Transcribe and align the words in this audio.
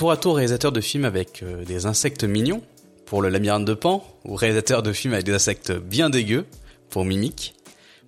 tour 0.00 0.12
à 0.12 0.16
tour 0.16 0.36
réalisateur 0.36 0.72
de 0.72 0.80
films 0.80 1.04
avec 1.04 1.42
euh, 1.42 1.62
des 1.66 1.84
insectes 1.84 2.24
mignons 2.24 2.62
pour 3.04 3.20
le 3.20 3.28
labyrinthe 3.28 3.66
de 3.66 3.74
Pan 3.74 4.02
ou 4.24 4.34
réalisateur 4.34 4.82
de 4.82 4.94
films 4.94 5.12
avec 5.12 5.26
des 5.26 5.34
insectes 5.34 5.72
bien 5.72 6.08
dégueux 6.08 6.46
pour 6.88 7.04
Mimic. 7.04 7.54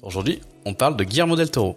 Aujourd'hui, 0.02 0.40
on 0.64 0.72
parle 0.72 0.96
de 0.96 1.04
Guillermo 1.04 1.36
del 1.36 1.50
Toro. 1.50 1.76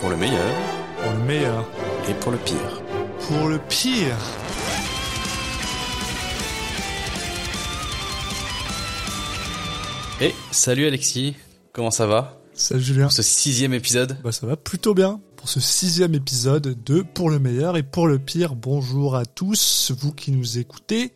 Pour 0.00 0.10
le 0.10 0.16
meilleur 0.18 0.50
Pour 1.02 1.12
le 1.12 1.18
meilleur. 1.20 1.66
et 2.10 2.12
pour 2.12 2.32
le 2.32 2.36
pire. 2.36 2.82
Pour 3.26 3.48
le 3.48 3.58
pire. 3.70 4.18
Et 10.20 10.34
salut 10.50 10.86
Alexis, 10.86 11.36
comment 11.72 11.90
ça 11.90 12.06
va? 12.06 12.41
Salut 12.62 12.80
Julien. 12.82 13.02
Pour 13.06 13.12
ce 13.12 13.22
sixième 13.22 13.74
épisode 13.74 14.16
Bah 14.22 14.30
ça 14.30 14.46
va 14.46 14.56
plutôt 14.56 14.94
bien 14.94 15.20
pour 15.36 15.48
ce 15.48 15.58
sixième 15.58 16.14
épisode 16.14 16.80
de 16.84 17.02
Pour 17.02 17.28
le 17.28 17.40
meilleur 17.40 17.76
et 17.76 17.82
pour 17.82 18.06
le 18.06 18.20
pire. 18.20 18.54
Bonjour 18.54 19.16
à 19.16 19.26
tous, 19.26 19.90
vous 19.98 20.12
qui 20.12 20.30
nous 20.30 20.58
écoutez. 20.58 21.12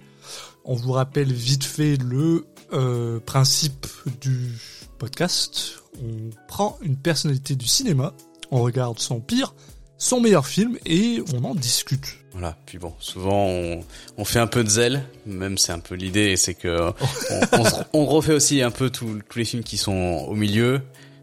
On 0.64 0.74
vous 0.74 0.90
rappelle 0.90 1.32
vite 1.32 1.62
fait 1.62 1.96
le 2.02 2.44
euh, 2.72 3.20
principe 3.20 3.86
du 4.20 4.50
podcast. 4.98 5.74
On 6.02 6.30
prend 6.48 6.76
une 6.82 6.96
personnalité 6.96 7.54
du 7.54 7.68
cinéma, 7.68 8.12
on 8.50 8.62
regarde 8.62 8.98
son 8.98 9.20
pire, 9.20 9.54
son 9.96 10.20
meilleur 10.20 10.48
film 10.48 10.76
et 10.84 11.22
on 11.32 11.44
en 11.44 11.54
discute. 11.54 12.18
Voilà, 12.32 12.56
puis 12.66 12.78
bon, 12.78 12.92
souvent 12.98 13.46
on, 13.46 13.84
on 14.18 14.24
fait 14.24 14.40
un 14.40 14.48
peu 14.48 14.64
de 14.64 14.68
zèle, 14.68 15.04
même 15.24 15.56
c'est 15.56 15.70
un 15.72 15.78
peu 15.78 15.94
l'idée, 15.94 16.36
c'est 16.36 16.54
que 16.54 16.90
on, 17.30 17.60
on, 17.60 17.64
se- 17.64 17.82
on 17.92 18.06
refait 18.06 18.34
aussi 18.34 18.60
un 18.60 18.72
peu 18.72 18.90
tous 18.90 19.20
les 19.36 19.44
films 19.44 19.62
qui 19.62 19.76
sont 19.78 20.26
au 20.28 20.34
milieu, 20.34 20.82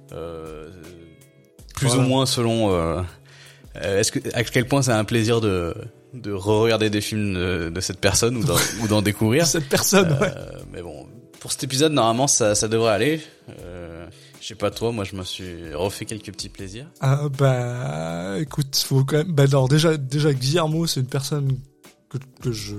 plus 0.10 1.88
Voilà. 1.88 2.04
ou 2.04 2.08
moins 2.08 2.26
selon. 2.26 2.72
euh, 2.72 3.02
euh, 3.78 4.00
Est-ce 4.00 4.12
que 4.12 4.20
à 4.36 4.44
quel 4.44 4.68
point 4.68 4.82
c'est 4.82 4.92
un 4.92 5.04
plaisir 5.06 5.42
de 5.42 5.74
de 6.14 6.32
re-regarder 6.32 6.92
des 6.92 7.02
films 7.02 7.34
de, 7.34 7.70
de 7.74 7.82
cette 7.82 8.00
personne 8.00 8.38
ou 8.38 8.44
d'en 8.44 8.56
ou 8.84 8.88
d'en 8.88 9.02
découvrir. 9.02 9.48
Cette 9.48 9.68
personne, 9.68 10.12
ouais. 10.22 10.32
Euh, 10.38 10.52
mais 10.72 10.82
bon, 10.84 11.08
pour 11.40 11.52
cet 11.52 11.64
épisode 11.64 11.92
normalement 11.92 12.28
ça 12.28 12.54
ça 12.54 12.68
devrait 12.68 12.92
aller. 12.94 13.22
Euh, 13.62 14.06
je 14.40 14.48
sais 14.50 14.56
pas 14.56 14.70
toi, 14.70 14.92
moi 14.92 15.06
je 15.06 15.16
me 15.16 15.24
suis 15.24 15.74
refait 15.74 16.06
quelques 16.06 16.32
petits 16.32 16.50
plaisirs. 16.50 16.86
Ah 17.02 17.30
bah 17.36 18.36
écoute, 18.40 18.76
faut 18.76 19.04
quand 19.04 19.18
même. 19.18 19.32
Bah 19.32 19.44
alors 19.44 19.68
déjà, 19.68 19.98
déjà 19.98 20.34
Guillermo, 20.34 20.86
c'est 20.86 21.00
une 21.00 21.08
personne 21.08 21.58
que, 22.10 22.18
que 22.42 22.52
je 22.52 22.76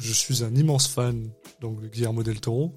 je 0.00 0.12
suis 0.12 0.42
un 0.42 0.52
immense 0.56 0.88
fan 0.88 1.28
donc 1.60 1.80
de 1.80 1.86
Guillermo 1.86 2.24
del 2.24 2.40
Toro. 2.40 2.74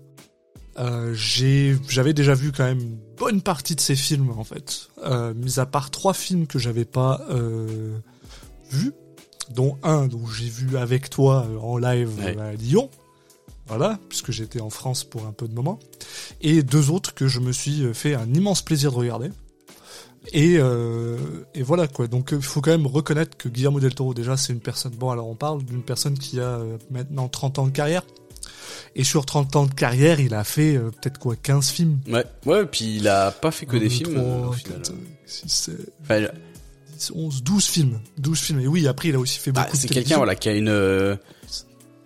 Euh, 0.80 1.14
j'avais 1.16 2.14
déjà 2.14 2.33
vu 2.36 2.52
quand 2.52 2.64
même 2.64 2.80
une 2.80 2.97
bonne 3.17 3.42
partie 3.42 3.75
de 3.75 3.81
ses 3.81 3.95
films 3.95 4.31
en 4.38 4.44
fait, 4.44 4.89
euh, 5.03 5.33
mis 5.33 5.59
à 5.59 5.66
part 5.66 5.89
trois 5.89 6.14
films 6.14 6.45
que 6.45 6.59
j'avais 6.59 6.86
pas 6.86 7.22
euh, 7.31 7.97
vus, 8.70 8.94
dont 9.55 9.78
un 9.81 10.08
dont 10.08 10.28
j'ai 10.28 10.50
vu 10.50 10.78
avec 10.78 11.09
toi 11.09 11.48
en 11.61 11.78
live 11.78 12.11
Ouais. 12.20 12.38
à 12.39 12.53
Lyon. 12.53 12.89
Voilà, 13.67 14.00
puisque 14.08 14.31
j'étais 14.31 14.61
en 14.61 14.70
France 14.70 15.03
pour 15.03 15.25
un 15.25 15.33
peu 15.33 15.48
de 15.48 15.53
moment. 15.53 15.78
Et 16.42 16.64
deux 16.64 16.89
autres 16.89 17.14
que 17.14 17.28
je 17.28 17.39
me 17.42 17.52
suis 17.52 17.94
fait 17.94 18.14
un 18.14 18.31
immense 18.33 18.61
plaisir 18.61 18.92
de 18.92 18.98
regarder. 18.98 19.30
Et, 20.31 20.55
euh, 20.58 21.17
et 21.53 21.64
voilà 21.64 21.88
quoi. 21.88 22.08
Donc 22.08 22.30
il 22.33 22.42
faut 22.42 22.61
quand 22.61 22.72
même 22.72 22.88
reconnaître 22.88 23.36
que 23.36 23.50
Guillermo 23.50 23.80
del 23.80 23.95
Toro 23.95 24.14
déjà 24.14 24.38
c'est 24.38 24.53
une 24.53 24.59
personne. 24.59 24.94
Bon 24.94 25.09
alors 25.09 25.28
on 25.28 25.36
parle 25.36 25.64
d'une 25.64 25.81
personne 25.83 26.17
qui 26.17 26.39
a 26.39 26.59
maintenant 26.92 27.28
30 27.30 27.59
ans 27.59 27.66
de 27.66 27.72
carrière. 27.72 28.03
Et 28.96 29.04
sur 29.04 29.26
30 29.26 29.56
ans 29.56 29.66
de 29.66 29.73
carrière, 29.73 30.20
il 30.20 30.34
a 30.34 30.44
fait 30.44 30.76
euh, 30.78 30.92
peut-être 30.92 31.18
quoi 31.20 31.36
15 31.36 31.70
films. 31.70 32.00
Ouais, 32.08 32.26
ouais, 32.46 32.66
puis 32.66 32.98
il 32.98 33.08
a 33.08 33.32
pas 33.32 33.52
fait 33.52 33.66
que 33.66 33.78
des 33.78 33.90
films 33.90 34.18
euh, 34.18 34.48
au 34.48 34.52
final. 34.54 34.78
quatre, 34.78 34.88
cinq, 34.88 34.96
six, 35.26 35.50
sept, 35.50 35.90
Enfin, 36.04 36.28
10, 36.98 37.12
11, 37.16 37.44
12 37.44 37.66
films. 37.66 38.00
12 38.18 38.40
films. 38.40 38.60
Et 38.62 38.68
oui, 38.68 38.88
après 38.88 39.10
il 39.10 39.16
a 39.16 39.20
aussi 39.20 39.40
fait 39.40 39.52
Bah, 39.52 39.64
beaucoup 39.64 39.76
de 39.78 39.82
c'est 39.82 39.88
quelqu'un 39.88 40.18
voilà 40.18 40.36
qui 40.36 40.50
a 40.50 40.54
une 40.54 40.70
euh, 40.70 41.16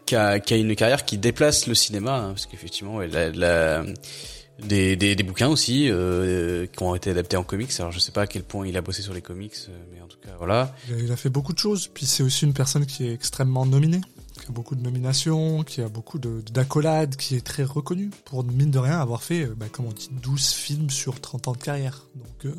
qui 0.06 0.16
a, 0.16 0.40
qui 0.40 0.54
a 0.54 0.58
une 0.58 0.76
carrière 0.76 1.06
qui 1.06 1.18
déplace 1.18 1.68
le 1.68 1.76
cinéma 1.76 2.18
hein, 2.18 2.28
parce 2.30 2.46
qu'effectivement 2.46 2.98
ouais, 2.98 3.08
la, 3.08 3.30
la- 3.32 3.86
des, 4.62 4.96
des, 4.96 5.16
des 5.16 5.24
bouquins 5.24 5.48
aussi 5.48 5.88
euh, 5.90 6.68
qui 6.68 6.84
ont 6.84 6.94
été 6.94 7.10
adaptés 7.10 7.36
en 7.38 7.44
comics 7.44 7.72
alors 7.80 7.92
je 7.92 7.98
sais 8.00 8.12
pas 8.12 8.24
à 8.24 8.28
quel 8.28 8.44
point 8.44 8.68
il 8.68 8.78
a 8.78 8.82
bossé 8.82 9.02
sur 9.02 9.14
les 9.14 9.22
comics 9.22 9.56
mais 9.92 10.02
en 10.02 10.08
tout 10.08 10.18
cas 10.20 10.36
voilà 10.38 10.76
Il 10.90 10.94
a- 10.96 11.00
Il 11.00 11.12
a 11.12 11.16
fait 11.16 11.30
beaucoup 11.30 11.54
de 11.54 11.58
choses. 11.58 11.88
Puis 11.88 12.06
c'est 12.06 12.22
aussi 12.22 12.46
une 12.46 12.54
personne 12.54 12.86
qui 12.86 13.08
est 13.08 13.14
extrêmement 13.14 13.66
nominée, 13.66 14.02
qui 14.40 14.48
a 14.48 14.52
beaucoup 14.52 14.76
de 14.76 14.82
nominations, 14.82 15.64
qui 15.64 15.82
a 15.82 15.90
beaucoup 15.90 16.20
de- 16.20 16.42
d'accolades, 16.52 17.16
qui 17.16 17.36
est 17.36 17.46
très 17.46 17.64
reconnue 17.64 18.10
pour, 18.26 18.44
mine 18.44 18.72
de 18.72 18.80
rien, 18.80 19.00
avoir 19.00 19.24
fait, 19.24 19.44
euh, 19.44 19.54
bah, 19.56 19.68
comme 19.72 19.86
on 19.88 19.92
dit, 19.92 20.10
12 20.12 20.50
films 20.52 20.90
sur 20.90 21.20
30 21.20 21.48
ans 21.48 21.52
de 21.54 21.58
carrière. 21.58 22.08
Donc, 22.16 22.46
euh, 22.46 22.56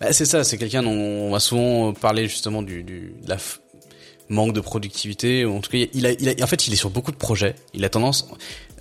Bah, 0.00 0.12
c'est 0.12 0.24
ça 0.24 0.42
c'est 0.42 0.58
quelqu'un 0.58 0.82
dont 0.82 0.90
on 0.90 1.30
va 1.30 1.38
souvent 1.38 1.92
parler 1.92 2.26
justement 2.28 2.62
du, 2.62 3.14
manque 4.28 4.52
de 4.52 4.60
productivité 4.60 5.44
en 5.44 5.60
tout 5.60 5.70
cas 5.70 5.78
il 5.92 6.06
a, 6.06 6.42
en 6.42 6.46
fait 6.46 6.66
il 6.66 6.72
est 6.72 6.76
sur 6.76 6.90
beaucoup 6.90 7.12
de 7.12 7.16
projets 7.16 7.54
il 7.74 7.84
a 7.84 7.88
tendance 7.90 8.26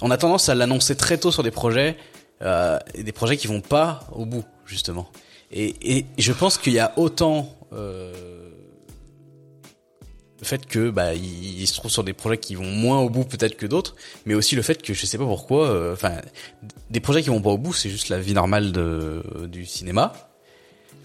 on 0.02 0.10
a 0.10 0.18
tendance 0.18 0.50
à 0.50 0.56
l'annoncer 0.56 0.96
très 0.96 1.18
tôt 1.18 1.32
sur 1.32 1.44
des 1.44 1.52
projets 1.52 1.98
euh, 2.42 2.80
des 2.98 3.12
projets 3.12 3.38
qui 3.38 3.48
vont 3.48 3.62
pas 3.62 4.08
au 4.14 4.26
bout 4.26 4.44
justement 4.66 5.08
et, 5.52 5.98
et 5.98 6.06
je 6.18 6.32
pense 6.32 6.58
qu'il 6.58 6.74
y 6.74 6.80
a 6.80 6.94
autant 6.98 7.50
euh, 7.74 8.43
le 10.44 10.48
fait 10.48 10.66
que 10.66 10.90
bah 10.90 11.14
il, 11.14 11.62
il 11.62 11.68
se 11.68 11.74
trouve 11.74 11.90
sur 11.90 12.04
des 12.04 12.14
projets 12.14 12.38
qui 12.38 12.56
vont 12.56 12.66
moins 12.66 13.00
au 13.00 13.10
bout 13.10 13.24
peut-être 13.24 13.56
que 13.56 13.66
d'autres 13.66 13.96
mais 14.26 14.34
aussi 14.34 14.56
le 14.56 14.62
fait 14.62 14.82
que 14.82 14.94
je 14.94 15.06
sais 15.06 15.18
pas 15.18 15.26
pourquoi 15.26 15.68
euh, 15.68 15.94
enfin 15.94 16.18
des 16.90 17.00
projets 17.00 17.24
qui 17.24 17.30
vont 17.30 17.42
pas 17.42 17.50
au 17.50 17.58
bout 17.58 17.74
c'est 17.74 17.90
juste 17.90 18.10
la 18.10 18.20
vie 18.20 18.34
normale 18.34 18.72
de 18.72 19.24
du 19.48 19.66
cinéma. 19.66 20.14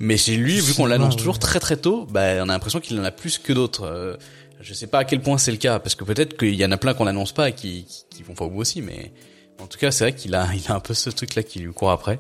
Mais 0.00 0.16
chez 0.16 0.37
lui 0.37 0.60
vu 0.60 0.75
qu'on 0.75 0.87
l'annonce 0.87 1.15
ouais. 1.15 1.19
toujours 1.19 1.38
très 1.38 1.60
très 1.60 1.76
tôt 1.76 2.06
bah 2.10 2.37
on 2.38 2.49
a 2.49 2.53
l'impression 2.53 2.81
qu'il 2.81 2.99
en 3.00 3.04
a 3.04 3.10
plus 3.10 3.38
que 3.38 3.53
d'autres. 3.53 3.84
Euh, 3.84 4.16
je 4.60 4.75
sais 4.75 4.87
pas 4.88 4.99
à 4.99 5.04
quel 5.04 5.21
point 5.21 5.38
c'est 5.38 5.53
le 5.53 5.56
cas 5.56 5.78
parce 5.78 5.94
que 5.94 6.05
peut-être 6.05 6.37
qu'il 6.37 6.55
y 6.55 6.65
en 6.65 6.72
a 6.72 6.76
plein 6.76 6.94
qu'on 6.94 7.05
n'annonce 7.05 7.32
pas 7.32 7.49
et 7.49 7.53
qui, 7.53 7.84
qui 7.84 8.05
qui 8.10 8.22
vont 8.25 8.34
pas 8.34 8.44
au 8.44 8.50
bout 8.50 8.60
aussi 8.60 8.82
mais 8.82 9.12
en 9.60 9.66
tout 9.66 9.78
cas 9.78 9.91
c'est 9.91 10.05
vrai 10.05 10.15
qu'il 10.15 10.34
a 10.34 10.49
il 10.55 10.70
a 10.70 10.75
un 10.75 10.81
peu 10.81 10.94
ce 10.94 11.10
truc 11.10 11.34
là 11.37 11.43
qui 11.43 11.60
lui 11.60 11.72
court 11.72 11.91
après 11.91 12.19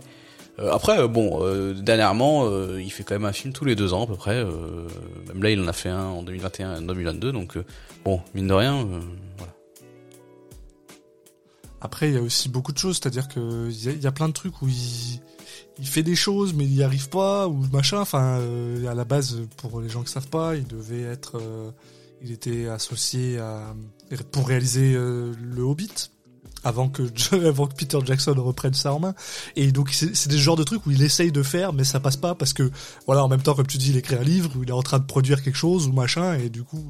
après, 0.58 0.98
euh, 0.98 1.08
bon, 1.08 1.38
euh, 1.44 1.72
dernièrement, 1.74 2.46
euh, 2.46 2.80
il 2.82 2.90
fait 2.90 3.04
quand 3.04 3.14
même 3.14 3.24
un 3.24 3.32
film 3.32 3.52
tous 3.52 3.64
les 3.64 3.76
deux 3.76 3.92
ans 3.92 4.04
à 4.04 4.06
peu 4.06 4.16
près. 4.16 4.36
Euh, 4.36 4.86
même 5.28 5.42
là, 5.42 5.50
il 5.50 5.60
en 5.60 5.68
a 5.68 5.72
fait 5.72 5.88
un 5.88 6.06
en 6.06 6.22
2021 6.22 6.74
et 6.74 6.78
en 6.78 6.82
2022. 6.82 7.32
Donc, 7.32 7.56
euh, 7.56 7.64
bon, 8.04 8.20
mine 8.34 8.48
de 8.48 8.54
rien, 8.54 8.76
euh, 8.78 9.00
voilà. 9.36 9.52
après, 11.80 12.08
il 12.08 12.14
y 12.14 12.18
a 12.18 12.22
aussi 12.22 12.48
beaucoup 12.48 12.72
de 12.72 12.78
choses, 12.78 12.98
c'est-à-dire 13.00 13.28
que 13.28 13.68
il 13.70 14.02
y, 14.02 14.06
a- 14.06 14.12
plein 14.12 14.28
de 14.28 14.32
trucs 14.32 14.60
où 14.62 14.68
il, 14.68 15.20
il 15.78 15.86
fait 15.86 16.02
des 16.02 16.16
choses, 16.16 16.52
mais 16.54 16.64
il 16.64 16.72
n'y 16.74 16.82
arrive 16.82 17.08
pas, 17.08 17.46
ou 17.46 17.64
machin. 17.72 18.00
Enfin, 18.00 18.38
euh, 18.40 18.86
à 18.88 18.94
la 18.94 19.04
base, 19.04 19.40
pour 19.58 19.80
les 19.80 19.88
gens 19.88 20.02
qui 20.02 20.10
savent 20.10 20.28
pas, 20.28 20.56
il 20.56 20.66
devait 20.66 21.02
être, 21.02 21.38
euh, 21.40 21.70
il 22.20 22.32
était 22.32 22.66
associé 22.66 23.38
à 23.38 23.74
pour 24.32 24.48
réaliser 24.48 24.94
euh, 24.96 25.32
le 25.40 25.62
Hobbit. 25.62 26.10
Avant 26.64 26.88
que, 26.88 27.02
avant 27.46 27.66
que 27.66 27.74
Peter 27.74 27.98
Jackson 28.04 28.34
reprenne 28.36 28.74
ça 28.74 28.92
en 28.92 29.00
main. 29.00 29.14
Et 29.56 29.70
donc, 29.72 29.90
c'est 29.92 30.28
des 30.28 30.38
genres 30.38 30.56
de 30.56 30.64
trucs 30.64 30.84
où 30.86 30.90
il 30.90 31.02
essaye 31.02 31.32
de 31.32 31.42
faire, 31.42 31.72
mais 31.72 31.84
ça 31.84 32.00
passe 32.00 32.16
pas 32.16 32.34
parce 32.34 32.52
que, 32.52 32.70
voilà, 33.06 33.24
en 33.24 33.28
même 33.28 33.42
temps, 33.42 33.54
comme 33.54 33.66
tu 33.66 33.78
dis, 33.78 33.90
il 33.90 33.96
écrit 33.96 34.16
un 34.16 34.22
livre, 34.22 34.50
où 34.56 34.62
il 34.62 34.68
est 34.68 34.72
en 34.72 34.82
train 34.82 34.98
de 34.98 35.04
produire 35.04 35.42
quelque 35.42 35.56
chose, 35.56 35.86
ou 35.86 35.92
machin, 35.92 36.34
et 36.34 36.48
du 36.48 36.64
coup, 36.64 36.84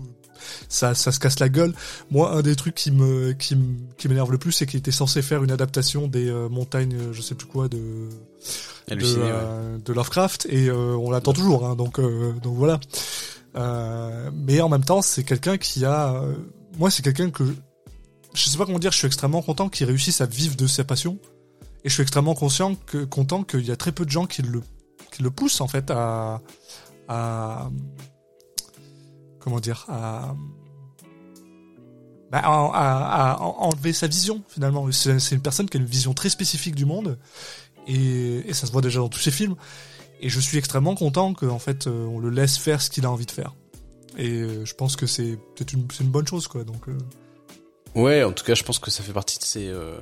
ça, 0.68 0.94
ça 0.94 1.12
se 1.12 1.20
casse 1.20 1.38
la 1.40 1.48
gueule. 1.48 1.74
Moi, 2.10 2.32
un 2.32 2.42
des 2.42 2.56
trucs 2.56 2.74
qui 2.74 2.90
me, 2.90 3.32
qui 3.32 3.56
qui 3.96 4.08
m'énerve 4.08 4.30
le 4.32 4.38
plus, 4.38 4.52
c'est 4.52 4.66
qu'il 4.66 4.78
était 4.78 4.90
censé 4.92 5.22
faire 5.22 5.42
une 5.44 5.50
adaptation 5.50 6.08
des 6.08 6.28
euh, 6.28 6.48
montagnes, 6.48 6.94
euh, 6.94 7.12
je 7.12 7.22
sais 7.22 7.34
plus 7.34 7.46
quoi, 7.46 7.68
de, 7.68 7.78
de, 8.88 8.94
ouais. 8.94 9.02
euh, 9.16 9.78
de 9.78 9.92
Lovecraft, 9.92 10.46
et 10.50 10.68
euh, 10.68 10.96
on 10.96 11.10
l'attend 11.10 11.32
toujours, 11.32 11.66
hein, 11.66 11.76
donc, 11.76 12.00
donc 12.00 12.56
voilà. 12.56 12.80
Mais 14.32 14.60
en 14.60 14.68
même 14.68 14.84
temps, 14.84 15.02
c'est 15.02 15.24
quelqu'un 15.24 15.58
qui 15.58 15.84
a, 15.84 16.22
moi, 16.78 16.90
c'est 16.90 17.02
quelqu'un 17.02 17.30
que, 17.30 17.42
je 18.34 18.48
sais 18.48 18.58
pas 18.58 18.66
comment 18.66 18.78
dire, 18.78 18.92
je 18.92 18.98
suis 18.98 19.06
extrêmement 19.06 19.42
content 19.42 19.68
qu'il 19.68 19.86
réussisse 19.86 20.20
à 20.20 20.26
vivre 20.26 20.56
de 20.56 20.66
sa 20.66 20.84
passion, 20.84 21.18
et 21.84 21.88
je 21.88 21.94
suis 21.94 22.02
extrêmement 22.02 22.34
conscient 22.34 22.76
content 23.10 23.44
qu'il 23.44 23.64
y 23.64 23.70
a 23.70 23.76
très 23.76 23.92
peu 23.92 24.04
de 24.04 24.10
gens 24.10 24.26
qui 24.26 24.42
le, 24.42 25.30
poussent 25.30 25.60
en 25.60 25.68
fait 25.68 25.90
à, 25.90 26.40
comment 29.38 29.60
dire, 29.60 29.86
à, 29.88 30.34
bah, 32.30 32.42
enlever 33.40 33.92
sa 33.92 34.06
vision 34.06 34.42
finalement. 34.48 34.90
C'est 34.92 35.32
une 35.32 35.40
personne 35.40 35.68
qui 35.68 35.76
a 35.76 35.80
une 35.80 35.86
vision 35.86 36.14
très 36.14 36.28
spécifique 36.28 36.74
du 36.74 36.84
monde 36.84 37.18
et, 37.86 38.52
ça 38.52 38.66
se 38.66 38.72
voit 38.72 38.82
déjà 38.82 39.00
dans 39.00 39.08
tous 39.08 39.20
ses 39.20 39.30
films. 39.30 39.54
Et 40.20 40.28
je 40.28 40.40
suis 40.40 40.58
extrêmement 40.58 40.96
content 40.96 41.32
qu'en 41.32 41.60
fait 41.60 41.86
euh, 41.86 42.04
on 42.06 42.18
le 42.18 42.30
laisse 42.30 42.58
faire 42.58 42.82
ce 42.82 42.90
qu'il 42.90 43.06
a 43.06 43.10
envie 43.10 43.26
de 43.26 43.30
faire. 43.30 43.54
Et 44.16 44.30
euh, 44.30 44.64
je 44.64 44.74
pense 44.74 44.96
que 44.96 45.06
c'est 45.06 45.38
peut-être 45.54 45.72
une 45.74 46.08
bonne 46.08 46.26
chose 46.26 46.48
quoi. 46.48 46.64
Donc 46.64 46.88
euh, 46.88 46.98
Ouais, 47.94 48.22
en 48.22 48.32
tout 48.32 48.44
cas, 48.44 48.54
je 48.54 48.62
pense 48.62 48.78
que 48.78 48.90
ça 48.90 49.02
fait 49.02 49.12
partie 49.12 49.38
de 49.38 49.44
ces 49.44 49.68
euh, 49.68 49.92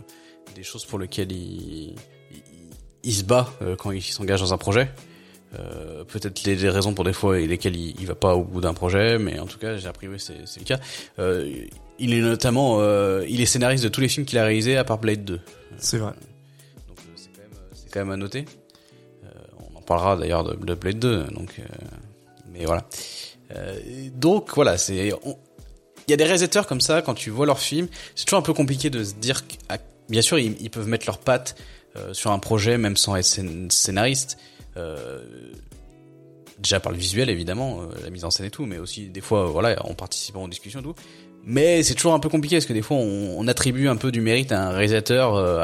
des 0.54 0.62
choses 0.62 0.84
pour 0.84 0.98
lesquelles 0.98 1.32
il, 1.32 1.94
il, 2.30 2.42
il 3.02 3.12
se 3.14 3.24
bat 3.24 3.48
euh, 3.62 3.76
quand 3.76 3.90
il 3.90 4.02
s'engage 4.02 4.40
dans 4.40 4.52
un 4.52 4.58
projet. 4.58 4.90
Euh, 5.58 6.04
Peut-être 6.04 6.44
les, 6.44 6.56
les 6.56 6.68
raisons 6.68 6.92
pour 6.92 7.04
des 7.04 7.12
fois 7.12 7.38
et 7.38 7.46
lesquelles 7.46 7.76
il, 7.76 7.98
il 8.00 8.06
va 8.06 8.14
pas 8.14 8.34
au 8.34 8.42
bout 8.44 8.60
d'un 8.60 8.74
projet, 8.74 9.18
mais 9.18 9.38
en 9.38 9.46
tout 9.46 9.58
cas, 9.58 9.76
j'ai 9.76 9.86
appris 9.88 10.08
oui, 10.08 10.18
c'est 10.18 10.46
c'est 10.46 10.60
le 10.60 10.66
cas. 10.66 10.78
Euh, 11.18 11.64
il 11.98 12.12
est 12.12 12.20
notamment, 12.20 12.80
euh, 12.80 13.24
il 13.28 13.40
est 13.40 13.46
scénariste 13.46 13.84
de 13.84 13.88
tous 13.88 14.00
les 14.02 14.08
films 14.08 14.26
qu'il 14.26 14.38
a 14.38 14.44
réalisés 14.44 14.76
à 14.76 14.84
part 14.84 14.98
Blade 14.98 15.24
2. 15.24 15.40
c'est 15.78 15.98
vrai. 15.98 16.12
Donc 16.88 16.98
euh, 16.98 17.12
c'est 17.14 17.30
quand 17.32 17.40
même, 17.42 17.58
c'est 17.72 17.90
quand 17.90 18.00
même 18.00 18.10
à 18.10 18.16
noter. 18.16 18.44
Euh, 19.24 19.28
on 19.72 19.78
en 19.78 19.82
parlera 19.82 20.16
d'ailleurs 20.16 20.44
de, 20.44 20.54
de 20.56 20.74
Blade 20.74 20.98
2. 20.98 21.24
Donc, 21.30 21.58
euh, 21.58 21.62
mais 22.52 22.64
voilà. 22.66 22.84
Euh, 23.54 23.78
donc 24.12 24.52
voilà, 24.54 24.76
c'est 24.76 25.12
il 26.06 26.10
y 26.10 26.14
a 26.14 26.16
des 26.16 26.24
réalisateurs 26.24 26.66
comme 26.66 26.80
ça 26.80 27.02
quand 27.02 27.14
tu 27.14 27.30
vois 27.30 27.46
leurs 27.46 27.58
films, 27.58 27.88
c'est 28.14 28.24
toujours 28.24 28.38
un 28.38 28.42
peu 28.42 28.54
compliqué 28.54 28.90
de 28.90 29.02
se 29.02 29.14
dire 29.14 29.46
que, 29.46 29.54
bien 30.08 30.22
sûr 30.22 30.38
ils, 30.38 30.56
ils, 30.60 30.70
peuvent 30.70 30.88
mettre 30.88 31.06
leurs 31.06 31.18
pattes 31.18 31.56
euh, 31.96 32.14
sur 32.14 32.30
un 32.30 32.38
projet 32.38 32.78
même 32.78 32.96
sans 32.96 33.16
être 33.16 33.40
scénariste. 33.70 34.38
Euh, 34.76 35.24
déjà 36.58 36.80
par 36.80 36.92
le 36.92 36.98
visuel 36.98 37.28
évidemment, 37.28 37.80
euh, 37.80 37.86
la 38.02 38.10
mise 38.10 38.24
en 38.24 38.30
scène 38.30 38.46
et 38.46 38.50
tout, 38.50 38.66
mais 38.66 38.78
aussi 38.78 39.06
des 39.06 39.20
fois 39.20 39.46
voilà 39.46 39.84
en 39.86 39.94
participant 39.94 40.44
aux 40.44 40.48
discussions 40.48 40.80
et 40.80 40.84
tout. 40.84 40.94
Mais 41.48 41.84
c'est 41.84 41.94
toujours 41.94 42.12
un 42.12 42.18
peu 42.18 42.28
compliqué 42.28 42.56
parce 42.56 42.66
que 42.66 42.72
des 42.72 42.82
fois 42.82 42.96
on, 42.96 43.36
on 43.38 43.46
attribue 43.46 43.86
un 43.86 43.94
peu 43.94 44.10
du 44.10 44.20
mérite 44.20 44.50
à 44.50 44.66
un 44.66 44.70
réalisateur 44.70 45.36
euh, 45.36 45.60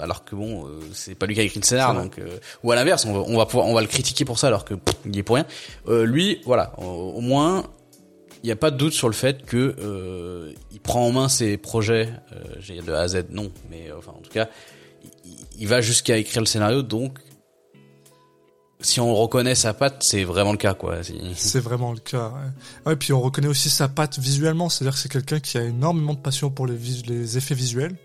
alors 0.00 0.24
que 0.24 0.34
bon 0.34 0.66
euh, 0.66 0.80
c'est 0.92 1.14
pas 1.14 1.26
lui 1.26 1.36
qui 1.36 1.40
a 1.40 1.44
écrit 1.44 1.60
le 1.60 1.64
scénar 1.64 1.94
donc 1.94 2.18
euh, 2.18 2.38
ou 2.64 2.72
à 2.72 2.74
l'inverse 2.74 3.06
on 3.06 3.12
va, 3.12 3.20
on 3.20 3.36
va 3.36 3.46
pouvoir 3.46 3.68
on 3.68 3.72
va 3.72 3.80
le 3.80 3.86
critiquer 3.86 4.24
pour 4.24 4.40
ça 4.40 4.48
alors 4.48 4.64
que 4.64 4.74
il 5.06 5.16
est 5.16 5.22
pour 5.22 5.36
rien. 5.36 5.46
lui 5.86 6.40
voilà 6.44 6.72
au, 6.80 7.20
moins 7.20 7.62
il 8.42 8.46
n'y 8.46 8.52
a 8.52 8.56
pas 8.56 8.70
de 8.70 8.76
doute 8.76 8.92
sur 8.92 9.08
le 9.08 9.14
fait 9.14 9.44
que 9.44 10.54
il 10.72 10.80
prend 10.80 11.06
en 11.06 11.12
main 11.12 11.28
ses 11.28 11.56
projets 11.56 12.08
j'ai 12.60 12.80
de 12.80 12.92
A 12.92 13.00
à 13.00 13.08
Z 13.08 13.26
non 13.30 13.50
mais 13.70 13.90
enfin 13.96 14.12
en 14.12 14.20
tout 14.20 14.30
cas 14.30 14.48
il, 15.58 15.68
va 15.68 15.80
jusqu'à 15.80 16.16
écrire 16.16 16.40
le 16.40 16.46
scénario 16.46 16.82
donc 16.82 17.18
si 18.80 19.00
on 19.00 19.14
reconnaît 19.14 19.54
sa 19.54 19.74
patte, 19.74 20.02
c'est 20.02 20.24
vraiment 20.24 20.52
le 20.52 20.58
cas, 20.58 20.74
quoi. 20.74 20.98
C'est 21.34 21.60
vraiment 21.60 21.92
le 21.92 21.98
cas. 21.98 22.32
Ouais. 22.86 22.96
puis 22.96 23.12
on 23.12 23.20
reconnaît 23.20 23.48
aussi 23.48 23.70
sa 23.70 23.88
patte 23.88 24.18
visuellement, 24.18 24.68
c'est-à-dire 24.68 24.94
que 24.94 25.00
c'est 25.00 25.10
quelqu'un 25.10 25.40
qui 25.40 25.58
a 25.58 25.64
énormément 25.64 26.14
de 26.14 26.18
passion 26.18 26.50
pour 26.50 26.66
les, 26.66 27.36
effets 27.36 27.54
visuels, 27.54 27.96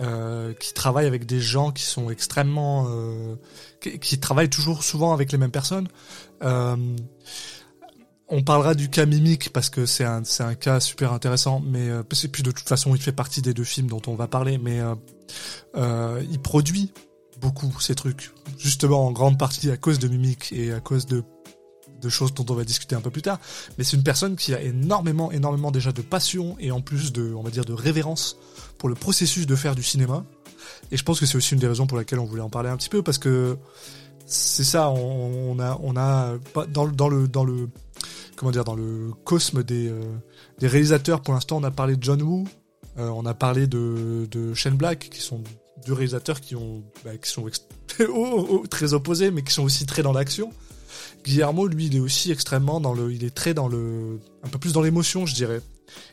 euh, 0.00 0.52
qui 0.54 0.74
travaille 0.74 1.06
avec 1.06 1.26
des 1.26 1.40
gens 1.40 1.70
qui 1.70 1.84
sont 1.84 2.10
extrêmement, 2.10 2.86
euh, 2.88 3.36
qui, 3.80 3.98
qui, 4.00 4.18
travaillent 4.18 4.50
toujours 4.50 4.82
souvent 4.82 5.12
avec 5.12 5.30
les 5.30 5.38
mêmes 5.38 5.52
personnes. 5.52 5.88
Euh, 6.42 6.76
on 8.28 8.42
parlera 8.42 8.74
du 8.74 8.88
cas 8.88 9.06
mimique 9.06 9.52
parce 9.52 9.70
que 9.70 9.86
c'est 9.86 10.04
un 10.04 10.24
c'est 10.24 10.42
un 10.42 10.54
cas 10.54 10.80
super 10.80 11.12
intéressant, 11.12 11.60
mais 11.64 11.90
euh, 11.90 12.02
puis 12.02 12.42
de 12.42 12.50
toute 12.50 12.68
façon 12.68 12.94
il 12.94 13.00
fait 13.00 13.12
partie 13.12 13.42
des 13.42 13.54
deux 13.54 13.64
films 13.64 13.88
dont 13.88 14.02
on 14.06 14.14
va 14.14 14.28
parler, 14.28 14.58
mais 14.58 14.80
euh, 14.80 14.94
euh 15.76 16.22
il 16.30 16.40
produit 16.40 16.92
beaucoup 17.40 17.78
ces 17.80 17.94
trucs, 17.94 18.32
justement 18.58 19.06
en 19.06 19.12
grande 19.12 19.38
partie 19.38 19.70
à 19.70 19.76
cause 19.76 19.98
de 19.98 20.08
Mimic 20.08 20.52
et 20.52 20.72
à 20.72 20.80
cause 20.80 21.06
de 21.06 21.22
de 22.00 22.08
choses 22.08 22.34
dont 22.34 22.44
on 22.50 22.54
va 22.54 22.64
discuter 22.64 22.94
un 22.94 23.00
peu 23.00 23.10
plus 23.10 23.22
tard. 23.22 23.40
Mais 23.78 23.84
c'est 23.84 23.96
une 23.96 24.02
personne 24.02 24.36
qui 24.36 24.54
a 24.54 24.60
énormément, 24.60 25.32
énormément 25.32 25.70
déjà 25.70 25.90
de 25.90 26.02
passion 26.02 26.56
et 26.60 26.70
en 26.70 26.80
plus 26.80 27.12
de, 27.12 27.32
on 27.34 27.42
va 27.42 27.50
dire, 27.50 27.64
de 27.64 27.72
révérence 27.72 28.36
pour 28.78 28.90
le 28.90 28.94
processus 28.94 29.46
de 29.46 29.56
faire 29.56 29.74
du 29.74 29.82
cinéma. 29.82 30.24
Et 30.90 30.96
je 30.98 31.02
pense 31.02 31.18
que 31.18 31.24
c'est 31.24 31.36
aussi 31.36 31.54
une 31.54 31.60
des 31.60 31.66
raisons 31.66 31.86
pour 31.86 31.96
laquelle 31.96 32.18
on 32.18 32.26
voulait 32.26 32.42
en 32.42 32.50
parler 32.50 32.68
un 32.68 32.76
petit 32.76 32.90
peu 32.90 33.02
parce 33.02 33.16
que 33.16 33.56
c'est 34.26 34.64
ça, 34.64 34.90
on, 34.90 35.58
a, 35.58 35.78
on 35.82 35.96
a 35.96 36.34
dans, 36.68 36.86
dans 36.86 37.08
le, 37.08 37.28
dans 37.28 37.44
le, 37.44 37.68
comment 38.44 38.52
dire, 38.52 38.64
dans 38.64 38.74
le 38.74 39.10
cosme 39.24 39.62
des, 39.62 39.88
euh, 39.88 40.02
des 40.58 40.66
réalisateurs. 40.66 41.22
Pour 41.22 41.32
l'instant, 41.32 41.56
on 41.56 41.64
a 41.64 41.70
parlé 41.70 41.96
de 41.96 42.02
John 42.02 42.20
Woo, 42.20 42.44
euh, 42.98 43.08
on 43.08 43.24
a 43.24 43.32
parlé 43.32 43.66
de, 43.66 44.28
de 44.30 44.52
Shane 44.52 44.76
Black, 44.76 45.08
qui 45.10 45.22
sont 45.22 45.42
deux 45.86 45.94
réalisateurs 45.94 46.42
qui 46.42 46.54
ont 46.54 46.84
bah, 47.06 47.16
qui 47.16 47.30
sont 47.30 47.46
très 48.70 48.92
opposés 48.92 49.30
mais 49.30 49.42
qui 49.42 49.52
sont 49.52 49.62
aussi 49.62 49.86
très 49.86 50.02
dans 50.02 50.12
l'action. 50.12 50.52
Guillermo 51.24 51.66
lui 51.66 51.86
il 51.86 51.96
est 51.96 52.00
aussi 52.00 52.30
extrêmement 52.30 52.80
dans 52.80 52.92
le 52.92 53.12
il 53.12 53.24
est 53.24 53.34
très 53.34 53.54
dans 53.54 53.66
le 53.66 54.20
un 54.42 54.48
peu 54.48 54.58
plus 54.58 54.74
dans 54.74 54.82
l'émotion 54.82 55.24
je 55.24 55.34
dirais. 55.34 55.62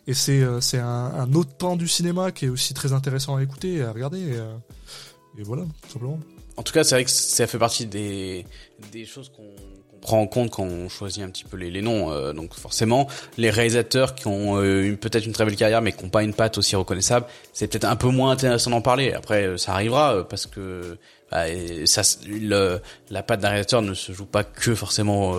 Et 0.08 0.14
c'est 0.14 0.42
euh, 0.42 0.62
c'est 0.62 0.80
un, 0.80 1.34
autre 1.34 1.54
pan 1.58 1.76
du 1.76 1.88
cinéma 1.90 2.32
qui 2.32 2.46
est 2.46 2.50
aussi 2.50 2.74
très 2.74 2.94
intéressant 2.94 3.36
à 3.36 3.44
écouter 3.44 3.76
et 3.76 3.84
à 3.84 3.92
regarder 3.92 4.20
et, 4.20 5.42
et 5.42 5.44
voilà 5.44 5.64
tout 5.82 5.92
simplement. 5.92 6.20
En 6.58 6.64
tout 6.64 6.74
cas, 6.74 6.84
c'est 6.84 6.96
vrai 6.96 7.06
que 7.06 7.12
ça 7.12 7.48
fait 7.48 7.58
partie 7.58 7.86
des 7.86 8.46
des 8.92 9.06
choses 9.06 9.30
qu'on 9.30 9.54
prend 10.02 10.20
en 10.20 10.28
compte 10.28 10.50
quand 10.50 10.64
on 10.64 10.90
choisit 10.90 11.24
un 11.24 11.30
petit 11.30 11.46
peu 11.46 11.56
les, 11.58 11.72
les 11.72 11.82
noms. 11.82 12.12
Euh, 12.12 12.34
donc 12.34 12.54
forcément, 12.54 13.08
les 13.38 13.50
réalisateurs 13.50 14.16
qui 14.16 14.28
ont 14.28 14.62
euh, 14.62 14.96
peut-être 15.00 15.26
une 15.26 15.32
très 15.32 15.46
belle 15.46 15.56
carrière 15.56 15.82
mais 15.82 15.94
qui 15.94 16.04
n'ont 16.04 16.10
pas 16.10 16.24
une 16.24 16.34
patte 16.34 16.58
aussi 16.58 16.76
reconnaissable, 16.76 17.26
c'est 17.54 17.68
peut-être 17.68 17.86
un 17.86 17.96
peu 17.96 18.10
moins 18.10 18.32
intéressant 18.32 18.72
d'en 18.72 18.82
parler. 18.82 19.14
Après, 19.14 19.46
euh, 19.46 19.58
ça 19.58 19.74
arrivera 19.74 20.28
parce 20.28 20.48
que 20.48 20.98
bah, 21.32 21.46
ça, 21.86 22.02
le, 22.28 22.82
la 23.10 23.24
patte 23.24 23.40
d'un 23.40 23.50
réalisateur 23.50 23.82
ne 23.82 23.94
se 23.94 24.12
joue 24.12 24.26
pas 24.26 24.44
que 24.44 24.76
forcément 24.76 25.34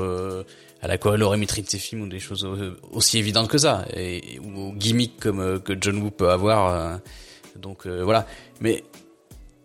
à 0.81 0.89
la 0.89 0.97
colorimétrie 0.97 1.61
de 1.61 1.69
ses 1.69 1.79
films 1.79 2.03
ou 2.03 2.09
des 2.09 2.19
choses 2.19 2.49
aussi 2.93 3.19
évidentes 3.19 3.49
que 3.49 3.59
ça, 3.59 3.85
et, 3.95 4.41
ou 4.43 4.69
aux 4.69 4.73
gimmicks 4.73 5.21
comme 5.21 5.61
que 5.61 5.75
John 5.79 5.99
Woo 5.99 6.11
peut 6.11 6.31
avoir. 6.31 6.99
donc 7.57 7.87
voilà. 7.87 8.27
Mais 8.61 8.85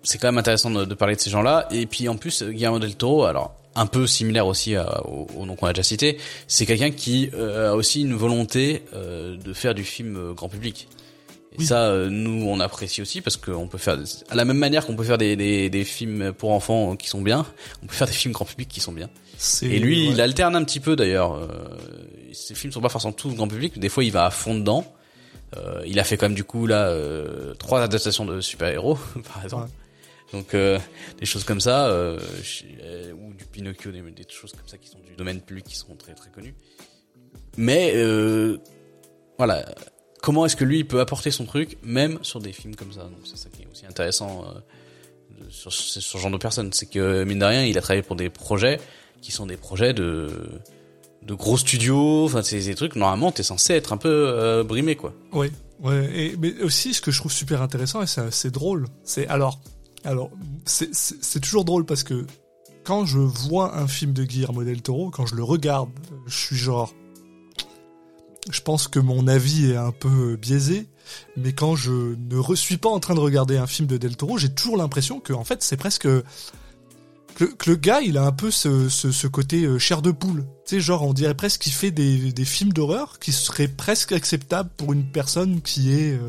c'est 0.04 0.18
quand 0.18 0.28
même 0.28 0.38
intéressant 0.38 0.70
de, 0.70 0.84
de, 0.84 0.96
parler 0.96 1.16
de 1.16 1.22
ces 1.22 1.30
gens-là. 1.30 1.66
Et 1.72 1.86
puis 1.86 2.10
en 2.10 2.18
plus, 2.18 2.44
Guillermo 2.44 2.80
del 2.80 2.96
Toro, 2.96 3.24
alors 3.24 3.56
un 3.78 3.86
peu 3.86 4.08
similaire 4.08 4.48
aussi 4.48 4.76
au, 4.76 5.28
au, 5.36 5.46
nom 5.46 5.56
qu'on 5.56 5.68
a 5.68 5.74
déjà 5.74 5.84
cité, 5.84 6.18
c'est 6.48 6.66
quelqu'un 6.66 6.92
qui 6.92 7.30
euh, 7.34 7.72
a 7.72 7.76
aussi 7.76 8.02
une 8.02 8.16
volonté 8.16 8.84
euh, 8.94 9.38
de 9.38 9.54
faire 9.54 9.76
du 9.76 9.84
film 9.84 10.18
euh, 10.18 10.34
grand 10.34 10.50
public. 10.50 10.88
Et 11.60 11.64
ça, 11.64 11.92
nous, 12.10 12.46
on 12.46 12.60
apprécie 12.60 13.02
aussi 13.02 13.22
parce 13.22 13.36
qu'on 13.36 13.68
peut 13.68 13.80
faire, 13.80 13.98
à 14.30 14.36
la 14.36 14.46
même 14.46 14.58
manière 14.58 14.86
qu'on 14.86 14.96
peut 14.96 15.04
faire 15.04 15.18
des, 15.18 15.36
des, 15.36 15.72
des, 15.72 15.84
films 15.86 16.32
pour 16.32 16.52
enfants 16.52 16.96
qui 16.96 17.08
sont 17.08 17.22
bien, 17.22 17.48
on 17.82 17.88
peut 17.88 17.96
faire 17.96 18.06
des 18.06 18.14
films 18.14 18.32
grand 18.32 18.46
public 18.46 18.70
qui 18.70 18.80
sont 18.80 18.92
bien. 18.92 19.10
Et 19.64 19.80
lui, 19.80 20.08
il 20.08 20.22
alterne 20.22 20.56
un 20.56 20.64
petit 20.64 20.80
peu 20.80 20.96
d'ailleurs. 20.96 21.34
Euh, 21.34 21.48
ses 22.32 22.54
films 22.54 22.72
sont 22.72 22.82
pas 22.82 22.90
forcément 22.90 23.14
tous 23.14 23.34
grand 23.34 23.48
public, 23.48 23.80
des 23.80 23.90
fois 23.90 24.04
il 24.04 24.12
va 24.12 24.26
à 24.26 24.30
fond 24.30 24.54
dedans. 24.54 24.86
Euh, 25.56 25.82
il 25.88 26.00
a 26.00 26.04
fait 26.04 26.18
quand 26.18 26.28
même 26.28 26.36
du 26.36 26.44
coup 26.44 26.68
là 26.68 26.94
trois 27.58 27.82
adaptations 27.82 28.26
de 28.26 28.40
super-héros, 28.40 29.00
par 29.34 29.44
exemple. 29.44 29.70
Donc 30.34 30.54
euh, 30.54 30.80
des 31.20 31.26
choses 31.26 31.44
comme 31.44 31.62
ça, 31.62 31.88
euh, 31.88 32.20
euh, 32.84 33.14
ou 33.14 33.34
du 33.34 33.46
Pinocchio, 33.46 33.92
des, 33.92 34.02
choses 34.30 34.52
comme 34.52 34.68
ça 34.68 34.78
qui 34.78 34.90
sont 34.90 35.00
du 35.00 35.16
domaine 35.16 35.42
public, 35.42 35.66
qui 35.66 35.76
sont 35.76 35.96
très 35.96 36.14
très 36.14 36.30
connus. 36.30 36.56
Mais 37.56 37.94
voilà, 39.38 39.66
comment 40.22 40.46
est-ce 40.46 40.56
que 40.56 40.66
lui 40.66 40.80
il 40.80 40.88
peut 40.88 41.00
apporter 41.00 41.32
son 41.32 41.46
truc, 41.46 41.78
même 41.84 42.20
sur 42.24 42.40
des 42.40 42.52
films 42.52 42.76
comme 42.76 42.92
ça? 42.92 43.04
Donc 43.04 43.20
c'est 43.26 43.38
ça 43.38 43.50
qui 43.50 43.64
est 43.64 43.68
aussi 43.72 43.86
intéressant 43.86 44.46
sur, 45.50 45.72
ce 45.72 46.18
genre 46.18 46.32
de 46.32 46.38
personnes, 46.38 46.74
c'est 46.74 46.88
que 46.88 47.24
mine 47.24 47.40
de 47.40 47.46
rien, 47.46 47.64
il 47.64 47.78
a 47.78 47.82
travaillé 47.82 48.02
pour 48.02 48.16
des 48.16 48.30
projets 48.30 48.80
qui 49.22 49.32
sont 49.32 49.46
des 49.46 49.58
projets 49.58 49.94
de 49.94 50.30
de 51.24 51.34
gros 51.34 51.58
studios, 51.58 52.26
enfin 52.26 52.42
c'est 52.42 52.60
des 52.60 52.76
trucs 52.76 52.96
normalement 52.96 53.32
t'es 53.32 53.44
censé 53.44 53.74
être 53.74 53.92
un 53.92 53.98
peu 53.98 54.64
brimé 54.64 54.96
quoi. 54.96 55.14
Oui, 55.32 55.52
ouais, 55.80 56.36
mais 56.40 56.62
aussi 56.62 56.94
ce 56.94 57.02
que 57.02 57.12
je 57.12 57.20
trouve 57.20 57.32
super 57.32 57.62
intéressant 57.62 58.04
et 58.04 58.08
c'est 58.32 58.52
drôle, 58.52 58.88
c'est 59.04 59.28
alors 59.28 59.60
alors, 60.08 60.32
c'est 60.66 61.42
toujours 61.42 61.66
drôle 61.66 61.86
parce 61.86 62.04
que 62.04 62.26
quand 62.86 63.06
je 63.06 63.20
vois 63.20 63.78
un 63.78 63.88
film 63.88 64.14
de 64.14 64.24
Guillermo 64.24 64.64
del 64.64 64.82
Toro, 64.82 65.12
quand 65.12 65.26
je 65.26 65.36
le 65.36 65.44
regarde, 65.44 65.90
je 66.26 66.38
suis 66.38 66.56
genre... 66.56 66.94
Je 68.50 68.62
pense 68.62 68.88
que 68.88 69.00
mon 69.00 69.28
avis 69.28 69.72
est 69.72 69.76
un 69.76 69.92
peu 69.92 70.38
biaisé, 70.38 70.88
mais 71.36 71.52
quand 71.52 71.76
je 71.76 72.16
ne 72.16 72.56
suis 72.56 72.78
pas 72.78 72.88
en 72.88 73.02
train 73.02 73.16
de 73.16 73.20
regarder 73.20 73.58
un 73.58 73.68
film 73.68 73.86
de 73.86 73.98
Del 73.98 74.16
Toro, 74.16 74.38
j'ai 74.38 74.48
toujours 74.48 74.78
l'impression 74.78 75.20
que 75.20 75.34
en 75.34 75.44
fait 75.44 75.62
c'est 75.62 75.76
presque 75.76 76.08
que, 77.36 77.54
le 77.66 77.76
gars 77.76 78.00
il 78.00 78.18
a 78.18 78.24
un 78.24 78.32
peu 78.32 78.50
ce, 78.50 79.28
côté 79.28 79.66
euh, 79.66 79.78
chair 79.78 80.02
de 80.02 80.12
poule. 80.12 80.46
Tu 80.66 80.76
sais, 80.76 80.80
genre 80.80 81.04
on 81.04 81.12
dirait 81.12 81.36
presque 81.36 81.60
qu'il 81.64 81.74
fait 81.74 81.92
des, 81.92 82.32
des 82.32 82.46
films 82.46 82.72
d'horreur 82.72 83.20
qui 83.20 83.34
seraient 83.34 83.68
presque 83.68 84.14
acceptables 84.14 84.70
pour 84.78 84.94
une 84.94 85.04
personne 85.04 85.62
qui 85.62 85.92
est 85.92 86.14
euh, 86.14 86.28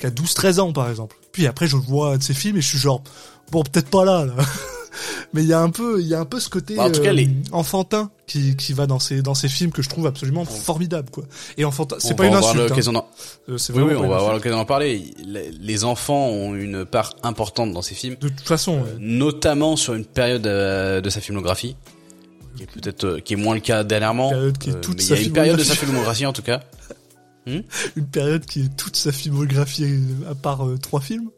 qui 0.00 0.06
a 0.06 0.10
12-13 0.10 0.58
ans 0.58 0.72
par 0.72 0.90
exemple. 0.90 1.16
Puis 1.34 1.48
après, 1.48 1.66
je 1.66 1.76
vois 1.76 2.16
de 2.16 2.22
ces 2.22 2.32
films 2.32 2.58
et 2.58 2.60
je 2.60 2.68
suis 2.68 2.78
genre, 2.78 3.02
bon, 3.50 3.64
peut-être 3.64 3.90
pas 3.90 4.04
là, 4.04 4.24
là. 4.24 4.34
Mais 5.32 5.42
il 5.42 5.48
y 5.48 5.52
a 5.52 5.60
un 5.60 5.70
peu, 5.70 6.00
il 6.00 6.06
y 6.06 6.14
a 6.14 6.20
un 6.20 6.24
peu 6.24 6.38
ce 6.38 6.48
côté 6.48 6.76
bah, 6.76 6.84
en 6.84 6.92
tout 6.92 7.00
cas, 7.00 7.12
euh, 7.12 7.26
enfantin 7.50 8.08
qui, 8.28 8.54
qui 8.54 8.72
va 8.72 8.86
dans 8.86 9.00
ces 9.00 9.20
dans 9.20 9.34
ces 9.34 9.48
films 9.48 9.72
que 9.72 9.82
je 9.82 9.88
trouve 9.88 10.06
absolument 10.06 10.44
formidable, 10.44 11.10
quoi. 11.10 11.24
Et 11.58 11.64
enfantin, 11.64 11.96
c'est 11.98 12.14
pas 12.14 12.26
une 12.26 12.34
insulte. 12.34 12.70
Hein. 12.70 13.04
Euh, 13.48 13.58
oui, 13.74 13.82
oui, 13.82 13.94
on 13.96 14.06
va 14.06 14.18
avoir 14.18 14.32
l'occasion 14.32 14.56
d'en 14.56 14.64
parler. 14.64 15.12
Les 15.26 15.82
enfants 15.82 16.28
ont 16.28 16.54
une 16.54 16.84
part 16.84 17.16
importante 17.24 17.72
dans 17.72 17.82
ces 17.82 17.96
films. 17.96 18.14
De 18.20 18.28
toute 18.28 18.46
façon, 18.46 18.76
euh, 18.78 18.96
notamment 19.00 19.74
sur 19.74 19.94
une 19.94 20.04
période 20.04 20.42
de 20.42 21.10
sa 21.10 21.20
filmographie 21.20 21.74
qui 22.56 22.62
est 22.62 22.66
peut-être 22.66 23.18
qui 23.18 23.32
est 23.32 23.36
moins 23.36 23.56
le 23.56 23.60
cas 23.60 23.82
dernièrement. 23.82 24.30
Qui 24.60 24.70
est 24.70 24.80
toute 24.80 24.98
mais 24.98 25.04
il 25.04 25.10
y 25.10 25.12
a 25.14 25.20
une 25.22 25.32
période 25.32 25.58
de 25.58 25.64
sa 25.64 25.74
filmographie 25.74 26.26
en 26.26 26.32
tout 26.32 26.42
cas. 26.42 26.60
Hmm 27.46 27.60
une 27.96 28.06
période 28.06 28.46
qui 28.46 28.62
est 28.62 28.76
toute 28.76 28.96
sa 28.96 29.12
filmographie 29.12 29.84
à 30.28 30.34
part 30.34 30.66
euh, 30.66 30.78
trois 30.78 31.00
films 31.00 31.30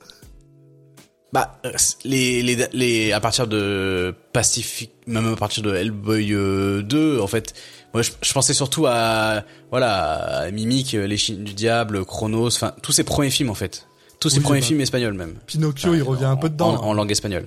bah 1.32 1.60
les, 2.04 2.42
les 2.42 2.68
les 2.72 3.12
à 3.12 3.20
partir 3.20 3.46
de 3.46 4.14
Pacific 4.32 4.92
même 5.06 5.26
à 5.32 5.36
partir 5.36 5.62
de 5.62 5.74
Hellboy 5.74 6.28
2 6.28 6.84
euh, 6.94 7.22
en 7.22 7.26
fait. 7.26 7.54
Moi 7.92 8.02
je, 8.02 8.12
je, 8.22 8.32
pensais 8.32 8.54
surtout 8.54 8.86
à 8.86 9.44
voilà 9.70 10.42
à 10.42 10.50
Mimic 10.50 10.92
les 10.92 11.16
Chines 11.16 11.42
du 11.44 11.52
diable 11.52 12.04
Chronos 12.04 12.46
enfin 12.46 12.72
tous 12.82 12.92
ces 12.92 13.04
premiers 13.04 13.30
films 13.30 13.50
en 13.50 13.54
fait. 13.54 13.86
Tous 14.20 14.30
ces 14.30 14.40
premiers 14.40 14.60
bah, 14.60 14.66
films 14.66 14.80
espagnols 14.80 15.14
même. 15.14 15.34
Pinocchio 15.46 15.94
il 15.94 16.02
revient 16.02 16.24
un 16.24 16.36
peu 16.36 16.48
dedans 16.48 16.74
en, 16.76 16.88
en 16.88 16.94
langue 16.94 17.10
espagnole. 17.10 17.44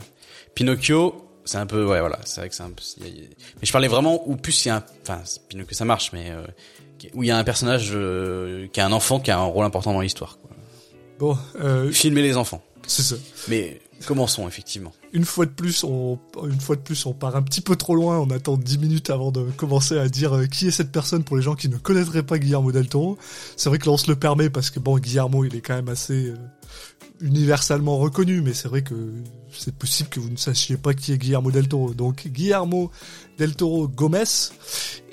Pinocchio 0.54 1.26
c'est 1.46 1.58
un 1.58 1.66
peu 1.66 1.86
ouais 1.86 2.00
voilà 2.00 2.20
c'est 2.26 2.42
vrai 2.42 2.50
que 2.50 2.56
c'est 2.56 2.64
un 2.64 2.70
peu 2.70 2.84
mais 3.02 3.10
je 3.64 3.72
parlais 3.72 3.88
vraiment 3.88 4.28
ou 4.30 4.36
plus 4.36 4.66
il 4.66 4.68
y 4.68 4.72
a 4.72 4.76
un 4.76 4.84
enfin 5.02 5.22
Pinocchio 5.48 5.74
ça 5.74 5.86
marche 5.86 6.12
mais 6.14 6.30
euh, 6.30 6.44
où 7.14 7.24
il 7.24 7.28
y 7.28 7.32
a 7.32 7.38
un 7.38 7.44
personnage 7.44 7.92
euh, 7.94 8.68
qui 8.68 8.80
a 8.82 8.86
un 8.86 8.92
enfant 8.92 9.20
qui 9.20 9.32
a 9.32 9.40
un 9.40 9.44
rôle 9.44 9.66
important 9.66 9.94
dans 9.94 10.02
l'histoire. 10.02 10.38
Bon, 11.20 11.38
euh... 11.60 11.92
filmer 11.92 12.22
les 12.22 12.38
enfants. 12.38 12.62
C'est 12.88 13.04
ça. 13.04 13.16
Mais 13.48 13.82
Commençons 14.06 14.48
effectivement. 14.48 14.94
Une 15.12 15.26
fois 15.26 15.46
de 15.46 15.52
plus, 15.52 15.84
on, 15.84 16.20
une 16.44 16.60
fois 16.60 16.76
de 16.76 16.82
plus, 16.82 17.06
on 17.06 17.14
part 17.14 17.36
un 17.36 17.42
petit 17.42 17.62
peu 17.62 17.76
trop 17.76 17.96
loin. 17.96 18.18
On 18.20 18.30
attend 18.30 18.56
10 18.56 18.78
minutes 18.78 19.10
avant 19.10 19.32
de 19.32 19.42
commencer 19.58 19.98
à 19.98 20.08
dire 20.08 20.36
euh, 20.36 20.46
qui 20.46 20.68
est 20.68 20.72
cette 20.72 20.92
personne 20.92 21.24
pour 21.24 21.36
les 21.36 21.44
gens 21.44 21.56
qui 21.56 21.68
ne 21.68 21.78
connaîtraient 21.78 22.24
pas 22.24 22.40
Guillermo 22.40 22.72
del 22.72 22.88
Toro. 22.88 23.18
C'est 23.58 23.70
vrai 23.70 23.78
que 23.78 23.86
là, 23.86 23.92
on 23.92 23.98
se 23.98 24.10
le 24.10 24.16
permet 24.16 24.50
parce 24.50 24.70
que 24.70 24.80
bon, 24.80 24.98
Guillermo, 24.98 25.44
il 25.44 25.56
est 25.56 25.62
quand 25.62 25.76
même 25.76 25.90
assez 25.90 26.28
euh, 26.28 26.36
universellement 27.20 27.98
reconnu, 27.98 28.42
mais 28.42 28.54
c'est 28.54 28.70
vrai 28.70 28.84
que 28.84 28.96
c'est 29.52 29.74
possible 29.76 30.10
que 30.10 30.20
vous 30.20 30.30
ne 30.30 30.38
sachiez 30.38 30.78
pas 30.78 30.94
qui 30.94 31.14
est 31.14 31.18
Guillermo 31.18 31.52
del 31.52 31.68
Toro. 31.68 31.94
Donc, 31.94 32.28
Guillermo 32.28 32.92
del 33.38 33.56
Toro 33.56 33.88
Gomez 33.88 34.24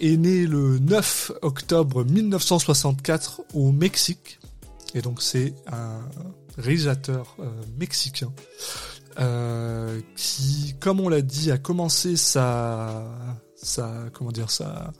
est 0.00 0.16
né 0.16 0.46
le 0.46 0.78
9 0.78 1.32
octobre 1.42 2.04
1964 2.04 3.42
au 3.54 3.72
Mexique. 3.72 4.38
Et 4.94 5.02
donc, 5.02 5.22
c'est 5.22 5.54
un 5.70 6.00
réalisateur 6.58 7.36
euh, 7.40 7.50
mexicain 7.78 8.32
euh, 9.18 10.00
qui, 10.16 10.74
comme 10.80 11.00
on 11.00 11.08
l'a 11.08 11.22
dit, 11.22 11.50
a 11.50 11.58
commencé 11.58 12.16
sa, 12.16 13.04
sa 13.56 13.92
comment 14.12 14.32
dire 14.32 14.50
sa 14.50 14.92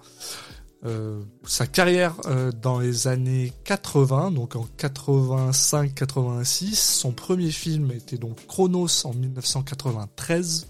euh, 0.85 1.23
sa 1.45 1.66
carrière 1.66 2.14
euh, 2.26 2.52
dans 2.52 2.78
les 2.78 3.09
années 3.09 3.52
80, 3.64 4.30
donc 4.33 4.56
en 4.56 4.68
85-86. 4.78 6.75
Son 6.75 7.12
premier 7.12 7.50
film 7.50 7.90
était 7.92 8.18
donc 8.18 8.47
Chronos 8.47 9.06
en 9.06 9.14
1993. 9.14 10.68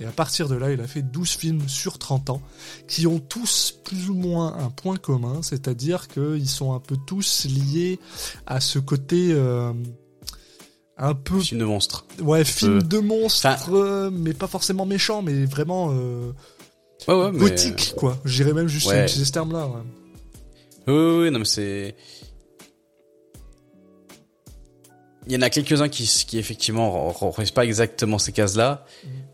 Et 0.00 0.04
à 0.04 0.10
partir 0.10 0.48
de 0.48 0.54
là, 0.54 0.70
il 0.70 0.80
a 0.80 0.86
fait 0.86 1.02
12 1.02 1.30
films 1.30 1.68
sur 1.68 1.98
30 1.98 2.30
ans, 2.30 2.40
qui 2.86 3.06
ont 3.06 3.18
tous 3.20 3.74
plus 3.84 4.10
ou 4.10 4.14
moins 4.14 4.56
un 4.58 4.70
point 4.70 4.96
commun, 4.96 5.40
c'est-à-dire 5.42 6.08
qu'ils 6.08 6.48
sont 6.48 6.72
un 6.74 6.80
peu 6.80 6.96
tous 7.06 7.46
liés 7.46 7.98
à 8.46 8.60
ce 8.60 8.78
côté 8.78 9.30
euh, 9.32 9.72
un 10.98 11.14
peu... 11.14 11.40
Film 11.40 11.60
de 11.60 11.64
monstre. 11.64 12.04
Ouais, 12.20 12.44
film 12.44 12.82
de 12.82 12.98
monstre, 12.98 14.10
mais 14.12 14.34
pas 14.34 14.46
forcément 14.46 14.84
méchant, 14.84 15.22
mais 15.22 15.46
vraiment... 15.46 15.92
Ouais, 17.08 17.14
ouais, 17.14 17.32
mais... 17.32 17.38
gothique, 17.38 17.94
quoi. 17.96 18.18
J'irais 18.24 18.52
même 18.52 18.68
juste 18.68 18.86
Ouais. 18.88 19.02
utiliser 19.04 19.24
ce 19.24 19.32
terme-là. 19.32 19.66
Ouais. 19.66 19.80
Oui, 20.86 20.94
oui, 20.94 21.22
oui, 21.24 21.30
non, 21.30 21.38
mais 21.40 21.44
c'est. 21.44 21.94
Il 25.26 25.32
y 25.32 25.36
en 25.36 25.42
a 25.42 25.50
quelques-uns 25.50 25.88
qui, 25.88 26.04
qui 26.26 26.38
effectivement 26.38 27.10
re- 27.10 27.16
remplissent 27.18 27.50
pas 27.50 27.64
exactement 27.66 28.18
ces 28.18 28.32
cases-là, 28.32 28.86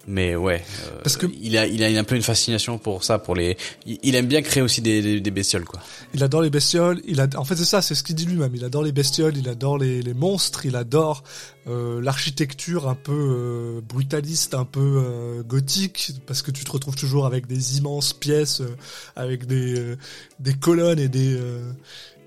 mais 0.07 0.37
ouais. 0.37 0.63
euh, 0.87 1.01
Parce 1.03 1.17
que- 1.17 1.27
il 1.41 1.57
a, 1.57 1.67
il 1.67 1.83
a 1.83 1.99
un 1.99 2.05
peu 2.05 2.15
une 2.17 2.23
fascination 2.23 2.79
pour 2.79 3.05
ça, 3.05 3.19
pour 3.19 3.35
les. 3.35 3.57
Il, 3.87 4.15
aime 4.15 4.27
bien 4.27 4.43
créer 4.43 4.63
aussi 4.63 4.81
des, 4.83 5.01
des, 5.03 5.21
des 5.21 5.31
bestioles, 5.31 5.65
quoi. 5.65 5.81
Il 6.13 6.23
adore 6.23 6.43
les 6.43 6.51
bestioles. 6.51 7.01
Il 7.07 7.21
a, 7.21 7.27
en 7.37 7.45
fait, 7.45 7.57
c'est 7.57 7.65
ça, 7.65 7.81
c'est 7.83 7.95
ce 7.95 8.03
qu'il 8.03 8.15
dit 8.15 8.27
lui-même. 8.27 8.55
Il 8.55 8.65
adore 8.65 8.83
les 8.83 8.93
bestioles, 8.93 9.37
il 9.37 9.49
adore 9.49 9.79
les, 9.79 10.03
les 10.03 10.15
monstres, 10.15 10.67
il 10.67 10.77
adore 10.77 11.25
euh, 11.67 12.01
l'architecture 12.03 12.89
un 12.89 12.95
peu 12.95 13.13
euh, 13.13 13.81
brutaliste, 13.81 14.55
un 14.55 14.65
peu 14.67 14.81
euh, 15.05 15.43
gothique, 15.43 16.13
parce 16.27 16.43
que 16.43 16.51
tu 16.51 16.65
te 16.65 16.71
retrouves 16.73 16.97
toujours 16.97 17.25
avec 17.27 17.47
des 17.47 17.79
immenses 17.79 18.13
pièces, 18.13 18.61
euh, 18.61 18.77
avec 19.17 19.47
des 19.47 19.79
euh, 19.79 19.97
des 20.41 20.55
colonnes 20.55 20.99
et 20.99 21.09
des 21.09 21.35
euh, 21.37 21.73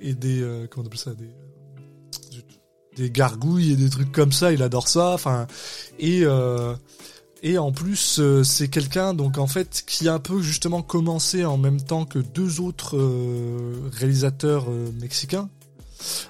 et 0.02 0.14
des 0.14 0.42
euh, 0.42 0.68
comment 0.70 0.84
on 0.84 0.88
appelle 0.88 1.00
ça 1.00 1.14
des 1.14 1.26
euh, 1.26 2.42
des 2.96 3.12
gargouilles 3.12 3.74
et 3.74 3.76
des 3.76 3.90
trucs 3.90 4.12
comme 4.12 4.32
ça. 4.32 4.52
Il 4.52 4.64
adore 4.64 4.88
ça. 4.88 5.14
Enfin 5.14 5.46
et 6.00 6.22
euh, 6.24 6.74
et 7.48 7.58
en 7.58 7.72
plus, 7.72 8.20
euh, 8.20 8.44
c'est 8.44 8.68
quelqu'un 8.68 9.14
donc 9.14 9.38
en 9.38 9.48
fait 9.48 9.84
qui 9.88 10.10
a 10.10 10.14
un 10.16 10.20
peu 10.20 10.42
justement 10.42 10.82
commencé 10.82 11.46
en 11.46 11.58
même 11.58 11.80
temps 11.82 12.04
que 12.04 12.20
deux 12.20 12.60
autres 12.60 12.98
euh, 12.98 13.90
réalisateurs 13.94 14.66
euh, 14.70 14.92
mexicains. 15.00 15.50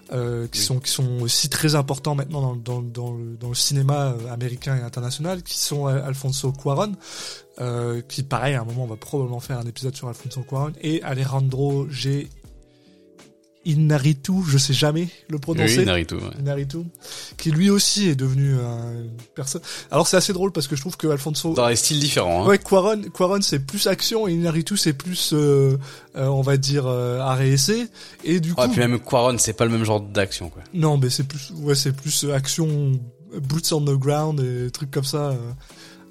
qui 0.09 0.13
Oui. 0.13 0.57
sont 0.59 0.79
qui 0.79 0.91
sont 0.91 1.19
aussi 1.21 1.49
très 1.49 1.75
importants 1.75 2.15
maintenant 2.15 2.41
dans, 2.41 2.55
dans, 2.55 2.81
dans, 2.81 3.11
le, 3.13 3.35
dans 3.35 3.49
le 3.49 3.55
cinéma 3.55 4.15
américain 4.31 4.77
et 4.77 4.81
international 4.81 5.43
qui 5.43 5.57
sont 5.57 5.87
Alfonso 5.87 6.53
Cuarón 6.53 6.93
qui 8.07 8.23
pareil 8.23 8.55
à 8.55 8.61
un 8.61 8.63
moment 8.63 8.83
on 8.85 8.87
va 8.87 8.95
probablement 8.95 9.41
faire 9.41 9.59
un 9.59 9.65
épisode 9.65 9.93
sur 9.95 10.07
Alfonso 10.07 10.41
Cuarón 10.43 10.71
et 10.81 11.03
Alejandro 11.03 11.89
G 11.89 12.29
Inarritu 13.71 14.31
je 14.47 14.57
sais 14.57 14.73
jamais 14.73 15.09
le 15.29 15.39
prononcer 15.39 15.79
Oui, 15.79 15.85
Naruto. 15.85 16.15
ouais. 16.17 16.21
Inarritu, 16.39 16.77
qui 17.37 17.51
lui 17.51 17.69
aussi 17.69 18.07
est 18.09 18.15
devenu 18.15 18.55
euh, 18.55 19.03
une 19.03 19.11
personne. 19.35 19.61
Alors 19.91 20.07
c'est 20.07 20.17
assez 20.17 20.33
drôle 20.33 20.51
parce 20.51 20.67
que 20.67 20.75
je 20.75 20.81
trouve 20.81 20.97
que 20.97 21.07
Alfonso, 21.07 21.53
Dans 21.53 21.67
des 21.67 21.75
styles 21.75 21.99
différents. 21.99 22.43
Hein. 22.43 22.47
ouais, 22.47 22.57
Quaron, 22.59 23.01
Quaron 23.13 23.41
c'est 23.41 23.59
plus 23.59 23.87
action 23.87 24.27
et 24.27 24.33
Inarritu 24.33 24.77
c'est 24.77 24.93
plus, 24.93 25.31
euh, 25.33 25.77
euh, 26.15 26.27
on 26.27 26.41
va 26.41 26.57
dire 26.57 26.87
et 27.41 27.51
essai. 27.53 27.87
Et 28.23 28.39
du 28.39 28.53
coup, 28.53 28.61
Ouais, 28.61 28.67
puis 28.69 28.79
même 28.79 28.99
Quaron, 28.99 29.37
c'est 29.37 29.53
pas 29.53 29.65
le 29.65 29.71
même 29.71 29.83
genre 29.83 30.01
d'action, 30.01 30.49
quoi. 30.49 30.63
non, 30.73 30.97
mais 30.97 31.09
c'est 31.09 31.23
plus, 31.27 31.51
ouais, 31.57 31.75
c'est 31.75 31.91
plus 31.91 32.25
action, 32.33 32.99
boots 33.41 33.71
on 33.73 33.81
the 33.81 33.97
ground 33.97 34.39
et 34.39 34.71
trucs 34.71 34.91
comme 34.91 35.03
ça. 35.03 35.35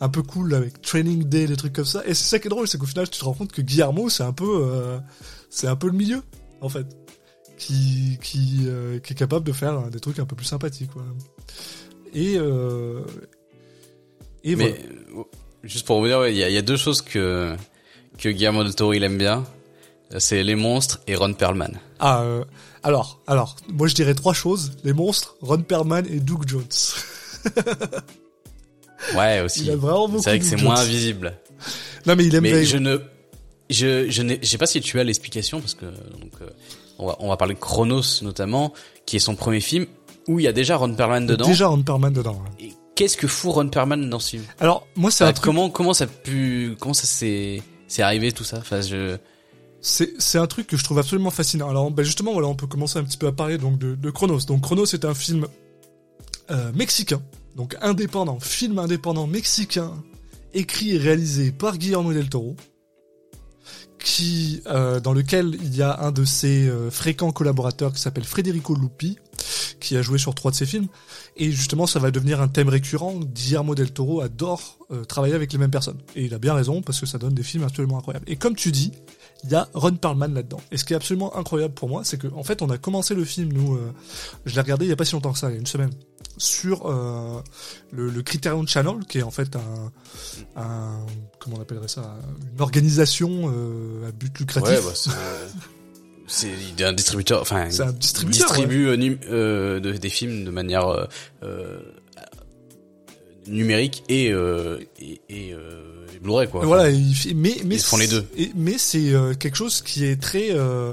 un 0.00 0.08
peu 0.10 0.22
cool 0.22 0.54
avec 0.54 0.82
Training 0.82 1.24
Day, 1.24 1.46
des 1.46 1.56
trucs 1.56 1.72
comme 1.72 1.86
ça. 1.86 2.02
Et 2.06 2.12
c'est 2.12 2.28
ça 2.28 2.38
qui 2.38 2.48
est 2.48 2.50
drôle, 2.50 2.68
c'est 2.68 2.76
qu'au 2.76 2.84
final, 2.86 3.08
tu 3.08 3.18
te 3.18 3.24
rends 3.24 3.32
compte 3.32 3.50
que 3.52 3.62
Guillermo, 3.62 4.10
c'est 4.10 4.24
un 4.24 4.32
peu, 4.34 4.44
euh, 4.62 4.98
c'est 5.48 5.68
un 5.68 5.76
peu 5.76 5.86
le 5.86 5.94
milieu, 5.94 6.22
en 6.60 6.68
fait, 6.68 6.86
qui, 7.58 8.18
qui, 8.22 8.64
euh, 8.66 8.98
qui 8.98 9.12
est 9.12 9.16
capable 9.16 9.46
de 9.46 9.52
faire 9.52 9.90
des 9.90 10.00
trucs 10.00 10.18
un 10.18 10.26
peu 10.26 10.36
plus 10.36 10.46
sympathiques, 10.46 10.90
quoi. 10.92 11.04
Et, 12.14 12.34
euh, 12.36 13.02
et 14.44 14.56
Mais 14.56 14.70
voilà. 15.10 15.20
euh, 15.20 15.24
juste 15.64 15.86
pour 15.86 16.00
vous 16.00 16.06
dire, 16.06 16.18
ouais, 16.20 16.32
il 16.32 16.38
y, 16.38 16.42
a, 16.44 16.48
il 16.48 16.54
y 16.54 16.58
a 16.58 16.62
deux 16.62 16.76
choses 16.76 17.02
que 17.02 17.54
que 18.18 18.30
Guillermo 18.30 18.64
del 18.64 18.74
Toro 18.74 18.94
il 18.94 19.04
aime 19.04 19.18
bien. 19.18 19.44
C'est 20.18 20.42
les 20.44 20.54
monstres 20.54 21.00
et 21.08 21.16
Ron 21.16 21.32
Perlman. 21.34 21.80
Ah, 21.98 22.22
euh, 22.22 22.44
alors, 22.84 23.20
alors, 23.26 23.56
moi 23.68 23.88
je 23.88 23.94
dirais 23.94 24.14
trois 24.14 24.32
choses 24.34 24.72
les 24.84 24.92
monstres, 24.92 25.36
Ron 25.42 25.62
Perlman 25.62 26.04
et 26.08 26.20
Doug 26.20 26.48
Jones. 26.48 26.62
Ouais, 29.14 29.40
aussi. 29.40 29.64
C'est 29.66 29.76
vrai 29.76 30.38
que 30.38 30.44
c'est 30.44 30.56
moins 30.56 30.82
visible. 30.84 31.38
Non, 32.06 32.16
mais 32.16 32.24
il 32.24 32.34
aime 32.34 32.42
bien. 32.42 32.54
Mais 32.54 32.64
je 32.64 32.76
ne, 32.76 32.98
je, 33.70 34.08
je 34.10 34.22
n'ai, 34.22 34.38
je 34.42 34.46
sais 34.48 34.58
pas 34.58 34.66
si 34.66 34.80
tu 34.80 34.98
as 34.98 35.04
l'explication 35.04 35.60
parce 35.60 35.74
que 35.74 35.86
donc 35.86 36.32
euh, 36.40 36.48
on 36.98 37.06
va 37.06 37.16
on 37.20 37.28
va 37.28 37.36
parler 37.36 37.54
de 37.54 37.60
Chronos 37.60 38.22
notamment, 38.22 38.72
qui 39.06 39.16
est 39.16 39.20
son 39.20 39.34
premier 39.36 39.60
film 39.60 39.86
où 40.28 40.40
il 40.40 40.44
y 40.44 40.48
a 40.48 40.52
déjà 40.52 40.76
Ron 40.76 40.94
Perlman 40.94 41.26
dedans. 41.26 41.46
Déjà 41.46 41.68
Ron 41.68 41.82
Perlman 41.82 42.10
dedans. 42.12 42.32
ouais. 42.58 42.66
Et 42.68 42.72
qu'est-ce 42.94 43.16
que 43.16 43.26
fout 43.28 43.52
Ron 43.54 43.68
Perlman 43.68 44.08
dans 44.10 44.18
ce 44.18 44.30
film? 44.30 44.42
Alors, 44.60 44.86
moi 44.96 45.10
c'est 45.10 45.24
Enfin, 45.24 45.30
un 45.30 45.32
truc. 45.34 45.44
Comment 45.44 45.70
comment 45.70 45.94
ça 45.94 46.04
a 46.04 46.06
pu 46.08 46.76
comment 46.80 46.94
ça 46.94 47.06
s'est 47.06 47.62
c'est 47.88 48.02
arrivé 48.02 48.32
tout 48.32 48.44
ça? 48.44 48.58
Enfin 48.58 48.80
je 48.80 49.16
C'est, 49.80 50.14
c'est 50.18 50.38
un 50.38 50.46
truc 50.48 50.66
que 50.66 50.76
je 50.76 50.82
trouve 50.82 50.98
absolument 50.98 51.30
fascinant. 51.30 51.68
Alors, 51.70 51.90
ben 51.92 52.02
justement, 52.02 52.32
voilà, 52.32 52.48
on 52.48 52.56
peut 52.56 52.66
commencer 52.66 52.98
un 52.98 53.04
petit 53.04 53.18
peu 53.18 53.28
à 53.28 53.32
parler 53.32 53.56
donc 53.58 53.78
de, 53.78 53.94
de 53.94 54.10
Chronos. 54.10 54.40
Donc, 54.48 54.62
Chronos 54.62 54.86
est 54.86 55.04
un 55.04 55.14
film 55.14 55.46
euh, 56.50 56.72
mexicain, 56.74 57.20
donc 57.54 57.76
indépendant, 57.80 58.40
film 58.40 58.78
indépendant 58.80 59.28
mexicain, 59.28 59.92
écrit 60.54 60.96
et 60.96 60.98
réalisé 60.98 61.52
par 61.52 61.78
Guillermo 61.78 62.12
del 62.12 62.28
Toro, 62.28 62.56
euh, 64.66 65.00
dans 65.00 65.12
lequel 65.12 65.56
il 65.62 65.74
y 65.74 65.82
a 65.82 66.00
un 66.00 66.12
de 66.12 66.24
ses 66.24 66.68
euh, 66.68 66.90
fréquents 66.90 67.32
collaborateurs 67.32 67.92
qui 67.92 68.00
s'appelle 68.00 68.24
Federico 68.24 68.74
Lupi, 68.74 69.18
qui 69.80 69.96
a 69.96 70.02
joué 70.02 70.18
sur 70.18 70.34
trois 70.34 70.50
de 70.50 70.56
ses 70.56 70.66
films. 70.66 70.86
Et 71.36 71.50
justement, 71.50 71.86
ça 71.86 71.98
va 71.98 72.10
devenir 72.10 72.40
un 72.40 72.48
thème 72.48 72.68
récurrent. 72.68 73.14
Guillermo 73.14 73.74
del 73.74 73.92
Toro 73.92 74.20
adore 74.20 74.78
euh, 74.90 75.04
travailler 75.04 75.34
avec 75.34 75.52
les 75.52 75.58
mêmes 75.58 75.70
personnes. 75.70 75.98
Et 76.14 76.24
il 76.24 76.34
a 76.34 76.38
bien 76.38 76.54
raison, 76.54 76.82
parce 76.82 77.00
que 77.00 77.06
ça 77.06 77.18
donne 77.18 77.34
des 77.34 77.42
films 77.42 77.64
absolument 77.64 77.98
incroyables. 77.98 78.24
Et 78.28 78.36
comme 78.36 78.54
tu 78.54 78.72
dis, 78.72 78.92
il 79.44 79.50
y 79.50 79.54
a 79.54 79.68
Ron 79.74 79.94
Perlman 79.94 80.32
là-dedans. 80.34 80.60
Et 80.72 80.76
ce 80.76 80.84
qui 80.84 80.92
est 80.92 80.96
absolument 80.96 81.36
incroyable 81.36 81.74
pour 81.74 81.88
moi, 81.88 82.02
c'est 82.04 82.18
que 82.18 82.26
en 82.34 82.42
fait, 82.42 82.62
on 82.62 82.70
a 82.70 82.78
commencé 82.78 83.14
le 83.14 83.24
film, 83.24 83.52
nous, 83.52 83.74
euh, 83.76 83.92
je 84.44 84.54
l'ai 84.54 84.60
regardé 84.60 84.86
il 84.86 84.88
y 84.88 84.92
a 84.92 84.96
pas 84.96 85.04
si 85.04 85.12
longtemps 85.12 85.32
que 85.32 85.38
ça, 85.38 85.48
il 85.50 85.52
y 85.52 85.56
a 85.56 85.60
une 85.60 85.66
semaine, 85.66 85.90
sur 86.38 86.86
euh, 86.86 87.40
le, 87.92 88.10
le 88.10 88.22
Criterion 88.22 88.66
Channel, 88.66 88.96
qui 89.08 89.18
est 89.18 89.22
en 89.22 89.30
fait 89.30 89.54
un, 89.56 89.92
un 90.60 91.06
comment 91.38 91.56
on 91.58 91.62
appellerait 91.62 91.88
ça, 91.88 92.16
une 92.54 92.60
organisation 92.60 93.52
euh, 93.54 94.08
à 94.08 94.12
but 94.12 94.36
lucratif. 94.38 94.70
ouais 94.70 94.80
bah, 94.84 94.90
c'est 94.94 95.10
c'est 96.28 96.48
il 96.76 96.82
est 96.82 96.84
un 96.84 96.92
distributeur 96.92 97.40
enfin 97.40 97.66
c'est 97.70 97.82
un 97.82 97.92
distributeur. 97.92 98.48
distribue 98.48 98.88
euh, 99.30 99.78
de- 99.78 99.92
des 99.92 100.08
films 100.08 100.44
de 100.44 100.50
manière 100.50 101.06
euh, 101.44 101.78
numérique 103.46 104.02
et 104.08 104.32
euh, 104.32 104.80
et, 104.98 105.20
et, 105.28 105.54
Blu-ray 106.20 106.48
quoi. 106.48 106.64
Voilà, 106.64 106.90
mais 107.34 107.56
mais 107.64 107.74
Ils 107.76 107.80
font 107.80 107.96
les 107.96 108.08
deux. 108.08 108.26
et- 108.36 108.52
mais 108.54 108.78
c'est 108.78 109.12
euh, 109.12 109.34
quelque 109.34 109.56
chose 109.56 109.82
qui 109.82 110.04
est 110.04 110.20
très 110.20 110.48
euh, 110.52 110.92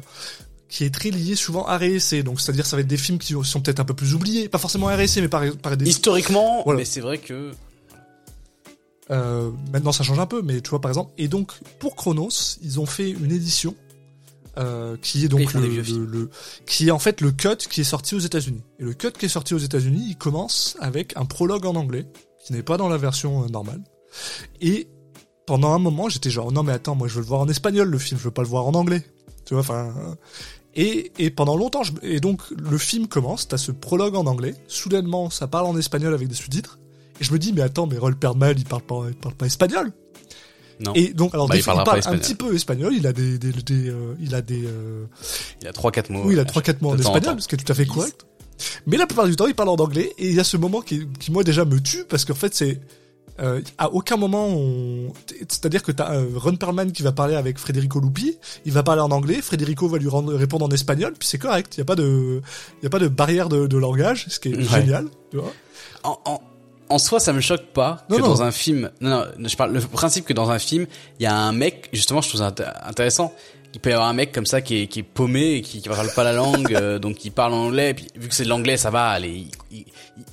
qui 0.70 0.84
est 0.86 0.90
très 0.94 1.10
lié 1.12 1.36
souvent 1.36 1.66
à 1.66 1.78
RSC. 1.78 2.24
Donc 2.24 2.42
c'est-à-dire 2.42 2.66
ça 2.66 2.76
va 2.76 2.82
être 2.82 2.88
des 2.88 2.98
films 2.98 3.20
qui 3.20 3.34
sont 3.44 3.62
peut-être 3.62 3.80
un 3.80 3.86
peu 3.86 3.94
plus 3.94 4.14
oubliés, 4.16 4.50
pas 4.50 4.58
forcément 4.58 4.88
RSC, 4.88 5.22
mais 5.22 5.28
par 5.28 5.44
par 5.58 5.78
des 5.78 5.88
Historiquement, 5.88 6.64
Voilà. 6.66 6.80
mais 6.80 6.86
c'est 6.86 7.02
vrai 7.02 7.18
que 7.20 7.52
Euh, 9.12 9.52
maintenant, 9.72 9.92
ça 9.92 10.04
change 10.04 10.18
un 10.20 10.26
peu, 10.26 10.42
mais 10.42 10.62
tu 10.62 10.70
vois, 10.70 10.80
par 10.80 10.90
exemple, 10.90 11.12
et 11.18 11.28
donc 11.28 11.52
pour 11.80 11.96
Chronos, 11.96 12.58
ils 12.64 12.80
ont 12.80 12.86
fait 12.86 13.10
une 13.12 13.34
édition 13.34 13.76
euh, 14.58 14.96
qui 15.02 15.26
est 15.26 15.28
donc 15.28 15.54
le, 15.54 16.30
qui 16.66 16.88
est 16.88 16.92
en 16.92 17.00
fait 17.00 17.20
le 17.20 17.32
cut 17.32 17.58
qui 17.70 17.82
est 17.82 17.84
sorti 17.84 18.16
aux 18.16 18.20
États-Unis. 18.20 18.62
Et 18.80 18.84
le 18.84 18.94
cut 18.94 19.12
qui 19.12 19.26
est 19.26 19.30
sorti 19.30 19.54
aux 19.54 19.58
États-Unis, 19.60 20.06
il 20.12 20.16
commence 20.18 20.78
avec 20.80 21.14
un 21.18 21.26
prologue 21.26 21.66
en 21.66 21.76
anglais 21.76 22.06
qui 22.46 22.54
n'est 22.54 22.64
pas 22.64 22.78
dans 22.78 22.88
la 22.88 22.98
version 22.98 23.44
euh, 23.44 23.48
normale. 23.50 23.82
Et 24.62 24.88
pendant 25.46 25.74
un 25.74 25.80
moment, 25.80 26.10
j'étais 26.10 26.30
genre 26.30 26.52
non 26.52 26.64
mais 26.64 26.74
attends, 26.74 26.96
moi 26.96 27.08
je 27.08 27.16
veux 27.16 27.22
le 27.22 27.28
voir 27.28 27.42
en 27.42 27.48
espagnol 27.50 27.90
le 27.90 27.98
film, 28.00 28.20
je 28.20 28.26
veux 28.26 28.32
pas 28.32 28.42
le 28.44 28.48
voir 28.48 28.66
en 28.68 28.74
anglais. 28.74 29.04
Tu 29.46 29.54
vois, 29.54 29.62
enfin. 29.62 29.94
Et, 30.76 31.12
et 31.20 31.30
pendant 31.30 31.56
longtemps, 31.56 31.84
je- 31.84 31.92
et 32.02 32.20
donc 32.20 32.42
le 32.52 32.78
film 32.78 33.08
commence, 33.08 33.48
t'as 33.48 33.58
ce 33.58 33.72
prologue 33.72 34.16
en 34.16 34.26
anglais, 34.26 34.56
soudainement 34.68 35.30
ça 35.30 35.48
parle 35.48 35.68
en 35.68 35.78
espagnol 35.78 36.14
avec 36.14 36.28
des 36.28 36.34
sous-titres, 36.36 36.80
Et 37.22 37.24
je 37.24 37.32
me 37.32 37.38
dis, 37.38 37.54
mais 37.54 37.62
attends, 37.62 37.86
mais 37.86 37.98
Roll 37.98 38.16
Perlman, 38.16 38.56
il 38.58 38.66
parle 38.66 38.82
pas, 38.82 39.02
il 39.08 39.16
parle 39.16 39.36
pas 39.36 39.46
espagnol. 39.46 39.92
Non. 40.80 40.92
Et 40.96 41.14
donc, 41.14 41.36
alors, 41.36 41.48
Bah, 41.48 41.54
des 41.54 41.60
il 41.60 41.64
fois, 41.64 41.76
il, 41.78 41.84
parle 41.84 42.02
un 42.06 42.18
petit 42.18 42.34
peu 42.34 42.56
espagnol. 42.56 42.92
Il 42.96 43.06
a 43.06 43.14
des, 43.14 43.38
des, 43.38 43.52
des, 43.52 43.90
euh, 43.90 44.16
il 44.20 44.34
a 44.34 44.42
des, 44.42 44.66
euh, 44.66 45.06
Il 45.62 45.68
a 45.68 45.74
trois 45.74 45.92
quatre 45.92 46.10
mots. 46.10 46.24
oui, 46.26 46.34
il 46.34 46.40
a 46.40 46.42
euh, 46.42 46.46
trois 46.46 46.64
quatre 46.64 46.82
mots 46.82 46.90
en 46.90 46.98
espagnol, 46.98 47.40
ce 47.40 47.48
qui 47.48 47.54
est 47.54 47.58
tout 47.60 47.72
à 47.72 47.76
fait 47.76 47.86
correct. 47.86 48.26
Mais 48.88 48.98
la 48.98 49.06
plupart 49.06 49.28
du 49.28 49.36
temps, 49.36 49.46
il 49.46 49.54
parle 49.54 49.70
en 49.70 49.76
anglais. 49.76 50.12
Et 50.18 50.30
il 50.30 50.34
y 50.36 50.40
a 50.40 50.44
ce 50.44 50.58
moment 50.58 50.82
qui, 50.82 51.08
qui 51.20 51.32
moi 51.32 51.44
déjà 51.44 51.64
me 51.66 51.80
tue 51.80 52.04
parce 52.06 52.26
qu'en 52.26 52.34
fait, 52.34 52.56
c'est 52.56 52.82
euh, 53.42 53.62
à 53.78 53.90
aucun 53.92 54.16
moment, 54.18 54.48
on... 54.48 55.12
c'est-à-dire 55.50 55.82
que 55.84 55.92
t'as 55.92 56.14
euh, 56.14 56.28
Ron 56.36 56.56
Perlman 56.56 56.92
qui 56.92 57.02
va 57.04 57.12
parler 57.12 57.36
avec 57.36 57.58
Federico 57.58 58.00
Lupi, 58.00 58.38
il 58.66 58.72
va 58.72 58.84
parler 58.84 59.02
en 59.02 59.12
anglais, 59.12 59.42
Federico 59.42 59.88
va 59.88 59.98
lui 59.98 60.08
rendre, 60.08 60.34
répondre 60.36 60.66
en 60.66 60.70
espagnol, 60.70 61.14
puis 61.18 61.28
c'est 61.28 61.38
correct. 61.40 61.74
Il 61.76 61.80
y 61.80 61.82
a 61.82 61.86
pas 61.86 61.96
de, 61.96 62.42
y 62.84 62.86
a 62.86 62.90
pas 62.90 63.00
de 63.00 63.08
barrière 63.08 63.50
de, 63.50 63.66
de 63.68 63.78
langage, 63.78 64.26
ce 64.30 64.40
qui 64.40 64.50
est 64.50 64.56
Ouais. 64.58 64.64
génial. 64.64 65.08
Tu 65.32 65.38
vois 65.38 65.52
En, 66.04 66.20
en, 66.26 66.42
en 66.90 66.98
soi, 67.00 67.20
ça 67.20 67.34
me 67.34 67.42
choque 67.42 67.66
pas 67.74 68.06
Non, 68.10 68.18
que 68.18 68.22
non. 68.22 68.28
dans 68.28 68.44
un 68.44 68.52
film. 68.52 68.92
Non, 69.02 69.26
non, 69.40 69.48
je 69.50 69.56
parle 69.58 69.74
le 69.74 69.82
principe 69.82 70.26
que 70.26 70.34
dans 70.34 70.52
un 70.52 70.60
film, 70.60 70.86
il 71.20 71.24
y 71.24 71.26
a 71.26 71.36
un 71.36 71.52
mec. 71.54 71.90
Justement, 71.92 72.22
je 72.22 72.30
trouve 72.30 72.42
ça 72.42 72.50
int- 72.52 72.88
intéressant. 72.88 73.34
Il 73.74 73.80
peut 73.80 73.90
y 73.90 73.94
avoir 73.94 74.08
un 74.08 74.14
mec 74.14 74.32
comme 74.32 74.46
ça 74.46 74.62
qui 74.62 74.82
est, 74.84 74.88
qui 74.88 75.00
est 75.00 75.04
paumé 75.04 75.62
qui, 75.64 75.82
qui 75.82 75.90
parle 75.90 76.12
pas 76.14 76.24
la 76.24 76.34
langue, 76.34 76.76
euh, 76.80 77.00
donc 77.00 77.26
il 77.26 77.32
parle 77.32 77.54
en 77.54 77.64
anglais. 77.66 77.90
Et 77.90 77.94
puis 77.96 78.06
vu 78.16 78.28
que 78.28 78.36
c'est 78.36 78.44
de 78.44 78.50
l'anglais, 78.50 78.78
ça 78.78 78.92
va. 78.92 79.08
Allez, 79.08 79.48
ils, 79.72 79.80
ils- 79.80 79.86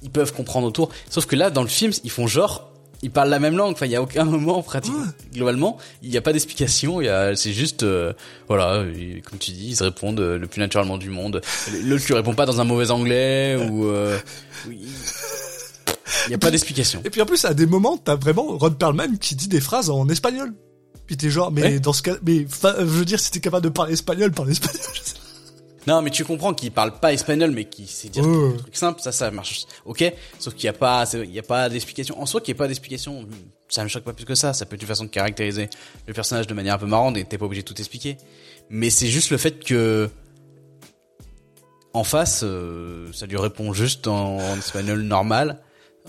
ils 0.03 0.11
peuvent 0.11 0.35
comprendre 0.35 0.67
autour. 0.67 0.91
Sauf 1.09 1.25
que 1.25 1.37
là, 1.37 1.49
dans 1.49 1.63
le 1.63 1.69
film, 1.69 1.93
ils 2.05 2.11
font 2.11 2.27
genre. 2.27 2.67
Ils 3.03 3.11
parlent 3.11 3.31
la 3.31 3.39
même 3.39 3.57
langue. 3.57 3.73
Enfin, 3.73 3.87
il 3.87 3.93
y 3.93 3.97
a 3.97 4.03
aucun 4.03 4.25
moment 4.27 4.63
pratique. 4.63 4.93
Globalement, 5.33 5.79
il 6.03 6.11
n'y 6.11 6.17
a 6.17 6.21
pas 6.21 6.33
d'explication. 6.33 7.01
Il 7.01 7.07
y 7.07 7.09
a, 7.09 7.35
c'est 7.35 7.53
juste, 7.53 7.83
euh, 7.83 8.13
voilà, 8.49 8.85
et 8.95 9.23
comme 9.23 9.39
tu 9.39 9.53
dis, 9.53 9.69
ils 9.69 9.77
se 9.77 9.85
répondent 9.85 10.21
euh, 10.21 10.39
le 10.39 10.47
plus 10.47 10.61
naturellement 10.61 10.99
du 10.99 11.09
monde. 11.11 11.41
L'autre 11.85 12.05
lui 12.07 12.15
répond 12.15 12.35
pas 12.35 12.45
dans 12.47 12.61
un 12.61 12.65
mauvais 12.65 12.91
anglais 12.91 13.57
ou. 13.71 13.87
Euh, 13.87 14.19
ou 14.67 14.73
il 14.73 14.89
il 16.27 16.33
y 16.33 16.35
a 16.35 16.39
pas 16.39 16.51
d'explication. 16.51 17.01
Et 17.05 17.11
puis 17.11 17.23
en 17.23 17.27
plus, 17.27 17.45
à 17.45 17.55
des 17.55 17.67
moments, 17.67 17.97
t'as 17.97 18.17
vraiment 18.17 18.59
Ron 18.59 18.73
Perlman 18.73 19.17
qui 19.19 19.37
dit 19.37 19.49
des 19.49 19.61
phrases 19.61 19.89
en 19.91 20.09
espagnol. 20.09 20.53
Puis 21.07 21.17
t'es 21.17 21.31
genre, 21.31 21.51
mais 21.53 21.63
Ouais. 21.63 21.81
dans 21.81 21.93
ce 21.93 22.03
cas, 22.03 22.17
mais 22.27 22.47
je 22.51 22.85
veux 22.85 23.05
dire, 23.05 23.19
si 23.21 23.31
t'es 23.31 23.41
capable 23.41 23.65
de 23.65 23.69
parler 23.71 23.95
espagnol, 23.95 24.31
parle 24.33 24.51
espagnol. 24.51 24.83
Non, 25.87 26.03
mais 26.03 26.11
tu 26.11 26.25
comprends 26.25 26.53
qu'il 26.55 26.71
parle 26.73 26.99
pas 27.01 27.13
espagnol, 27.13 27.51
mais 27.53 27.65
qu'il 27.65 27.87
sait 27.89 28.09
dire 28.09 28.27
Ouais. 28.27 28.53
des 28.53 28.57
trucs 28.59 28.77
simples, 28.77 29.01
ça, 29.01 29.13
ça 29.13 29.31
marche. 29.31 29.65
Ok, 29.87 30.05
sauf 30.39 30.55
qu'il 30.55 30.65
y 30.65 30.69
a 30.69 30.73
pas, 30.75 31.07
c'est- 31.07 31.23
il 31.25 31.31
y 31.33 31.39
a 31.39 31.43
pas 31.43 31.69
d'explication. 31.69 32.21
En 32.21 32.27
soi, 32.27 32.41
qu'il 32.41 32.49
y 32.49 32.53
ait 32.53 32.55
pas 32.59 32.69
d'explication, 32.69 33.27
ça 33.69 33.83
me 33.83 33.89
choque 33.89 34.05
pas 34.05 34.13
plus 34.13 34.27
que 34.27 34.35
ça. 34.35 34.53
Ça 34.53 34.67
peut 34.67 34.77
être 34.77 34.83
une 34.83 34.89
façon 34.89 35.05
de 35.05 35.09
caractériser 35.11 35.71
le 36.07 36.13
personnage 36.13 36.47
de 36.47 36.55
manière 36.55 36.75
un 36.75 36.79
peu 36.79 36.87
marrante 36.87 37.17
et 37.17 37.25
t'es 37.25 37.39
pas 37.39 37.47
obligé 37.47 37.63
de 37.63 37.67
tout 37.67 37.79
expliquer. 37.79 38.19
Mais 38.69 38.91
c'est 38.91 39.07
juste 39.09 39.31
le 39.31 39.39
fait 39.39 39.65
que 39.65 40.11
en 41.93 42.05
face, 42.05 42.43
euh, 42.45 43.09
ça 43.13 43.27
lui 43.27 43.37
répond 43.37 43.73
juste 43.73 44.07
en, 44.07 44.37
en 44.39 44.57
espagnol 44.59 45.01
normal, 45.03 45.59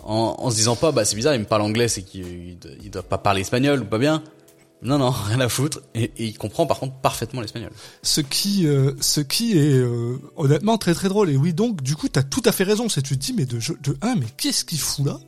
en, 0.04 0.36
en 0.38 0.50
se 0.52 0.56
disant 0.56 0.76
pas, 0.76 0.92
bah 0.92 1.06
c'est 1.06 1.16
bizarre, 1.16 1.34
il 1.34 1.40
me 1.40 1.46
parle 1.46 1.64
anglais, 1.64 1.88
c'est 1.88 2.04
qu'il 2.04 2.58
il 2.84 2.92
doit 2.92 3.04
pas 3.04 3.18
parler 3.18 3.42
espagnol 3.42 3.82
ou 3.82 3.86
pas 3.86 3.98
bien. 3.98 4.24
Non, 4.84 4.98
non, 4.98 5.12
rien 5.12 5.40
à 5.40 5.48
foutre. 5.50 5.82
Et, 5.94 6.06
et 6.18 6.26
il 6.26 6.38
comprend 6.38 6.66
par 6.66 6.80
contre 6.80 6.96
parfaitement 7.02 7.42
l'espagnol. 7.42 7.70
ce 8.02 8.20
qui, 8.22 8.66
euh, 8.68 8.94
ce 9.00 9.22
qui 9.22 9.58
est 9.58 9.74
euh, 9.78 10.18
honnêtement 10.36 10.78
très 10.80 10.94
très 10.96 11.08
drôle. 11.10 11.30
Et 11.30 11.38
oui, 11.38 11.54
donc 11.54 11.82
du 11.84 11.96
coup, 11.96 12.10
t'as 12.10 12.24
tout 12.24 12.42
à 12.46 12.52
fait 12.52 12.64
raison. 12.64 12.90
C'est 12.90 13.02
tu 13.04 13.16
te 13.18 13.24
dis, 13.24 13.34
mais 13.34 13.46
de 13.46 13.58
de 13.58 13.98
un, 14.02 14.16
mais 14.16 14.26
qu'est-ce 14.38 14.66
qu'il 14.66 14.80
fout 14.80 15.06
là? 15.06 15.20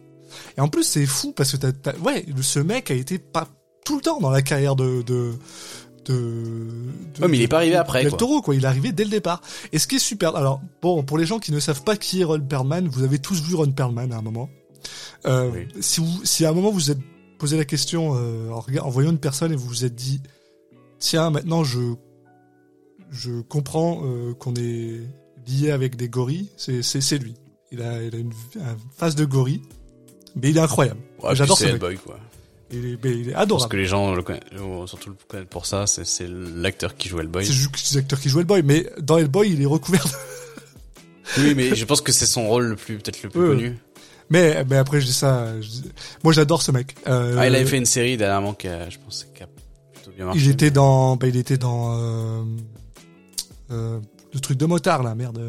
Et 0.57 0.61
en 0.61 0.67
plus, 0.67 0.83
c'est 0.83 1.05
fou 1.05 1.31
parce 1.33 1.51
que 1.51 1.57
t'as, 1.57 1.71
t'as- 1.71 1.95
ouais, 1.97 2.25
ce 2.41 2.59
mec 2.59 2.89
a 2.89 2.95
été 2.95 3.19
pas 3.19 3.47
tout 3.85 3.95
le 3.97 4.01
temps 4.01 4.19
dans 4.19 4.31
la 4.31 4.41
carrière 4.41 4.75
de 4.75 5.03
de 5.03 5.33
de. 6.05 6.13
de- 7.15 7.21
Ouais, 7.21 7.27
mais 7.27 7.37
il 7.37 7.43
est 7.43 7.47
pas 7.47 7.57
arrivé 7.57 7.73
de- 7.75 7.79
après, 7.79 8.03
Del. 8.03 8.13
Toro, 8.17 8.41
quoi. 8.41 8.55
Il 8.55 8.63
est 8.63 8.67
arrivé 8.67 8.91
dès 8.91 9.03
le 9.03 9.11
départ. 9.11 9.41
Et 9.71 9.77
ce 9.77 9.85
qui 9.87 9.97
est 9.97 9.99
super. 9.99 10.35
Alors 10.35 10.61
bon, 10.81 11.03
pour 11.03 11.17
les 11.19 11.25
gens 11.27 11.37
qui 11.37 11.51
ne 11.51 11.59
savent 11.59 11.83
pas 11.83 11.95
qui 11.95 12.21
est 12.21 12.23
Ron 12.23 12.41
Perlman, 12.41 12.87
vous 12.87 13.03
avez 13.03 13.19
tous 13.19 13.39
vu 13.41 13.53
Ron 13.53 13.71
Perlman 13.71 14.11
à 14.11 14.17
un 14.17 14.21
moment. 14.23 14.49
Euh, 15.27 15.51
Oui. 15.53 15.67
Si 15.81 16.01
vous, 16.01 16.21
si 16.25 16.43
à 16.45 16.49
un 16.49 16.53
moment 16.53 16.71
vous 16.71 16.89
êtes 16.91 16.99
posé 17.43 17.57
la 17.57 17.65
question 17.65 18.15
euh, 18.15 18.49
en, 18.51 18.63
en 18.85 18.89
voyant 18.89 19.09
une 19.11 19.17
personne 19.19 19.51
et 19.51 19.55
vous 19.57 19.67
vous 19.67 19.83
êtes 19.83 19.95
dit, 19.95 20.21
tiens, 20.99 21.29
maintenant 21.29 21.65
je 21.65 21.79
je 23.11 23.41
comprends 23.41 24.01
euh, 24.05 24.33
qu'on 24.33 24.53
est 24.55 25.01
lié 25.45 25.71
avec 25.71 25.97
des 25.97 26.07
gorilles, 26.07 26.47
c'est 26.55 27.17
lui. 27.19 27.33
Il 27.73 27.81
a 27.81 28.01
il 28.01 28.15
a 28.15 28.17
une, 28.17 28.31
une 28.55 28.61
face 28.95 29.15
de 29.15 29.25
gorille, 29.25 29.61
mais 30.37 30.51
il 30.51 30.57
est 30.57 30.61
incroyable. 30.61 31.01
Ouais, 31.21 31.35
J'adore 31.35 31.57
ce. 31.57 31.65
Hellboy, 31.65 31.97
quoi. 31.97 32.17
Il 32.71 32.85
est, 32.93 33.03
mais 33.03 33.11
il 33.11 33.27
est 33.29 33.31
Parce 33.33 33.43
adorable. 33.43 33.71
que 33.71 33.77
les 33.77 33.85
gens 33.85 34.15
le 34.15 34.23
connaissent, 34.23 34.41
euh, 34.57 34.87
surtout 34.87 35.09
le 35.09 35.15
connaissent 35.27 35.47
pour 35.49 35.65
ça, 35.65 35.85
c'est, 35.85 36.05
c'est 36.05 36.27
l'acteur 36.29 36.95
qui 36.95 37.09
joue 37.09 37.19
Hellboy. 37.19 37.45
C'est 37.45 37.51
juste 37.51 37.93
l'acteur 37.93 38.19
qui 38.21 38.29
joue 38.29 38.39
Hellboy, 38.39 38.63
mais 38.63 38.89
dans 39.01 39.17
Hellboy, 39.17 39.49
il 39.51 39.61
est 39.61 39.65
recouvert. 39.65 40.05
de- 40.05 41.41
Oui, 41.43 41.53
mais 41.55 41.75
je 41.75 41.83
pense 41.85 41.99
que 42.01 42.13
c'est 42.13 42.25
son 42.25 42.47
rôle 42.47 42.67
le 42.67 42.75
plus, 42.77 42.97
peut-être 42.99 43.21
le 43.21 43.29
plus 43.29 43.41
connu. 43.41 43.77
Mais 44.29 44.63
mais 44.69 44.77
après 44.77 44.99
je 45.01 45.05
dis 45.05 45.13
ça, 45.13 45.59
je 45.61 45.69
moi 46.23 46.33
j'adore 46.33 46.61
ce 46.61 46.71
mec. 46.71 46.95
Euh, 47.07 47.35
Ah, 47.37 47.47
il 47.47 47.55
avait 47.55 47.65
fait 47.65 47.77
une 47.77 47.85
série 47.85 48.17
dernièrement 48.17 48.53
qui 48.53 48.67
a, 48.67 48.89
je 48.89 48.97
pense, 48.99 49.25
qui 49.35 49.43
a 49.43 49.47
plutôt 49.93 50.11
bien 50.15 50.25
marché. 50.25 50.39
Il 50.41 50.49
était 50.49 50.71
dans, 50.71 51.15
bah, 51.17 51.27
il 51.27 51.35
était 51.37 51.57
dans 51.57 51.97
euh, 51.97 52.43
euh, 53.71 53.99
le 54.33 54.39
truc 54.39 54.57
de 54.57 54.65
motard 54.65 55.03
là, 55.03 55.13
merde. 55.15 55.41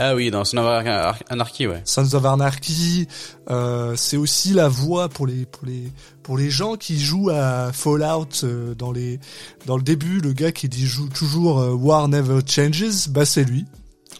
Ah 0.00 0.14
oui, 0.14 0.30
dans 0.30 0.44
Son 0.44 0.58
of 0.58 0.64
Anar- 0.66 1.16
Anarchy, 1.28 1.66
ouais. 1.66 1.82
Sons 1.84 2.14
of 2.14 2.24
Anarchy. 2.24 3.08
Euh, 3.50 3.96
c'est 3.96 4.16
aussi 4.16 4.52
la 4.52 4.68
voix 4.68 5.08
pour 5.08 5.26
les 5.26 5.44
pour 5.44 5.66
les 5.66 5.90
pour 6.22 6.38
les 6.38 6.50
gens 6.50 6.76
qui 6.76 7.00
jouent 7.00 7.30
à 7.30 7.72
Fallout 7.72 8.28
euh, 8.44 8.74
dans 8.76 8.92
les 8.92 9.18
dans 9.66 9.76
le 9.76 9.82
début, 9.82 10.20
le 10.20 10.32
gars 10.32 10.52
qui 10.52 10.68
dit 10.68 10.86
joue 10.86 11.08
toujours 11.08 11.58
euh, 11.60 11.72
War 11.72 12.06
Never 12.08 12.40
Changes, 12.46 13.08
bah 13.08 13.24
c'est 13.24 13.42
lui. 13.44 13.64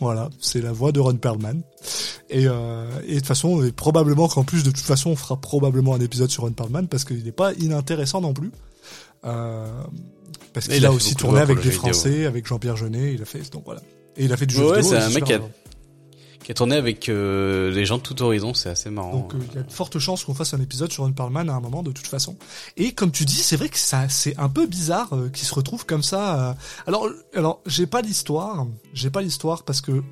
Voilà, 0.00 0.30
c'est 0.40 0.60
la 0.60 0.72
voix 0.72 0.92
de 0.92 1.00
Ron 1.00 1.16
Perlman. 1.16 1.62
Et, 2.30 2.46
euh, 2.46 2.86
et 3.06 3.14
de 3.14 3.18
toute 3.18 3.26
façon, 3.26 3.64
et 3.64 3.72
probablement 3.72 4.28
qu'en 4.28 4.44
plus 4.44 4.62
de 4.62 4.70
toute 4.70 4.84
façon, 4.84 5.10
on 5.10 5.16
fera 5.16 5.36
probablement 5.36 5.94
un 5.94 6.00
épisode 6.00 6.30
sur 6.30 6.44
Ron 6.44 6.52
Perlman 6.52 6.86
parce 6.86 7.04
qu'il 7.04 7.24
n'est 7.24 7.32
pas 7.32 7.52
inintéressant 7.54 8.20
non 8.20 8.32
plus. 8.32 8.52
Euh, 9.24 9.66
parce 10.52 10.68
qu'il 10.68 10.76
il 10.76 10.86
a, 10.86 10.92
aussi 10.92 11.14
tourné 11.14 11.40
avec 11.40 11.56
des 11.56 11.70
vidéo. 11.70 11.80
Français, 11.80 12.26
avec 12.26 12.46
Jean-Pierre 12.46 12.76
Jeunet, 12.76 13.14
il 13.14 13.22
a 13.22 13.24
fait 13.24 13.50
donc 13.52 13.64
voilà. 13.64 13.80
Et 14.16 14.24
il 14.24 14.32
a 14.32 14.36
fait 14.36 14.46
du 14.46 14.54
jeu 14.54 14.70
Ouais, 14.70 14.80
vidéo. 14.80 14.90
c'est 14.90 15.02
un 15.04 15.10
mec 15.10 15.24
qui 15.24 15.32
a-. 15.32 15.40
Qui 16.48 16.52
a 16.52 16.54
tourné 16.54 16.76
avec 16.76 17.10
euh, 17.10 17.74
des 17.74 17.84
gens 17.84 17.98
de 17.98 18.02
tout 18.02 18.22
horizon, 18.22 18.54
c'est 18.54 18.70
assez 18.70 18.88
marrant. 18.88 19.12
Donc 19.12 19.34
euh, 19.34 19.38
il 19.50 19.54
y 19.54 19.58
a 19.58 19.62
de 19.64 19.70
fortes 19.70 19.98
chances 19.98 20.24
qu'on 20.24 20.32
fasse 20.32 20.54
un 20.54 20.60
épisode 20.62 20.90
sur 20.90 21.04
Ron 21.04 21.12
Perlman 21.12 21.50
à 21.50 21.52
un 21.52 21.60
moment 21.60 21.82
de 21.82 21.92
toute 21.92 22.06
façon. 22.06 22.38
Et 22.78 22.92
comme 22.92 23.10
tu 23.10 23.26
dis, 23.26 23.34
c'est 23.34 23.56
vrai 23.56 23.68
que 23.68 23.76
ça 23.76 24.08
c'est 24.08 24.34
un 24.38 24.48
peu 24.48 24.66
bizarre 24.66 25.12
euh, 25.12 25.28
qu'il 25.28 25.46
se 25.46 25.52
retrouve 25.54 25.84
comme 25.84 26.02
ça. 26.02 26.56
Alors 26.86 27.06
alors 27.34 27.60
j'ai 27.66 27.84
pas 27.86 28.00
l'histoire, 28.00 28.66
j'ai 28.94 29.10
pas 29.10 29.20
l'histoire 29.20 29.62
parce 29.64 29.82
que 29.82 30.02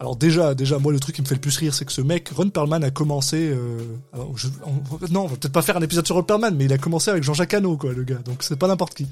alors 0.00 0.16
déjà 0.16 0.56
déjà 0.56 0.76
moi 0.80 0.90
le 0.92 0.98
truc 0.98 1.14
qui 1.14 1.22
me 1.22 1.26
fait 1.28 1.36
le 1.36 1.40
plus 1.40 1.56
rire 1.56 1.72
c'est 1.72 1.84
que 1.84 1.92
ce 1.92 2.00
mec 2.00 2.30
Ron 2.34 2.50
Perlman 2.50 2.82
a 2.82 2.90
commencé 2.90 3.48
euh, 3.48 3.78
alors 4.12 4.36
je, 4.36 4.48
on- 4.64 5.12
non 5.12 5.22
on 5.22 5.26
va 5.28 5.36
peut-être 5.36 5.52
pas 5.52 5.62
faire 5.62 5.76
un 5.76 5.82
épisode 5.82 6.04
sur 6.04 6.16
Ron 6.16 6.24
Perlman 6.24 6.50
mais 6.56 6.64
il 6.64 6.72
a 6.72 6.78
commencé 6.78 7.12
avec 7.12 7.22
Jean-Jacques 7.22 7.54
Hano 7.54 7.76
quoi 7.76 7.92
le 7.92 8.02
gars 8.02 8.18
donc 8.24 8.42
c'est 8.42 8.56
pas 8.56 8.66
n'importe 8.66 8.94
qui. 8.94 9.06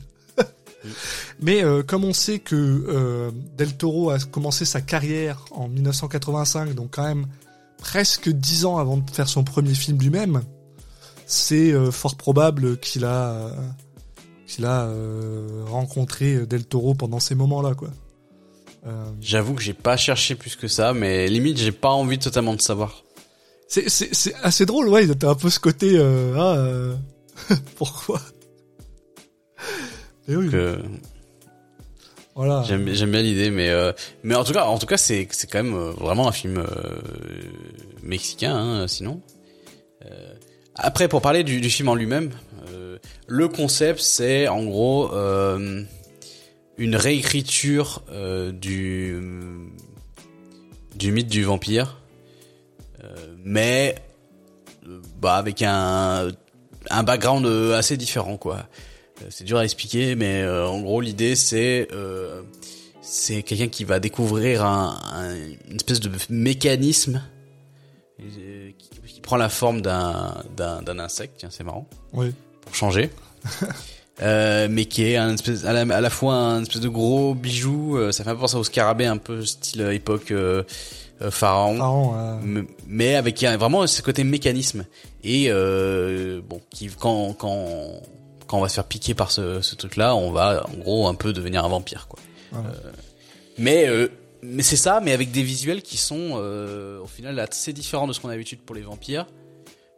Mais 1.41 1.65
euh, 1.65 1.83
comme 1.83 2.05
on 2.05 2.13
sait 2.13 2.39
que 2.39 2.55
euh, 2.55 3.31
Del 3.57 3.75
Toro 3.75 4.11
a 4.11 4.19
commencé 4.19 4.65
sa 4.65 4.81
carrière 4.81 5.45
en 5.51 5.69
1985, 5.69 6.75
donc 6.75 6.91
quand 6.93 7.05
même 7.05 7.27
presque 7.79 8.29
dix 8.29 8.65
ans 8.65 8.79
avant 8.79 8.97
de 8.97 9.11
faire 9.11 9.29
son 9.29 9.45
premier 9.45 9.75
film 9.75 9.99
lui-même, 9.99 10.43
c'est 11.27 11.73
euh, 11.73 11.91
fort 11.91 12.17
probable 12.17 12.79
qu'il 12.79 13.05
a 13.05 13.51
qu'il 14.47 14.67
a 14.67 14.89
rencontré 15.67 16.47
Del 16.47 16.65
Toro 16.65 16.95
pendant 16.95 17.19
ces 17.19 17.35
moments-là, 17.35 17.75
quoi. 17.75 17.89
J'avoue 19.23 19.55
que 19.55 19.63
j'ai 19.63 19.73
pas 19.73 19.97
cherché 19.97 20.35
plus 20.35 20.57
que 20.57 20.69
ça, 20.69 20.93
mais 20.93 21.27
limite, 21.29 21.57
j'ai 21.57 21.73
pas 21.73 21.89
envie 21.89 22.19
totalement 22.19 22.55
de 22.55 22.61
savoir. 22.61 23.03
c'est 23.69 24.35
assez 24.43 24.67
drôle, 24.67 24.89
ouais. 24.89 25.09
T'as 25.15 25.31
un 25.31 25.35
peu 25.35 25.49
ce 25.49 25.59
côté 25.59 25.99
ah 26.37 26.95
pourquoi? 27.77 28.21
Et 30.29 30.37
oui, 30.37 30.49
Que 30.51 30.79
voilà. 32.35 32.63
j'aime, 32.67 32.85
bien 32.85 33.23
l'idée, 33.23 33.51
mais 33.51 33.69
euh, 33.71 33.93
mais 34.23 34.35
en 34.35 34.43
tout 34.45 34.53
cas, 34.53 34.65
en 34.65 34.79
tout 34.79 34.87
cas, 34.87 34.97
c'est 34.97 35.29
c'est 35.31 35.49
quand 35.51 35.63
même 35.63 35.75
euh, 35.75 35.91
vraiment 35.93 36.27
un 36.29 36.33
film 36.33 36.59
euh, 36.59 36.67
mexicain, 38.03 38.57
hein, 38.57 38.89
sinon. 38.89 39.21
Euh, 40.05 40.35
après, 40.75 41.07
pour 41.09 41.23
parler 41.23 41.45
du, 41.45 41.61
du 41.61 41.71
film 41.71 41.89
en 41.89 41.95
lui-même, 41.95 42.31
euh, 42.73 42.99
le 43.29 43.49
concept, 43.49 44.01
c'est 44.01 44.49
en 44.49 44.65
gros 44.65 45.13
euh, 45.15 45.83
une 46.79 46.97
réécriture 46.97 48.03
euh, 48.11 48.51
du 48.51 49.17
du 50.97 51.13
mythe 51.13 51.29
du 51.29 51.45
vampire, 51.45 52.01
euh, 53.05 53.15
mais 53.45 53.95
euh, 54.89 55.01
bah 55.21 55.37
avec 55.37 55.63
un 55.63 56.29
un 56.91 57.03
background 57.05 57.47
euh, 57.47 57.79
assez 57.79 57.97
différent, 57.97 58.37
quoi. 58.37 58.67
Euh, 59.23 59.27
C'est 59.31 59.45
dur 59.45 59.59
à 59.59 59.65
expliquer, 59.65 60.15
mais 60.17 60.43
euh, 60.43 60.67
en 60.69 60.81
gros 60.81 61.01
l'idée 61.01 61.37
c'est 61.37 61.89
euh, 61.93 62.43
c'est 63.01 63.43
quelqu'un 63.43 63.69
qui 63.69 63.85
va 63.85 64.01
découvrir 64.01 64.65
un, 64.65 64.99
un- 65.13 65.37
une 65.71 65.77
espèce 65.77 66.01
de 66.01 66.11
mécanisme 66.31 67.23
euh, 68.21 68.71
qui, 68.79 69.15
qui 69.15 69.21
prend 69.21 69.37
la 69.37 69.49
forme 69.49 69.81
d'un 69.83 70.99
insecte, 70.99 71.35
tiens 71.39 71.51
c'est 71.51 71.65
marrant, 71.65 71.87
Oui. 72.13 72.33
pour 72.63 72.75
changer. 72.75 73.11
Euh, 74.23 74.69
mais 74.71 74.85
qui 74.85 75.03
est 75.03 75.17
un 75.17 75.35
espèce, 75.35 75.65
à, 75.65 75.73
la, 75.73 75.81
à 75.93 76.01
la 76.01 76.09
fois 76.09 76.35
un 76.37 76.63
espèce 76.63 76.81
de 76.81 76.89
gros 76.89 77.35
bijou, 77.35 77.97
euh, 77.99 78.13
ça 78.13 78.23
fait 78.23 78.31
un 78.31 78.35
peu 78.35 78.43
penser 78.43 78.55
au 78.57 78.63
scarabée 78.63 79.07
un 79.07 79.17
peu 79.17 79.45
style 79.45 79.81
époque 79.93 80.33
pharaon, 81.31 81.75
Pharaon, 81.77 82.15
euh, 82.17 82.39
m- 82.41 82.67
mais 82.87 83.17
avec 83.17 83.43
vraiment 83.43 83.85
ce 83.89 84.03
côté 84.03 84.23
mécanisme 84.23 84.85
et 85.25 85.47
euh, 85.49 86.41
bon 86.49 86.61
qui 86.71 86.89
quand 86.97 87.33
quand 87.33 87.67
quand 88.47 88.59
on 88.59 88.61
va 88.61 88.69
se 88.69 88.75
faire 88.75 88.87
piquer 88.87 89.15
par 89.15 89.31
ce, 89.31 89.61
ce 89.61 89.75
truc 89.75 89.97
là 89.97 90.15
on 90.15 90.31
va 90.31 90.65
en 90.69 90.79
gros 90.79 91.09
un 91.09 91.15
peu 91.15 91.33
devenir 91.33 91.65
un 91.65 91.69
vampire 91.69 92.07
quoi 92.09 92.19
Voilà. 92.53 92.71
Euh, 92.71 92.93
mais 93.59 93.89
euh, 93.89 94.09
mais 94.43 94.63
c'est 94.63 94.77
ça 94.77 95.01
mais 95.03 95.13
avec 95.13 95.31
des 95.31 95.43
visuels 95.43 95.83
qui 95.83 95.97
sont 95.97 96.33
euh, 96.35 97.01
au 97.01 97.07
final 97.07 97.39
assez 97.39 97.73
différents 97.73 98.07
de 98.07 98.13
ce 98.13 98.21
qu'on 98.21 98.29
a 98.29 98.33
l'habitude 98.33 98.61
pour 98.61 98.75
les 98.75 98.83
vampires 98.83 99.27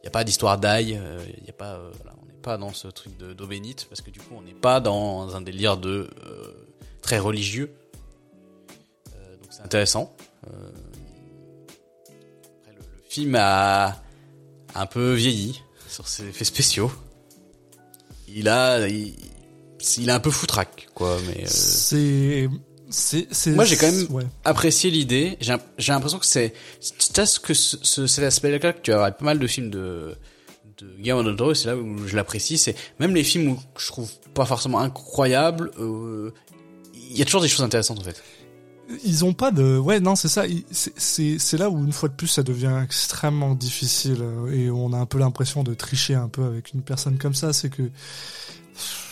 il 0.02 0.04
y 0.04 0.08
a 0.08 0.10
pas 0.10 0.24
d'histoire 0.24 0.58
d'ail 0.58 1.00
il 1.38 1.46
y 1.46 1.50
a 1.50 1.52
pas 1.52 1.80
voilà, 1.96 2.14
on 2.22 2.26
n'est 2.26 2.40
pas 2.40 2.56
dans 2.56 2.72
ce 2.72 2.88
truc 2.88 3.16
de 3.16 3.32
d'eau 3.32 3.46
bénite 3.46 3.86
parce 3.88 4.00
que 4.00 4.10
du 4.10 4.20
coup 4.20 4.34
on 4.36 4.42
n'est 4.42 4.54
pas 4.54 4.80
dans 4.80 5.34
un 5.34 5.40
délire 5.40 5.76
de 5.76 6.08
très 7.02 7.18
religieux 7.18 7.72
donc 9.06 9.50
c'est 9.50 9.62
intéressant 9.62 10.14
après, 10.44 10.56
le, 12.72 12.78
le 12.78 13.02
film 13.08 13.34
a 13.34 14.00
un 14.76 14.86
peu 14.86 15.14
vieilli 15.14 15.60
sur 15.88 16.06
ses 16.06 16.28
effets 16.28 16.44
spéciaux. 16.44 16.92
Il 18.28 18.48
a, 18.48 18.86
il, 18.88 19.14
il 19.98 20.10
a 20.10 20.14
un 20.14 20.20
peu 20.20 20.30
foutraque, 20.30 20.88
quoi. 20.94 21.16
Mais 21.26 21.44
euh, 21.44 21.46
c'est 21.48 22.48
c'est 22.90 23.26
c'est 23.30 23.50
Moi, 23.50 23.64
j'ai 23.64 23.76
quand 23.76 23.90
même- 23.90 24.06
ouais. 24.10 24.24
apprécié 24.44 24.90
l'idée. 24.90 25.36
J'ai 25.40 25.54
j'ai 25.78 25.92
l'impression 25.92 26.18
que 26.18 26.26
c'est, 26.26 26.52
c'est 26.80 27.24
ce 27.26 27.40
que 27.40 27.54
ce, 27.54 27.76
ce- 27.82 28.06
cet 28.06 28.24
aspect-là 28.24 28.72
que 28.72 28.80
tu 28.80 28.92
as 28.92 29.10
pas 29.10 29.24
mal 29.24 29.38
de 29.38 29.46
films 29.46 29.70
de 29.70 30.14
de 30.78 31.22
del 31.22 31.36
Toro. 31.36 31.52
et 31.52 31.54
C'est 31.54 31.68
là 31.68 31.76
où 31.76 32.06
je 32.06 32.14
l'apprécie. 32.16 32.58
C'est 32.58 32.74
même 33.00 33.14
les 33.14 33.24
films 33.24 33.52
où 33.52 33.58
je 33.78 33.86
trouve 33.88 34.10
pas 34.34 34.44
forcément 34.44 34.78
incroyables. 34.80 35.70
euh, 35.80 36.32
Il 37.10 37.16
y 37.16 37.22
a 37.22 37.24
toujours 37.24 37.40
des 37.40 37.48
choses 37.48 37.64
intéressantes 37.64 37.98
en 38.00 38.02
fait. 38.04 38.22
Ils 39.04 39.24
ont 39.24 39.32
pas 39.32 39.50
de 39.50 39.78
ouais 39.78 40.00
non 40.00 40.14
c'est 40.14 40.28
ça 40.28 40.44
c'est 40.70 41.58
là 41.58 41.70
où 41.70 41.84
une 41.84 41.92
fois 41.92 42.08
de 42.08 42.14
plus 42.14 42.28
ça 42.28 42.42
devient 42.42 42.80
extrêmement 42.82 43.54
difficile 43.54 44.18
euh, 44.20 44.52
et 44.52 44.70
on 44.70 44.92
a 44.92 44.98
un 44.98 45.06
peu 45.06 45.18
l'impression 45.18 45.64
de 45.64 45.74
tricher 45.74 46.14
un 46.14 46.28
peu 46.28 46.44
avec 46.44 46.72
une 46.72 46.82
personne 46.82 47.18
comme 47.18 47.34
ça 47.34 47.52
c'est 47.52 47.68
que 47.68 47.90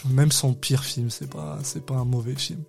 même 0.09 0.31
son 0.31 0.55
pire 0.55 0.85
film 0.85 1.11
c'est 1.11 1.29
pas 1.29 1.59
c'est 1.63 1.85
pas 1.85 1.95
un 1.95 2.05
mauvais 2.05 2.37
film 2.37 2.61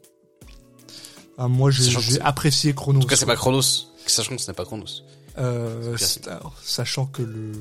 Ah, 1.37 1.47
moi 1.47 1.69
j'ai 1.69 2.21
apprécié 2.21 2.73
Chronos 2.73 2.99
En 2.99 3.01
tout 3.01 3.07
cas, 3.07 3.17
c'est 3.17 3.25
pas 3.25 3.35
Chronos. 3.35 3.91
Sachant 4.07 4.35
que 4.35 4.41
ce 4.41 4.49
n'est 4.49 4.55
pas 4.55 4.65
Chronos. 4.65 5.03
Euh, 5.37 5.97
alors, 6.27 6.55
sachant 6.63 7.05
que 7.07 7.21
le 7.21 7.51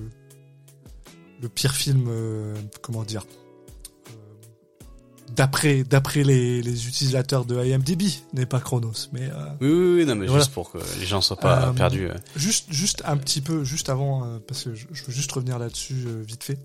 le 1.41 1.49
pire 1.49 1.75
film, 1.75 2.07
euh, 2.09 2.55
comment 2.81 3.03
dire, 3.03 3.27
d'après 5.35 5.85
d'après 5.85 6.23
les, 6.25 6.63
les 6.63 6.87
utilisateurs 6.87 7.45
de 7.45 7.63
IMDb 7.65 8.03
n'est 8.33 8.47
pas 8.47 8.61
Chronos, 8.61 9.09
mais 9.13 9.29
euh, 9.31 9.49
Oui, 9.61 9.69
oui, 9.69 9.95
oui, 10.01 10.07
non, 10.07 10.15
mais 10.15 10.27
Voilà. 10.27 10.41
juste 10.43 10.53
pour 10.53 10.71
que 10.71 10.79
les 11.01 11.07
gens 11.07 11.21
soient 11.21 11.37
pas 11.37 11.69
Euh, 11.69 11.73
perdus. 11.73 12.09
juste 12.37 12.67
juste 12.71 13.03
un 13.07 13.17
petit 13.17 13.41
peu 13.41 13.65
juste 13.65 13.89
avant 13.89 14.25
euh, 14.25 14.39
parce 14.47 14.65
que 14.65 14.75
je, 14.75 14.87
je 14.93 15.05
veux 15.05 15.13
juste 15.13 15.33
revenir 15.33 15.59
là-dessus 15.59 16.05
euh, 16.07 16.23
vite 16.27 16.45
fait 16.45 16.59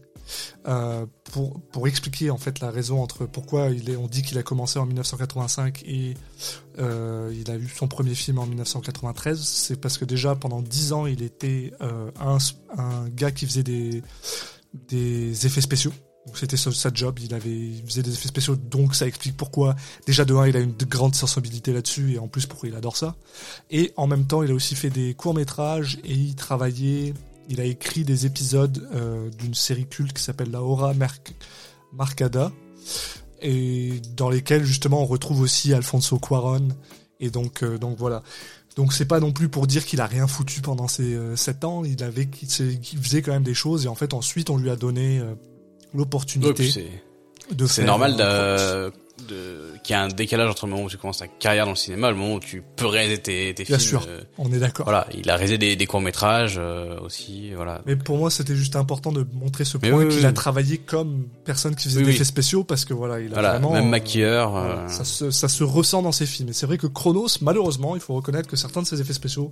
euh, 0.67 1.05
pour 1.31 1.59
pour 1.71 1.87
expliquer 1.87 2.29
en 2.29 2.37
fait 2.37 2.59
la 2.59 2.69
raison 2.69 3.01
entre 3.01 3.25
pourquoi 3.25 3.69
il 3.69 3.89
est 3.89 3.95
on 3.95 4.07
dit 4.07 4.21
qu'il 4.21 4.37
a 4.37 4.43
commencé 4.43 4.77
en 4.77 4.85
1985 4.85 5.81
et 5.87 6.13
euh, 6.77 7.33
il 7.35 7.49
a 7.49 7.55
eu 7.55 7.67
son 7.75 7.87
premier 7.87 8.13
film 8.13 8.37
en 8.37 8.45
1993 8.45 9.39
c'est 9.41 9.79
parce 9.81 9.97
que 9.97 10.05
déjà 10.05 10.35
pendant 10.35 10.61
10 10.61 10.93
ans 10.93 11.05
il 11.07 11.23
était 11.23 11.71
euh, 11.81 12.11
un 12.19 12.37
un 12.77 13.09
gars 13.09 13.31
qui 13.31 13.47
faisait 13.47 13.63
des 13.63 14.03
des 14.89 15.45
effets 15.47 15.61
spéciaux 15.61 15.93
donc 16.29 16.37
c'était 16.37 16.57
sa, 16.57 16.91
job, 16.93 17.17
il 17.23 17.33
avait, 17.33 17.49
il 17.49 17.81
faisait 17.87 18.03
des 18.03 18.13
effets 18.13 18.27
spéciaux, 18.27 18.55
donc 18.55 18.93
ça 18.93 19.07
explique 19.07 19.35
pourquoi. 19.35 19.75
Déjà 20.05 20.25
de 20.25 20.35
un, 20.35 20.47
il 20.47 20.55
a 20.55 20.59
une 20.59 20.75
de 20.77 20.85
grande 20.85 21.15
sensibilité 21.15 21.73
là-dessus, 21.73 22.13
et 22.13 22.19
en 22.19 22.27
plus 22.27 22.45
pourquoi 22.45 22.69
il 22.69 22.75
adore 22.75 22.95
ça. 22.95 23.15
Et 23.71 23.91
en 23.97 24.05
même 24.05 24.27
temps, 24.27 24.43
il 24.43 24.51
a 24.51 24.53
aussi 24.53 24.75
fait 24.75 24.91
des 24.91 25.15
courts 25.15 25.33
métrages 25.33 25.97
et 26.03 26.13
il 26.13 26.35
travaillait, 26.35 27.15
il 27.49 27.59
a 27.59 27.63
écrit 27.63 28.03
des 28.03 28.27
épisodes 28.27 28.87
euh, 28.93 29.31
d'une 29.39 29.55
série 29.55 29.87
culte 29.87 30.13
qui 30.13 30.21
s'appelle 30.21 30.51
La 30.51 30.61
Hora 30.61 30.93
Merc- 30.93 31.33
Marcada, 31.93 32.51
et 33.41 34.01
dans 34.15 34.29
lesquels 34.29 34.63
justement 34.65 35.01
on 35.01 35.05
retrouve 35.07 35.41
aussi 35.41 35.73
Alfonso 35.73 36.19
Cuaron. 36.19 36.67
Et 37.19 37.31
donc, 37.31 37.63
euh, 37.63 37.79
donc 37.79 37.97
voilà. 37.97 38.21
Donc 38.75 38.93
c'est 38.93 39.05
pas 39.05 39.19
non 39.19 39.33
plus 39.33 39.49
pour 39.49 39.67
dire 39.67 39.83
qu'il 39.85 39.99
a 39.99 40.05
rien 40.05 40.27
foutu 40.27 40.61
pendant 40.61 40.87
ces 40.87 41.15
euh, 41.15 41.35
sept 41.35 41.65
ans. 41.65 41.83
Il 41.83 42.01
avait, 42.03 42.29
s'est- 42.47 42.79
qu'il 42.81 42.99
faisait 42.99 43.21
quand 43.21 43.31
même 43.33 43.43
des 43.43 43.55
choses 43.55 43.85
et 43.85 43.87
en 43.89 43.95
fait 43.95 44.13
ensuite 44.13 44.49
on 44.49 44.57
lui 44.57 44.69
a 44.69 44.75
donné 44.77 45.19
euh, 45.19 45.33
l'opportunité 45.93 46.69
c'est 46.69 46.91
de 47.55 47.65
c'est 47.65 47.83
normal 47.83 48.15
euh, 48.19 48.91
de, 49.27 49.33
de, 49.33 49.57
qu'il 49.83 49.93
y 49.93 49.97
a 49.97 50.03
un 50.03 50.07
décalage 50.07 50.49
entre 50.49 50.67
le 50.67 50.71
moment 50.71 50.83
où 50.83 50.89
tu 50.89 50.97
commences 50.97 51.17
ta 51.17 51.27
carrière 51.27 51.65
dans 51.65 51.71
le 51.71 51.75
cinéma 51.77 52.09
et 52.09 52.11
le 52.11 52.17
moment 52.17 52.35
où 52.35 52.39
tu 52.39 52.63
peux 52.75 52.85
réaliser 52.85 53.17
tes, 53.17 53.53
tes 53.55 53.63
Bien 53.63 53.79
films. 53.79 53.89
sûr. 54.01 54.05
euh, 54.07 54.21
On 54.37 54.51
est 54.53 54.59
d'accord. 54.59 54.85
voilà, 54.85 55.07
il 55.17 55.27
a 55.31 55.35
réalisé 55.35 55.57
des, 55.57 55.75
des 55.75 55.85
courts 55.87 56.01
métrages 56.01 56.59
aussi, 57.01 57.51
voilà. 57.55 57.81
Mais 57.87 57.95
pour 57.95 58.17
moi, 58.17 58.29
c'était 58.29 58.55
juste 58.55 58.75
important 58.75 59.11
de 59.11 59.25
montrer 59.33 59.65
ce 59.65 59.77
point 59.79 59.89
oui, 59.91 60.07
qu'il 60.09 60.19
oui, 60.19 60.25
a 60.25 60.27
oui. 60.27 60.33
travaillé 60.35 60.77
comme 60.77 61.27
personne 61.43 61.75
qui 61.75 61.85
faisait 61.87 61.97
Oui, 61.99 62.03
des 62.05 62.09
oui. 62.11 62.15
effets 62.17 62.23
spéciaux 62.23 62.63
parce 62.63 62.85
que 62.85 62.93
voilà, 62.93 63.19
il 63.19 63.31
a 63.31 63.33
Voilà, 63.33 63.51
vraiment 63.53 63.73
même 63.73 63.85
euh, 63.85 63.89
maquilleur. 63.89 64.55
euh, 64.55 64.87
ça, 64.87 65.03
se, 65.03 65.31
ça 65.31 65.47
se 65.47 65.63
ressent 65.63 66.03
dans 66.03 66.11
ses 66.11 66.27
films. 66.27 66.49
Et 66.49 66.53
c'est 66.53 66.67
vrai 66.67 66.77
que 66.77 66.85
Chronos, 66.87 67.29
malheureusement, 67.41 67.95
il 67.95 68.01
faut 68.01 68.13
reconnaître 68.13 68.47
que 68.47 68.55
certains 68.57 68.83
de 68.83 68.87
ses 68.87 69.01
effets 69.01 69.13
spéciaux 69.13 69.51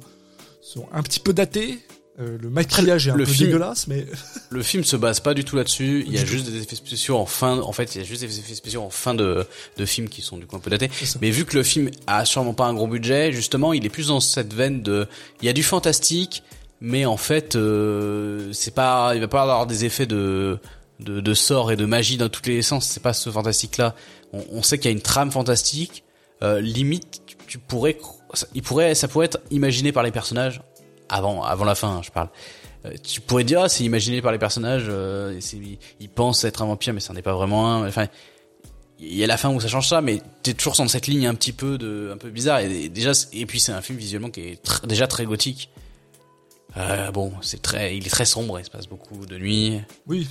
sont 0.61 0.87
un 0.93 1.01
petit 1.01 1.19
peu 1.19 1.33
datés. 1.33 1.79
Euh, 2.19 2.37
le 2.41 2.49
maquillage 2.49 3.07
est 3.07 3.11
un 3.11 3.15
le 3.15 3.25
peu 3.25 3.31
film- 3.31 3.49
dégueulasse, 3.49 3.85
mais 3.87 4.07
Le 4.49 4.63
film 4.63 4.83
se 4.83 4.95
base 4.95 5.19
pas 5.19 5.33
du 5.35 5.43
tout 5.45 5.55
là-dessus. 5.55 6.03
Il 6.07 6.13
y 6.13 6.17
a 6.17 6.25
juste 6.25 6.49
des 6.49 6.59
effets 6.59 6.75
spéciaux 6.75 7.17
en 7.17 7.27
fin. 7.27 7.59
En 7.59 7.71
fait, 7.73 7.93
il 7.93 7.99
y 7.99 8.01
a 8.01 8.03
juste 8.03 8.21
des 8.21 8.39
effets 8.39 8.55
spéciaux 8.55 8.81
en 8.81 8.89
fin 8.89 9.13
de 9.13 9.45
de 9.77 9.85
film 9.85 10.09
qui 10.09 10.21
sont 10.23 10.37
du 10.37 10.47
coup 10.47 10.55
un 10.55 10.59
peu 10.59 10.71
datés. 10.71 10.89
Mais 11.21 11.29
vu 11.29 11.45
que 11.45 11.55
le 11.55 11.61
film 11.63 11.91
a 12.07 12.25
sûrement 12.25 12.53
pas 12.55 12.65
un 12.65 12.73
gros 12.73 12.87
budget, 12.87 13.31
justement, 13.31 13.71
il 13.73 13.85
est 13.85 13.89
plus 13.89 14.07
dans 14.07 14.19
cette 14.19 14.53
veine 14.53 14.81
de. 14.81 15.07
Il 15.41 15.45
y 15.45 15.49
a 15.49 15.53
du 15.53 15.61
fantastique, 15.63 16.41
mais 16.81 17.05
en 17.05 17.17
fait, 17.17 17.55
euh, 17.55 18.51
c'est 18.51 18.73
pas. 18.73 19.11
Il 19.13 19.21
va 19.21 19.27
pas 19.27 19.43
avoir 19.43 19.67
des 19.67 19.85
effets 19.85 20.07
de 20.07 20.57
de, 20.99 21.19
de 21.21 21.33
sort 21.35 21.71
et 21.71 21.75
de 21.75 21.85
magie 21.85 22.17
dans 22.17 22.29
tous 22.29 22.47
les 22.49 22.63
sens. 22.63 22.87
C'est 22.87 23.03
pas 23.03 23.13
ce 23.13 23.29
fantastique-là. 23.29 23.93
On, 24.33 24.43
on 24.53 24.63
sait 24.63 24.79
qu'il 24.79 24.85
y 24.89 24.93
a 24.93 24.97
une 24.97 25.03
trame 25.03 25.29
fantastique. 25.31 26.03
Euh, 26.41 26.61
limite, 26.61 27.21
tu, 27.45 27.59
pourrais. 27.59 27.95
Il 28.55 28.63
pourrait. 28.63 28.95
Ça 28.95 29.07
pourrait 29.07 29.27
être 29.27 29.39
imaginé 29.51 29.91
par 29.91 30.01
les 30.01 30.11
personnages 30.11 30.61
avant 31.09 31.43
avant 31.43 31.65
la 31.65 31.75
fin. 31.75 31.89
hein, 31.89 32.01
je 32.03 32.11
parle. 32.11 32.29
Euh, 32.85 32.93
tu 33.01 33.21
pourrais 33.21 33.43
dire 33.43 33.61
ah, 33.61 33.69
c'est 33.69 33.83
imaginé 33.83 34.21
par 34.21 34.31
les 34.31 34.37
personnages 34.37 34.85
euh, 34.87 35.39
ils, 35.99 36.09
pensent 36.09 36.43
être 36.43 36.61
un 36.61 36.65
vampire 36.67 36.93
mais 36.93 36.99
ça 36.99 37.11
n'est 37.11 37.23
pas 37.23 37.33
vraiment 37.33 37.71
un 37.73 37.87
enfin 37.87 38.07
il 38.99 39.15
y 39.15 39.23
a 39.23 39.27
la 39.27 39.37
fin 39.37 39.49
où 39.49 39.59
ça 39.59 39.67
change 39.67 39.87
ça 39.87 40.01
mais 40.01 40.21
t'es 40.43 40.53
toujours 40.53 40.75
dans 40.75 40.87
cette 40.87 41.07
ligne 41.07 41.25
un 41.25 41.33
petit 41.33 41.53
peu 41.53 41.79
de 41.79 42.11
un 42.13 42.17
peu 42.17 42.29
bizarre 42.29 42.59
et, 42.59 42.89
déjà 42.89 43.13
et 43.33 43.47
puis 43.47 43.59
c'est 43.59 43.71
un 43.71 43.81
film 43.81 43.97
visuellement 43.97 44.29
qui 44.29 44.41
est 44.41 44.85
déjà 44.85 45.07
très 45.07 45.25
gothique 45.25 45.71
euh, 46.77 47.09
bon 47.11 47.33
c'est 47.41 47.63
très 47.63 47.97
il 47.97 48.05
est 48.05 48.11
très 48.11 48.25
sombre 48.25 48.59
il 48.59 48.65
se 48.65 48.69
passe 48.69 48.87
beaucoup 48.87 49.25
de 49.25 49.37
nuit 49.37 49.81
oui. 50.05 50.27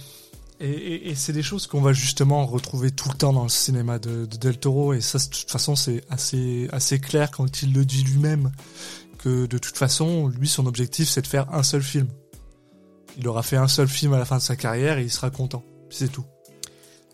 Et 0.59 1.15
c'est 1.15 1.35
des 1.35 1.43
choses 1.43 1.67
qu'on 1.67 1.83
va 1.83 1.93
justement 1.93 2.47
retrouver 2.47 2.91
tout 2.91 3.11
le 3.11 3.15
temps 3.15 3.35
dans 3.35 3.43
le 3.43 3.51
cinéma 3.51 3.99
de, 3.99 4.25
de 4.25 4.37
Del 4.39 4.57
Toro. 4.57 4.95
Et 4.95 5.03
ça, 5.03 5.19
de 5.19 5.25
toute 5.25 5.51
façon, 5.51 5.77
c'est 5.77 6.03
assez, 6.09 6.67
assez 6.73 6.99
clair 6.99 7.31
quand 7.31 7.61
il 7.63 7.75
le 7.75 7.85
dit 7.85 8.03
lui-même 8.05 8.51
que 9.27 9.47
de 9.47 9.59
toute 9.59 9.77
façon, 9.77 10.29
lui, 10.29 10.47
son 10.47 10.67
objectif, 10.67 11.09
c'est 11.09 11.23
de 11.23 11.27
faire 11.27 11.53
un 11.53 11.65
seul 11.65 11.83
film. 11.83 12.07
Il 13.19 13.27
aura 13.27 13.43
fait 13.43 13.57
un 13.57 13.67
seul 13.67 13.89
film 13.89 14.13
à 14.13 14.19
la 14.19 14.25
fin 14.25 14.37
de 14.37 14.43
sa 14.43 14.55
carrière 14.55 14.99
et 14.99 15.03
il 15.03 15.11
sera 15.11 15.31
content. 15.31 15.65
C'est 15.91 16.13
tout. 16.13 16.25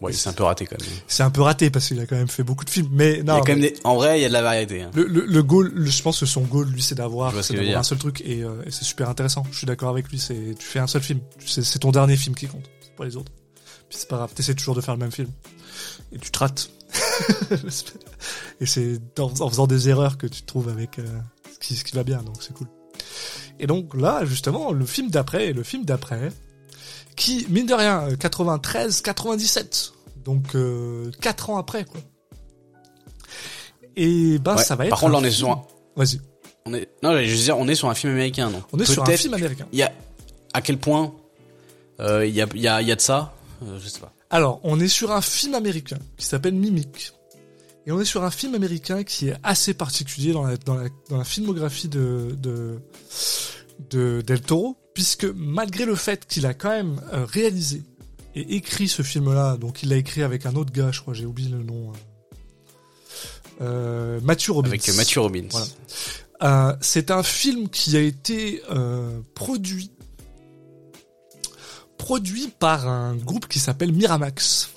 ouais 0.03 0.13
c'est 0.13 0.29
un 0.29 0.35
peu 0.35 0.43
raté 0.43 0.67
quand 0.67 0.79
même 0.79 0.91
C'est 1.07 1.23
un 1.23 1.31
peu 1.31 1.41
raté 1.41 1.71
parce 1.71 1.89
qu'il 1.89 1.99
a 2.01 2.07
quand 2.07 2.17
même 2.17 2.29
fait 2.29 2.43
beaucoup 2.43 2.67
de 2.67 2.71
films. 2.71 2.91
Mais 2.93 3.15
il 3.15 3.21
y 3.21 3.25
non, 3.25 3.37
a 3.37 3.39
quand 3.39 3.47
même 3.49 3.61
mais 3.61 3.71
des... 3.71 3.81
en 3.85 3.95
vrai 3.95 4.19
il 4.19 4.23
y 4.23 4.25
a 4.27 4.29
de 4.29 4.33
la 4.35 4.43
variété 4.43 4.83
hein. 4.83 4.91
le, 4.95 5.05
le, 5.05 5.25
le 5.25 5.43
goal, 5.43 5.71
le- 5.75 5.87
je 5.87 6.03
pense 6.03 6.21
que 6.21 6.27
son 6.27 6.43
goal, 6.43 6.69
lui, 6.69 6.83
c'est 6.83 6.97
d'avoir, 6.97 7.33
ce 7.43 7.55
un 7.75 7.83
seul 7.83 7.97
truc 7.97 8.21
et, 8.27 8.43
euh, 8.43 8.63
et 8.67 8.71
c'est 8.71 8.85
super 8.85 9.09
intéressant. 9.09 9.47
Je 9.51 9.57
suis 9.57 9.67
d'accord 9.67 9.89
avec 9.89 10.09
lui. 10.11 10.19
C'est, 10.19 10.55
tu 10.59 10.67
fais 10.67 10.81
un 10.81 10.87
seul 10.87 11.01
film. 11.03 11.21
C'est, 11.47 11.79
ton 11.79 11.93
dernier 11.93 12.19
film 12.19 12.35
qui 12.35 12.47
compte. 12.47 12.69
C'est 12.83 12.95
pas 12.95 13.07
les 13.07 13.17
autres. 13.17 13.33
Puis 13.89 13.97
c'est 13.99 14.09
pas 14.09 14.17
grave. 14.17 14.33
T'essaies 14.35 14.55
toujours 14.55 14.75
de 14.75 14.83
faire 14.83 14.95
le 14.95 15.01
même 15.01 15.13
film 15.13 15.31
et 16.13 16.19
tu 16.19 16.31
te 16.31 16.39
rates. 16.39 16.69
et 18.61 18.67
c'est 18.67 19.01
en, 19.19 19.33
en 19.41 19.49
faisant 19.49 19.67
des 19.67 19.89
erreurs 19.89 20.19
que 20.19 20.27
tu 20.27 20.43
te 20.43 20.47
trouves 20.47 20.69
avec 20.69 20.99
euh, 20.99 21.05
qui, 21.63 21.77
ce 21.77 21.85
qui 21.85 21.95
va 21.97 22.05
bien. 22.05 22.23
Donc 22.23 22.37
c'est 22.41 22.53
cool. 22.53 22.67
Et 23.59 23.67
donc 23.67 23.95
là, 23.95 24.25
justement, 24.25 24.73
le 24.73 24.85
film 24.87 25.11
d'après 25.11 25.47
et 25.49 25.53
le 25.53 25.63
film 25.63 25.85
d'après, 25.85 26.31
qui 27.17 27.47
mine 27.49 27.67
de 27.67 27.75
rien, 27.75 28.09
euh, 28.09 28.17
93, 28.17 29.01
97, 29.03 29.93
donc 30.25 30.55
euh, 30.55 31.11
4 31.21 31.51
ans 31.51 31.59
après 31.59 31.85
quoi. 31.85 32.01
Et 33.97 34.39
ben 34.39 34.57
Ouais. 34.57 34.63
ça 34.63 34.75
va 34.77 34.85
être. 34.85 34.91
par 34.91 35.01
contre 35.01 35.13
là 35.13 35.19
on 35.19 35.25
est 35.25 35.31
sur 35.31 35.51
un... 35.51 35.63
Vas-y. 35.97 36.21
on 36.65 36.73
est 36.75 36.89
non 37.03 37.13
je 37.23 37.31
veux 37.31 37.37
dire 37.37 37.59
on 37.59 37.69
est 37.69 37.75
sur 37.75 37.91
un 37.91 37.95
film 37.95 38.13
américain 38.15 38.49
non 38.51 38.63
On 38.73 38.79
est 38.79 38.87
sur 38.87 39.03
un 39.03 39.17
film 39.17 39.35
américain. 39.35 39.67
il 39.73 39.79
y 39.79 39.83
a 39.83 39.93
à 40.55 40.63
quel 40.63 40.79
point 40.79 41.13
euh, 42.01 42.25
il 42.27 42.35
y 42.35 42.41
a 42.41 42.47
y 42.55 42.67
a 42.69 42.81
y 42.83 42.91
a 42.93 42.97
de 42.97 43.01
ça 43.01 43.35
Euh, 43.63 43.79
je 43.79 43.89
sais 43.89 44.01
pas 44.01 44.13
Alors, 44.31 44.61
on 44.65 44.81
est 44.81 44.89
sur 44.89 45.13
un 45.13 45.21
film 45.21 45.55
américain 45.55 45.99
qui 46.17 46.25
s'appelle 46.27 46.55
Mimic. 46.55 47.13
Et 47.87 47.91
on 47.93 48.01
est 48.01 48.05
sur 48.05 48.23
un 48.23 48.31
film 48.31 48.55
américain 48.55 49.03
qui 49.03 49.29
est 49.29 49.37
assez 49.43 49.75
particulier 49.75 50.33
dans 50.33 50.45
la, 50.45 50.57
dans 50.57 50.75
la, 50.77 50.89
dans 51.11 51.17
la 51.19 51.25
filmographie 51.25 51.89
de, 51.89 52.37
de, 52.39 52.79
de 53.91 54.23
Del 54.25 54.41
Toro, 54.41 54.77
puisque 54.95 55.25
malgré 55.25 55.85
le 55.85 55.97
fait 55.97 56.27
qu'il 56.27 56.47
a 56.47 56.55
quand 56.55 56.71
même 56.71 57.01
euh, 57.13 57.25
réalisé 57.25 57.83
et 58.37 58.55
écrit 58.57 58.87
ce 58.89 59.03
film-là, 59.03 59.57
donc 59.57 59.83
il 59.83 59.89
l'a 59.89 59.97
écrit 59.97 60.23
avec 60.23 60.47
un 60.47 60.55
autre 60.55 60.73
gars, 60.73 60.93
je 60.93 61.01
crois, 61.01 61.13
j'ai 61.13 61.27
oublié 61.27 61.51
le 61.51 61.63
nom. 61.65 61.91
euh, 61.91 61.97
euh, 63.61 64.21
Matthew 64.23 64.51
Robbins. 64.53 64.69
avec 64.69 64.89
euh, 64.89 64.95
Matthew 64.95 65.19
Robbins 65.19 65.49
Voilà. 65.51 65.67
euh, 66.45 66.77
c'est 66.81 67.11
un 67.11 67.23
film 67.25 67.69
qui 67.69 67.97
a 67.97 68.01
été 68.01 68.63
euh, 68.71 69.21
produit 69.35 69.91
produit 71.99 72.49
par 72.59 72.89
un 72.89 73.15
groupe 73.17 73.47
qui 73.49 73.59
s'appelle 73.61 73.93
Miramax. 73.93 74.71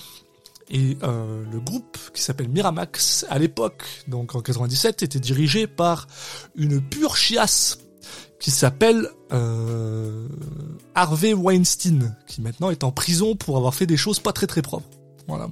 Et 0.69 0.97
euh, 1.04 1.43
le 1.51 1.60
groupe 1.60 1.97
qui 2.13 2.21
s'appelle 2.21 2.49
Miramax, 2.49 3.25
à 3.30 3.38
l'époque, 3.38 3.84
donc 4.08 4.36
en 4.36 4.41
97, 4.41 5.04
était 5.04 5.19
dirigé 5.19 5.67
par 5.67 6.08
une 6.56 6.82
pure 6.82 7.17
chiasse 7.17 7.78
qui 8.39 8.51
s'appelle 8.51 9.10
euh, 9.32 10.28
Harvey 10.95 11.34
Weinstein, 11.34 12.15
qui 12.28 12.41
maintenant 12.41 12.69
est 12.69 12.84
en 12.84 12.91
prison 12.91 13.36
pour 13.36 13.58
avoir 13.58 13.73
fait 13.75 13.86
des 13.86 13.97
choses 13.97 14.19
pas 14.19 14.34
très 14.34 14.47
très 14.47 14.62
propres. 14.62 14.89
Voilà. 15.28 15.49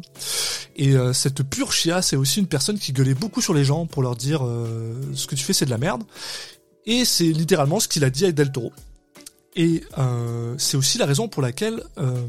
Et 0.76 0.96
euh, 0.96 1.14
cette 1.14 1.44
pure 1.44 1.72
chiasse 1.72 2.10
c'est 2.10 2.16
aussi 2.16 2.40
une 2.40 2.48
personne 2.48 2.78
qui 2.78 2.94
gueulait 2.94 3.16
beaucoup 3.16 3.42
sur 3.42 3.54
les 3.54 3.64
gens 3.64 3.86
pour 3.88 4.04
leur 4.04 4.16
dire 4.16 4.46
euh, 4.46 4.94
ce 5.16 5.26
que 5.28 5.36
tu 5.36 5.44
fais 5.44 5.54
c'est 5.54 5.66
de 5.66 5.72
la 5.72 5.78
merde. 5.78 6.04
Et 6.86 7.06
c'est 7.06 7.26
littéralement 7.26 7.80
ce 7.80 7.88
qu'il 7.88 8.04
a 8.04 8.10
dit 8.10 8.26
à 8.26 8.32
Del 8.32 8.52
Toro. 8.52 8.72
Et 9.56 9.84
euh, 9.98 10.56
c'est 10.58 10.78
aussi 10.78 10.98
la 10.98 11.06
raison 11.06 11.28
pour 11.28 11.42
laquelle 11.42 11.84
euh, 11.98 12.26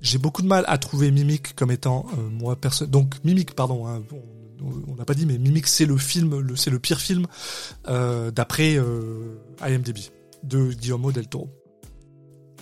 j'ai 0.00 0.18
beaucoup 0.18 0.42
de 0.42 0.46
mal 0.46 0.64
à 0.68 0.78
trouver 0.78 1.10
Mimic 1.10 1.54
comme 1.54 1.70
étant 1.70 2.06
euh, 2.12 2.28
moi 2.30 2.56
personne. 2.56 2.90
Donc 2.90 3.14
Mimic, 3.24 3.54
pardon. 3.54 3.86
Hein, 3.86 4.02
on 4.88 4.94
n'a 4.94 5.04
pas 5.04 5.14
dit, 5.14 5.26
mais 5.26 5.38
Mimic 5.38 5.66
c'est 5.66 5.86
le 5.86 5.96
film, 5.96 6.56
c'est 6.56 6.70
le 6.70 6.78
pire 6.78 7.00
film 7.00 7.26
euh, 7.88 8.30
d'après 8.30 8.76
euh, 8.76 9.38
IMDb 9.60 9.98
de 10.42 10.72
Guillermo 10.72 11.12
del 11.12 11.28
Toro. 11.28 11.50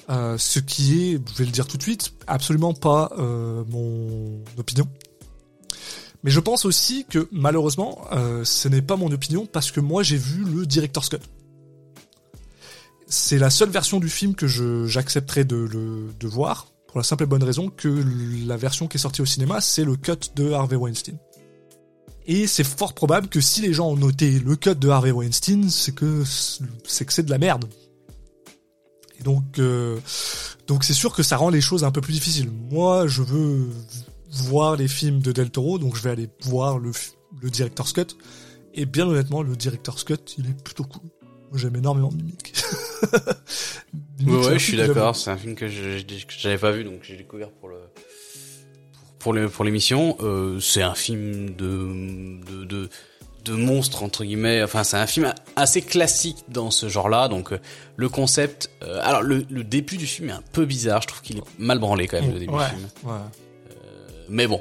Ce 0.09 0.59
qui 0.59 1.01
est, 1.01 1.21
je 1.33 1.39
vais 1.39 1.45
le 1.45 1.51
dire 1.51 1.67
tout 1.67 1.79
de 1.79 1.83
suite, 1.83 2.13
absolument 2.27 2.75
pas 2.75 3.11
mon 3.17 4.43
opinion. 4.59 4.87
Mais 6.23 6.31
je 6.31 6.41
pense 6.41 6.65
aussi 6.65 7.07
que 7.09 7.29
malheureusement, 7.33 8.05
ce 8.45 8.69
n'est 8.69 8.83
pas 8.83 8.97
mon 8.97 9.11
opinion 9.13 9.47
parce 9.47 9.71
que 9.71 9.81
moi 9.81 10.03
j'ai 10.03 10.19
vu 10.19 10.45
le 10.45 10.67
director's 10.67 11.09
cut. 11.09 11.19
C'est 13.07 13.39
la 13.39 13.49
seule 13.49 13.71
version 13.71 13.99
du 13.99 14.11
film 14.11 14.35
que 14.35 14.47
je 14.47 14.87
j'accepterais 14.87 15.45
de 15.45 15.57
le 15.57 16.13
de 16.19 16.29
voir 16.29 16.74
pour 16.95 17.01
la 17.01 17.05
simple 17.05 17.25
et 17.25 17.27
bonne 17.27 17.43
raison 17.43 17.71
que 17.71 18.05
la 18.47 18.57
version 18.57 18.87
qui 18.87 18.99
est 18.99 19.01
sortie 19.01 19.21
au 19.21 19.27
cinéma 19.27 19.61
c'est 19.61 19.83
le 19.83 19.97
cut 19.97 20.31
de 20.37 20.53
Harvey 20.53 20.77
Weinstein. 20.77 21.19
Et 22.25 22.47
c'est 22.47 22.63
fort 22.63 22.95
probable 22.95 23.27
que 23.27 23.41
si 23.41 23.63
les 23.63 23.73
gens 23.73 23.89
ont 23.89 23.97
noté 23.97 24.39
le 24.39 24.55
cut 24.55 24.77
de 24.77 24.89
Harvey 24.89 25.11
Weinstein, 25.11 25.69
c'est 25.71 25.93
que 25.93 26.23
c'est 26.85 27.05
que 27.05 27.23
de 27.23 27.31
la 27.31 27.39
merde. 27.39 27.65
Et 29.19 29.25
donc 29.25 29.59
euh, 29.59 29.99
donc 30.69 30.85
c'est 30.85 30.95
sûr 30.95 31.13
que 31.13 31.25
ça 31.25 31.37
rend 31.37 31.51
les 31.51 31.61
choses 31.61 31.83
un 31.83 31.91
peu 31.91 32.01
plus 32.01 32.13
difficiles. 32.13 32.53
Moi, 32.71 33.09
je 33.09 33.23
veux 33.23 33.71
voir 34.31 34.77
les 34.77 34.87
films 34.87 35.19
de 35.19 35.33
Del 35.33 35.51
Toro, 35.51 35.81
donc 35.81 35.97
je 35.97 36.03
vais 36.03 36.11
aller 36.11 36.29
voir 36.45 36.79
le, 36.79 36.93
le 37.43 37.51
director's 37.51 37.93
cut. 37.93 38.17
Et 38.73 38.87
bien 38.87 39.09
honnêtement, 39.09 39.43
le 39.43 39.57
director's 39.57 40.05
cut, 40.05 40.15
il 40.39 40.47
est 40.47 40.63
plutôt 40.63 40.85
cool. 40.85 41.11
Moi, 41.55 41.61
j'aime 41.61 41.77
énormément 41.77 42.11
Mimic. 42.11 42.53
Mimic, 44.19 44.41
ouais, 44.43 44.47
ouais 44.49 44.59
je 44.59 44.65
suis 44.65 44.77
d'accord. 44.77 45.15
C'est 45.15 45.31
un 45.31 45.37
film 45.37 45.55
que 45.55 45.69
je 45.69 46.03
j'avais 46.37 46.59
pas 46.59 46.73
vu, 46.73 46.83
donc 46.83 47.03
j'ai 47.05 47.17
découvert 47.17 47.49
pour 47.49 47.69
le 47.69 47.77
pour 49.21 49.33
le 49.33 49.49
pour 49.49 49.65
l'émission. 49.65 50.17
Euh, 50.19 50.59
c'est 50.59 50.83
un 50.83 50.97
film 50.97 51.55
de 51.55 52.41
de, 52.45 52.65
de 52.65 52.89
de 53.45 53.53
monstres 53.53 54.03
entre 54.03 54.25
guillemets. 54.25 54.65
Enfin, 54.65 54.83
c'est 54.83 54.97
un 54.97 55.07
film 55.07 55.33
assez 55.55 55.81
classique 55.81 56.39
dans 56.49 56.73
ce 56.73 56.89
genre-là. 56.89 57.29
Donc, 57.29 57.53
euh, 57.53 57.61
le 57.95 58.09
concept. 58.09 58.69
Euh, 58.83 58.99
alors, 59.05 59.23
le, 59.23 59.47
le 59.49 59.63
début 59.63 59.97
du 59.97 60.09
film 60.09 60.31
est 60.31 60.33
un 60.33 60.43
peu 60.53 60.65
bizarre. 60.65 61.03
Je 61.03 61.07
trouve 61.07 61.23
qu'il 61.23 61.39
est 61.39 61.45
mal 61.57 61.79
branlé 61.79 62.09
quand 62.09 62.21
même 62.21 62.33
le 62.33 62.41
début 62.41 62.53
ouais, 62.53 62.65
du 62.65 62.75
film. 62.75 62.89
ouais. 63.05 63.21
Mais 64.29 64.49
bon, 64.49 64.61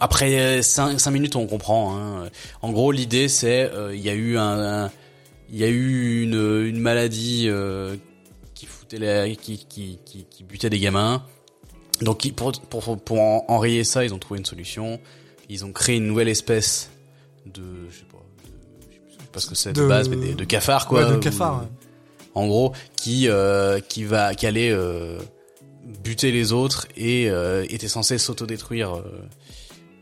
après 0.00 0.60
5, 0.62 1.10
minutes, 1.10 1.36
on 1.36 1.46
comprend. 1.46 1.96
Hein. 1.96 2.28
En 2.60 2.72
gros, 2.72 2.92
l'idée, 2.92 3.28
c'est 3.28 3.70
euh, 3.72 3.94
il 3.94 4.00
y 4.02 4.10
a 4.10 4.14
eu 4.14 4.36
un, 4.36 4.90
il 5.50 5.56
y 5.58 5.64
a 5.64 5.68
eu 5.68 6.22
une, 6.22 6.66
une 6.66 6.80
maladie 6.80 7.46
euh, 7.48 7.96
qui 8.54 8.66
foutait 8.66 8.98
les, 8.98 9.36
qui, 9.36 9.58
qui, 9.68 9.98
qui, 10.04 10.24
qui 10.24 10.44
butait 10.44 10.70
des 10.70 10.78
gamins. 10.80 11.22
Donc, 12.02 12.30
pour, 12.32 12.52
pour, 12.52 12.98
pour 13.02 13.20
en- 13.20 13.44
enrayer 13.48 13.84
ça, 13.84 14.04
ils 14.04 14.12
ont 14.12 14.18
trouvé 14.18 14.38
une 14.38 14.44
solution. 14.46 15.00
Ils 15.48 15.64
ont 15.64 15.72
créé 15.72 15.96
une 15.96 16.06
nouvelle 16.06 16.28
espèce 16.28 16.90
de, 17.46 17.62
je 17.90 17.98
sais 17.98 18.04
pas, 18.04 18.18
de, 18.18 18.92
je 19.08 19.12
sais 19.12 19.28
pas 19.32 19.40
ce 19.40 19.46
que 19.46 19.54
c'est 19.54 19.72
de, 19.72 19.80
De- 19.82 19.88
base, 19.88 20.08
mais 20.08 20.16
des- 20.16 20.34
de 20.34 20.44
cafards 20.44 20.88
quoi. 20.88 21.04
Ouais, 21.06 21.12
de 21.14 21.18
cafards, 21.18 21.60
ouais. 21.62 21.68
En 22.34 22.46
gros, 22.48 22.72
qui 22.96 23.28
euh, 23.28 23.80
qui 23.80 24.04
va, 24.04 24.34
qui 24.34 24.46
allait 24.46 24.70
euh, 24.70 25.18
buter 26.02 26.32
les 26.32 26.52
autres 26.52 26.86
et 26.96 27.30
euh, 27.30 27.64
était 27.70 27.88
censé 27.88 28.18
s'autodétruire 28.18 28.94
euh, 28.96 29.02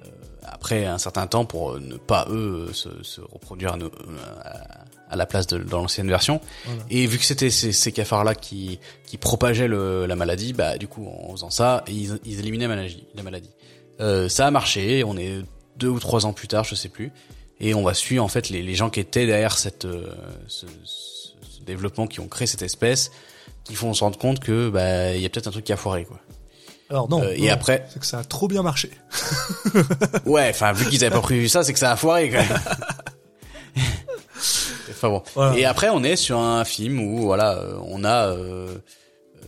euh, 0.04 0.08
après 0.42 0.84
un 0.86 0.98
certain 0.98 1.28
temps 1.28 1.44
pour 1.44 1.78
ne 1.78 1.96
pas 1.96 2.26
eux 2.30 2.70
se, 2.72 2.88
se 3.04 3.20
reproduire 3.20 3.74
à, 3.74 3.76
nos- 3.76 3.92
à- 4.42 4.83
à 5.14 5.16
la 5.16 5.26
place 5.26 5.46
de 5.46 5.58
dans 5.58 5.78
l'ancienne 5.80 6.08
version. 6.08 6.40
Voilà. 6.66 6.82
Et 6.90 7.06
vu 7.06 7.18
que 7.18 7.24
c'était 7.24 7.50
ces, 7.50 7.72
ces 7.72 7.90
cafards-là 7.92 8.34
qui 8.34 8.78
qui 9.06 9.16
propageaient 9.16 9.68
le, 9.68 10.04
la 10.06 10.16
maladie, 10.16 10.52
bah 10.52 10.76
du 10.76 10.86
coup 10.88 11.06
en 11.08 11.32
faisant 11.32 11.50
ça, 11.50 11.82
ils, 11.88 12.18
ils 12.26 12.38
éliminaient 12.40 12.68
la 12.68 12.74
maladie. 12.76 13.04
La 13.14 13.22
maladie. 13.22 13.50
Euh, 14.00 14.28
ça 14.28 14.46
a 14.46 14.50
marché. 14.50 15.02
On 15.04 15.16
est 15.16 15.36
deux 15.78 15.88
ou 15.88 15.98
trois 16.00 16.26
ans 16.26 16.32
plus 16.32 16.48
tard, 16.48 16.64
je 16.64 16.74
sais 16.74 16.88
plus, 16.88 17.10
et 17.60 17.74
on 17.74 17.82
va 17.82 17.94
suivre 17.94 18.22
en 18.24 18.28
fait 18.28 18.48
les, 18.50 18.62
les 18.62 18.74
gens 18.74 18.90
qui 18.90 19.00
étaient 19.00 19.26
derrière 19.26 19.56
cette 19.58 19.84
euh, 19.86 20.12
ce, 20.46 20.66
ce- 20.84 21.30
ce 21.58 21.62
développement, 21.64 22.06
qui 22.06 22.20
ont 22.20 22.28
créé 22.28 22.46
cette 22.46 22.62
espèce, 22.62 23.10
qui 23.64 23.74
font 23.74 23.94
se 23.94 24.04
rendre 24.04 24.18
compte 24.18 24.38
que 24.40 24.68
bah 24.68 25.14
il 25.14 25.20
y 25.22 25.26
a 25.26 25.28
peut-être 25.30 25.46
un 25.48 25.50
truc 25.52 25.64
qui 25.64 25.72
a 25.72 25.76
foiré 25.76 26.04
quoi. 26.04 26.20
Alors 26.90 27.08
non. 27.08 27.22
Euh, 27.22 27.32
et 27.34 27.46
non, 27.46 27.52
après- 27.54 27.86
c'est 27.92 27.98
que 28.00 28.06
ça 28.06 28.18
a 28.18 28.24
trop 28.24 28.46
bien 28.48 28.62
marché. 28.62 28.90
Ouais, 30.26 30.48
enfin 30.50 30.72
vu 30.72 30.86
qu'ils 30.88 31.04
avaient 31.04 31.14
pas 31.14 31.20
prévu 31.22 31.48
ça, 31.48 31.62
c'est 31.64 31.72
que 31.72 31.78
ça 31.78 31.92
a 31.92 31.96
foiré 31.96 32.30
quand 32.30 32.38
même. 32.38 32.58
enfin 34.90 35.08
bon. 35.08 35.22
Voilà. 35.34 35.58
Et 35.58 35.64
après, 35.64 35.88
on 35.90 36.02
est 36.04 36.16
sur 36.16 36.38
un 36.38 36.64
film 36.64 37.00
où 37.00 37.22
voilà, 37.22 37.58
euh, 37.58 37.76
on 37.86 38.04
a 38.04 38.28
euh, 38.28 38.36
euh, 38.36 39.46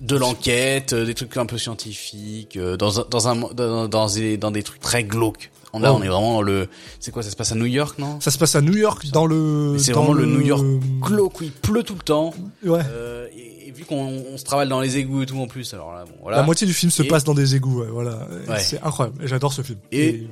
de 0.00 0.16
l'enquête, 0.16 0.94
des 0.94 1.14
trucs 1.14 1.36
un 1.36 1.46
peu 1.46 1.58
scientifiques, 1.58 2.58
dans 2.58 3.00
un 3.00 3.04
dans 3.10 3.28
un 3.28 3.36
dans, 3.54 3.88
dans 3.88 4.06
des 4.06 4.36
dans 4.36 4.50
des 4.50 4.62
trucs 4.62 4.80
très 4.80 5.04
glauques. 5.04 5.50
On 5.74 5.82
Oh. 5.84 5.86
on 5.98 6.02
est 6.02 6.08
vraiment 6.08 6.32
dans 6.34 6.42
le. 6.42 6.68
C'est 6.98 7.10
quoi 7.10 7.22
Ça 7.22 7.30
se 7.30 7.36
passe 7.36 7.52
à 7.52 7.54
New 7.54 7.66
York, 7.66 7.98
non? 7.98 8.18
Ça 8.22 8.30
se 8.30 8.38
passe 8.38 8.54
à 8.56 8.62
New 8.62 8.74
York, 8.74 9.06
dans 9.12 9.26
le. 9.26 9.76
C'est 9.78 9.92
vraiment 9.92 10.14
le 10.14 10.24
New 10.24 10.40
York 10.40 10.64
Glauque 11.00 11.40
où 11.40 11.44
il 11.44 11.52
pleut 11.52 11.82
tout 11.82 11.94
le 11.94 12.00
temps. 12.00 12.32
Ouais. 12.64 12.80
Euh, 12.90 13.26
et, 13.36 13.68
et 13.68 13.70
vu 13.70 13.84
qu'on 13.84 14.24
on 14.32 14.38
se 14.38 14.44
travaille 14.44 14.66
dans 14.68 14.80
les 14.80 14.96
égouts 14.96 15.22
et 15.22 15.26
tout 15.26 15.38
en 15.38 15.46
plus, 15.46 15.74
alors 15.74 15.92
là, 15.92 16.04
bon, 16.06 16.14
voilà. 16.22 16.38
La 16.38 16.42
moitié 16.42 16.66
du 16.66 16.72
film 16.72 16.90
se 16.90 17.02
Et- 17.02 17.06
passe 17.08 17.22
dans 17.22 17.34
des 17.34 17.54
égouts, 17.54 17.80
ouais, 17.82 17.88
voilà. 17.90 18.26
Ouais. 18.48 18.58
C'est 18.60 18.80
incroyable. 18.82 19.18
J'adore 19.26 19.52
ce 19.52 19.60
film. 19.60 19.78
Et- 19.92 20.26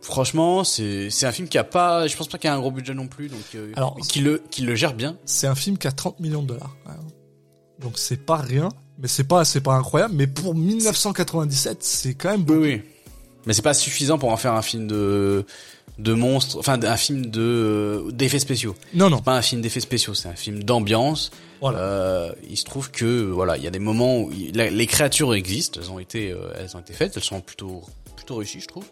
Franchement, 0.00 0.64
c'est 0.64 1.10
c'est 1.10 1.26
un 1.26 1.32
film 1.32 1.48
qui 1.48 1.58
a 1.58 1.64
pas, 1.64 2.06
je 2.06 2.16
pense 2.16 2.28
pas 2.28 2.38
qu'il 2.38 2.48
y 2.48 2.50
a 2.50 2.54
un 2.56 2.60
gros 2.60 2.70
budget 2.70 2.94
non 2.94 3.08
plus, 3.08 3.28
donc 3.28 3.40
euh, 3.54 3.72
Alors, 3.76 3.96
qui 4.08 4.20
le 4.20 4.42
qui 4.50 4.62
le 4.62 4.74
gère 4.74 4.94
bien. 4.94 5.16
c'est 5.24 5.46
un 5.46 5.54
film 5.54 5.76
qui 5.76 5.86
a 5.88 5.92
30 5.92 6.20
millions 6.20 6.42
de 6.42 6.48
dollars. 6.48 6.74
Donc 7.80 7.92
c'est 7.98 8.24
pas 8.24 8.36
rien, 8.36 8.68
mais 8.98 9.08
c'est 9.08 9.24
pas 9.24 9.44
c'est 9.44 9.60
pas 9.60 9.74
incroyable. 9.74 10.14
Mais 10.16 10.26
pour 10.26 10.54
1997, 10.54 11.82
c'est 11.82 12.14
quand 12.14 12.30
même 12.30 12.40
Oui, 12.40 12.46
beaucoup. 12.46 12.60
oui. 12.60 12.82
Mais 13.46 13.52
c'est 13.52 13.62
pas 13.62 13.74
suffisant 13.74 14.18
pour 14.18 14.30
en 14.30 14.36
faire 14.36 14.54
un 14.54 14.62
film 14.62 14.86
de 14.86 15.44
de 15.98 16.12
monstres, 16.12 16.58
enfin 16.58 16.80
un 16.82 16.96
film 16.96 17.26
de 17.26 18.04
d'effets 18.12 18.38
spéciaux. 18.38 18.76
Non 18.94 19.10
non. 19.10 19.18
Pas 19.20 19.36
un 19.36 19.42
film 19.42 19.60
d'effets 19.62 19.80
spéciaux, 19.80 20.14
c'est 20.14 20.28
un 20.28 20.36
film 20.36 20.62
d'ambiance. 20.62 21.30
Voilà. 21.60 21.78
Euh, 21.80 22.32
il 22.48 22.56
se 22.56 22.64
trouve 22.64 22.90
que 22.92 23.24
voilà, 23.24 23.56
il 23.56 23.64
y 23.64 23.66
a 23.66 23.70
des 23.70 23.80
moments 23.80 24.20
où 24.20 24.30
il- 24.32 24.56
la- 24.56 24.70
les 24.70 24.86
créatures 24.86 25.34
existent, 25.34 25.80
elles 25.82 25.90
ont 25.90 25.98
été 25.98 26.30
euh, 26.30 26.52
elles 26.56 26.76
ont 26.76 26.80
été 26.80 26.92
faites, 26.92 27.16
elles 27.16 27.24
sont 27.24 27.40
plutôt 27.40 27.82
plutôt 28.16 28.36
réussies, 28.36 28.60
je 28.60 28.68
trouve. 28.68 28.84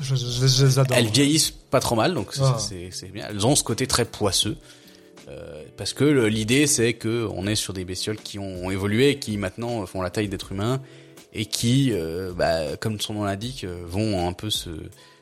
Je, 0.00 0.14
je- 0.16 0.26
je- 0.26 0.46
je 0.46 0.66
les 0.66 0.78
adore. 0.78 0.96
Elles 0.96 1.06
vieillissent 1.10 1.50
pas 1.50 1.80
trop 1.80 1.94
mal, 1.96 2.14
donc 2.14 2.32
c'est- 2.34 2.40
Ah. 2.42 2.58
c'est 2.58 3.12
bien. 3.12 3.26
Elles 3.30 3.46
ont 3.46 3.54
ce 3.56 3.62
côté 3.64 3.86
très 3.86 4.04
poisseux. 4.04 4.56
Euh, 5.28 5.62
parce 5.78 5.94
que 5.94 6.04
l'idée 6.26 6.66
c'est 6.66 6.92
que 6.92 7.26
on 7.34 7.46
est 7.46 7.54
sur 7.54 7.72
des 7.72 7.86
bestioles 7.86 8.18
qui 8.18 8.38
ont 8.38 8.70
évolué 8.70 9.18
qui 9.18 9.38
maintenant 9.38 9.86
font 9.86 10.02
la 10.02 10.10
taille 10.10 10.28
d'êtres 10.28 10.52
humains 10.52 10.82
et 11.32 11.46
qui, 11.46 11.92
euh, 11.92 12.32
bah, 12.34 12.76
comme 12.76 13.00
son 13.00 13.14
nom 13.14 13.24
l'indique, 13.24 13.64
euh, 13.64 13.82
vont 13.86 14.28
un 14.28 14.34
peu 14.34 14.50
se, 14.50 14.68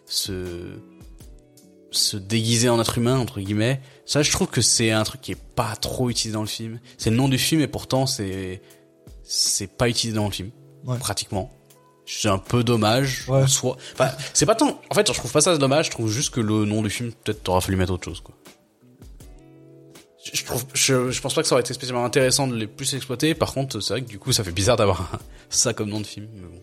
se 0.06 0.74
se 1.92 2.16
déguiser 2.16 2.68
en 2.70 2.80
être 2.80 2.96
humain 2.98 3.18
entre 3.18 3.38
guillemets. 3.40 3.80
Ça, 4.06 4.22
je 4.22 4.32
trouve 4.32 4.48
que 4.48 4.62
c'est 4.62 4.90
un 4.90 5.04
truc 5.04 5.20
qui 5.20 5.32
est 5.32 5.42
pas 5.54 5.76
trop 5.76 6.08
utilisé 6.10 6.32
dans 6.34 6.40
le 6.40 6.46
film. 6.48 6.80
C'est 6.98 7.10
le 7.10 7.16
nom 7.16 7.28
du 7.28 7.38
film 7.38 7.60
et 7.60 7.66
pourtant 7.68 8.06
c'est 8.06 8.60
c'est 9.22 9.68
pas 9.68 9.88
utilisé 9.88 10.16
dans 10.16 10.24
le 10.26 10.32
film 10.32 10.50
Ouais. 10.84 10.98
pratiquement. 10.98 11.52
C'est 12.06 12.28
un 12.28 12.38
peu 12.38 12.64
dommage. 12.64 13.24
Ouais. 13.28 13.42
en 13.42 13.46
soi. 13.46 13.76
Enfin, 13.94 14.10
c'est 14.32 14.46
pas 14.46 14.54
tant. 14.54 14.80
En 14.90 14.94
fait, 14.94 15.06
je 15.06 15.18
trouve 15.18 15.32
pas 15.32 15.40
ça 15.40 15.56
dommage. 15.56 15.86
Je 15.86 15.90
trouve 15.92 16.10
juste 16.10 16.30
que 16.30 16.40
le 16.40 16.64
nom 16.64 16.82
du 16.82 16.90
film, 16.90 17.12
peut-être, 17.24 17.42
t'aurais 17.42 17.60
fallu 17.60 17.76
mettre 17.76 17.92
autre 17.92 18.04
chose, 18.04 18.20
quoi. 18.20 18.34
Je, 20.32 20.44
trouve, 20.44 20.64
je, 20.72 21.10
je 21.10 21.20
pense 21.20 21.34
pas 21.34 21.42
que 21.42 21.48
ça 21.48 21.54
aurait 21.54 21.62
été 21.62 21.74
spécialement 21.74 22.04
intéressant 22.04 22.46
de 22.46 22.54
les 22.54 22.68
plus 22.68 22.94
exploiter. 22.94 23.34
Par 23.34 23.52
contre, 23.52 23.80
c'est 23.80 23.94
vrai 23.94 24.02
que 24.02 24.08
du 24.08 24.18
coup, 24.18 24.32
ça 24.32 24.44
fait 24.44 24.52
bizarre 24.52 24.76
d'avoir 24.76 25.18
ça 25.50 25.74
comme 25.74 25.90
nom 25.90 26.00
de 26.00 26.06
film. 26.06 26.28
Mais, 26.34 26.46
bon. 26.46 26.62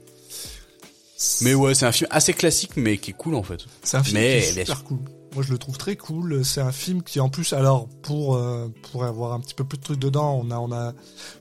mais 1.42 1.54
ouais, 1.54 1.76
c'est 1.76 1.86
un 1.86 1.92
film 1.92 2.08
assez 2.12 2.34
classique, 2.34 2.72
mais 2.78 2.98
qui 2.98 3.12
est 3.12 3.16
cool 3.16 3.36
en 3.36 3.44
fait. 3.44 3.66
C'est 3.84 3.98
un 3.98 4.04
film 4.04 4.18
Mais 4.18 4.42
qui 4.42 4.48
est 4.48 4.54
bien 4.54 4.66
super 4.66 4.84
cool. 4.86 5.00
Moi, 5.36 5.44
je 5.44 5.52
le 5.52 5.58
trouve 5.58 5.78
très 5.78 5.96
cool. 5.96 6.44
C'est 6.44 6.62
un 6.62 6.72
film 6.72 7.04
qui, 7.04 7.20
en 7.20 7.30
plus, 7.30 7.54
alors 7.54 7.88
pour 8.02 8.36
euh, 8.36 8.68
pour 8.92 9.04
avoir 9.06 9.34
un 9.34 9.40
petit 9.40 9.54
peu 9.54 9.64
plus 9.64 9.78
de 9.78 9.84
trucs 9.84 10.00
dedans, 10.00 10.42
on 10.44 10.50
a 10.52 10.58
on 10.58 10.72
a 10.72 10.94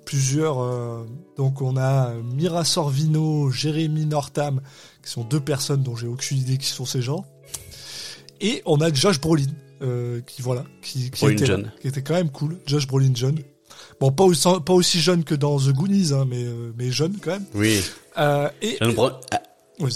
plusieurs. 0.05 0.63
euh, 0.63 1.07
donc, 1.37 1.63
on 1.63 1.77
a 1.77 2.13
Mira 2.35 2.65
Sorvino, 2.65 3.51
Jérémy 3.51 4.07
Northam, 4.07 4.61
qui 5.03 5.11
sont 5.11 5.25
deux 5.25 5.41
personnes 5.41 5.83
dont 5.83 5.97
j'ai 5.97 6.07
aucune 6.07 6.39
idée 6.39 6.59
qui 6.59 6.67
sont 6.67 6.85
ces 6.85 7.01
gens. 7.01 7.25
Et 8.41 8.63
on 8.67 8.81
a 8.81 8.93
Josh 8.93 9.21
Brolin, 9.21 9.47
euh, 9.83 10.21
qui 10.21 10.43
voilà, 10.43 10.65
qui, 10.83 11.07
était, 11.07 11.47
jeune. 11.47 11.73
qui 11.81 11.89
était 11.89 12.03
quand 12.03 12.15
même 12.15 12.31
cool. 12.31 12.59
Josh 12.67 12.87
Brolin 12.87 13.15
jeune. 13.15 13.41
Bon, 14.01 14.13
pas 14.13 14.25
aussi, 14.25 14.47
pas 14.65 14.75
aussi 14.75 15.01
jeune 15.01 15.25
que 15.25 15.35
dans 15.35 15.59
The 15.59 15.73
Goonies, 15.73 16.13
hein, 16.13 16.25
mais, 16.29 16.45
mais 16.77 16.91
jeune 16.91 17.17
quand 17.21 17.33
même. 17.33 17.47
Oui. 17.55 17.81
Et, 18.61 18.77
vas-y. 18.81 19.48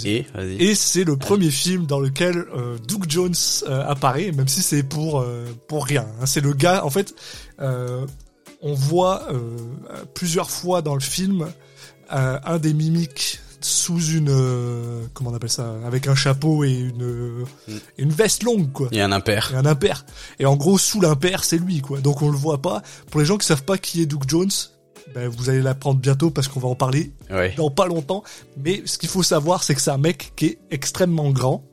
Et. 0.04 0.26
Et 0.60 0.74
c'est 0.74 1.04
le 1.04 1.16
premier 1.16 1.50
film 1.50 1.86
dans 1.86 1.98
lequel 2.00 2.36
euh, 2.54 2.76
Doug 2.86 3.04
Jones 3.08 3.34
euh, 3.68 3.84
apparaît, 3.88 4.32
même 4.32 4.48
si 4.48 4.62
c'est 4.62 4.82
pour 4.82 5.20
euh, 5.20 5.44
pour 5.68 5.84
rien. 5.86 6.06
hein. 6.20 6.26
C'est 6.26 6.40
le 6.40 6.52
gars. 6.52 6.84
En 6.84 6.90
fait, 6.90 7.14
euh, 7.60 8.06
on 8.62 8.74
voit 8.74 9.26
plusieurs 10.14 10.50
fois 10.50 10.82
dans 10.82 10.94
le 10.94 11.00
film 11.00 11.48
un 12.10 12.58
des 12.58 12.74
mimiques 12.74 13.40
sous 13.60 14.00
une 14.00 15.08
comment 15.14 15.30
on 15.30 15.34
appelle 15.34 15.50
ça, 15.50 15.74
avec 15.86 16.06
un 16.08 16.14
chapeau 16.14 16.62
et 16.64 16.72
une 16.72 17.44
Mm. 17.68 17.72
une 17.98 18.10
veste 18.10 18.42
longue 18.44 18.70
quoi. 18.72 18.88
A 18.92 19.04
un 19.04 19.12
impair. 19.12 19.50
Et 19.52 19.56
un 19.56 19.66
impair. 19.66 20.04
Et 20.38 20.46
en 20.46 20.56
gros, 20.56 20.78
sous 20.78 21.00
l'impair, 21.00 21.42
c'est 21.44 21.58
lui, 21.58 21.80
quoi. 21.80 22.00
Donc 22.00 22.22
on 22.22 22.30
le 22.30 22.36
voit 22.36 22.60
pas. 22.62 22.82
Pour 23.10 23.20
les 23.20 23.26
gens 23.26 23.36
qui 23.38 23.46
savent 23.46 23.64
pas 23.64 23.78
qui 23.78 24.02
est 24.02 24.06
Doug 24.06 24.24
Jones, 24.28 24.50
ben, 25.14 25.28
vous 25.28 25.50
allez 25.50 25.62
l'apprendre 25.62 26.00
bientôt 26.00 26.30
parce 26.30 26.48
qu'on 26.48 26.60
va 26.60 26.68
en 26.68 26.74
parler 26.74 27.10
Ouais. 27.30 27.54
dans 27.56 27.70
pas 27.70 27.86
longtemps. 27.86 28.22
Mais 28.56 28.82
ce 28.86 28.98
qu'il 28.98 29.08
faut 29.08 29.22
savoir, 29.22 29.62
c'est 29.62 29.74
que 29.74 29.80
c'est 29.80 29.90
un 29.90 29.98
mec 29.98 30.32
qui 30.36 30.46
est 30.46 30.58
extrêmement 30.70 31.30
grand 31.30 31.64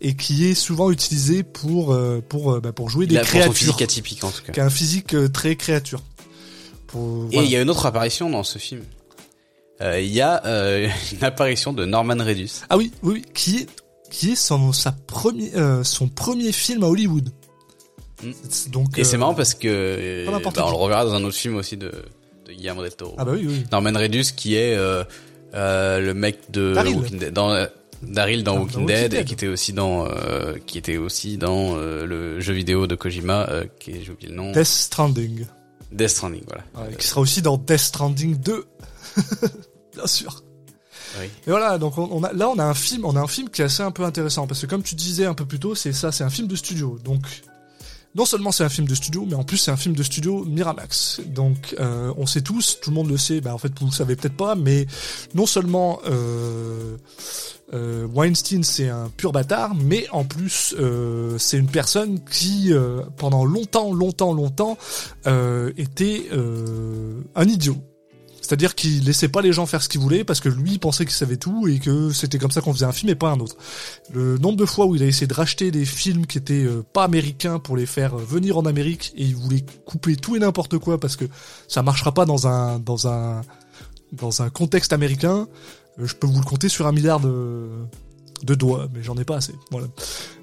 et 0.00 0.14
qui 0.14 0.46
est 0.46 0.54
souvent 0.54 0.90
utilisé 0.90 1.42
pour 1.42 1.92
euh, 1.92 2.22
pour 2.28 2.52
euh, 2.52 2.60
ben, 2.60 2.72
pour 2.72 2.90
jouer 2.90 3.06
Il 3.06 3.08
des 3.08 3.16
pour 3.18 3.26
son 3.26 3.32
créatures. 3.32 3.54
physique 3.54 3.82
atypique 3.82 4.24
en 4.24 4.30
tout 4.30 4.42
cas. 4.42 4.52
Qui 4.52 4.60
a 4.60 4.64
un 4.66 4.70
physique 4.70 5.14
euh, 5.14 5.28
très 5.28 5.56
créature. 5.56 6.02
Pour, 6.86 7.28
Et 7.32 7.38
il 7.38 7.50
y 7.50 7.56
a 7.56 7.62
une 7.62 7.70
autre 7.70 7.86
apparition 7.86 8.28
dans 8.30 8.44
ce 8.44 8.58
film. 8.58 8.82
Euh, 9.80 10.00
Il 10.00 10.12
y 10.12 10.20
a 10.20 10.44
euh, 10.46 10.88
une 11.12 11.24
apparition 11.24 11.72
de 11.72 11.84
Norman 11.84 12.16
Reedus. 12.22 12.50
Ah 12.68 12.76
oui, 12.76 12.92
oui, 13.02 13.14
oui, 13.14 13.24
qui 13.34 13.58
est 13.58 13.66
qui 14.10 14.32
est 14.32 14.36
son 14.36 14.72
sa 14.72 14.92
premier 14.92 15.50
euh, 15.56 15.82
son 15.82 16.08
premier 16.08 16.52
film 16.52 16.84
à 16.84 16.88
Hollywood. 16.88 17.30
Mm. 18.22 18.30
C'est 18.48 18.70
Donc 18.70 18.96
Et 18.98 19.02
c'est 19.04 19.16
marrant 19.16 19.34
parce 19.34 19.54
que 19.54 20.24
bah, 20.26 20.38
on 20.64 20.70
le 20.70 20.76
reverra 20.76 21.04
dans 21.04 21.14
un 21.14 21.24
autre 21.24 21.36
film 21.36 21.56
aussi 21.56 21.76
de, 21.76 21.90
de 22.46 22.52
Guillermo 22.52 22.82
del 22.82 22.94
Toro. 22.94 23.14
Ah 23.18 23.24
bah 23.24 23.32
oui 23.34 23.46
oui. 23.48 23.64
Norman 23.72 23.92
Reedus 23.98 24.32
qui 24.36 24.54
est 24.56 24.74
euh, 24.76 25.04
euh, 25.54 26.00
le 26.00 26.14
mec 26.14 26.50
de 26.50 26.74
Daryl. 26.74 26.96
Walking 26.96 27.18
Dead, 27.18 27.32
dans 27.32 27.50
euh, 27.52 27.66
Daryl 28.02 28.42
dans 28.44 28.52
Ah, 28.52 28.54
dans 28.56 28.60
Walking, 28.62 28.80
Walking 28.82 28.86
Dead, 28.96 29.10
Dead. 29.12 29.20
et 29.20 29.24
qui 29.24 29.34
était 29.34 29.48
aussi 29.48 29.72
dans 29.72 30.06
euh, 30.06 30.54
qui 30.66 30.78
était 30.78 30.96
aussi 30.96 31.36
dans 31.38 31.76
euh, 31.76 32.04
le 32.06 32.40
jeu 32.40 32.52
vidéo 32.52 32.86
de 32.86 32.94
Kojima 32.94 33.48
euh, 33.50 33.64
qui 33.80 33.92
est 33.92 34.02
j'ai 34.04 34.12
oublié 34.12 34.30
le 34.30 34.36
nom 34.36 34.52
Death 34.52 34.64
Stranding. 34.66 35.46
Death 35.92 36.08
Stranding 36.10 36.42
voilà. 36.46 36.64
Ouais, 36.88 36.96
qui 36.96 37.06
sera 37.06 37.20
aussi 37.20 37.40
dans 37.42 37.56
Death 37.56 37.78
Stranding 37.78 38.36
2. 38.38 38.64
Bien 39.94 40.06
sûr. 40.06 40.42
Oui. 41.20 41.26
Et 41.46 41.50
voilà, 41.50 41.78
donc 41.78 41.96
on, 41.96 42.08
on 42.10 42.24
a, 42.24 42.32
là 42.32 42.48
on 42.48 42.58
a 42.58 42.64
un 42.64 42.74
film, 42.74 43.04
on 43.04 43.14
a 43.14 43.20
un 43.20 43.28
film 43.28 43.48
qui 43.48 43.62
est 43.62 43.66
assez 43.66 43.84
un 43.84 43.92
peu 43.92 44.02
intéressant 44.02 44.48
parce 44.48 44.60
que 44.60 44.66
comme 44.66 44.82
tu 44.82 44.96
disais 44.96 45.26
un 45.26 45.34
peu 45.34 45.44
plus 45.46 45.60
tôt, 45.60 45.76
c'est 45.76 45.92
ça, 45.92 46.10
c'est 46.10 46.24
un 46.24 46.30
film 46.30 46.48
de 46.48 46.56
studio. 46.56 46.98
Donc 47.04 47.22
non 48.14 48.24
seulement 48.24 48.52
c'est 48.52 48.64
un 48.64 48.68
film 48.68 48.86
de 48.86 48.94
studio, 48.94 49.26
mais 49.28 49.34
en 49.34 49.44
plus 49.44 49.56
c'est 49.56 49.70
un 49.70 49.76
film 49.76 49.96
de 49.96 50.02
studio 50.02 50.44
Miramax. 50.44 51.20
Donc 51.26 51.74
euh, 51.80 52.12
on 52.16 52.26
sait 52.26 52.42
tous, 52.42 52.78
tout 52.80 52.90
le 52.90 52.94
monde 52.94 53.08
le 53.08 53.16
sait. 53.16 53.40
Bah 53.40 53.54
en 53.54 53.58
fait 53.58 53.72
vous 53.78 53.86
le 53.86 53.92
savez 53.92 54.16
peut-être 54.16 54.36
pas, 54.36 54.54
mais 54.54 54.86
non 55.34 55.46
seulement 55.46 56.00
euh, 56.06 56.96
euh, 57.72 58.06
Weinstein 58.06 58.62
c'est 58.62 58.88
un 58.88 59.10
pur 59.16 59.32
bâtard, 59.32 59.74
mais 59.74 60.06
en 60.10 60.24
plus 60.24 60.74
euh, 60.78 61.36
c'est 61.38 61.58
une 61.58 61.70
personne 61.70 62.24
qui 62.24 62.72
euh, 62.72 63.02
pendant 63.16 63.44
longtemps, 63.44 63.92
longtemps, 63.92 64.32
longtemps 64.32 64.78
euh, 65.26 65.72
était 65.76 66.28
un 67.34 67.48
idiot. 67.48 67.76
C'est-à-dire 68.44 68.74
qu'il 68.74 69.04
laissait 69.04 69.28
pas 69.28 69.40
les 69.40 69.54
gens 69.54 69.64
faire 69.64 69.82
ce 69.82 69.88
qu'ils 69.88 70.02
voulaient 70.02 70.22
parce 70.22 70.40
que 70.40 70.50
lui 70.50 70.72
il 70.72 70.78
pensait 70.78 71.06
qu'il 71.06 71.14
savait 71.14 71.38
tout 71.38 71.66
et 71.66 71.78
que 71.78 72.12
c'était 72.12 72.36
comme 72.36 72.50
ça 72.50 72.60
qu'on 72.60 72.74
faisait 72.74 72.84
un 72.84 72.92
film 72.92 73.10
et 73.10 73.14
pas 73.14 73.30
un 73.30 73.40
autre. 73.40 73.56
Le 74.12 74.36
nombre 74.36 74.58
de 74.58 74.66
fois 74.66 74.84
où 74.84 74.94
il 74.94 75.02
a 75.02 75.06
essayé 75.06 75.26
de 75.26 75.32
racheter 75.32 75.70
des 75.70 75.86
films 75.86 76.26
qui 76.26 76.36
étaient 76.36 76.64
euh, 76.64 76.84
pas 76.92 77.04
américains 77.04 77.58
pour 77.58 77.74
les 77.74 77.86
faire 77.86 78.14
euh, 78.14 78.22
venir 78.22 78.58
en 78.58 78.66
Amérique 78.66 79.14
et 79.16 79.24
il 79.24 79.34
voulait 79.34 79.64
couper 79.86 80.16
tout 80.16 80.36
et 80.36 80.40
n'importe 80.40 80.76
quoi 80.76 81.00
parce 81.00 81.16
que 81.16 81.24
ça 81.68 81.82
marchera 81.82 82.12
pas 82.12 82.26
dans 82.26 82.46
un 82.46 82.78
dans 82.78 84.42
un 84.42 84.50
contexte 84.50 84.92
américain, 84.92 85.48
euh, 85.98 86.06
je 86.06 86.14
peux 86.14 86.26
vous 86.26 86.38
le 86.38 86.44
compter 86.44 86.68
sur 86.68 86.86
un 86.86 86.92
milliard 86.92 87.20
de 87.20 87.68
de 88.44 88.54
doigts, 88.54 88.88
mais 88.94 89.02
j'en 89.02 89.16
ai 89.16 89.24
pas 89.24 89.36
assez. 89.36 89.54
Voilà. 89.70 89.86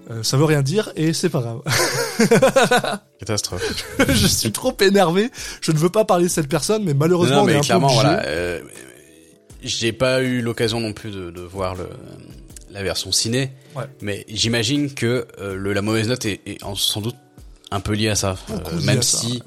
Euh, 0.09 0.23
ça 0.23 0.35
veut 0.35 0.45
rien 0.45 0.61
dire 0.63 0.91
et 0.95 1.13
c'est 1.13 1.29
pas 1.29 1.41
grave. 1.41 1.61
Catastrophe. 3.19 3.85
je 4.09 4.27
suis 4.27 4.51
trop 4.51 4.75
énervé. 4.81 5.29
Je 5.61 5.71
ne 5.71 5.77
veux 5.77 5.89
pas 5.89 6.05
parler 6.05 6.25
de 6.25 6.29
cette 6.29 6.47
personne, 6.49 6.83
mais 6.83 6.93
malheureusement 6.93 7.37
non, 7.37 7.43
on 7.43 7.47
est 7.47 7.51
mais 7.51 7.57
un 7.57 7.61
peu 7.61 7.65
clairement 7.65 7.87
voilà. 7.87 8.23
Euh, 8.25 8.61
j'ai 9.63 9.93
pas 9.93 10.21
eu 10.23 10.41
l'occasion 10.41 10.79
non 10.79 10.91
plus 10.93 11.11
de, 11.11 11.29
de 11.29 11.41
voir 11.41 11.75
le 11.75 11.87
la 12.71 12.83
version 12.83 13.11
ciné, 13.11 13.51
Ouais. 13.75 13.83
mais 14.01 14.25
j'imagine 14.29 14.93
que 14.93 15.27
euh, 15.39 15.55
le, 15.55 15.73
la 15.73 15.81
mauvaise 15.81 16.07
note 16.07 16.25
est, 16.25 16.39
sans 16.77 17.01
doute 17.01 17.17
un 17.69 17.81
peu 17.81 17.93
liée 17.93 18.07
à 18.07 18.15
ça. 18.15 18.37
Même 18.85 19.01
ça, 19.01 19.17
si 19.19 19.43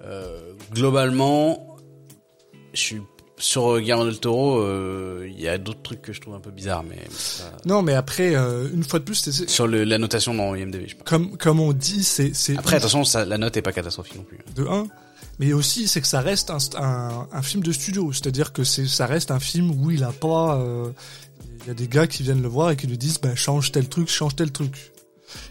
ouais. 0.00 0.08
globalement, 0.72 1.76
je 2.72 2.80
suis 2.80 3.02
sur 3.38 3.78
Guillermo 3.80 4.04
del 4.06 4.18
Toro, 4.18 4.60
euh, 4.60 5.28
il 5.30 5.40
y 5.40 5.46
a 5.48 5.58
d'autres 5.58 5.82
trucs 5.82 6.00
que 6.02 6.12
je 6.12 6.20
trouve 6.20 6.34
un 6.34 6.40
peu 6.40 6.50
bizarres, 6.50 6.82
mais 6.84 6.98
ça- 7.10 7.52
Non, 7.66 7.82
mais 7.82 7.92
après, 7.94 8.34
euh, 8.34 8.68
une 8.72 8.82
fois 8.84 8.98
de 8.98 9.04
plus, 9.04 9.14
c'est- 9.16 9.48
sur 9.48 9.66
le, 9.66 9.84
la 9.84 9.98
notation 9.98 10.32
dans 10.34 10.54
IMDb, 10.54 10.86
je 10.88 10.96
pas. 10.96 11.04
comme 11.04 11.36
comme 11.36 11.60
on 11.60 11.72
dit, 11.72 12.02
c'est 12.02 12.34
c'est 12.34 12.56
Après, 12.56 12.76
attention, 12.76 13.04
ça, 13.04 13.24
la 13.24 13.36
note 13.38 13.56
est 13.56 13.62
pas 13.62 13.72
catastrophique 13.72 14.16
non 14.16 14.22
plus. 14.24 14.38
de 14.54 14.64
1 14.66 14.86
mais 15.38 15.52
aussi 15.52 15.86
c'est 15.86 16.00
que 16.00 16.06
ça 16.06 16.22
reste 16.22 16.48
un, 16.50 16.56
un, 16.82 17.28
un 17.30 17.42
film 17.42 17.62
de 17.62 17.70
studio 17.70 18.10
c'est-à-dire 18.10 18.54
que 18.54 18.64
c'est 18.64 18.86
ça 18.86 19.04
reste 19.04 19.30
un 19.30 19.38
film 19.38 19.70
où 19.70 19.90
il 19.90 20.02
a 20.02 20.12
pas 20.12 20.56
euh, 20.56 20.88
il 21.60 21.68
y 21.68 21.70
a 21.70 21.74
des 21.74 21.88
gars 21.88 22.06
qui 22.06 22.22
viennent 22.22 22.40
le 22.40 22.48
voir 22.48 22.70
et 22.70 22.76
qui 22.76 22.86
lui 22.86 22.96
disent 22.96 23.18
bah 23.20 23.34
change 23.34 23.70
tel 23.70 23.86
truc 23.86 24.08
change 24.08 24.34
tel 24.34 24.50
truc 24.50 24.92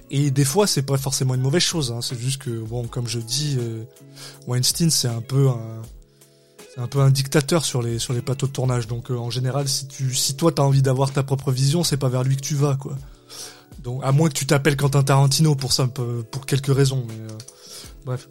et 0.09 0.31
des 0.31 0.43
fois 0.45 0.65
c'est 0.65 0.81
pas 0.81 0.97
forcément 0.97 1.35
une 1.35 1.41
mauvaise 1.41 1.61
chose 1.61 1.91
hein, 1.91 2.01
c'est 2.01 2.17
juste 2.19 2.41
que 2.41 2.49
bon 2.49 2.85
comme 2.87 3.07
je 3.07 3.19
dis 3.19 3.57
euh, 3.59 3.83
Weinstein 4.47 4.89
c'est 4.89 5.07
un 5.07 5.21
peu 5.21 5.49
un 5.49 5.81
un 6.77 6.87
peu 6.87 6.99
un 6.99 7.09
dictateur 7.09 7.63
sur 7.65 7.81
les 7.81 7.99
sur 7.99 8.13
les 8.13 8.21
plateaux 8.21 8.47
de 8.47 8.51
tournage 8.51 8.87
donc 8.87 9.09
euh, 9.09 9.17
en 9.17 9.29
général 9.29 9.67
si 9.67 9.87
tu 9.87 10.13
si 10.13 10.35
toi 10.35 10.51
t'as 10.51 10.63
envie 10.63 10.81
d'avoir 10.81 11.11
ta 11.11 11.23
propre 11.23 11.51
vision 11.51 11.83
c'est 11.83 11.97
pas 11.97 12.09
vers 12.09 12.23
lui 12.23 12.35
que 12.35 12.41
tu 12.41 12.55
vas 12.55 12.75
quoi 12.75 12.97
donc 13.79 14.01
à 14.03 14.11
moins 14.11 14.27
que 14.27 14.33
tu 14.33 14.45
t'appelles 14.45 14.75
Quentin 14.75 15.03
Tarantino 15.03 15.55
pour 15.55 15.71
ça 15.71 15.87
pour 15.87 16.45
quelques 16.45 16.75
raisons 16.75 17.05
mais 17.07 17.13
euh, 17.13 17.37
bref 18.05 18.27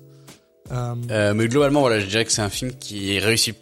euh, 0.72 1.34
mais 1.34 1.48
globalement, 1.48 1.80
voilà, 1.80 2.00
je 2.00 2.06
dirais 2.06 2.24
que 2.24 2.32
c'est 2.32 2.42
un 2.42 2.50
film 2.50 2.72
qui 2.78 3.18
réussit 3.18 3.56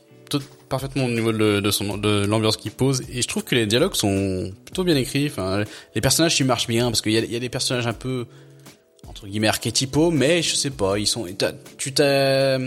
parfaitement 0.68 1.05
au 1.05 1.11
niveau 1.11 1.33
de, 1.33 1.71
son 1.71 1.99
de 1.99 2.25
l'ambiance 2.25 2.57
qu'il 2.57 2.71
pose, 2.71 3.03
et 3.12 3.21
je 3.21 3.29
trouve 3.29 3.45
que 3.45 3.55
les 3.55 3.66
dialogues 3.66 3.95
sont 3.95 4.51
plutôt 4.64 4.85
bien 4.85 4.97
écrits. 4.97 5.31
Les 5.95 6.01
personnages 6.01 6.40
ils 6.40 6.47
marchent 6.47 6.68
bien 6.68 6.87
parce 6.87 7.03
qu'il 7.03 7.12
y 7.12 7.18
a, 7.18 7.25
y 7.25 7.37
a 7.37 7.38
des 7.38 7.51
personnages 7.51 7.87
un 7.87 7.92
peu 7.92 8.27
entre 9.07 9.27
guillemets 9.27 9.49
archétypaux, 9.49 10.11
mais 10.11 10.40
je 10.40 10.55
sais 10.55 10.71
pas, 10.71 10.99
ils 10.99 11.07
sont. 11.07 11.27
Tu 11.77 11.92
t'as 11.92 12.59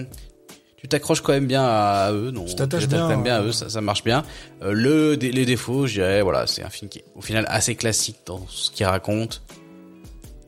tu 0.86 0.90
t'accroches 0.90 1.22
quand 1.22 1.34
même 1.34 1.48
bien 1.48 1.66
à 1.66 2.12
eux, 2.12 2.30
non 2.30 2.46
Tu 2.46 2.54
t'attaches 2.54 2.88
bien, 2.88 3.18
bien 3.18 3.38
à 3.38 3.42
eux, 3.42 3.52
ça, 3.52 3.70
ça 3.70 3.82
marche 3.82 4.04
bien. 4.04 4.24
Euh, 4.62 4.72
le 4.72 5.16
les 5.16 5.46
défauts, 5.46 5.88
je 5.88 5.94
dirais, 5.94 6.22
voilà, 6.22 6.46
c'est 6.46 6.62
un 6.62 6.70
film 6.70 6.90
qui 6.90 7.00
est 7.00 7.06
au 7.16 7.22
final 7.22 7.44
assez 7.50 7.74
classique 7.76 8.18
dans 8.28 8.46
ce 8.50 8.70
qu'il 8.70 8.86
raconte, 8.86 9.42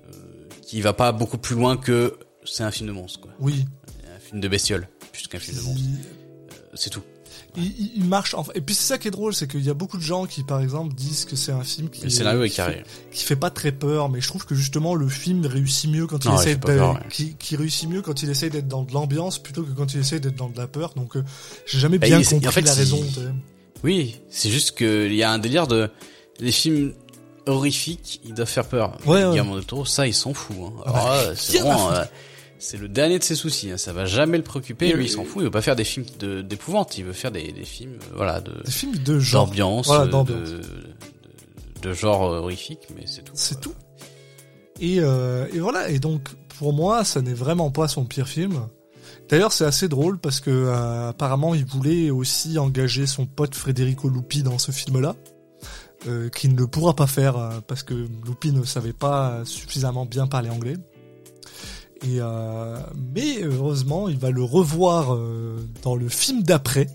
euh, 0.10 0.12
qui 0.62 0.80
va 0.82 0.94
pas 0.94 1.12
beaucoup 1.12 1.40
plus 1.40 1.56
loin 1.56 1.76
que 1.76 2.20
c'est 2.46 2.62
un 2.62 2.70
film 2.70 2.88
de 2.88 2.94
monstre, 2.94 3.20
quoi, 3.22 3.32
oui 3.40 3.66
un 4.16 4.20
film 4.20 4.40
de 4.40 4.48
bestiole, 4.48 4.88
plus 5.12 5.26
qu'un 5.26 5.40
film 5.40 5.58
de 5.58 5.64
monstre. 5.64 5.90
Euh, 6.52 6.54
C'est 6.76 6.92
tout. 6.92 7.02
Il, 7.96 8.04
marche 8.06 8.34
enfin, 8.36 8.52
et 8.56 8.62
puis 8.62 8.76
c'est 8.76 8.84
ça 8.84 8.98
qui 8.98 9.08
est 9.08 9.12
drôle 9.12 9.34
c'est 9.34 9.48
qu'il 9.50 9.64
y 9.64 9.70
a 9.70 9.74
beaucoup 9.74 9.98
de 9.98 10.04
gens 10.04 10.26
qui 10.26 10.44
par 10.44 10.62
exemple 10.62 10.94
disent 10.94 11.26
que 11.26 11.36
c'est 11.36 11.52
un 11.52 11.64
film 11.64 11.90
qui 11.90 12.04
Le 12.04 12.10
scénario 12.10 12.44
est 12.44 12.50
qui 12.50 12.56
carré. 12.58 12.84
fait, 12.86 12.86
qui 13.12 13.24
fait 13.24 13.36
pas 13.36 13.50
très 13.50 13.72
peur 13.72 14.10
mais 14.10 14.22
je 14.22 14.28
trouve 14.28 14.46
que 14.46 14.54
justement 14.56 14.94
le 14.96 15.08
film 15.10 15.46
réussit 15.46 15.90
mieux 15.92 16.06
quand 16.08 16.24
il 16.26 16.30
Non, 16.32 16.40
essaie 16.40 16.56
peur, 16.58 16.94
ouais. 16.96 17.00
qui, 17.10 17.36
qui 17.36 17.56
réussit 17.56 17.90
mieux 17.90 18.02
quand 18.02 18.22
il 18.24 18.30
essaie 18.30 18.50
d'être 18.50 18.68
dans 18.68 18.84
de 18.84 18.94
l'ambiance 18.94 19.40
plutôt 19.40 19.64
que 19.64 19.72
quand 19.72 19.94
il 19.94 20.00
essaie 20.00 20.20
d'être 20.20 20.36
dans 20.36 20.50
de 20.50 20.58
la 20.58 20.68
peur 20.68 20.94
donc 20.96 21.16
euh, 21.18 21.24
j'ai 21.66 21.80
jamais 21.80 21.98
Bah, 21.98 22.08
bien 22.08 22.20
il- 22.20 22.26
compris 22.28 22.48
en 22.48 22.52
fait, 22.52 22.62
la 22.62 22.74
raison 22.74 22.98
sais. 23.04 23.22
Oui, 23.84 24.20
c'est 24.30 24.50
juste 24.50 24.72
que 24.78 25.06
il 25.08 25.16
y 25.16 25.24
a 25.24 25.32
un 25.32 25.40
délire 25.40 25.68
de 25.68 25.90
les 26.40 26.52
films 26.52 26.94
horrifiques, 27.46 28.22
ils 28.26 28.34
doivent 28.34 28.48
faire 28.50 28.66
peur. 28.68 28.98
Ouais, 29.06 29.24
ouais. 29.24 29.30
Guillermo 29.30 29.56
del 29.56 29.66
Toro, 29.66 29.86
ça, 29.86 30.08
il 30.08 30.14
s'en 30.14 30.34
fout. 30.34 30.56
Hein. 30.60 30.74
Ah 30.86 30.92
bah, 30.92 31.00
Alors 31.00 31.08
là, 31.30 31.36
c'est 31.36 31.60
vraiment, 31.62 31.92
c'est 32.60 32.78
le 32.78 32.88
dernier 32.88 33.20
de 33.20 33.24
ses 33.24 33.36
soucis. 33.36 33.72
Hein. 33.72 33.78
Ça 33.78 33.94
va 33.94 34.06
jamais 34.06 34.38
le 34.38 34.44
préoccuper. 34.44 34.92
Lui, 34.94 35.06
il 35.06 35.10
s'en 35.10 35.24
fout. 35.24 35.38
Il 35.42 35.44
veut 35.46 35.52
pas 35.52 35.62
faire 35.62 35.76
des 35.76 35.84
films 35.84 36.06
de- 36.20 36.42
d'épouvante. 36.42 36.98
Il 36.98 37.06
veut 37.06 37.14
faire 37.14 37.32
des, 37.32 37.52
des 37.52 37.66
films, 37.66 37.94
euh, 37.94 38.16
voilà, 38.16 38.42
de 38.42 38.52
des 38.64 38.72
films 38.72 38.96
de 38.98 39.20
genre 39.20 39.46
d'ambiance, 39.48 39.88
Voilà, 39.88 40.06
de, 40.06 40.12
d'ambiance. 40.12 40.50
de, 40.50 40.62
de 41.82 41.94
genre 41.94 42.22
horrifique, 42.22 42.88
mais 42.96 43.04
c'est 43.06 43.24
tout. 43.24 43.34
c'est 43.36 43.60
tout 43.62 43.74
et, 44.80 44.98
euh, 45.00 45.48
et 45.54 45.60
voilà 45.60 45.90
et 45.90 45.98
donc 45.98 46.30
pour 46.60 46.72
moi 46.72 47.04
ça 47.04 47.22
n'est 47.24 47.34
vraiment 47.34 47.72
pas 47.72 47.88
son 47.88 48.06
pire 48.06 48.28
film 48.28 48.60
D'ailleurs, 49.30 49.52
c'est 49.52 49.66
assez 49.66 49.90
drôle 49.90 50.20
parce 50.20 50.40
que 50.40 50.50
euh, 50.52 51.10
apparemment, 51.10 51.54
il 51.54 51.66
voulait 51.66 52.12
aussi 52.12 52.58
engager 52.60 53.06
son 53.06 53.26
pote 53.26 53.56
Federico 53.56 54.08
Lupi 54.08 54.42
dans 54.42 54.58
ce 54.58 54.72
film-là, 54.72 55.16
euh, 56.08 56.30
qui 56.30 56.48
ne 56.48 56.56
le 56.58 56.66
pourra 56.68 56.96
pas 56.96 57.08
faire 57.08 57.36
euh, 57.38 57.60
parce 57.68 57.84
que 57.84 57.94
Lupi 57.94 58.54
ne 58.54 58.64
savait 58.64 58.94
pas 58.94 59.42
suffisamment 59.44 60.06
bien 60.06 60.28
parler 60.28 60.50
anglais. 60.50 60.76
Et 62.04 62.20
euh, 62.20 62.78
mais 63.16 63.42
heureusement, 63.44 64.08
il 64.10 64.18
va 64.18 64.30
le 64.32 64.44
revoir 64.44 65.14
euh, 65.16 65.58
dans 65.84 65.96
le 65.96 66.10
film 66.10 66.44
d'après. 66.44 66.88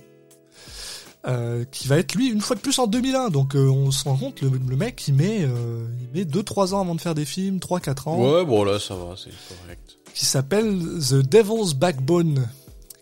euh, 1.27 1.65
qui 1.71 1.87
va 1.87 1.99
être 1.99 2.15
lui 2.17 2.29
une 2.31 2.41
fois 2.41 2.57
de 2.57 2.61
plus 2.61 2.79
en 2.81 2.87
2001. 2.89 3.31
Donc 3.31 3.55
on 3.55 3.91
se 3.93 4.05
rend 4.05 4.17
compte, 4.17 4.41
le, 4.41 4.51
le 4.51 4.77
mec 4.77 5.07
il 5.07 5.15
met 5.15 5.41
il 5.43 6.09
met 6.19 6.25
2-3 6.25 6.75
ans 6.75 6.81
avant 6.81 6.95
de 6.97 7.01
faire 7.01 7.15
des 7.15 7.25
films, 7.25 7.59
3-4 7.59 8.09
ans, 8.09 8.19
Ouais, 8.21 8.45
bon 8.45 8.65
là 8.65 8.79
ça 8.81 8.95
va, 8.97 9.15
c'est 9.17 9.31
correct. 9.49 9.99
qui 10.15 10.25
s'appelle 10.27 10.79
The 11.09 11.15
Devil's 11.15 11.75
Backbone, 11.75 12.49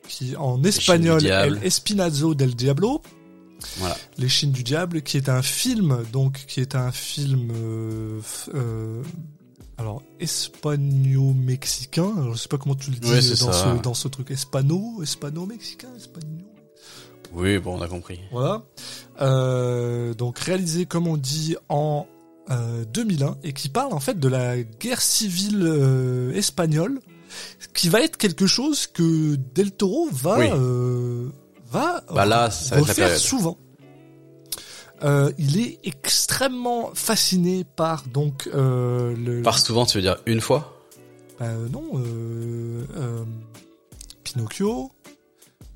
qui 0.09 0.37
en 0.37 0.63
espagnol. 0.65 1.25
El 1.27 1.61
Espinazo 1.65 2.35
del 2.35 2.55
Diablo, 2.55 3.01
Voilà. 3.79 3.97
Les 4.19 4.29
Chines 4.29 4.53
du 4.53 4.65
Diable, 4.65 5.01
qui 5.03 5.17
est 5.17 5.29
un 5.31 5.41
film, 5.43 5.99
donc 6.13 6.45
qui 6.47 6.61
est 6.61 6.75
un 6.75 6.93
film, 6.93 7.51
alors 9.81 10.03
espagno-mexicain. 10.21 12.13
Je 12.33 12.39
sais 12.39 12.49
pas 12.49 12.59
comment 12.59 12.75
tu 12.75 12.91
le 12.91 12.97
dis 12.99 13.11
Ouais, 13.11 13.21
dans 13.21 13.53
ce 13.53 13.83
dans 13.83 13.95
ce 13.95 14.09
truc, 14.09 14.31
espano, 14.31 15.03
espano-mexicain, 15.03 15.89
espagno. 15.97 16.45
Oui, 17.33 17.59
bon, 17.59 17.79
on 17.79 17.83
a 17.83 17.89
compris. 17.89 18.21
Voilà. 18.33 18.63
Euh, 19.21 20.15
donc 20.15 20.39
réalisé 20.39 20.87
comme 20.87 21.07
on 21.07 21.17
dit 21.17 21.57
en 21.69 22.07
euh, 22.51 22.85
2001 22.93 23.37
et 23.45 23.53
qui 23.53 23.69
parle 23.69 23.93
en 23.93 24.01
fait 24.01 24.19
de 24.19 24.29
la 24.29 24.61
guerre 24.63 25.01
civile 25.01 25.63
euh, 25.63 26.33
espagnole, 26.35 27.01
qui 27.75 27.89
va 27.89 28.01
être 28.03 28.17
quelque 28.17 28.47
chose 28.47 28.87
que 28.87 29.37
Del 29.55 29.71
Toro 29.73 30.09
va 30.13 30.39
Oui. 30.39 30.47
euh, 30.53 31.29
va 31.71 32.03
Bah 32.13 32.27
là, 32.27 32.51
ça 32.51 32.79
refaire 32.79 33.17
souvent. 33.17 33.57
Euh, 35.03 35.33
il 35.39 35.61
est 35.61 35.79
extrêmement 35.85 36.91
fasciné 36.95 37.65
par 37.65 38.05
donc 38.05 38.49
euh, 38.55 39.15
le 39.17 39.43
Par 39.43 39.59
souvent, 39.59 39.87
tu 39.87 39.97
veux 39.99 40.03
dire 40.03 40.19
une 40.27 40.41
fois? 40.41 40.77
Bah, 41.39 41.47
euh, 41.47 41.69
non 41.71 41.85
euh, 41.95 43.25
Pinocchio, 44.25 44.91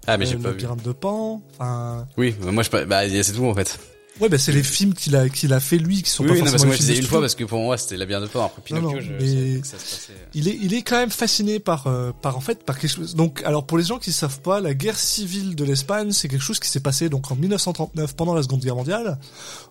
Ah, 0.07 0.19
mais 0.19 0.27
le 0.27 0.51
vu. 0.51 0.67
de 0.83 0.93
Pan, 0.93 1.41
enfin 1.59 2.07
Oui, 2.19 2.35
moi 2.43 2.63
je. 2.63 2.85
Bah, 2.85 3.09
c'est 3.09 3.33
tout 3.33 3.47
en 3.47 3.55
fait. 3.55 3.79
Ouais, 4.21 4.29
bah 4.29 4.39
c'est 4.39 4.53
les 4.53 4.63
films 4.63 4.95
qu'il 4.95 5.17
a 5.17 5.29
qu'il 5.29 5.53
a 5.53 5.59
fait 5.59 5.77
lui 5.77 6.01
qui 6.03 6.09
sont 6.11 6.23
Oui, 6.23 6.29
pas 6.29 6.35
oui, 6.35 6.39
non, 6.39 6.45
parce 6.45 6.53
forcément 6.63 6.73
que 6.79 6.83
moi 6.85 6.95
je 6.95 7.01
une 7.01 7.07
fois 7.07 7.21
parce 7.21 7.35
que 7.35 7.45
pour 7.45 7.59
moi 7.59 7.77
c'était 7.77 7.97
la 7.97 8.07
bien 8.07 8.21
de 8.21 8.27
peur. 8.27 8.45
Après 8.45 8.63
Pinocchio, 8.63 8.91
non, 8.93 9.01
je 9.01 9.13
mais- 9.13 9.19
savais 9.29 9.61
que 9.61 9.67
ça 9.67 9.79
se 9.79 9.85
passait. 9.85 10.13
Il 10.35 10.49
est 10.49 10.57
il 10.63 10.73
est 10.73 10.83
quand 10.83 10.97
même 10.99 11.11
fasciné 11.11 11.59
par 11.59 11.89
euh, 11.89 12.13
par 12.23 12.37
en 12.37 12.41
fait 12.41 12.63
par 12.63 12.79
quelque 12.79 12.93
chose. 12.95 13.17
Donc 13.17 13.43
alors 13.45 13.67
pour 13.67 13.77
les 13.77 13.83
gens 13.83 13.99
qui 13.99 14.13
savent 14.13 14.41
pas, 14.41 14.61
la 14.61 14.73
guerre 14.73 14.99
civile 14.99 15.57
de 15.57 15.65
l'Espagne, 15.65 16.13
c'est 16.13 16.29
quelque 16.29 16.43
chose 16.45 16.61
qui 16.61 16.69
s'est 16.69 16.79
passé 16.81 17.09
donc 17.09 17.33
en 17.33 17.35
1939 17.35 18.15
pendant 18.15 18.35
la 18.35 18.43
Seconde 18.45 18.61
Guerre 18.61 18.77
mondiale 18.77 19.19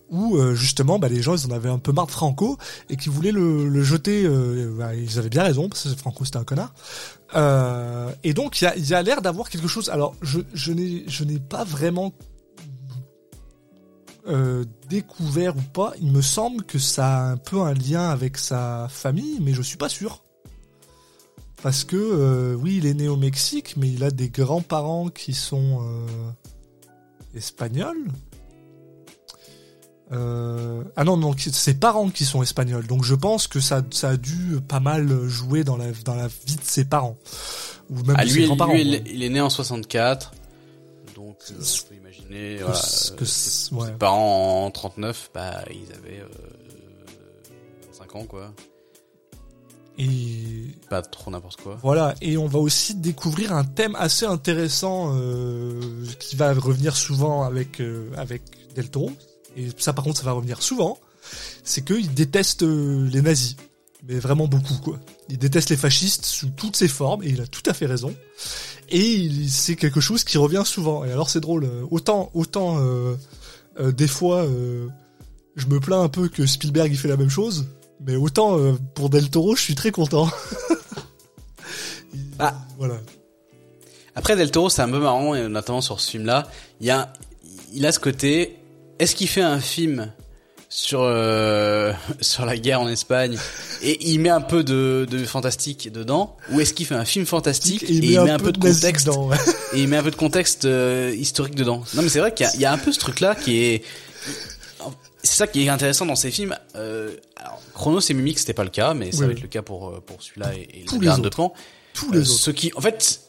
où 0.10 0.36
euh, 0.36 0.54
justement 0.56 1.00
bah 1.00 1.08
les 1.08 1.22
gens 1.22 1.38
ils 1.38 1.46
en 1.50 1.56
avaient 1.56 1.70
un 1.70 1.80
peu 1.80 1.94
marre 1.94 2.08
de 2.08 2.12
Franco 2.12 2.58
et 2.90 2.98
qui 2.98 3.08
voulaient 3.08 3.32
le, 3.32 3.70
le 3.70 3.82
jeter 3.84 4.24
euh, 4.26 4.76
bah, 4.78 4.94
ils 4.94 5.18
avaient 5.20 5.30
bien 5.30 5.44
raison 5.44 5.70
parce 5.70 5.84
que 5.84 5.96
Franco 5.96 6.26
c'était 6.26 6.38
un 6.38 6.44
connard. 6.44 6.74
Euh, 7.36 8.12
et 8.26 8.34
donc 8.34 8.62
il 8.62 8.66
y 8.66 8.68
a 8.68 8.76
il 8.76 8.86
y 8.88 8.94
a 8.94 9.02
l'air 9.02 9.22
d'avoir 9.22 9.50
quelque 9.50 9.70
chose. 9.70 9.90
Alors 9.90 10.16
je 10.22 10.42
je 10.54 10.74
n'ai 10.74 11.06
je 11.08 11.24
n'ai 11.24 11.40
pas 11.40 11.64
vraiment 11.64 12.12
euh, 14.28 14.64
découvert 14.90 15.56
ou 15.58 15.62
pas, 15.62 15.94
il 16.02 16.12
me 16.12 16.22
semble 16.22 16.64
que 16.64 16.80
ça 16.80 17.18
a 17.18 17.32
un 17.32 17.38
peu 17.38 17.62
un 17.62 17.74
lien 17.74 18.10
avec 18.10 18.38
sa 18.38 18.88
famille, 18.90 19.40
mais 19.42 19.54
je 19.54 19.62
suis 19.62 19.78
pas 19.78 19.90
sûr. 19.90 20.22
Parce 21.62 21.84
que 21.84 21.96
euh, 21.98 22.56
oui, 22.56 22.78
il 22.78 22.86
est 22.86 22.94
né 22.94 23.08
au 23.08 23.16
Mexique, 23.18 23.76
mais 23.78 23.90
il 23.90 24.04
a 24.04 24.12
des 24.12 24.30
grands-parents 24.30 25.08
qui 25.10 25.34
sont 25.34 25.80
euh, 25.82 26.08
espagnols. 27.36 28.08
Ah 30.96 31.04
non, 31.04 31.18
non, 31.18 31.34
ses 31.36 31.74
parents 31.74 32.10
qui 32.10 32.24
sont 32.26 32.44
espagnols. 32.44 32.86
Donc 32.86 33.04
je 33.04 33.16
pense 33.16 33.48
que 33.48 33.60
ça, 33.60 33.82
ça 33.92 34.10
a 34.10 34.18
dû 34.18 34.60
pas 34.68 34.80
mal 34.80 35.28
jouer 35.28 35.64
dans 35.64 35.76
la, 35.76 35.92
dans 36.06 36.14
la 36.14 36.28
vie 36.28 36.56
de 36.56 36.64
ses 36.64 36.86
parents. 36.86 37.18
Ou 37.90 37.96
même 38.04 38.16
Ah, 38.20 38.22
de 38.24 38.28
lui, 38.28 38.34
ses 38.34 38.40
lui, 38.42 38.46
grands-parents. 38.48 38.74
ouais. 38.74 38.82
est- 38.82 39.04
il 39.12 39.24
est 39.24 39.30
né 39.30 39.42
en 39.42 39.50
64. 39.50 40.34
Donc, 41.16 41.38
Voilà, 42.60 42.80
que 43.18 43.24
euh, 43.24 43.26
ses, 43.26 43.74
ouais. 43.74 43.88
ses 43.88 43.94
parents 43.94 44.66
en 44.66 44.72
39, 44.72 45.32
bah, 45.34 45.64
ils 45.70 45.92
avaient 45.94 46.22
euh, 46.22 46.28
5 47.92 48.16
ans, 48.16 48.26
quoi. 48.26 48.54
Et 49.98 50.72
Pas 50.90 51.02
trop 51.02 51.30
n'importe 51.30 51.62
quoi. 51.62 51.78
Voilà, 51.84 52.16
et 52.22 52.38
on 52.38 52.48
va 52.48 52.60
aussi 52.60 52.96
découvrir 52.96 53.54
un 53.54 53.64
thème 53.64 53.96
assez 53.96 54.26
intéressant 54.26 55.12
euh, 55.16 55.80
qui 56.20 56.36
va 56.36 56.54
revenir 56.54 56.96
souvent 56.96 57.44
avec 57.44 57.80
euh, 57.80 58.10
avec 58.18 58.42
Del 58.76 58.90
Toro. 58.90 59.12
Et 59.56 59.68
ça, 59.78 59.94
par 59.94 60.04
contre, 60.04 60.18
ça 60.18 60.26
va 60.26 60.32
revenir 60.32 60.64
souvent. 60.64 60.98
C'est 61.64 61.86
qu'il 61.86 62.12
déteste 62.14 62.64
euh, 62.64 63.08
les 63.08 63.22
nazis, 63.22 63.56
mais 64.08 64.18
vraiment 64.18 64.48
beaucoup 64.48 64.78
quoi. 64.84 65.00
Il 65.30 65.38
déteste 65.38 65.70
les 65.70 65.78
fascistes 65.78 66.26
sous 66.26 66.50
toutes 66.50 66.76
ses 66.76 66.88
formes, 66.88 67.22
et 67.24 67.30
il 67.30 67.42
a 67.42 67.48
tout 67.48 67.64
à 67.68 67.74
fait 67.74 67.86
raison. 67.86 68.16
Et 68.94 69.30
c'est 69.50 69.76
quelque 69.76 70.00
chose 70.00 70.24
qui 70.24 70.38
revient 70.38 70.62
souvent. 70.66 71.04
Et 71.04 71.12
alors 71.12 71.30
c'est 71.30 71.40
drôle, 71.42 71.68
autant 71.92 72.30
autant 72.34 72.78
euh, 72.80 73.16
euh, 73.80 73.92
des 73.92 74.08
fois 74.08 74.44
euh, 74.46 74.88
je 75.56 75.66
me 75.66 75.80
plains 75.80 76.02
un 76.04 76.10
peu 76.10 76.30
que 76.30 76.46
Spielberg 76.46 76.92
il 76.92 76.98
fait 76.98 77.08
la 77.10 77.18
même 77.18 77.30
chose, 77.30 77.66
mais 78.06 78.16
autant 78.16 78.58
pour 78.94 79.10
Del 79.10 79.30
Toro 79.30 79.56
je 79.56 79.62
suis 79.62 79.76
très 79.76 79.92
content. 79.92 80.30
Il- 82.14 82.20
Ah. 82.40 82.56
Voilà. 82.78 82.96
Après, 84.16 84.36
Del 84.36 84.52
Toro, 84.52 84.70
c'est 84.70 84.82
un 84.84 84.90
peu 84.90 85.00
marrant, 85.00 85.34
et 85.34 85.48
notamment 85.48 85.82
sur 85.82 86.00
ce 86.00 86.12
film-là. 86.12 86.48
Il 86.82 86.86
y 86.88 86.92
a, 86.92 87.12
il 87.74 87.86
a 87.86 87.92
ce 87.92 88.00
côté. 88.00 88.58
Est-ce 89.00 89.16
qu'il 89.16 89.28
fait 89.28 89.42
un 89.42 89.60
film 89.60 90.12
sur 90.76 91.02
euh, 91.04 91.94
sur 92.22 92.46
la 92.46 92.58
guerre 92.58 92.82
en 92.82 92.88
Espagne 92.88 93.38
et 93.84 94.10
il 94.10 94.20
met 94.20 94.30
un 94.30 94.42
peu 94.42 94.64
de, 94.64 95.06
de 95.10 95.24
fantastique 95.24 95.92
dedans, 95.92 96.36
ou 96.52 96.60
est-ce 96.62 96.74
qu'il 96.74 96.86
fait 96.88 96.96
un 96.96 97.06
film 97.06 97.26
fantastique 97.28 97.84
et, 97.84 97.94
il 97.94 98.20
met 98.22 98.32
un 98.32 98.40
peu 98.40 98.52
de 98.52 98.58
contexte 98.58 99.06
dedans, 99.06 99.28
ouais. 99.28 99.38
et 99.74 99.82
il 99.82 99.88
met 99.88 99.98
un 99.98 100.04
peu 100.04 100.10
de 100.12 100.16
contexte 100.16 100.66
euh, 100.66 101.14
historique 101.16 101.56
dedans. 101.56 101.84
Non, 101.94 102.02
mais 102.02 102.10
c'est 102.10 102.20
vrai 102.20 102.34
qu'il 102.34 102.48
y 102.56 102.62
y 102.62 102.66
a 102.66 102.72
un 102.74 102.78
peu 102.78 102.92
ce 102.92 103.00
truc-là 103.00 103.36
qui 103.36 103.64
est. 103.64 103.84
C'est 105.26 105.36
ça 105.38 105.48
qui 105.48 105.64
est 105.66 105.70
intéressant 105.70 106.06
dans 106.06 106.16
ces 106.18 106.32
films. 106.32 106.56
Euh, 106.76 107.16
alors, 107.38 107.62
Chronos 107.74 108.02
et 108.02 108.14
Mimic, 108.14 108.40
c'était 108.40 108.54
pas 108.54 108.66
le 108.66 108.70
cas, 108.70 108.94
mais 108.94 109.12
ça 109.14 109.20
Oui, 109.22 109.28
va 109.28 109.32
être 109.34 109.42
le 109.42 109.48
cas 109.48 109.62
pour 109.62 109.88
euh, 109.90 110.04
pour 110.06 110.22
celui-là 110.22 110.54
et, 110.56 110.82
et 110.82 110.86
Tous 110.86 111.00
le 111.00 111.08
les 111.10 111.16
de 111.22 111.28
autres. 111.28 111.38
Pan. 111.38 111.54
Tous 111.94 112.08
Euh, 112.08 112.16
les 112.16 112.30
autres. 112.30 112.40
Ce 112.40 112.52
qui, 112.52 112.72
en 112.76 112.82
fait, 112.82 113.22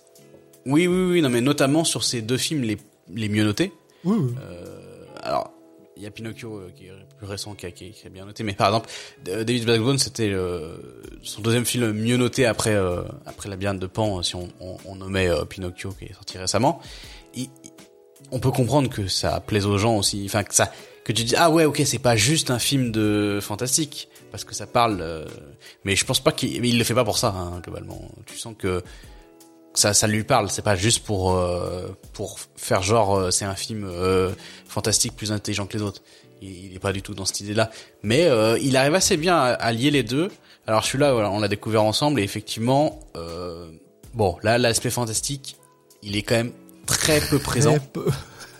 oui, 0.67 0.89
oui, 0.89 1.11
oui, 1.13 1.23
non, 1.23 1.29
mais 1.29 1.41
notamment 1.41 1.85
sur 1.85 2.03
ces 2.03 2.21
deux 2.23 2.37
films 2.39 2.63
les 2.63 2.79
les 3.15 3.29
mieux 3.29 3.45
notés. 3.45 3.73
Oui, 4.05 4.17
oui. 4.19 4.35
Euh, 4.43 4.81
alors, 5.23 5.53
il 5.97 6.03
y 6.03 6.07
a 6.07 6.11
Pinocchio 6.11 6.57
euh, 6.59 6.73
qui 6.77 6.87
est 6.87 6.93
plus 7.19 7.27
récent, 7.27 7.55
qui 7.55 7.71
qui 7.73 7.95
est, 8.05 8.09
bien 8.11 8.25
noté, 8.27 8.43
mais 8.45 8.53
par 8.55 8.69
exemple, 8.69 8.89
euh, 9.29 9.45
David 9.45 9.65
Blackbone, 9.65 9.99
c'était 9.99 10.31
euh, 10.33 10.77
son 11.23 11.41
deuxième 11.41 11.65
film 11.65 11.93
mieux 11.93 12.17
noté 12.17 12.47
après 12.47 12.75
euh, 12.75 13.03
après 13.27 13.49
La 13.49 13.57
Bienne 13.57 13.79
de 13.79 13.87
Pan, 13.87 14.23
si 14.23 14.35
on, 14.35 14.49
on, 14.61 14.77
on 14.85 14.97
nommait 14.97 15.29
euh, 15.29 15.45
Pinocchio 15.45 15.93
qui 15.93 16.07
est 16.07 16.15
sorti 16.15 16.39
récemment. 16.39 16.81
Il- 17.35 17.49
on 18.31 18.41
peut 18.41 18.51
comprendre 18.51 18.89
que 18.89 19.07
ça 19.07 19.39
plaise 19.41 19.67
aux 19.67 19.77
gens 19.79 19.97
aussi, 19.99 20.23
enfin 20.27 20.43
que 20.45 20.55
ça, 20.55 20.73
que 21.05 21.13
tu 21.13 21.25
dis 21.25 21.35
ah 21.37 21.51
ouais 21.51 21.67
ok 21.67 21.83
c'est 21.85 21.99
pas 21.99 22.17
juste 22.17 22.51
un 22.51 22.59
film 22.59 22.91
de 22.91 23.39
fantastique 23.43 24.09
parce 24.33 24.45
que 24.45 24.55
ça 24.55 24.67
parle, 24.67 24.99
euh, 25.03 25.27
mais 25.85 25.95
je 25.95 26.05
pense 26.05 26.21
pas 26.21 26.33
qu'il 26.33 26.65
il 26.65 26.79
le 26.79 26.85
fait 26.85 26.95
pas 26.95 27.05
pour 27.05 27.19
ça 27.19 27.29
hein, 27.29 27.61
globalement. 27.63 28.11
Tu 28.27 28.37
sens 28.39 28.55
que 28.59 28.83
ça, 29.75 29.93
ça 29.95 30.07
lui 30.07 30.25
parle. 30.25 30.51
C'est 30.51 30.62
pas 30.62 30.77
juste 30.77 31.05
pour 31.05 31.35
euh, 31.37 31.89
pour 32.12 32.39
faire 32.57 32.83
genre 32.83 33.16
euh, 33.16 33.31
c'est 33.31 33.45
un 33.45 33.55
film 33.57 33.85
euh, 33.85 34.31
fantastique 34.66 35.14
plus 35.16 35.33
intelligent 35.33 35.66
que 35.66 35.77
les 35.77 35.83
autres. 35.83 36.03
Il, 36.43 36.66
il 36.66 36.75
est 36.77 36.79
pas 36.81 36.93
du 36.93 37.03
tout 37.03 37.14
dans 37.14 37.25
cette 37.25 37.41
idée-là. 37.41 37.70
Mais 38.03 38.25
euh, 38.27 38.59
il 38.61 38.77
arrive 38.77 38.95
assez 38.95 39.16
bien 39.16 39.37
à, 39.37 39.49
à 39.53 39.72
lier 39.72 39.91
les 39.91 40.03
deux. 40.03 40.31
Alors 40.66 40.85
celui-là, 40.85 41.12
voilà, 41.12 41.31
on 41.31 41.41
l'a 41.41 41.49
découvert 41.49 41.83
ensemble 41.83 42.20
et 42.20 42.22
effectivement, 42.22 43.01
euh, 43.16 43.68
bon 44.14 44.37
là 44.43 44.57
l'aspect 44.59 44.91
fantastique, 44.91 45.57
il 46.03 46.16
est 46.16 46.22
quand 46.22 46.37
même 46.37 46.53
très 46.87 47.20
peu 47.20 47.39
présent. 47.39 47.72
Très 47.72 47.81
peu. 47.93 48.07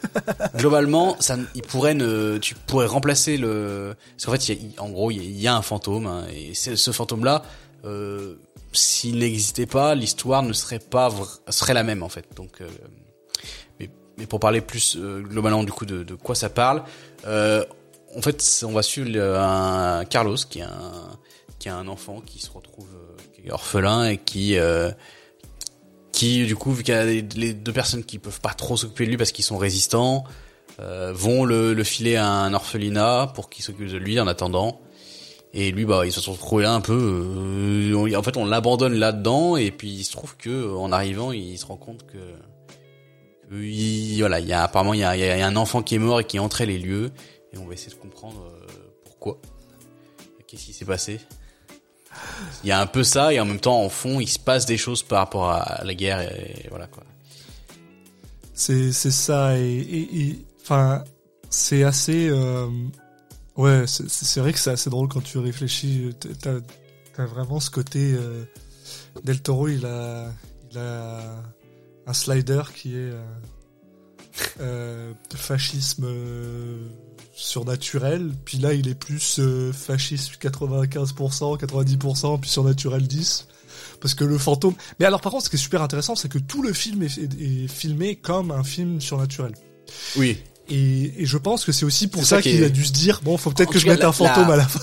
Globalement, 0.57 1.17
ça, 1.21 1.37
il 1.55 1.63
pourrait 1.63 1.95
ne, 1.95 2.37
tu 2.39 2.55
pourrais 2.55 2.87
remplacer 2.87 3.37
le, 3.39 3.97
parce 4.17 4.27
qu'en 4.27 4.33
fait, 4.33 4.49
il 4.51 4.67
y 4.73 4.77
a- 4.79 4.83
en 4.83 4.91
gros, 4.91 5.11
il 5.11 5.41
y 5.41 5.47
a, 5.49 5.57
un 5.57 5.63
fantôme 5.63 6.07
hein, 6.07 6.25
et 6.35 6.53
ce 6.55 6.91
fantôme-là, 6.91 7.43
euh, 7.87 8.35
s'il 8.75 9.19
n'existait 9.19 9.67
pas, 9.67 9.95
l'histoire 9.95 10.43
ne 10.43 10.53
serait 10.53 10.79
pas, 10.79 11.11
serait 11.49 11.75
la 11.75 11.83
même 11.83 12.03
en 12.03 12.09
fait. 12.09 12.27
Donc, 12.37 12.61
euh, 12.61 12.69
mais, 13.81 14.27
pour 14.27 14.41
parler 14.41 14.61
plus 14.61 14.97
euh, 14.97 15.23
globalement 15.23 15.65
du 15.65 15.73
coup 15.73 15.87
de, 15.87 16.05
de 16.05 16.15
quoi 16.15 16.35
ça 16.35 16.49
parle, 16.49 16.85
euh, 17.27 17.65
en 18.17 18.23
fait, 18.23 18.63
on 18.65 18.73
va 18.73 18.83
suivre 18.83 19.21
un 19.21 20.05
Carlos 20.05 20.37
qui 20.49 20.61
est 20.61 20.63
un, 20.63 21.19
qui 21.59 21.69
a 21.69 21.77
un 21.77 21.89
enfant 21.89 22.21
qui 22.21 22.41
se 22.41 22.51
retrouve 22.51 22.89
euh, 22.95 23.17
qui 23.33 23.49
est 23.49 23.51
orphelin 23.51 24.05
et 24.05 24.19
qui 24.19 24.59
euh, 24.59 24.91
qui 26.13 26.45
du 26.45 26.57
coup 26.57 26.73
vu 26.73 26.83
qu'il 26.83 26.95
y 26.95 26.97
a 26.97 27.05
les, 27.05 27.23
les 27.23 27.55
deux 27.55 27.73
personnes 27.73 28.05
qui 28.05 28.19
peuvent 28.19 28.41
pas 28.41 28.53
trop 28.55 28.77
s'occuper 28.77 29.07
de 29.07 29.11
lui 29.11 29.17
parce 29.17 29.33
qu'ils 29.33 29.45
sont 29.45 29.57
résistants 29.57 30.25
euh, 30.81 31.13
vont 31.15 31.45
le, 31.45 31.73
le 31.73 31.85
filer 31.85 32.17
à 32.17 32.27
un 32.27 32.53
orphelinat 32.53 33.33
pour 33.35 33.49
qu'il 33.49 33.65
s'occupe 33.65 33.89
de 33.91 33.97
lui 33.97 34.21
en 34.21 34.27
attendant 34.27 34.81
et 35.55 35.71
lui 35.71 35.85
bah 35.87 36.05
il 36.05 36.13
se 36.13 36.29
retrouve 36.29 36.61
là 36.63 36.73
un 36.75 36.81
peu 36.81 36.93
euh, 37.95 38.17
en 38.17 38.23
fait 38.23 38.37
on 38.37 38.45
l'abandonne 38.45 38.95
là 38.95 39.13
dedans 39.13 39.57
et 39.57 39.71
puis 39.71 39.89
il 39.89 40.05
se 40.05 40.13
trouve 40.13 40.37
que 40.37 40.75
en 40.75 40.91
arrivant 40.93 41.31
il 41.33 41.57
se 41.57 41.65
rend 41.67 41.77
compte 41.77 42.05
que, 42.07 42.19
il- 43.53 44.19
voilà 44.21 44.41
il 44.41 44.47
y 44.49 44.53
a 44.53 44.65
apparemment 44.65 44.95
il 44.95 45.01
y 45.01 45.05
a, 45.05 45.17
il 45.17 45.21
y 45.21 45.29
a 45.43 45.47
un 45.47 45.57
enfant 45.57 45.83
qui 45.83 45.95
est 45.95 45.99
mort 45.99 46.21
et 46.21 46.25
qui 46.25 46.39
entrait 46.39 46.67
les 46.67 46.79
lieux. 46.79 47.13
Et 47.53 47.59
on 47.59 47.67
va 47.67 47.75
essayer 47.75 47.93
de 47.93 48.01
comprendre 48.01 48.43
euh, 48.47 48.67
pourquoi. 49.05 49.39
Qu'est-ce 50.49 50.65
qui 50.67 50.73
s'est 50.73 50.85
passé? 50.85 51.21
Il 52.65 52.69
y 52.69 52.73
a 52.73 52.81
un 52.81 52.87
peu 52.87 53.05
ça 53.05 53.33
et 53.33 53.39
en 53.39 53.45
même 53.45 53.61
temps 53.61 53.81
en 53.81 53.89
fond 53.89 54.19
il 54.19 54.29
se 54.29 54.39
passe 54.41 54.67
des 54.67 54.77
choses 54.77 55.03
par 55.05 55.19
rapport 55.21 55.51
à 55.51 55.83
la 55.85 55.95
guerre 55.95 56.21
et, 56.21 56.67
voilà 56.71 56.89
quoi. 56.89 57.05
C'est 58.55 58.91
c'est 58.93 59.11
ça 59.13 59.57
et, 59.59 59.63
et, 59.63 60.19
et 60.21 60.39
enfin, 60.63 61.05
c'est 61.49 61.85
assez. 61.85 62.29
euh, 62.29 62.67
ouais, 63.57 63.85
c'est- 63.87 64.41
vrai 64.41 64.53
que 64.53 64.59
c'est 64.59 64.71
assez 64.71 64.91
drôle 64.91 65.09
quand 65.09 65.23
tu 65.23 65.39
réfléchis. 65.39 66.11
T'as 66.41 66.55
as 67.23 67.27
vraiment 67.27 67.61
ce 67.61 67.71
côté. 67.71 68.13
euh, 68.15 68.45
Del 69.23 69.41
Toro, 69.41 69.69
il 69.69 69.87
a, 69.87 70.31
il 70.71 70.79
a 70.79 71.43
un 72.07 72.13
slider 72.13 72.63
qui 72.75 72.91
est 72.95 73.11
euh, 73.13 73.25
euh, 74.61 75.13
fascisme 75.35 76.05
euh, 76.07 76.89
surnaturel. 77.35 78.33
Puis 78.45 78.59
là, 78.59 78.75
il 78.75 78.89
est 78.89 78.95
plus 78.95 79.41
fascisme 79.73 80.35
95%, 80.41 81.57
90%, 81.57 82.41
puis 82.41 82.51
surnaturel 82.51 83.07
10%. 83.07 83.45
Parce 84.01 84.15
que 84.15 84.25
le 84.25 84.37
fantôme. 84.39 84.75
Mais 85.01 85.07
alors, 85.07 85.21
par 85.21 85.33
contre, 85.33 85.45
ce 85.45 85.51
qui 85.51 85.57
est 85.57 85.59
super 85.59 85.81
intéressant, 85.83 86.15
c'est 86.15 86.29
que 86.29 86.39
tout 86.39 86.63
le 86.63 86.73
film 86.73 87.03
est- 87.03 87.19
est 87.19 87.69
filmé 87.69 88.17
comme 88.17 88.51
un 88.51 88.63
film 88.65 89.01
surnaturel. 89.01 89.55
Oui. 90.17 90.39
Et, 90.71 91.23
et 91.23 91.27
je 91.27 91.37
pense 91.37 91.65
que 91.65 91.73
c'est 91.73 91.85
aussi 91.85 92.07
pour 92.09 92.23
ça, 92.25 92.37
ça 92.37 92.43
qui 92.43 92.51
qu'il 92.53 92.65
a 92.65 92.69
dû 92.71 92.85
se 92.85 92.93
dire 92.93 93.21
bon, 93.23 93.37
faut 93.37 93.51
peut-être 93.51 93.71
que 93.73 93.79
je 93.79 93.87
mette 93.87 94.01
la- 94.01 94.09
un 94.09 94.13
fantôme 94.13 94.49
la- 94.49 94.55
à 94.55 94.57
la 94.57 94.67
fin. 94.67 94.81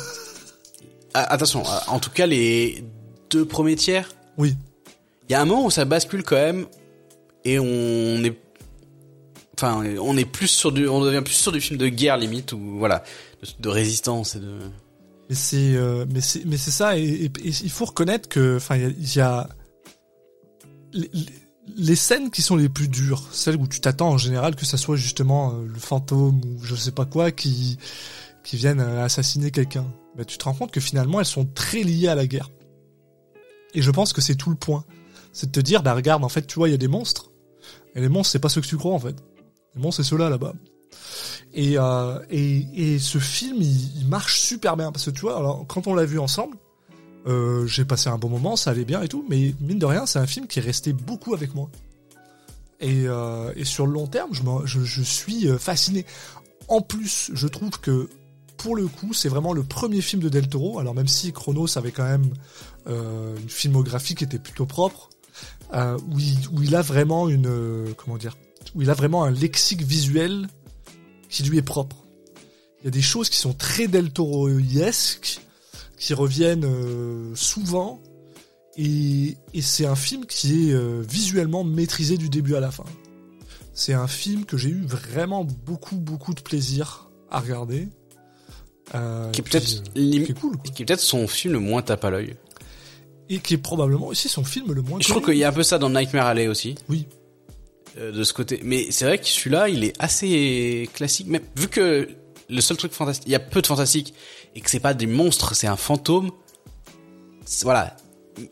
Ah, 1.13 1.23
attention, 1.34 1.63
en 1.88 1.99
tout 1.99 2.09
cas, 2.11 2.25
les 2.27 2.84
deux 3.29 3.45
premiers 3.45 3.75
tiers, 3.75 4.09
Oui, 4.38 4.55
il 5.27 5.32
y 5.32 5.36
a 5.36 5.41
un 5.41 5.45
moment 5.45 5.65
où 5.65 5.71
ça 5.71 5.84
bascule 5.86 6.23
quand 6.23 6.36
même, 6.36 6.65
et 7.43 7.59
on 7.59 8.23
est, 8.23 8.38
enfin, 9.57 9.84
on 10.01 10.15
est 10.17 10.25
plus 10.25 10.47
sur 10.47 10.71
du, 10.71 10.88
on 10.88 11.01
devient 11.03 11.21
plus 11.23 11.34
sur 11.34 11.51
du 11.51 11.59
film 11.59 11.77
de 11.79 11.88
guerre 11.89 12.17
limite, 12.17 12.53
ou 12.53 12.77
voilà, 12.77 13.03
de, 13.41 13.47
de 13.63 13.69
résistance 13.69 14.36
et 14.36 14.39
de. 14.39 14.53
mais 15.29 15.36
c'est 15.36 15.75
euh, 15.75 16.05
mais 16.13 16.21
c'est 16.21 16.45
mais 16.45 16.57
c'est 16.57 16.71
ça 16.71 16.97
et, 16.97 17.01
et- 17.03 17.25
et 17.25 17.32
il 17.63 17.69
faut 17.71 17.86
reconnaître 17.86 18.29
que 18.29 18.55
enfin 18.57 18.77
il 18.77 18.84
y 18.84 18.88
a, 18.88 19.17
y 19.17 19.19
a 19.21 19.49
les, 20.93 21.09
les- 21.76 21.95
scènes 21.95 22.30
qui 22.32 22.41
sont 22.41 22.55
les 22.55 22.69
plus 22.69 22.88
dures, 22.88 23.24
celles 23.32 23.55
où 23.57 23.67
tu 23.67 23.80
t'attends 23.82 24.09
en 24.09 24.17
général 24.17 24.55
que 24.55 24.65
ça 24.65 24.78
soit 24.78 24.95
justement 24.95 25.53
euh, 25.53 25.65
le 25.65 25.80
fantôme 25.80 26.41
ou 26.45 26.63
je 26.63 26.76
sais 26.76 26.91
pas 26.91 27.05
quoi 27.05 27.32
qui 27.32 27.78
qui 28.43 28.57
viennent 28.57 28.80
euh, 28.80 29.03
assassiner 29.03 29.51
quelqu'un. 29.51 29.86
Mais 30.17 30.26
tu 30.26 30.38
te 30.38 30.43
rends 30.45 30.53
compte 30.53 30.72
que 30.72 30.80
finalement 30.82 31.19
elles 31.19 31.26
sont 31.26 31.45
très 31.45 31.84
liées 31.84 32.07
à 32.07 32.15
la 32.15 32.28
guerre. 32.28 32.49
Et 33.74 33.82
je 33.82 33.91
pense 33.91 34.13
que 34.13 34.22
c'est 34.22 34.36
tout 34.36 34.49
le 34.49 34.55
point. 34.55 34.84
C'est 35.34 35.47
de 35.47 35.51
te 35.51 35.59
dire 35.59 35.82
bah 35.84 35.93
regarde 35.93 36.24
en 36.24 36.30
fait 36.30 36.45
tu 36.47 36.55
vois 36.55 36.67
il 36.67 36.72
y 36.72 36.76
a 36.76 36.78
des 36.78 36.88
monstres 36.88 37.32
et 37.95 38.01
les 38.01 38.09
monstres 38.09 38.32
c'est 38.34 38.39
pas 38.39 38.49
ceux 38.49 38.61
que 38.61 38.67
tu 38.67 38.78
crois 38.78 38.93
en 38.93 38.99
fait. 38.99 39.15
Les 39.76 39.82
monstres 39.82 40.03
c'est 40.03 40.09
ceux-là 40.09 40.30
là-bas. 40.30 40.53
Et, 41.53 41.74
euh, 41.78 42.19
et, 42.30 42.65
et 42.93 42.99
ce 42.99 43.17
film, 43.17 43.57
il, 43.59 43.97
il 43.99 44.07
marche 44.07 44.39
super 44.39 44.78
bien. 44.78 44.91
Parce 44.91 45.05
que 45.05 45.09
tu 45.11 45.22
vois, 45.22 45.38
alors, 45.38 45.65
quand 45.67 45.88
on 45.88 45.93
l'a 45.93 46.05
vu 46.05 46.17
ensemble, 46.19 46.55
euh, 47.28 47.67
j'ai 47.67 47.86
passé 47.86 48.09
un 48.09 48.17
bon 48.17 48.30
moment, 48.30 48.55
ça 48.55 48.72
allait 48.72 48.86
bien 48.86 49.01
et 49.01 49.07
tout. 49.07 49.26
Mais 49.30 49.53
mine 49.59 49.80
de 49.80 49.86
rien, 49.86 50.05
c'est 50.05 50.19
un 50.19 50.28
film 50.28 50.47
qui 50.47 50.59
est 50.59 50.63
resté 50.63 50.93
beaucoup 50.93 51.34
avec 51.34 51.53
moi. 51.53 51.69
Et, 52.80 53.07
euh, 53.07 53.51
sur 53.63 53.86
le 53.86 53.93
long 53.93 54.07
terme, 54.07 54.32
je, 54.65 55.01
suis 55.03 55.47
euh, 55.47 55.57
fasciné. 55.57 56.05
En 56.67 56.82
plus, 56.82 57.32
je 57.34 57.47
trouve 57.47 57.80
que 57.80 58.09
pour 58.57 58.76
le 58.76 58.88
coup, 58.88 59.13
c'est 59.13 59.30
vraiment 59.30 59.53
le 59.53 59.63
premier 59.63 60.01
film 60.01 60.22
de 60.22 60.30
Del 60.30 60.47
Toro. 60.47 60.80
Alors 60.80 60.95
même 60.95 61.07
si 61.07 61.32
Chronos 61.34 61.78
avait 61.78 61.91
quand 61.91 62.03
même 62.03 62.32
une 62.88 63.49
filmographie 63.49 64.15
qui 64.15 64.24
était 64.24 64.39
plutôt 64.39 64.65
propre, 64.65 65.09
où, 65.74 66.19
il, 66.61 66.76
a 66.76 66.82
vraiment 66.82 67.28
une 67.28 67.93
comment 67.97 68.17
dire, 68.17 68.38
où 68.76 68.82
il 68.82 68.89
a 68.89 68.93
vraiment 68.93 69.24
un 69.24 69.32
lexique 69.32 69.82
visuel 69.82 70.47
qui 71.30 71.43
lui 71.43 71.57
est 71.57 71.63
propre. 71.63 71.95
Il 72.82 72.86
y 72.86 72.88
a 72.88 72.91
des 72.91 73.01
choses 73.01 73.30
qui 73.30 73.38
sont 73.38 73.53
très 73.53 73.88
Del 73.88 74.11
Toro-esques, 74.11 75.41
qui 76.02 76.14
reviennent 76.16 76.66
euh, 76.66 77.32
souvent, 77.36 78.02
et, 78.76 79.38
et 79.54 79.62
c'est 79.62 79.86
un 79.86 79.95
film 79.95 80.26
qui 80.26 80.70
est 80.70 80.74
euh, 80.74 81.04
visuellement 81.08 81.64
maîtrisé 81.64 82.18
du 82.18 82.28
début 82.28 82.56
à 82.56 82.60
la 82.60 82.72
fin. 82.72 82.86
C'est 83.74 83.93
un 83.93 84.08
film 84.08 84.45
que 84.45 84.58
j'ai 84.58 84.70
eu 84.70 84.82
vraiment 84.84 85.45
beaucoup, 85.45 85.95
beaucoup 85.97 86.34
de 86.34 86.41
plaisir 86.41 87.10
à 87.30 87.39
regarder. 87.39 87.88
Euh, 88.95 89.30
Qui 89.32 89.41
est 89.41 89.43
peut-être 89.43 89.84
euh, 89.95 89.99
lim- 89.99 90.26
qui 90.26 90.32
est 90.32 90.39
cool, 90.39 90.58
peut-être 90.58 90.99
son 90.99 91.28
film 91.28 91.54
le 91.54 91.60
moins 91.60 91.82
tape 91.84 92.04
à 92.04 92.10
l'œil. 92.10 92.36
Et 93.30 93.38
qui 93.39 93.54
est 93.54 93.58
probablement 93.58 94.08
aussi 94.08 94.28
son 94.28 94.43
film 94.43 94.74
le 94.74 94.82
moins 94.82 94.99
Je 94.99 95.08
trouve 95.08 95.24
qu'il 95.24 95.38
y 95.38 95.43
a 95.43 95.49
un 95.49 95.54
peu 95.54 95.64
ça 95.64 95.78
dans 95.78 95.89
Nightmare 95.89 96.26
Alley 96.26 96.47
aussi. 96.47 96.76
Oui. 96.89 97.06
Euh, 97.97 98.12
de 98.12 98.24
ce 98.24 98.34
côté. 98.34 98.60
Mais 98.64 98.88
c'est 98.89 99.06
vrai 99.06 99.20
que 99.20 99.28
celui-là, 99.28 99.70
il 99.70 99.84
est 99.84 99.93
assez 99.99 100.89
classique. 100.93 101.28
Même 101.28 101.43
vu 101.56 101.68
que 101.70 102.10
le 102.49 102.62
seul 102.62 102.76
truc 102.76 102.91
fantastique, 102.91 103.28
il 103.28 103.32
y 103.32 103.36
a 103.36 103.39
peu 103.39 103.62
de 103.62 103.68
fantastique 103.68 104.14
et 104.56 104.62
que 104.62 104.70
c'est 104.70 104.80
pas 104.80 104.93
des 104.93 105.08
monstres, 105.08 105.56
c'est 105.56 105.68
un 105.68 105.76
fantôme. 105.78 106.32
Voilà. 107.64 107.95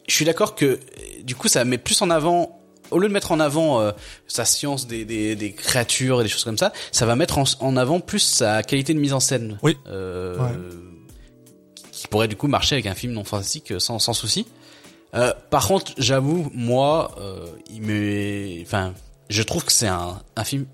Je 0.07 0.13
suis 0.13 0.25
d'accord 0.25 0.55
que 0.55 0.79
du 1.23 1.35
coup, 1.35 1.47
ça 1.47 1.63
met 1.65 1.77
plus 1.77 2.01
en 2.01 2.09
avant. 2.09 2.55
Au 2.91 2.97
lieu 2.97 3.07
de 3.07 3.13
mettre 3.13 3.31
en 3.31 3.39
avant 3.39 3.79
euh, 3.81 3.91
sa 4.27 4.45
science 4.45 4.87
des, 4.87 5.05
des, 5.05 5.35
des 5.35 5.53
créatures 5.53 6.21
et 6.21 6.23
des 6.23 6.29
choses 6.29 6.43
comme 6.43 6.57
ça, 6.57 6.73
ça 6.91 7.05
va 7.05 7.15
mettre 7.15 7.37
en, 7.37 7.43
en 7.59 7.77
avant 7.77 7.99
plus 7.99 8.19
sa 8.19 8.63
qualité 8.63 8.95
de 8.95 8.99
mise 8.99 9.13
en 9.13 9.19
scène. 9.19 9.59
Oui. 9.61 9.77
Euh, 9.87 10.37
Ouais. 10.39 10.57
Qui 11.91 12.07
pourrait 12.07 12.27
du 12.29 12.35
coup 12.35 12.47
marcher 12.47 12.75
avec 12.75 12.85
un 12.87 12.95
film 12.95 13.13
non 13.13 13.23
fantastique 13.25 13.71
euh, 13.71 13.79
sans, 13.79 13.99
sans 13.99 14.13
souci. 14.13 14.47
Euh, 15.15 15.33
par 15.49 15.67
contre, 15.67 15.91
j'avoue, 15.97 16.49
moi, 16.53 17.13
euh, 17.19 17.45
il 17.69 17.81
me, 17.81 18.61
enfin, 18.63 18.93
je 19.29 19.43
trouve 19.43 19.65
que 19.65 19.71
c'est 19.71 19.87
un, 19.87 20.21
un 20.35 20.43
film. 20.43 20.65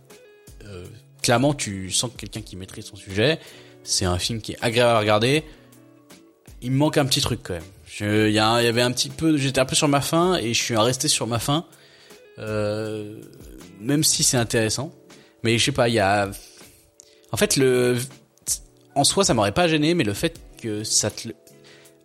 euh, 0.65 0.85
clairement, 1.21 1.53
tu 1.53 1.89
sens 1.91 2.11
que 2.11 2.17
quelqu'un 2.17 2.41
qui 2.41 2.55
maîtrise 2.55 2.85
son 2.85 2.95
sujet. 2.95 3.39
C'est 3.85 4.05
un 4.05 4.17
film 4.19 4.41
qui 4.41 4.53
est 4.53 4.57
agréable 4.61 4.91
à 4.91 4.99
regarder. 4.99 5.43
Il 6.61 6.71
me 6.71 6.77
manque 6.77 6.97
un 6.97 7.05
petit 7.05 7.21
truc 7.21 7.39
quand 7.43 7.53
même. 7.53 7.63
Il 8.01 8.31
y, 8.33 8.39
avait 8.39 8.81
un 8.81 8.91
petit 8.91 9.09
peu, 9.09 9.37
j'étais 9.37 9.59
un 9.61 9.65
peu 9.65 9.75
sur 9.75 9.87
ma 9.87 10.01
faim 10.01 10.35
et 10.35 10.53
je 10.53 10.61
suis 10.61 10.75
resté 10.75 11.07
sur 11.07 11.27
ma 11.27 11.39
faim. 11.39 11.65
Euh, 12.39 13.21
même 13.79 14.03
si 14.03 14.23
c'est 14.23 14.35
intéressant, 14.35 14.91
mais 15.43 15.57
je 15.57 15.63
sais 15.63 15.71
pas, 15.71 15.87
il 15.87 15.93
y 15.95 15.99
a. 15.99 16.29
En 17.31 17.37
fait, 17.37 17.55
le, 17.55 17.97
en 18.95 19.05
soi, 19.05 19.23
ça 19.23 19.33
m'aurait 19.33 19.53
pas 19.53 19.69
gêné, 19.69 19.93
mais 19.93 20.03
le 20.03 20.13
fait 20.13 20.37
que 20.61 20.83
ça 20.83 21.09
te, 21.09 21.29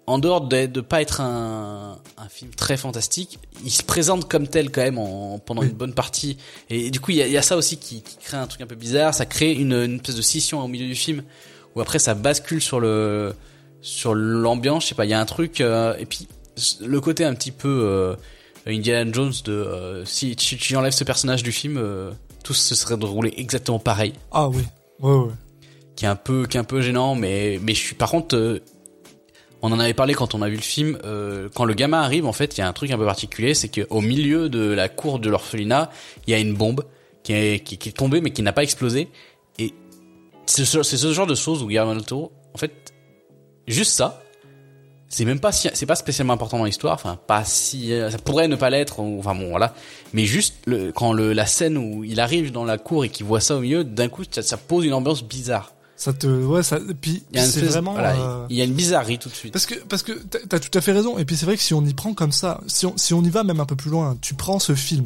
en 0.07 0.18
dehors 0.18 0.43
de, 0.43 0.66
de 0.66 0.81
pas 0.81 1.03
être 1.03 1.20
un, 1.20 1.99
un 2.18 2.28
film 2.28 2.53
très 2.53 2.76
fantastique, 2.76 3.39
il 3.64 3.70
se 3.72 3.83
présente 3.83 4.28
comme 4.28 4.47
tel 4.47 4.70
quand 4.70 4.83
même 4.83 4.99
en, 4.99 5.39
pendant 5.41 5.62
Oui. 5.62 5.68
une 5.68 5.76
bonne 5.76 5.95
partie. 5.95 6.37
Et 6.68 6.91
du 6.93 7.01
coup, 7.01 7.11
il 7.11 7.16
y 7.16 7.22
a, 7.22 7.26
il 7.26 7.33
y 7.33 7.39
a 7.39 7.43
ça 7.43 7.57
aussi 7.57 7.78
qui, 7.78 8.03
qui 8.03 8.16
crée 8.18 8.37
un 8.37 8.47
truc 8.47 8.61
un 8.61 8.66
peu 8.66 8.76
bizarre. 8.76 9.14
Ça 9.14 9.26
crée 9.26 9.53
une, 9.53 9.72
une 9.72 9.97
espèce 9.97 10.16
de 10.16 10.22
scission 10.22 10.62
au 10.62 10.68
milieu 10.68 10.87
du 10.87 10.95
film 10.95 11.24
où 11.75 11.81
après 11.81 11.99
ça 11.99 12.14
bascule 12.14 12.61
sur 12.61 12.81
le 12.81 13.35
sur 13.83 14.14
l'ambiance. 14.14 14.85
Je 14.85 14.89
sais 14.91 14.95
pas, 14.95 15.05
il 15.05 15.11
y 15.11 15.14
a 15.14 15.21
un 15.21 15.25
truc. 15.27 15.61
euh, 15.61 15.95
et 15.99 16.07
puis 16.07 16.29
le 16.85 17.01
côté 17.01 17.25
un 17.25 17.35
petit 17.35 17.53
peu 17.53 17.68
euh, 17.68 18.14
Indiana 18.66 19.11
Jones 19.12 19.33
de 19.45 19.53
euh, 19.53 20.05
si 20.05 20.37
tu, 20.37 20.57
tu 20.57 20.77
enlèves 20.77 20.93
ce 20.93 21.05
personnage 21.05 21.43
du 21.43 21.53
film, 21.53 21.81
tout 22.45 22.55
se 22.55 22.75
serait 22.75 22.97
déroulé 22.97 23.33
exactement 23.37 23.79
pareil 23.79 24.12
Ah 24.33 24.49
oui. 24.49 24.62
Ouais, 25.01 25.12
ouais. 25.14 25.33
qui 25.97 26.05
est 26.05 26.09
un 26.09 26.16
peu 26.16 26.47
qui 26.47 26.57
est 26.59 26.61
un 26.61 26.64
peu 26.64 26.83
gênant 26.83 27.14
mais 27.14 27.59
mais 27.62 27.73
je 27.75 27.81
suis 27.81 27.95
par 27.95 28.11
contre 28.11 28.61
on 29.62 29.73
en 29.73 29.79
avait 29.81 29.95
parlé 29.95 30.12
quand 30.14 30.35
on 30.35 30.43
a 30.43 30.49
vu 30.49 30.57
le 30.57 30.62
film 30.62 30.99
euh, 31.05 31.49
quand 31.55 31.64
le 31.64 31.73
gamin 31.75 32.01
arrive 32.03 32.27
en 32.27 32.33
fait 32.35 32.57
il 32.57 32.61
y 32.61 32.62
a 32.62 32.68
un 32.68 32.73
truc 32.75 32.91
un 32.91 32.99
peu 32.99 33.05
particulier 33.07 33.55
c'est 33.55 33.68
que 33.68 33.87
au 33.91 34.01
milieu 34.03 34.49
de 34.51 34.61
la 34.73 34.89
cour 34.91 35.18
de 35.18 35.31
l'orphelinat 35.31 35.91
il 36.27 36.31
y 36.33 36.35
a 36.35 36.39
une 36.39 36.55
bombe 36.55 36.85
qui 37.23 37.33
est 37.33 37.64
qui, 37.64 37.79
qui 37.79 37.89
est 37.91 37.93
tombée 37.93 38.21
mais 38.21 38.31
qui 38.31 38.43
n'a 38.43 38.53
pas 38.53 38.62
explosé 38.62 39.09
c'est 40.51 40.64
ce, 40.64 41.12
genre 41.12 41.26
de 41.26 41.34
choses 41.34 41.62
où 41.62 41.66
Guillermo 41.66 41.94
del 41.94 42.05
Toro 42.05 42.32
en 42.55 42.59
fait 42.59 42.92
juste 43.66 43.92
ça 43.92 44.22
c'est 45.09 45.24
même 45.24 45.40
pas 45.40 45.53
si 45.53 45.68
c'est 45.72 45.86
pas 45.86 45.96
spécialement 45.96 46.32
important 46.32 46.59
dans 46.59 46.64
l'histoire 46.64 46.94
enfin 46.94 47.18
pas 47.26 47.44
si 47.44 47.92
ça 48.11 48.18
pourrait 48.18 48.48
ne 48.48 48.57
pas 48.57 48.70
l'être 48.70 49.01
enfin 49.01 49.34
bon 49.34 49.51
voilà 49.51 49.74
mais 50.12 50.24
juste 50.24 50.55
le, 50.66 50.92
quand 50.92 51.12
le, 51.12 51.32
la 51.32 51.46
scène 51.46 51.76
où 51.76 52.05
il 52.05 52.20
arrive 52.20 52.53
dans 52.53 52.64
la 52.64 52.78
cour 52.78 53.05
et 53.05 53.09
qu'il 53.09 53.26
voit 53.26 53.40
ça 53.40 53.57
au 53.57 53.61
milieu 53.61 53.84
d'un 53.84 54.09
coup 54.09 54.22
ça, 54.30 54.42
ça 54.42 54.57
pose 54.57 54.84
une 54.84 54.94
ambiance 54.94 55.24
bizarre 55.24 55.72
Ça 56.01 56.14
te, 56.14 56.26
ouais, 56.26 56.62
ça, 56.62 56.78
et 56.78 56.94
puis 56.94 57.22
c'est 57.34 57.61
vraiment. 57.61 57.92
voilà, 57.92 58.14
euh, 58.16 58.46
il 58.48 58.57
y 58.57 58.62
a 58.62 58.64
une 58.64 58.72
bizarrerie 58.72 59.18
tout 59.18 59.28
de 59.28 59.34
suite 59.34 59.53
Parce 59.53 59.66
que 59.66 59.74
parce 59.74 60.03
que 60.03 60.12
t'as 60.12 60.38
t'as 60.48 60.59
tout 60.59 60.76
à 60.78 60.80
fait 60.80 60.92
raison. 60.92 61.18
Et 61.18 61.26
puis 61.26 61.36
c'est 61.36 61.44
vrai 61.44 61.59
que 61.59 61.62
si 61.62 61.74
on 61.74 61.84
y 61.84 61.92
prend 61.92 62.14
comme 62.14 62.32
ça, 62.32 62.62
si 62.68 62.86
on 62.86 62.96
si 62.96 63.12
on 63.12 63.22
y 63.22 63.28
va 63.28 63.44
même 63.44 63.61
un 63.61 63.66
peu 63.66 63.76
plus 63.76 63.90
loin, 63.90 64.16
tu 64.22 64.32
prends 64.32 64.59
ce 64.59 64.74
film, 64.74 65.05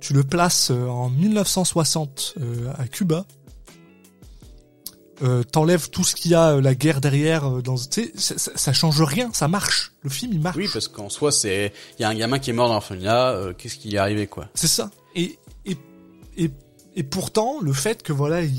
tu 0.00 0.12
le 0.12 0.22
places 0.22 0.70
euh, 0.70 0.86
en 0.86 1.08
1960 1.08 2.34
euh, 2.42 2.72
à 2.76 2.86
Cuba. 2.88 3.24
Euh, 5.22 5.42
T'enlèves 5.44 5.88
tout 5.90 6.02
ce 6.04 6.14
qu'il 6.16 6.32
y 6.32 6.34
a, 6.34 6.50
euh, 6.56 6.60
la 6.60 6.74
guerre 6.74 7.00
derrière, 7.00 7.46
euh, 7.48 7.62
dans, 7.62 7.76
tu 7.76 7.82
sais, 7.90 8.12
ça, 8.16 8.36
ça, 8.38 8.50
ça 8.56 8.72
change 8.72 9.00
rien, 9.02 9.30
ça 9.32 9.46
marche. 9.46 9.92
Le 10.02 10.10
film, 10.10 10.32
il 10.32 10.40
marche. 10.40 10.56
oui 10.56 10.68
parce 10.72 10.88
qu'en 10.88 11.08
soi 11.08 11.30
c'est 11.30 11.72
il 11.98 12.02
y 12.02 12.04
a 12.04 12.08
un 12.08 12.14
gamin 12.14 12.38
qui 12.40 12.50
est 12.50 12.52
mort 12.52 12.66
dans 12.68 12.74
l'orphelinat 12.74 13.30
euh, 13.30 13.52
qu'est-ce 13.56 13.76
qui 13.76 13.88
lui 13.88 13.94
est 13.96 13.98
arrivé 13.98 14.26
quoi? 14.26 14.48
C'est 14.54 14.66
ça. 14.66 14.90
Et, 15.14 15.38
et, 15.64 15.76
et, 16.36 16.50
et 16.96 17.02
pourtant, 17.04 17.60
le 17.62 17.72
fait 17.72 18.02
que 18.02 18.12
voilà, 18.12 18.42
il, 18.42 18.52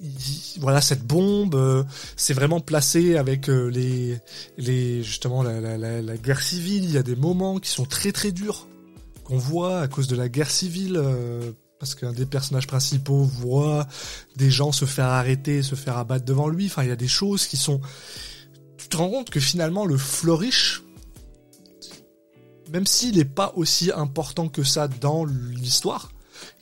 il- 0.00 0.60
voilà 0.60 0.80
cette 0.80 1.02
bombe, 1.04 1.54
euh, 1.54 1.82
c'est 2.16 2.34
vraiment 2.34 2.60
placé 2.60 3.16
avec 3.16 3.48
euh, 3.48 3.68
les, 3.70 4.18
les 4.58 5.02
justement 5.02 5.42
la, 5.42 5.60
la, 5.60 5.78
la, 5.78 6.02
la 6.02 6.16
guerre 6.16 6.42
civile. 6.42 6.84
Il 6.84 6.92
y 6.92 6.98
a 6.98 7.02
des 7.02 7.16
moments 7.16 7.58
qui 7.58 7.70
sont 7.70 7.84
très 7.86 8.12
très 8.12 8.32
durs 8.32 8.66
qu'on 9.24 9.38
voit 9.38 9.80
à 9.80 9.88
cause 9.88 10.06
de 10.08 10.14
la 10.16 10.28
guerre 10.28 10.50
civile. 10.50 10.96
Parce 11.78 11.94
qu'un 11.94 12.12
des 12.12 12.26
personnages 12.26 12.66
principaux 12.66 13.22
voit 13.22 13.86
des 14.36 14.50
gens 14.50 14.72
se 14.72 14.84
faire 14.84 15.06
arrêter, 15.06 15.62
se 15.62 15.74
faire 15.74 15.98
abattre 15.98 16.24
devant 16.24 16.48
lui. 16.48 16.66
Enfin, 16.66 16.82
il 16.82 16.88
y 16.88 16.92
a 16.92 16.96
des 16.96 17.08
choses 17.08 17.46
qui 17.46 17.56
sont. 17.56 17.80
Tu 18.78 18.88
te 18.88 18.96
rends 18.96 19.10
compte 19.10 19.30
que 19.30 19.40
finalement 19.40 19.84
le 19.84 19.96
flourish, 19.96 20.82
même 22.70 22.86
s'il 22.86 23.16
n'est 23.16 23.24
pas 23.24 23.52
aussi 23.56 23.92
important 23.92 24.48
que 24.48 24.62
ça 24.62 24.88
dans 24.88 25.24
l'histoire, 25.24 26.12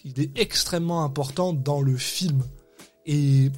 il 0.04 0.20
est 0.20 0.30
extrêmement 0.38 1.04
important 1.04 1.52
dans 1.52 1.80
le 1.80 1.96
film. 1.96 2.42
Et 3.06 3.50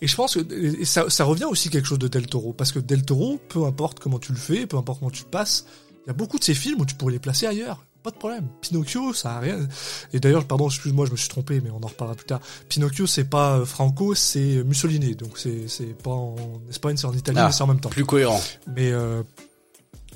et 0.00 0.06
je 0.06 0.16
pense 0.16 0.34
que 0.34 0.84
ça, 0.84 1.08
ça 1.08 1.24
revient 1.24 1.44
aussi 1.44 1.70
quelque 1.70 1.86
chose 1.86 1.98
de 1.98 2.08
Del 2.08 2.26
Toro 2.26 2.52
parce 2.52 2.72
que 2.72 2.78
Del 2.78 3.04
Toro, 3.04 3.38
peu 3.48 3.64
importe 3.64 4.00
comment 4.00 4.18
tu 4.18 4.32
le 4.32 4.38
fais, 4.38 4.66
peu 4.66 4.76
importe 4.76 4.98
comment 4.98 5.10
tu 5.10 5.24
passes, 5.24 5.66
il 6.04 6.08
y 6.08 6.10
a 6.10 6.14
beaucoup 6.14 6.38
de 6.38 6.44
ces 6.44 6.54
films 6.54 6.80
où 6.80 6.84
tu 6.84 6.94
pourrais 6.94 7.12
les 7.12 7.18
placer 7.18 7.46
ailleurs. 7.46 7.86
Pas 8.02 8.10
de 8.10 8.16
problème. 8.16 8.48
Pinocchio, 8.60 9.12
ça 9.12 9.36
a 9.36 9.40
rien. 9.40 9.58
Et 10.12 10.18
d'ailleurs, 10.20 10.44
pardon, 10.44 10.66
excuse-moi, 10.68 11.06
je 11.06 11.12
me 11.12 11.16
suis 11.16 11.28
trompé, 11.28 11.60
mais 11.60 11.70
on 11.70 11.82
en 11.84 11.86
reparlera 11.86 12.16
plus 12.16 12.26
tard. 12.26 12.40
Pinocchio, 12.68 13.06
c'est 13.06 13.24
pas 13.24 13.58
euh, 13.58 13.64
Franco, 13.64 14.14
c'est 14.14 14.64
Mussolini. 14.64 15.14
Donc 15.14 15.38
c'est 15.38 15.68
c'est 15.68 15.96
pas 16.02 16.10
en 16.10 16.34
Espagne, 16.68 16.96
c'est 16.96 17.06
en 17.06 17.12
Italie, 17.12 17.38
Ah, 17.40 17.46
mais 17.46 17.52
c'est 17.52 17.62
en 17.62 17.68
même 17.68 17.80
temps. 17.80 17.90
Plus 17.90 18.04
cohérent. 18.04 18.40
Mais 18.74 18.90
euh, 18.90 19.22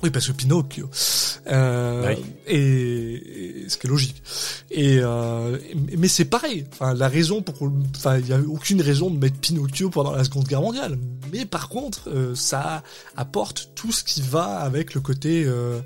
oui, 0.03 0.09
parce 0.11 0.27
que 0.27 0.33
Pinocchio. 0.33 0.89
Euh, 1.49 2.13
Oui. 2.13 2.25
et, 2.45 3.63
et 3.65 3.69
ce 3.69 3.77
qui 3.77 3.87
est 3.87 3.89
logique. 3.89 4.21
Et 4.69 4.99
euh, 5.01 5.57
mais 5.97 6.09
c'est 6.09 6.25
pareil. 6.25 6.65
Enfin, 6.73 6.93
la 6.93 7.07
raison 7.07 7.41
pour, 7.41 7.71
enfin, 7.95 8.17
il 8.17 8.27
y 8.27 8.33
a 8.33 8.39
aucune 8.39 8.81
raison 8.81 9.09
de 9.09 9.17
mettre 9.17 9.37
Pinocchio 9.37 9.89
pendant 9.89 10.11
la 10.11 10.25
Seconde 10.25 10.45
Guerre 10.45 10.61
mondiale. 10.61 10.97
Mais 11.31 11.45
par 11.45 11.69
contre, 11.69 12.09
euh, 12.09 12.35
ça 12.35 12.83
apporte 13.15 13.69
tout 13.75 13.93
ce 13.93 14.03
qui 14.03 14.21
va 14.21 14.57
avec 14.57 14.93
le 14.93 14.99
côté 14.99 15.45
euh, 15.45 15.79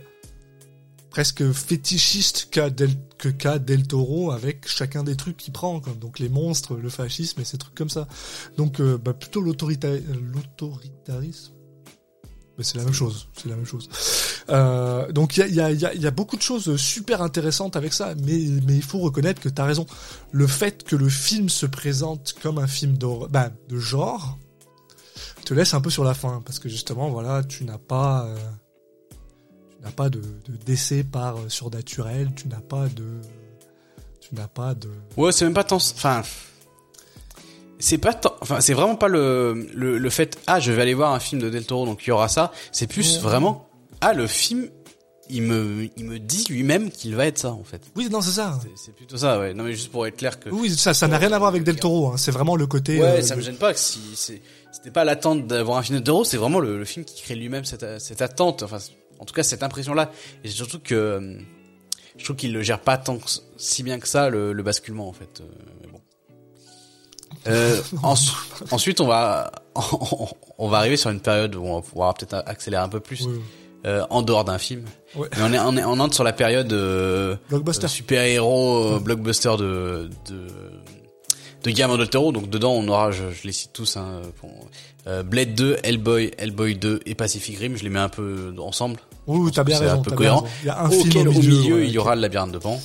presque 1.12 1.51
fétichiste 1.51 2.47
qu'a 2.49 2.72
Del, 2.72 2.91
que 3.20 3.30
qu'a 3.30 3.59
Del 3.59 3.86
Toro 3.86 4.32
avec 4.32 4.68
chacun 4.68 5.03
des 5.03 5.16
trucs 5.16 5.38
qu'il 5.38 5.53
prend. 5.53 5.80
Donc 5.99 6.18
les 6.18 6.30
monstres, 6.30 6.76
le 6.76 6.89
fascisme 6.89 7.41
et 7.41 7.45
ces 7.45 7.59
trucs 7.59 7.76
comme 7.76 7.89
ça. 7.89 8.07
Donc 8.57 8.80
euh, 8.80 8.97
bah, 8.97 9.14
plutôt 9.14 9.41
l'autorita- 9.41 10.01
l'autoritarisme. 10.34 11.53
Mais 12.57 12.64
c'est 12.64 12.78
la 12.78 12.84
même 12.84 12.93
chose, 12.93 13.30
c'est 13.38 13.49
la 13.49 13.55
même 13.55 13.66
chose. 13.66 13.89
Euh, 14.49 15.12
donc 15.12 15.38
il 15.38 15.53
y 15.53 15.62
a, 15.62 15.72
y, 15.72 15.86
a, 15.86 15.93
y, 15.93 16.07
a, 16.07 16.12
beaucoup 16.12 16.36
de 16.36 16.41
choses 16.41 16.76
super 16.76 17.22
intéressantes 17.22 17.76
avec 17.76 17.93
ça, 17.93 18.14
mais, 18.26 18.39
il 18.41 18.84
faut 18.84 18.99
reconnaître 18.99 19.41
que 19.41 19.49
tu 19.49 19.62
as 19.62 19.66
raison. 19.66 19.86
Le 20.32 20.47
fait 20.47 20.84
que 20.84 20.95
le 20.95 21.09
film 21.09 21.47
se 21.47 21.66
présente 21.66 22.36
comme 22.41 22.57
un 22.57 22.68
film 22.68 22.97
bah, 23.30 23.51
de 23.70 23.78
genre 23.78 24.38
te 25.45 25.53
laisse 25.53 25.74
un 25.74 25.82
peu 25.82 25.89
sur 25.89 26.03
la 26.03 26.14
fin, 26.14 26.41
parce 26.45 26.59
que 26.59 26.70
justement, 26.70 27.09
voilà, 27.09 27.43
tu 27.43 27.66
n'as 27.66 27.78
pas, 27.78 28.26
euh, 28.26 28.38
n'as 29.84 29.91
pas 29.91 30.09
de, 30.09 30.19
de 30.19 30.55
décès 30.65 31.03
par 31.03 31.38
euh, 31.38 31.49
surnaturel, 31.49 32.29
tu 32.36 32.47
n'as 32.47 32.59
pas 32.61 32.88
de, 32.88 33.03
tu 34.19 34.36
n'as 34.36 34.47
pas 34.47 34.73
de. 34.75 34.89
Ouais, 35.17 35.32
c'est 35.32 35.45
même 35.45 35.53
pas 35.53 35.63
tant. 35.63 35.77
Enfin, 35.77 36.23
c'est 37.79 37.97
pas 37.97 38.13
tant. 38.13 38.36
Enfin, 38.41 38.61
c'est 38.61 38.73
vraiment 38.73 38.95
pas 38.95 39.07
le, 39.07 39.67
le 39.73 39.97
le 39.97 40.09
fait. 40.09 40.38
Ah, 40.47 40.59
je 40.59 40.71
vais 40.71 40.82
aller 40.82 40.93
voir 40.93 41.13
un 41.13 41.19
film 41.19 41.41
de 41.41 41.49
Del 41.49 41.65
Toro, 41.65 41.86
donc 41.86 42.05
il 42.05 42.09
y 42.09 42.11
aura 42.11 42.27
ça. 42.27 42.51
C'est 42.71 42.88
plus 42.88 43.15
Ouais. 43.15 43.21
vraiment. 43.21 43.67
Ah, 44.01 44.13
le 44.13 44.27
film, 44.27 44.69
il 45.29 45.41
me 45.43 45.88
il 45.97 46.05
me 46.05 46.19
dit 46.19 46.45
lui-même 46.49 46.91
qu'il 46.91 47.15
va 47.15 47.25
être 47.25 47.39
ça 47.39 47.51
en 47.51 47.63
fait. 47.63 47.82
Oui, 47.95 48.07
non, 48.11 48.21
c'est 48.21 48.32
ça. 48.32 48.59
C'est- 48.75 48.91
plutôt 48.93 49.17
ça, 49.17 49.39
ouais. 49.39 49.53
Non 49.55 49.63
mais 49.63 49.73
juste 49.73 49.91
pour 49.91 50.05
être 50.05 50.17
clair 50.17 50.39
que. 50.39 50.49
Oui, 50.49 50.69
ça, 50.75 50.93
ça 50.93 51.07
n'a 51.07 51.17
rien 51.17 51.32
à 51.32 51.38
voir 51.39 51.49
avec 51.49 51.63
Del 51.63 51.77
Toro. 51.77 52.09
Hein. 52.11 52.17
C'est 52.17 52.32
vraiment 52.32 52.55
le 52.55 52.67
côté. 52.67 52.99
Ouais, 52.99 53.05
euh, 53.19 53.21
ça 53.21 53.36
me 53.36 53.41
gêne 53.41 53.55
pas 53.57 53.73
que 53.73 53.79
si 53.79 53.99
c'est 54.15 54.41
c'était 54.71 54.91
pas 54.91 55.03
l'attente 55.03 55.47
d'avoir 55.47 55.77
un 55.79 55.84
film 55.84 55.99
de 55.99 56.03
Toro, 56.03 56.23
c'est 56.23 56.38
vraiment 56.38 56.59
le, 56.59 56.77
le 56.77 56.86
film 56.86 57.03
qui 57.03 57.21
crée 57.21 57.36
lui-même 57.36 57.65
cette 57.65 57.99
cette 57.99 58.21
attente. 58.21 58.61
Enfin, 58.63 58.77
en 59.22 59.26
tout 59.26 59.34
cas 59.34 59.43
cette 59.43 59.63
impression 59.63 59.93
là. 59.93 60.11
Et 60.43 60.49
c'est 60.49 60.55
surtout 60.55 60.80
que 60.80 60.93
euh, 60.95 61.38
je 62.17 62.24
trouve 62.26 62.36
qu'il 62.36 62.51
le 62.51 62.61
gère 62.61 62.80
pas 62.82 62.97
tant 62.97 63.17
que, 63.17 63.30
si 63.57 63.84
bien 63.84 63.99
que 63.99 64.07
ça 64.07 64.30
le, 64.30 64.51
le 64.51 64.63
basculement 64.63 65.07
en 65.07 65.13
fait. 65.13 65.39
Euh, 65.41 65.45
mais 65.82 65.88
bon. 65.88 66.01
Euh, 67.47 67.82
ensu- 68.03 68.34
ensuite, 68.72 68.99
on 69.01 69.07
va 69.07 69.51
on 70.57 70.67
va 70.67 70.78
arriver 70.80 70.97
sur 70.97 71.09
une 71.09 71.22
période 71.22 71.55
où 71.55 71.63
on 71.63 71.76
va 71.76 71.82
pouvoir 71.82 72.13
peut-être 72.13 72.43
accélérer 72.45 72.84
un 72.84 72.89
peu 72.89 72.99
plus 72.99 73.26
Oui, 73.26 73.39
euh, 73.86 74.05
en 74.09 74.22
dehors 74.22 74.43
d'un 74.43 74.57
film. 74.59 74.84
Ouais. 75.15 75.28
Mais 75.38 75.43
on 75.43 75.53
est 75.53 75.59
on 75.59 75.78
est 75.78 75.84
on 75.84 75.99
entre 75.99 76.13
sur 76.13 76.24
la 76.24 76.34
période 76.34 76.72
euh, 76.74 77.36
Blockbuster. 77.49 77.88
super 77.88 78.24
héros 78.24 78.99
blockbuster 78.99 79.55
de 79.57 80.09
de 80.30 80.47
de 81.63 81.69
Guillermo 81.72 81.95
del 81.97 82.09
Toro. 82.09 82.32
Donc 82.32 82.49
dedans, 82.49 82.74
on 82.74 82.88
aura, 82.88 83.11
je, 83.11 83.32
je 83.32 83.43
les 83.47 83.53
cite 83.53 83.72
tous, 83.74 83.95
hein, 83.97 84.22
Blade 85.26 85.53
2, 85.55 85.78
Hellboy, 85.84 86.32
Hellboy 86.38 86.76
2 86.76 87.01
et 87.05 87.13
Pacific 87.15 87.57
Rim. 87.57 87.76
Je 87.76 87.84
les 87.84 87.89
mets 87.89 87.99
un 87.99 88.09
peu 88.09 88.53
ensemble. 88.59 88.99
Oui, 89.28 89.51
t'as 89.51 89.63
bien 89.63 89.78
c'est 89.78 89.86
un 89.86 89.91
raison. 89.91 90.01
peu 90.01 90.11
cohérent. 90.11 90.45
Il 90.63 90.67
y 90.67 90.69
a 90.69 90.82
un 90.82 90.88
Auquel, 90.88 91.11
film 91.11 91.28
au 91.28 91.32
milieu, 91.32 91.76
ouais, 91.76 91.88
il 91.88 91.91
y 91.93 91.97
aura 91.97 92.15
le 92.15 92.22
labyrinthe 92.22 92.51
de 92.51 92.57
Pan. 92.57 92.80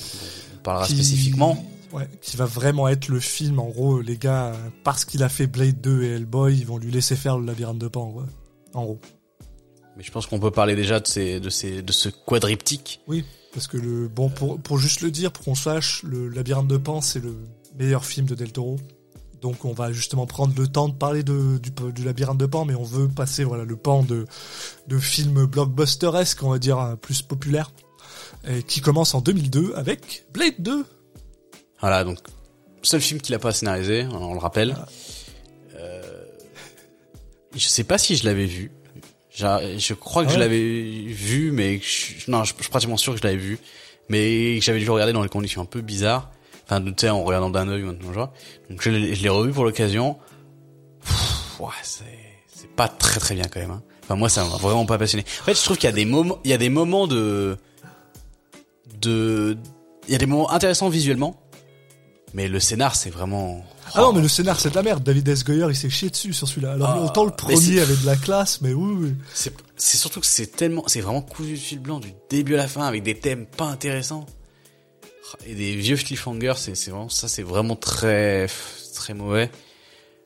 On 0.55 0.61
parlera 0.63 0.85
qui- 0.85 0.93
spécifiquement. 0.95 1.65
Ouais, 1.93 2.07
qui 2.21 2.35
va 2.37 2.45
vraiment 2.45 2.87
être 2.89 3.07
le 3.07 3.19
film. 3.19 3.59
En 3.59 3.69
gros, 3.69 4.01
les 4.01 4.17
gars, 4.17 4.53
parce 4.83 5.05
qu'il 5.05 5.23
a 5.23 5.29
fait 5.29 5.47
Blade 5.47 5.79
2 5.81 6.03
et 6.03 6.07
Hellboy, 6.15 6.57
ils 6.57 6.65
vont 6.65 6.77
lui 6.77 6.91
laisser 6.91 7.15
faire 7.15 7.37
le 7.37 7.45
labyrinthe 7.45 7.79
de 7.79 7.87
Pan. 7.87 8.13
En 8.73 8.83
gros. 8.83 8.99
Mais 9.95 10.03
je 10.03 10.11
pense 10.11 10.27
qu'on 10.27 10.39
peut 10.39 10.51
parler 10.51 10.75
déjà 10.75 10.99
de 10.99 11.07
ces, 11.07 11.39
de 11.39 11.49
ces, 11.49 11.81
de 11.81 11.91
ce 11.91 12.09
quadriptyque. 12.09 12.99
Oui, 13.07 13.23
parce 13.53 13.67
que 13.67 13.77
le 13.77 14.07
bon 14.09 14.29
pour 14.29 14.59
pour 14.59 14.77
juste 14.77 15.01
le 15.01 15.09
dire, 15.09 15.31
pour 15.31 15.45
qu'on 15.45 15.55
sache, 15.55 16.03
le 16.03 16.27
labyrinthe 16.27 16.67
de 16.67 16.77
Pan, 16.77 17.01
c'est 17.01 17.23
le 17.23 17.35
meilleur 17.79 18.05
film 18.05 18.27
de 18.27 18.35
Del 18.35 18.51
Toro. 18.51 18.75
Donc 19.47 19.63
on 19.63 19.71
va 19.71 19.93
justement 19.93 20.25
prendre 20.25 20.53
le 20.59 20.67
temps 20.67 20.89
de 20.89 20.93
parler 20.93 21.23
de, 21.23 21.57
du, 21.57 21.71
du 21.93 22.03
labyrinthe 22.03 22.37
de 22.37 22.45
Pan, 22.45 22.65
mais 22.65 22.75
on 22.75 22.83
veut 22.83 23.07
passer 23.07 23.45
voilà 23.45 23.63
le 23.63 23.77
pan 23.77 24.03
de 24.03 24.25
de 24.87 24.99
films 24.99 25.45
blockbusteresques, 25.45 26.43
on 26.43 26.49
va 26.49 26.59
dire 26.59 26.77
euh, 26.77 26.95
plus 26.97 27.21
populaires, 27.21 27.71
et 28.45 28.61
qui 28.61 28.81
commence 28.81 29.15
en 29.15 29.21
2002 29.21 29.71
avec 29.77 30.25
Blade 30.33 30.55
2. 30.59 30.85
Voilà, 31.79 32.03
donc 32.03 32.17
seul 32.81 32.99
film 32.99 33.21
qu'il 33.21 33.33
a 33.35 33.39
pas 33.39 33.53
scénarisé, 33.53 34.05
on 34.11 34.33
le 34.33 34.39
rappelle. 34.39 34.75
Ah. 34.77 34.85
Euh, 35.75 36.25
je 37.55 37.67
sais 37.69 37.85
pas 37.85 37.97
si 37.97 38.17
je 38.17 38.25
l'avais 38.25 38.47
vu. 38.47 38.73
Je 39.33 39.93
crois 39.93 40.23
que 40.23 40.27
Ah 40.27 40.33
je 40.33 40.35
ouais 40.35 40.41
l'avais 40.41 41.05
vu, 41.13 41.51
mais 41.53 41.79
je, 41.79 42.29
non, 42.29 42.43
je, 42.43 42.53
je 42.57 42.63
suis 42.63 42.69
pratiquement 42.69 42.97
sûr 42.97 43.13
que 43.13 43.19
je 43.19 43.23
l'avais 43.23 43.37
vu, 43.37 43.59
mais 44.09 44.57
que 44.59 44.65
j'avais 44.65 44.79
dû 44.79 44.85
le 44.85 44.91
regarder 44.91 45.13
dans 45.13 45.23
des 45.23 45.29
conditions 45.29 45.61
un 45.61 45.65
peu 45.65 45.79
bizarres. 45.79 46.31
Enfin, 46.69 46.81
tu 46.83 46.93
sais, 46.97 47.09
en 47.09 47.23
regardant 47.23 47.49
d'un 47.49 47.67
œil 47.69 47.83
un 47.83 48.13
genre. 48.13 48.31
Donc 48.69 48.81
je 48.81 48.89
l'ai 48.89 49.15
je 49.15 49.23
l'ai 49.23 49.29
revu 49.29 49.51
pour 49.51 49.63
l'occasion. 49.63 50.17
Pff, 51.01 51.59
Ouais, 51.59 51.67
c'est 51.83 52.03
c'est 52.53 52.69
pas 52.75 52.87
très 52.87 53.19
très 53.19 53.35
bien 53.35 53.45
quand 53.51 53.59
même. 53.59 53.71
Hein. 53.71 53.81
Enfin 54.03 54.15
moi, 54.15 54.29
ça 54.29 54.43
m'a 54.43 54.57
vraiment 54.57 54.85
pas 54.85 54.97
passionné. 54.97 55.23
En 55.41 55.43
fait, 55.45 55.53
je 55.57 55.63
trouve 55.63 55.77
qu'il 55.77 55.89
y 55.89 55.93
a 55.93 55.95
des 55.95 56.05
moments, 56.05 56.37
il 56.43 56.51
y 56.51 56.53
a 56.53 56.57
des 56.57 56.69
moments 56.69 57.07
de 57.07 57.57
de 59.01 59.57
il 60.07 60.11
y 60.11 60.15
a 60.15 60.17
des 60.17 60.25
moments 60.25 60.51
intéressants 60.51 60.89
visuellement, 60.89 61.39
mais 62.33 62.47
le 62.47 62.59
scénar 62.59 62.95
c'est 62.95 63.09
vraiment 63.09 63.63
Ah 63.93 64.01
non, 64.01 64.13
mais 64.13 64.21
le 64.21 64.27
scénar 64.27 64.59
c'est 64.59 64.69
de 64.69 64.75
la 64.75 64.83
merde. 64.83 65.03
David 65.03 65.27
S. 65.27 65.43
Goyer, 65.43 65.67
il 65.69 65.75
s'est 65.75 65.89
chié 65.89 66.09
dessus 66.09 66.33
sur 66.33 66.47
celui-là. 66.47 66.73
Alors 66.73 66.89
Ah, 66.89 67.01
autant 67.03 67.25
le 67.25 67.31
premier 67.31 67.79
avait 67.79 67.95
de 67.95 68.05
la 68.05 68.15
classe, 68.15 68.61
mais 68.61 68.73
oui, 68.73 68.93
oui. 68.97 69.15
C'est 69.33 69.53
c'est 69.75 69.97
surtout 69.97 70.19
que 70.19 70.25
c'est 70.25 70.47
tellement, 70.47 70.83
c'est 70.87 71.01
vraiment 71.01 71.21
cousu 71.21 71.53
de 71.53 71.57
fil 71.57 71.79
blanc 71.79 71.99
du 71.99 72.13
début 72.29 72.55
à 72.55 72.57
la 72.57 72.67
fin 72.67 72.83
avec 72.85 73.03
des 73.03 73.15
thèmes 73.19 73.45
pas 73.45 73.65
intéressants 73.65 74.25
et 75.45 75.53
des 75.55 75.75
vieux 75.75 75.97
cliffhangers. 75.97 76.53
C'est 76.57 76.89
vraiment 76.89 77.09
ça, 77.09 77.27
c'est 77.27 77.43
vraiment 77.43 77.75
très 77.75 78.47
très 78.93 79.13
mauvais. 79.13 79.49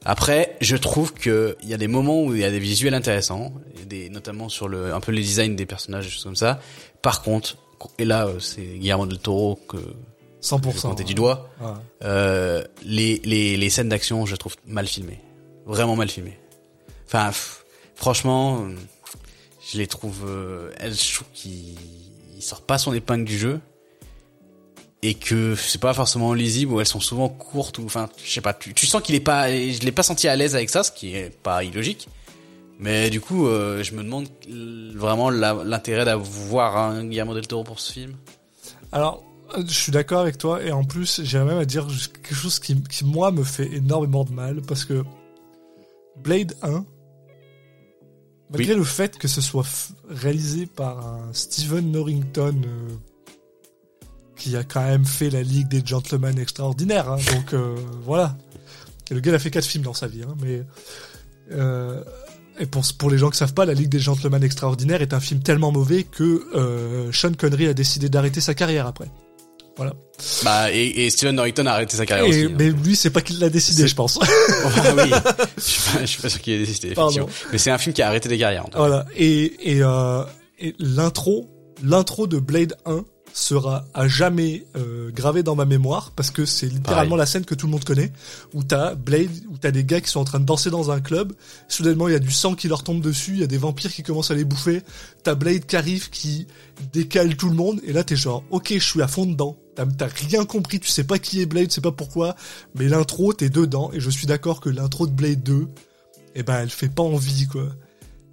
Après, 0.04 0.58
je 0.62 0.76
trouve 0.76 1.14
que 1.14 1.56
il 1.62 1.70
y 1.70 1.74
a 1.74 1.78
des 1.78 1.88
moments 1.88 2.24
où 2.24 2.34
il 2.34 2.42
y 2.42 2.46
a 2.46 2.52
des 2.52 2.60
visuels 2.60 2.94
intéressants, 2.94 3.54
des 3.88 4.10
notamment 4.10 4.50
sur 4.50 4.68
le 4.68 4.94
un 4.94 5.00
peu 5.00 5.12
les 5.12 5.22
designs 5.22 5.56
des 5.56 5.66
personnages, 5.66 6.06
des 6.06 6.12
choses 6.12 6.24
comme 6.24 6.36
ça. 6.36 6.60
Par 7.02 7.22
contre, 7.22 7.58
et 8.00 8.06
là 8.06 8.28
euh, 8.28 8.40
c'est 8.40 8.64
Guillermo 8.64 9.06
del 9.06 9.20
Toro 9.20 9.60
que 9.68 9.78
je 10.42 10.48
100%. 10.48 10.62
vais 10.74 10.80
pointer 10.82 11.04
du 11.04 11.14
doigt. 11.14 11.50
Ouais. 11.62 11.68
Euh, 12.04 12.64
les, 12.84 13.22
les, 13.24 13.58
les 13.58 13.70
scènes 13.70 13.90
d'action, 13.90 14.26
je 14.26 14.36
trouve 14.36 14.56
mal 14.66 14.88
filmées. 14.88 15.20
Vraiment 15.66 15.96
mal 15.96 16.10
filmées. 16.10 16.40
Enfin, 17.06 17.32
franchement, 17.96 18.64
euh, 18.66 18.76
je 19.72 19.78
les 19.78 19.88
trouve... 19.88 20.24
Euh, 20.26 20.72
elle, 20.80 20.96
je 20.96 21.14
trouve 21.16 21.28
qu'il 21.34 21.76
il 22.36 22.42
sort 22.42 22.62
pas 22.62 22.80
son 22.80 22.92
épingle 22.94 23.26
du 23.26 23.38
jeu. 23.38 23.60
Et 25.04 25.16
que 25.16 25.56
c'est 25.56 25.82
pas 25.82 25.94
forcément 25.94 26.34
lisible, 26.34 26.74
ou 26.74 26.80
elles 26.80 26.86
sont 26.86 27.00
souvent 27.00 27.28
courtes, 27.28 27.80
ou 27.80 27.86
enfin, 27.86 28.10
je 28.24 28.32
sais 28.32 28.42
pas, 28.42 28.54
tu, 28.54 28.74
tu 28.74 28.86
sens 28.86 29.02
qu'il 29.02 29.16
est 29.16 29.20
pas... 29.20 29.50
Je 29.50 29.80
l'ai 29.82 29.92
pas 29.92 30.04
senti 30.04 30.28
à 30.28 30.36
l'aise 30.36 30.56
avec 30.56 30.70
ça, 30.70 30.84
ce 30.84 30.92
qui 30.92 31.16
est 31.16 31.36
pas 31.42 31.64
illogique. 31.64 32.08
Mais 32.82 33.12
du 33.12 33.22
coup, 33.22 33.48
euh, 33.48 33.84
je 33.84 33.94
me 33.94 34.04
demande 34.04 34.28
vraiment 34.96 35.30
l'intérêt 35.30 36.04
d'avoir 36.04 36.78
un 36.78 37.06
Guillermo 37.06 37.36
del 37.36 37.48
Toro 37.48 37.64
pour 37.64 37.80
ce 37.80 37.94
film. 37.94 38.16
Alors, 38.92 39.24
je 39.56 39.74
suis 39.74 39.92
d'accord 39.92 40.22
avec 40.22 40.38
toi, 40.38 40.64
et 40.64 40.72
en 40.72 40.84
plus, 40.84 41.22
j'irais 41.24 41.46
même 41.46 41.60
à 41.60 41.66
dire 41.66 41.88
quelque 42.24 42.36
chose 42.36 42.60
qui, 42.60 42.82
qui, 42.84 43.06
moi, 43.06 43.32
me 43.32 43.44
fait 43.44 43.72
énormément 43.72 44.24
de 44.24 44.32
mal, 44.32 44.62
parce 44.62 44.86
que 44.86 45.04
Blade 46.24 46.56
1, 46.64 46.84
malgré 48.50 48.74
le 48.74 48.84
fait 48.84 49.18
que 49.18 49.28
ce 49.28 49.42
soit 49.42 49.66
réalisé 50.10 50.66
par 50.66 51.06
un 51.06 51.30
Steven 51.34 51.92
Norrington, 51.92 52.62
euh, 52.66 52.96
qui 54.42 54.56
a 54.58 54.64
quand 54.64 54.82
même 54.84 55.06
fait 55.06 55.30
la 55.30 55.42
Ligue 55.44 55.68
des 55.68 55.82
Gentlemen 55.86 56.38
extraordinaires, 56.40 57.10
hein, 57.10 57.18
donc 57.34 57.54
euh, 57.54 57.76
voilà. 58.04 58.36
Et 59.10 59.14
le 59.14 59.20
gars 59.20 59.32
il 59.32 59.36
a 59.36 59.40
fait 59.40 59.52
quatre 59.52 59.66
films 59.66 59.84
dans 59.84 59.94
sa 59.94 60.08
vie, 60.08 60.22
hein, 60.24 60.36
mais... 60.42 60.64
Euh, 61.52 62.02
et 62.60 62.66
pour, 62.66 62.84
pour 62.98 63.10
les 63.10 63.18
gens 63.18 63.30
qui 63.30 63.38
savent 63.38 63.54
pas, 63.54 63.66
La 63.66 63.74
Ligue 63.74 63.90
des 63.90 64.00
Gentlemen 64.00 64.44
Extraordinaires 64.44 65.02
est 65.02 65.14
un 65.14 65.20
film 65.20 65.42
tellement 65.42 65.72
mauvais 65.72 66.04
que 66.04 66.44
euh, 66.56 67.12
Sean 67.12 67.32
Connery 67.34 67.68
a 67.68 67.74
décidé 67.74 68.08
d'arrêter 68.10 68.40
sa 68.42 68.54
carrière 68.54 68.86
après. 68.88 69.10
Voilà. 69.78 69.94
Bah, 70.44 70.72
et, 70.72 71.06
et 71.06 71.10
Steven 71.10 71.36
Norrington 71.36 71.66
a 71.66 71.72
arrêté 71.72 71.96
sa 71.98 72.06
carrière 72.06 72.26
Et- 72.26 72.30
aussi. 72.46 72.52
hein. 72.52 72.56
mais 72.60 72.70
lui, 72.70 72.96
c'est 72.96 73.10
pas 73.10 73.22
qu'il 73.22 73.40
l'a 73.40 73.50
décidé, 73.50 73.88
je 73.88 73.96
pense. 73.96 74.20
Ah 74.22 74.28
oui, 74.98 75.10
je 75.58 75.62
suis 75.62 75.82
pas, 75.92 76.00
je 76.02 76.06
suis 76.06 76.22
pas 76.22 76.30
sûr 76.30 76.42
qu'il 76.42 76.54
ait 76.54 76.60
décidé, 76.66 76.94
Pardon. 76.94 77.12
effectivement. 77.22 77.50
Mais 77.52 77.58
c'est 77.58 77.72
un 77.72 77.78
film 77.78 77.94
qui 77.94 78.02
a 78.02 78.08
arrêté 78.08 78.30
des 78.30 78.38
carrières. 78.38 78.64
en 78.66 78.70
tout 78.70 78.72
cas. 78.74 78.78
voilà. 78.80 79.06
Et, 79.16 79.72
et, 79.78 79.82
euh, 79.82 80.24
et 80.60 80.76
l'intro, 80.78 81.50
l'intro 81.84 82.28
de 82.28 82.38
Blade 82.38 82.76
1 82.86 83.04
sera 83.34 83.86
à 83.94 84.08
jamais 84.08 84.66
euh, 84.76 85.12
gravé 85.12 85.44
dans 85.44 85.56
ma 85.56 85.66
mémoire 85.66 86.12
parce 86.16 86.32
que 86.32 86.46
c'est 86.46 86.68
littéralement 86.68 87.12
Pareil. 87.12 87.20
la 87.20 87.26
scène 87.26 87.46
que 87.46 87.56
tout 87.56 87.66
le 87.66 87.72
monde 87.72 87.84
connaît 87.84 88.12
où 88.54 88.64
t'as 88.64 88.96
Blade 88.96 89.30
où 89.50 89.58
t'as 89.58 89.72
des 89.72 89.84
gars 89.84 90.02
qui 90.02 90.10
sont 90.10 90.20
en 90.20 90.26
train 90.26 90.40
de 90.40 90.46
danser 90.46 90.70
dans 90.70 90.92
un 90.92 91.00
club. 91.00 91.34
Soudainement 91.68 92.08
il 92.08 92.12
y 92.12 92.16
a 92.16 92.20
du 92.20 92.32
sang 92.32 92.56
qui 92.56 92.68
leur 92.68 92.84
tombe 92.84 93.02
dessus 93.02 93.32
il 93.34 93.40
y 93.40 93.44
a 93.44 93.48
des 93.48 93.58
vampires 93.58 93.92
qui 93.94 94.04
commencent 94.04 94.32
à 94.32 94.36
les 94.36 94.46
bouffer. 94.46 94.82
T'as 95.24 95.36
Blade 95.36 95.66
qui 95.66 95.76
arrive 95.76 96.10
qui 96.10 96.48
décale 96.94 97.36
tout 97.36 97.50
le 97.50 97.56
monde 97.56 97.80
et 97.84 97.94
là 97.94 98.04
t'es 98.04 98.16
genre 98.16 98.44
ok 98.52 98.74
je 98.74 98.80
suis 98.80 99.02
à 99.02 99.08
fond 99.08 99.26
dedans. 99.26 99.58
T'as 99.76 99.86
t'as 99.86 100.08
rien 100.08 100.46
compris 100.46 100.80
tu 100.80 100.90
sais 100.90 101.04
pas 101.04 101.18
qui 101.20 101.42
est 101.42 101.46
Blade 101.46 101.68
tu 101.68 101.76
sais 101.76 101.82
pas 101.82 101.92
pourquoi 101.92 102.36
mais 102.76 102.88
l'intro 102.88 103.34
t'es 103.34 103.50
dedans 103.50 103.92
et 103.94 104.00
je 104.00 104.10
suis 104.10 104.28
d'accord 104.28 104.60
que 104.60 104.70
l'intro 104.70 105.08
de 105.08 105.14
Blade 105.14 105.44
2 105.44 105.68
eh 106.36 106.44
ben 106.44 106.60
elle 106.62 106.70
fait 106.70 106.90
pas 106.90 107.04
envie 107.04 107.48
quoi 107.48 107.70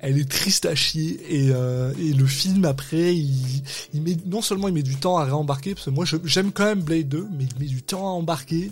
elle 0.00 0.18
est 0.18 0.28
triste 0.30 0.64
à 0.66 0.74
chier 0.74 1.18
et, 1.28 1.50
euh, 1.52 1.92
et 1.98 2.12
le 2.12 2.26
film 2.26 2.64
après 2.64 3.14
il, 3.16 3.62
il 3.94 4.02
met 4.02 4.16
non 4.26 4.42
seulement 4.42 4.68
il 4.68 4.74
met 4.74 4.82
du 4.82 4.96
temps 4.96 5.16
à 5.18 5.24
réembarquer 5.24 5.74
parce 5.74 5.86
que 5.86 5.90
moi 5.90 6.04
j'aime 6.24 6.52
quand 6.52 6.64
même 6.64 6.82
Blade 6.82 7.08
2 7.08 7.26
mais 7.36 7.44
il 7.44 7.58
met 7.60 7.66
du 7.68 7.82
temps 7.82 8.06
à 8.06 8.10
embarquer. 8.10 8.70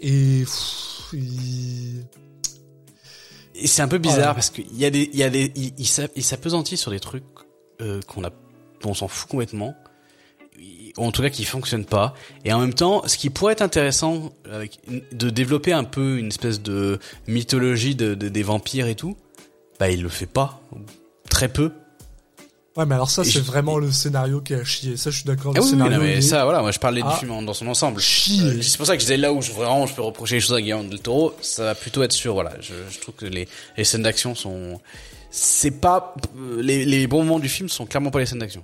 Et 0.00 0.40
pff, 0.40 1.10
il- 1.12 2.04
Et 3.54 3.66
c'est 3.66 3.82
un 3.82 3.88
peu 3.88 3.98
bizarre 3.98 4.34
parce 4.34 4.50
qu'il 4.50 4.76
y 4.76 4.84
a 4.84 4.90
des, 4.90 5.10
il 5.12 5.18
y 5.18 5.22
a 5.22 5.30
des, 5.30 5.52
il, 5.54 5.72
il 5.78 5.86
s'a- 5.86 6.08
il 6.16 6.24
s'appesantit 6.24 6.76
sur 6.76 6.90
des 6.90 7.00
trucs 7.00 7.22
euh, 7.80 8.00
qu'on 8.08 8.24
a, 8.24 8.30
dont 8.80 8.90
on 8.90 8.94
s'en 8.94 9.08
fout 9.08 9.28
complètement, 9.30 9.74
ou 10.96 11.04
en 11.04 11.12
tout 11.12 11.22
cas 11.22 11.30
qui 11.30 11.44
fonctionnent 11.44 11.84
pas. 11.84 12.14
Et 12.44 12.52
en 12.52 12.58
même 12.60 12.74
temps, 12.74 13.02
ce 13.06 13.16
qui 13.16 13.30
pourrait 13.30 13.52
être 13.52 13.62
intéressant, 13.62 14.32
avec, 14.50 14.80
de 15.12 15.30
développer 15.30 15.72
un 15.72 15.84
peu 15.84 16.18
une 16.18 16.28
espèce 16.28 16.60
de 16.62 16.98
mythologie 17.28 17.94
de, 17.94 18.14
de- 18.14 18.28
des 18.28 18.42
vampires 18.42 18.86
et 18.86 18.94
tout, 18.96 19.16
bah 19.78 19.90
il 19.90 20.02
le 20.02 20.08
fait 20.08 20.26
pas, 20.26 20.60
très 21.28 21.48
peu. 21.48 21.72
ouais 22.76 22.86
mais 22.86 22.94
alors 22.94 23.10
ça 23.10 23.24
c'est 23.24 23.30
je- 23.32 23.40
vraiment 23.40 23.78
le 23.78 23.90
scénario 23.92 24.40
qui 24.40 24.54
a 24.54 24.64
chié 24.64 24.96
ça 24.96 25.10
je 25.10 25.16
suis 25.16 25.24
d'accord 25.26 25.52
Ah 25.56 25.60
oui, 25.60 25.68
scénario 25.68 25.98
non, 25.98 26.02
mais 26.04 26.18
est 26.18 26.20
ça, 26.22 26.44
voilà, 26.44 26.60
moi 26.62 26.70
je 26.72 26.78
parlais 26.78 27.02
Ah. 27.04 27.12
du 27.12 27.18
film 27.18 27.44
dans 27.44 27.54
son 27.54 27.66
ensemble. 27.66 28.00
Euh, 28.00 28.62
c'est 28.62 28.76
pour 28.76 28.86
ça 28.86 28.94
que 28.94 29.00
je 29.00 29.06
disais 29.06 29.16
là 29.16 29.32
où 29.32 29.42
je, 29.42 29.52
vraiment 29.52 29.86
je 29.86 29.94
peux 29.94 30.02
reprocher 30.02 30.36
les 30.36 30.40
choses 30.40 30.54
à 30.56 30.60
Guillermo 30.60 30.88
del 30.88 31.00
Toro, 31.00 31.34
ça 31.40 31.64
va 31.64 31.74
plutôt 31.74 32.02
être 32.02 32.12
sur 32.12 32.34
voilà, 32.34 32.52
je, 32.60 32.74
je 32.90 32.98
trouve 33.00 33.14
que 33.14 33.26
les, 33.26 33.48
les 33.76 33.84
scènes 33.84 34.02
d'action 34.02 34.34
sont 34.34 34.80
c'est 35.30 35.70
pas 35.80 36.14
euh, 36.36 36.60
les, 36.62 36.84
les 36.84 37.06
bons 37.06 37.24
moments 37.24 37.38
du 37.40 37.48
film 37.48 37.68
sont 37.68 37.86
clairement 37.86 38.10
pas 38.10 38.18
les 38.20 38.26
scènes 38.26 38.38
d'action. 38.40 38.62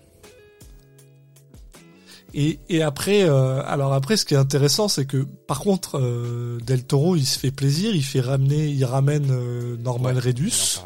Et, 2.35 2.59
et 2.69 2.83
après, 2.83 3.23
euh, 3.23 3.63
alors 3.65 3.95
après, 3.95 4.17
ce 4.19 4.25
qui 4.27 4.35
est 4.35 4.39
intéressant, 4.39 4.87
c'est 4.89 5.07
que 5.07 5.25
par 5.47 5.61
contre, 5.61 5.99
euh, 5.99 6.59
Del 6.67 6.85
Toro, 6.85 7.17
il 7.17 7.25
se 7.25 7.39
fait 7.39 7.51
plaisir, 7.51 7.95
il 7.95 8.05
fait 8.05 8.21
ramener, 8.21 8.67
il 8.69 8.85
ramène 8.85 9.29
euh, 9.31 9.77
Norman 9.79 10.11
Ouais, 10.11 10.19
Redus 10.21 10.81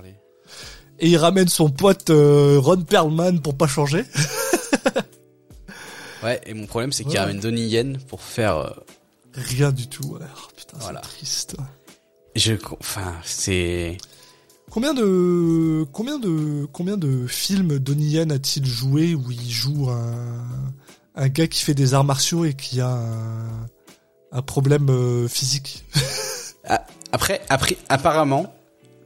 et 1.00 1.08
il 1.08 1.16
ramène 1.16 1.48
son 1.48 1.68
pote 1.68 2.10
euh, 2.10 2.60
Ron 2.60 2.82
Perlman 2.82 3.40
pour 3.40 3.56
pas 3.56 3.66
changer. 3.66 4.04
Ouais, 6.22 6.40
et 6.46 6.54
mon 6.54 6.66
problème 6.66 6.92
c'est 6.92 7.02
qu'il 7.02 7.14
Ouais. 7.14 7.18
ramène 7.18 7.40
Donnie 7.40 7.66
Yen 7.66 7.98
pour 8.08 8.22
faire 8.22 8.74
Rien 9.34 9.72
du 9.72 9.88
tout. 9.88 10.04
Ouais. 10.14 10.20
Oh, 10.36 10.48
putain, 10.56 10.76
Voilà. 10.80 11.00
c'est 11.02 11.08
triste. 11.16 11.56
je 12.36 12.54
enfin 12.78 13.14
c'est 13.24 13.96
Combien 14.70 14.94
de 14.94 15.84
combien 15.92 16.18
de 16.18 16.66
combien 16.72 16.96
de 16.96 17.26
films 17.26 17.78
Donnie 17.80 18.10
Yen 18.10 18.30
a-t-il 18.30 18.64
joué 18.64 19.14
où 19.16 19.30
il 19.32 19.50
joue 19.50 19.90
un 19.90 20.46
un 21.14 21.28
gars 21.28 21.46
qui 21.46 21.62
fait 21.62 21.74
des 21.74 21.94
arts 21.94 22.04
martiaux 22.04 22.44
et 22.44 22.54
qui 22.54 22.80
a 22.80 22.88
un, 22.88 23.66
un 24.32 24.42
problème 24.42 24.88
euh, 24.90 25.28
physique 25.28 25.84
Ah, 26.68 26.86
après 27.10 27.40
après 27.48 27.76
apparemment 27.88 28.54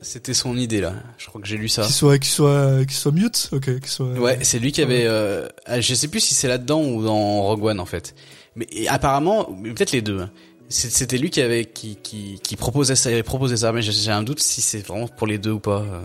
c'était 0.02 0.34
son 0.34 0.56
idée 0.58 0.80
là. 0.82 0.92
Je 1.18 1.26
crois 1.26 1.40
que 1.40 1.48
j'ai 1.48 1.56
lu 1.56 1.68
ça. 1.70 1.82
qui 1.84 1.92
soit 1.92 2.18
qui 2.18 2.28
soit 2.28 2.84
qui 2.84 2.94
soit 2.94 3.12
mute? 3.12 3.48
Ok 3.52 3.80
qui 3.80 3.88
soit 3.90 4.08
Ouais, 4.12 4.38
c'est 4.42 4.58
lui 4.58 4.70
qui 4.72 4.82
avait. 4.82 5.04
Euh, 5.06 5.48
ah, 5.64 5.80
je 5.80 5.94
sais 5.94 6.06
plus 6.08 6.20
si 6.20 6.34
c'est 6.34 6.48
là-dedans 6.48 6.82
ou 6.82 7.02
dans 7.02 7.42
Rogue 7.42 7.64
One 7.64 7.80
en 7.80 7.86
fait. 7.86 8.14
Mais 8.56 8.66
et 8.70 8.88
apparemment, 8.88 9.44
peut-être 9.44 9.92
les 9.92 10.02
deux. 10.02 10.20
hein. 10.20 10.30
C'était 10.68 11.16
lui 11.18 11.30
qui 11.30 11.40
avait 11.40 11.64
qui 11.64 11.96
qui 12.02 12.38
qui 12.42 12.56
proposait 12.56 12.94
ça, 12.94 13.10
il 13.10 13.14
avait 13.14 13.22
proposé 13.22 13.56
ça, 13.56 13.72
mais 13.72 13.80
j'ai 13.82 13.92
j'ai 13.92 14.10
un 14.12 14.22
doute 14.22 14.40
si 14.40 14.60
c'est 14.60 14.86
vraiment 14.86 15.08
pour 15.08 15.26
les 15.26 15.38
deux 15.38 15.52
ou 15.52 15.60
pas. 15.60 15.80
euh. 15.80 16.02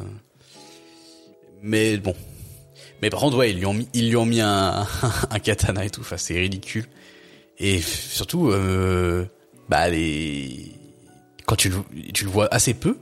Mais 1.62 1.97
bon. 1.97 2.16
Mais 3.02 3.10
par 3.10 3.20
contre, 3.22 3.38
ouais, 3.38 3.52
ils 3.52 3.58
lui 3.58 3.66
ont 3.66 3.74
mis, 3.74 3.88
ils 3.93 4.10
lui 4.10 4.16
ont 4.16 4.26
mis 4.26 4.41
un, 4.41 4.86
un 5.30 5.39
katana 5.39 5.84
et 5.86 5.89
tout. 5.89 6.02
Enfin, 6.02 6.18
c'est 6.18 6.38
ridicule. 6.39 6.86
Et 7.58 7.80
surtout, 7.82 8.49
euh, 8.49 9.26
bah 9.70 9.89
les 9.89 10.72
quand 11.45 11.56
tu 11.56 11.70
le 11.70 11.78
tu 12.14 12.26
le 12.26 12.30
vois 12.32 12.47
assez 12.54 12.74
peu, 12.74 12.97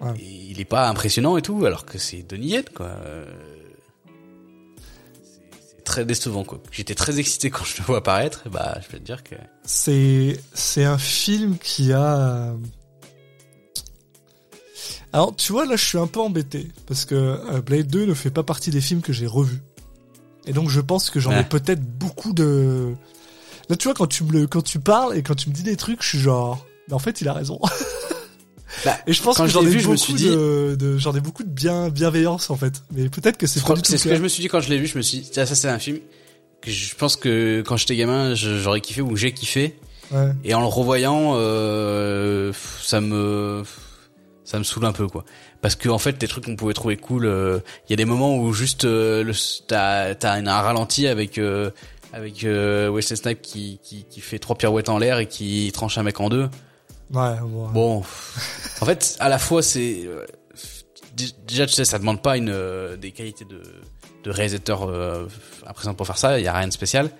Ouais. 0.00 0.12
il 0.18 0.60
est 0.60 0.64
pas 0.66 0.88
impressionnant 0.88 1.36
et 1.38 1.42
tout, 1.42 1.64
alors 1.64 1.86
que 1.86 1.96
c'est 1.98 2.18
Donnie 2.22 2.48
Yen 2.48 2.64
quoi. 2.74 2.86
Euh, 2.86 3.24
c'est- 5.22 5.84
très 5.84 6.04
décevant 6.04 6.44
quoi. 6.44 6.60
J'étais 6.70 6.94
très 6.94 7.18
excité 7.18 7.48
quand 7.50 7.64
je 7.64 7.78
le 7.78 7.84
vois 7.84 7.98
apparaître. 7.98 8.48
Bah, 8.50 8.78
je 8.82 8.88
peux 8.88 8.98
te 8.98 9.04
dire 9.04 9.22
que 9.24 9.34
C'est 9.64 10.38
c'est 10.54 10.84
un 10.84 10.98
film 10.98 11.56
qui 11.58 11.92
a. 11.92 12.54
Alors 15.16 15.34
tu 15.34 15.52
vois 15.52 15.64
là 15.64 15.76
je 15.76 15.84
suis 15.84 15.96
un 15.96 16.06
peu 16.06 16.20
embêté 16.20 16.68
parce 16.86 17.06
que 17.06 17.14
euh, 17.14 17.62
Blade 17.62 17.86
2 17.86 18.04
ne 18.04 18.12
fait 18.12 18.28
pas 18.30 18.42
partie 18.42 18.70
des 18.70 18.82
films 18.82 19.00
que 19.00 19.14
j'ai 19.14 19.26
revus 19.26 19.62
et 20.46 20.52
donc 20.52 20.68
je 20.68 20.78
pense 20.82 21.08
que 21.08 21.20
j'en 21.20 21.32
ai 21.32 21.42
peut-être 21.42 21.80
beaucoup 21.82 22.34
de. 22.34 22.92
Là 23.70 23.76
tu 23.76 23.84
vois 23.88 23.94
quand 23.94 24.06
tu 24.08 24.24
me 24.24 24.46
quand 24.46 24.60
tu 24.60 24.78
parles 24.78 25.16
et 25.16 25.22
quand 25.22 25.34
tu 25.34 25.48
me 25.48 25.54
dis 25.54 25.62
des 25.62 25.76
trucs 25.76 26.02
je 26.02 26.08
suis 26.10 26.18
genre 26.18 26.66
mais 26.88 26.92
en 26.92 26.98
fait 26.98 27.22
il 27.22 27.28
a 27.28 27.32
raison. 27.32 27.58
Bah, 28.84 28.94
et 29.06 29.14
je 29.14 29.22
pense 29.22 29.38
que 29.38 29.46
je 29.46 29.52
j'en 29.52 29.62
ai 29.62 29.70
vu, 29.70 29.80
je 29.80 29.88
me 29.88 29.94
beaucoup 29.94 29.96
suis 30.04 30.12
dit- 30.12 30.28
de, 30.28 30.76
de 30.78 30.98
j'en 30.98 31.14
ai 31.16 31.20
beaucoup 31.20 31.44
de 31.44 31.48
bien 31.48 31.88
bienveillance 31.88 32.50
en 32.50 32.56
fait 32.56 32.82
mais 32.90 33.08
peut-être 33.08 33.38
que 33.38 33.46
c'est 33.46 33.64
pas 33.64 33.74
c'est 33.82 33.96
ce 33.96 34.04
que 34.06 34.14
je 34.14 34.20
me 34.20 34.28
suis 34.28 34.42
dit 34.42 34.48
quand 34.48 34.60
je 34.60 34.68
l'ai 34.68 34.76
vu. 34.76 34.86
Je 34.86 34.98
me 34.98 35.02
suis 35.02 35.20
dit, 35.20 35.30
tiens, 35.30 35.46
ça 35.46 35.54
c'est 35.54 35.68
un 35.70 35.78
film 35.78 35.98
que 36.60 36.70
je 36.70 36.94
pense 36.94 37.16
que 37.16 37.62
quand 37.66 37.78
j'étais 37.78 37.96
gamin, 37.96 38.34
j'aurais 38.34 38.82
kiffé 38.82 39.00
ou 39.00 39.16
j'ai 39.16 39.32
kiffé. 39.32 39.78
Ouais. 40.12 40.30
Et 40.44 40.52
en 40.52 40.60
le 40.60 40.66
revoyant, 40.66 41.32
euh, 41.36 42.52
ça 42.82 43.00
me 43.00 43.62
ça 44.46 44.58
me 44.58 44.64
saoule 44.64 44.86
un 44.86 44.92
peu 44.92 45.06
quoi. 45.08 45.24
Parce 45.60 45.74
que 45.74 45.88
en 45.90 45.98
fait, 45.98 46.22
les 46.22 46.28
trucs 46.28 46.44
qu'on 46.44 46.56
pouvait 46.56 46.72
trouver 46.72 46.96
cool, 46.96 47.26
euh, 47.26 47.58
il 47.86 47.90
y 47.90 47.92
a 47.92 47.96
des 47.96 48.04
moments 48.06 48.36
où 48.38 48.52
juste 48.54 48.84
euh, 48.84 49.22
le 49.22 49.32
t'as 49.66 50.14
t'as 50.14 50.32
un, 50.34 50.44
ralenti 50.62 51.06
avec 51.08 51.36
euh, 51.36 51.70
avec 52.12 52.44
euh, 52.44 52.88
Wesley 52.88 53.16
Snipes 53.16 53.42
qui, 53.42 53.80
qui 53.82 54.04
qui 54.04 54.20
fait 54.20 54.38
trois 54.38 54.56
pirouettes 54.56 54.88
en 54.88 54.98
l'air 54.98 55.18
et 55.18 55.26
qui 55.26 55.70
tranche 55.74 55.98
un 55.98 56.04
mec 56.04 56.20
en 56.20 56.28
deux. 56.28 56.48
Ouais, 57.12 57.34
bon. 57.42 57.68
Bon, 57.68 57.96
en 57.98 58.84
fait, 58.86 59.16
à 59.20 59.28
la 59.28 59.38
fois 59.38 59.62
c'est 59.62 60.04
euh, 60.06 60.24
dé- 61.16 61.32
déjà 61.46 61.66
tu 61.66 61.72
sais, 61.72 61.84
ça 61.84 61.98
demande 61.98 62.22
pas 62.22 62.36
une 62.36 62.48
euh, 62.50 62.96
des 62.96 63.10
qualités 63.10 63.44
de 63.44 63.60
de 64.24 64.30
réalisateur 64.30 64.88
euh, 64.88 65.26
impressionnantes 65.66 65.96
pour 65.96 66.06
faire 66.06 66.18
ça. 66.18 66.38
Il 66.38 66.44
y 66.44 66.48
a 66.48 66.52
rien 66.52 66.68
de 66.68 66.72
spécial. 66.72 67.10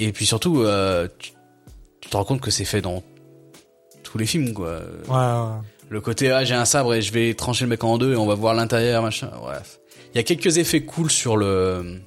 Et 0.00 0.12
puis 0.12 0.26
surtout, 0.26 0.62
euh, 0.62 1.08
tu, 1.18 1.32
tu 2.00 2.08
te 2.10 2.16
rends 2.16 2.24
compte 2.24 2.40
que 2.40 2.50
c'est 2.50 2.64
fait 2.66 2.80
dans 2.80 3.02
tous 4.02 4.16
les 4.18 4.26
films 4.26 4.54
quoi. 4.54 4.80
Ouais, 5.08 5.14
ouais. 5.14 5.58
Le 5.90 6.00
côté 6.00 6.30
ah 6.30 6.44
j'ai 6.44 6.54
un 6.54 6.64
sabre 6.64 6.94
et 6.94 7.02
je 7.02 7.12
vais 7.12 7.32
trancher 7.34 7.64
le 7.64 7.70
mec 7.70 7.82
en 7.82 7.96
deux 7.98 8.12
et 8.12 8.16
on 8.16 8.26
va 8.26 8.34
voir 8.34 8.54
l'intérieur 8.54 9.02
machin. 9.02 9.30
Bref, 9.40 9.80
il 10.12 10.16
y 10.16 10.20
a 10.20 10.22
quelques 10.22 10.58
effets 10.58 10.82
cool 10.82 11.10
sur 11.10 11.36
le 11.36 12.00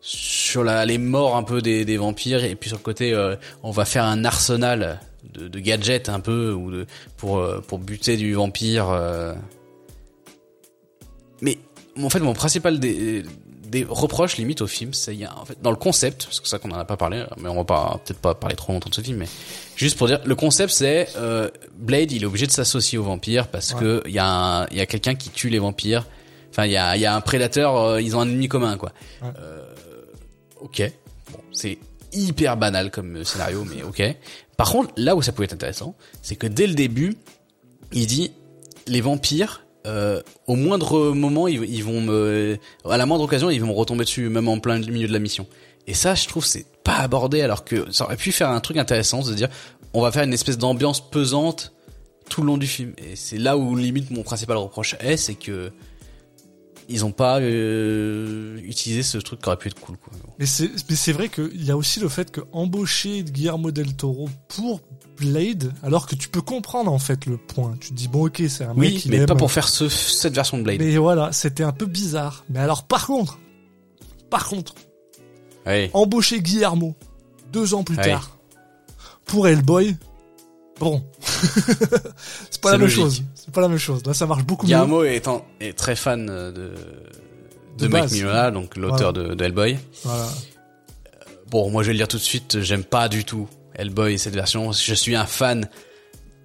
sur 0.00 0.64
la, 0.64 0.86
les 0.86 0.98
morts 0.98 1.36
un 1.36 1.42
peu 1.42 1.60
des, 1.60 1.96
vampires 1.96 2.44
et 2.44 2.54
puis 2.54 2.70
sur 2.70 2.78
le 2.78 2.82
côté 2.82 3.12
euh, 3.12 3.36
on 3.62 3.70
va 3.70 3.84
faire 3.84 4.04
un 4.04 4.24
arsenal 4.24 5.00
de, 5.34 5.58
gadgets 5.58 6.08
un 6.08 6.20
peu 6.20 6.52
ou 6.52 6.84
pour 7.16 7.38
euh, 7.38 7.60
pour 7.60 7.78
buter 7.78 8.16
du 8.16 8.32
vampire. 8.34 8.88
euh. 8.90 9.34
Mais 11.40 11.58
en 12.00 12.10
fait 12.10 12.20
mon 12.20 12.32
principal 12.32 12.78
des 13.70 13.84
reproches 13.88 14.36
limite 14.36 14.60
au 14.62 14.66
film 14.66 14.92
c'est 14.92 15.14
il 15.14 15.20
y 15.20 15.24
a 15.24 15.38
en 15.38 15.44
fait 15.44 15.56
dans 15.62 15.70
le 15.70 15.76
concept 15.76 16.24
parce 16.26 16.40
que 16.40 16.46
c'est 16.46 16.50
ça 16.50 16.58
qu'on 16.58 16.70
en 16.72 16.78
a 16.78 16.84
pas 16.84 16.96
parlé 16.96 17.24
mais 17.38 17.48
on 17.48 17.54
va 17.54 17.64
pas 17.64 18.00
peut-être 18.04 18.18
pas 18.20 18.34
parler 18.34 18.56
trop 18.56 18.72
longtemps 18.72 18.90
de 18.90 18.94
ce 18.94 19.00
film 19.00 19.18
mais 19.18 19.28
juste 19.76 19.96
pour 19.96 20.06
dire 20.08 20.20
le 20.24 20.34
concept 20.34 20.72
c'est 20.72 21.08
euh, 21.16 21.48
Blade 21.76 22.10
il 22.12 22.22
est 22.22 22.26
obligé 22.26 22.46
de 22.46 22.52
s'associer 22.52 22.98
aux 22.98 23.04
vampires 23.04 23.48
parce 23.48 23.72
Ouais. 23.74 23.80
que 23.80 24.02
il 24.06 24.12
y 24.12 24.18
a 24.18 24.66
il 24.70 24.76
y 24.76 24.80
a 24.80 24.86
quelqu'un 24.86 25.14
qui 25.14 25.30
tue 25.30 25.48
les 25.50 25.58
vampires 25.60 26.06
enfin 26.50 26.66
il 26.66 26.72
y 26.72 26.76
a 26.76 26.96
il 26.96 27.00
y 27.02 27.06
a 27.06 27.14
un 27.14 27.20
prédateur 27.20 27.76
euh, 27.76 28.00
ils 28.02 28.16
ont 28.16 28.20
un 28.20 28.28
ennemi 28.28 28.48
commun 28.48 28.76
quoi 28.76 28.92
Ouais. 29.22 29.28
Euh, 29.38 29.62
ok 30.60 30.82
bon 31.32 31.38
c'est 31.52 31.78
hyper 32.12 32.56
banal 32.56 32.90
comme 32.90 33.24
scénario 33.24 33.64
mais 33.64 33.82
ok 33.84 34.02
par 34.56 34.70
contre 34.72 34.92
là 34.96 35.14
où 35.14 35.22
ça 35.22 35.30
pouvait 35.32 35.44
être 35.46 35.52
intéressant 35.54 35.94
c'est 36.22 36.34
que 36.36 36.46
dès 36.48 36.66
le 36.66 36.74
début 36.74 37.16
il 37.92 38.06
dit 38.06 38.32
les 38.86 39.00
vampires 39.00 39.64
euh, 39.86 40.20
au 40.46 40.56
moindre 40.56 41.12
moment 41.12 41.48
ils, 41.48 41.82
vont 41.82 42.02
me 42.02 42.58
à 42.84 42.98
la 42.98 43.06
moindre 43.06 43.24
occasion 43.24 43.48
ils 43.48 43.60
vont 43.60 43.68
me 43.68 43.72
retomber 43.72 44.04
dessus 44.04 44.28
même 44.28 44.46
en 44.48 44.58
plein 44.58 44.78
milieu 44.78 45.08
de 45.08 45.12
la 45.12 45.18
mission 45.18 45.46
et 45.86 45.94
ça 45.94 46.14
je 46.14 46.28
trouve 46.28 46.44
c'est 46.44 46.66
pas 46.84 46.96
abordé 46.96 47.40
alors 47.40 47.64
que 47.64 47.90
ça 47.90 48.04
aurait 48.04 48.18
pu 48.18 48.30
faire 48.30 48.50
un 48.50 48.60
truc 48.60 48.76
intéressant 48.76 49.20
de 49.20 49.24
se 49.24 49.32
dire 49.32 49.48
on 49.94 50.02
va 50.02 50.12
faire 50.12 50.24
une 50.24 50.34
espèce 50.34 50.58
d'ambiance 50.58 51.00
pesante 51.00 51.72
tout 52.28 52.42
le 52.42 52.48
long 52.48 52.58
du 52.58 52.66
film 52.66 52.92
et 52.98 53.16
c'est 53.16 53.38
là 53.38 53.56
où 53.56 53.74
limite 53.74 54.10
mon 54.10 54.22
principal 54.22 54.58
reproche 54.58 54.96
est 55.00 55.16
c'est 55.16 55.34
que 55.34 55.72
ils 56.90 57.04
ont 57.04 57.12
pas 57.12 57.40
euh, 57.40 58.58
utilisé 58.64 59.02
ce 59.02 59.16
truc 59.16 59.40
qui 59.40 59.48
aurait 59.48 59.56
pu 59.56 59.68
être 59.68 59.80
cool 59.80 59.96
quoi. 59.96 60.12
Mais 60.38 60.46
c'est 60.46 61.12
vrai 61.12 61.28
qu'il 61.28 61.64
y 61.64 61.70
a 61.70 61.76
aussi 61.76 62.00
le 62.00 62.08
fait 62.08 62.30
que 62.30 62.42
embaucher 62.52 63.22
Guillermo 63.22 63.70
del 63.70 63.94
Toro 63.94 64.28
pour 64.48 64.82
Blade, 65.20 65.72
alors 65.82 66.06
que 66.06 66.14
tu 66.14 66.28
peux 66.28 66.40
comprendre 66.40 66.92
en 66.92 66.98
fait 66.98 67.26
le 67.26 67.36
point. 67.36 67.76
Tu 67.80 67.90
te 67.90 67.94
dis 67.94 68.08
bon 68.08 68.26
ok 68.26 68.42
c'est 68.48 68.64
un 68.64 68.74
mec 68.74 68.76
oui 68.78 68.94
qui 68.96 69.10
mais 69.10 69.18
aime- 69.18 69.26
pas 69.26 69.34
pour 69.36 69.52
faire 69.52 69.68
ce, 69.68 69.88
cette 69.88 70.34
version 70.34 70.58
de 70.58 70.62
Blade 70.64 70.78
Mais 70.80 70.96
voilà, 70.96 71.30
c'était 71.32 71.62
un 71.62 71.72
peu 71.72 71.86
bizarre. 71.86 72.44
Mais 72.50 72.58
alors 72.58 72.84
par 72.84 73.06
contre, 73.06 73.38
par 74.30 74.48
contre, 74.48 74.74
Oui. 75.66 75.90
embaucher 75.92 76.40
Guillermo 76.40 76.94
deux 77.52 77.74
ans 77.74 77.82
plus 77.84 77.96
tard 77.96 78.38
pour 79.26 79.46
Hellboy. 79.48 79.96
Bon, 80.78 81.04
c'est 82.50 82.60
pas 82.62 82.72
la 82.72 82.78
même 82.78 82.88
chose. 82.88 83.22
C'est 83.34 83.52
pas 83.52 83.60
la 83.60 83.68
même 83.68 83.78
chose. 83.78 84.02
Là, 84.06 84.14
ça 84.14 84.26
marche 84.26 84.44
beaucoup 84.44 84.64
mieux. 84.66 84.68
Guillermo 84.74 85.04
est, 85.04 85.22
est 85.60 85.76
très 85.76 85.94
fan 85.94 86.28
euh, 86.30 86.50
de, 86.52 86.72
de, 87.78 87.84
De 87.84 87.88
Mike. 87.88 88.12
Mignola, 88.12 88.50
donc 88.50 88.76
l'auteur 88.76 89.12
de, 89.12 89.34
de 89.34 89.44
Hellboy. 89.44 89.78
Voilà. 90.04 90.26
Bon, 91.50 91.68
moi 91.70 91.82
je 91.82 91.88
vais 91.88 91.92
le 91.94 91.98
dire 91.98 92.08
tout 92.08 92.16
de 92.16 92.22
suite, 92.22 92.60
j'aime 92.60 92.84
pas 92.84 93.08
du 93.08 93.24
tout 93.24 93.48
Hellboy 93.80 94.18
cette 94.18 94.34
version. 94.34 94.72
Je 94.72 94.94
suis 94.94 95.14
un 95.16 95.26
fan 95.26 95.68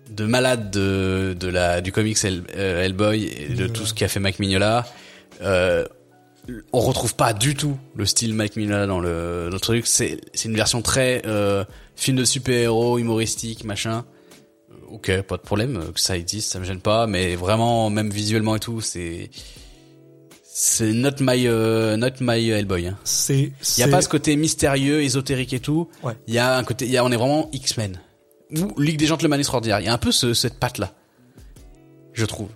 de 0.10 0.26
malade 0.26 0.72
de, 0.72 1.36
de 1.40 1.48
la 1.48 1.82
du 1.82 1.92
comics 1.92 2.18
Hell- 2.24 2.44
euh, 2.56 2.84
Hellboy 2.84 3.26
et 3.26 3.50
de 3.50 3.68
tout 3.68 3.86
ce 3.86 3.94
qu'a 3.94 4.08
fait 4.08 4.20
Mike 4.20 4.40
Mignola. 4.40 4.86
Euh, 5.42 5.86
on 6.72 6.80
retrouve 6.80 7.16
pas 7.16 7.34
du 7.34 7.56
tout 7.56 7.78
le 7.96 8.06
style 8.06 8.34
Mike 8.36 8.56
Mignola 8.56 8.86
dans 8.86 9.00
le, 9.00 9.48
dans 9.50 9.56
le 9.56 9.60
truc. 9.60 9.88
C'est 9.88 10.20
c'est 10.34 10.48
une 10.48 10.56
version 10.56 10.82
très 10.82 11.24
euh, 11.26 11.66
film 11.96 12.18
de 12.18 12.24
super-héros, 12.24 13.00
humoristique, 13.00 13.64
machin. 13.64 14.06
Euh, 14.72 14.76
Ok, 14.92 15.12
pas 15.24 15.38
de 15.38 15.42
problème 15.42 15.92
que 15.94 16.00
ça 16.00 16.16
existe, 16.16 16.52
ça 16.52 16.60
me 16.60 16.64
gêne 16.66 16.80
pas, 16.80 17.08
mais 17.08 17.36
vraiment 17.36 17.90
même 17.90 18.12
visuellement 18.12 18.56
et 18.56 18.60
tout, 18.60 18.82
c'est 18.82 19.32
c'est 20.58 20.94
not 20.94 21.10
my 21.20 21.48
euh, 21.48 21.98
not 21.98 22.12
my 22.22 22.50
Hellboy. 22.50 22.88
Hein. 22.88 22.98
C'est. 23.04 23.52
Il 23.78 23.80
y 23.82 23.84
a 23.84 23.90
pas 23.90 24.02
ce 24.02 24.08
côté 24.08 24.38
mystérieux, 24.38 25.04
ésotérique 25.04 25.52
et 25.52 25.60
tout. 25.60 25.90
Ouais. 26.02 26.14
Il 26.28 26.34
y 26.34 26.38
a 26.38 26.56
un 26.56 26.64
côté, 26.64 26.86
il 26.86 26.92
y 26.92 26.98
a, 26.98 27.04
on 27.04 27.12
est 27.12 27.18
vraiment 27.18 27.50
X-Men. 27.52 28.00
Ou 28.58 28.80
Ligue 28.80 28.98
des 28.98 29.06
Gentlemen 29.06 29.38
Extraordinaires. 29.38 29.82
Il 29.82 29.86
y 29.86 29.90
a 29.90 29.94
un 29.94 29.98
peu 29.98 30.14
ce, 30.14 30.34
cette 30.34 30.58
patte-là. 30.58 30.94
Je 32.14 32.24
trouve. 32.26 32.48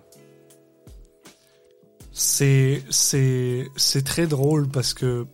c'est 2.14 2.84
c'est 2.89 3.68
c'est 3.76 4.04
très 4.06 4.28
drôle 4.28 4.70
parce 4.70 4.93
que 4.93 5.26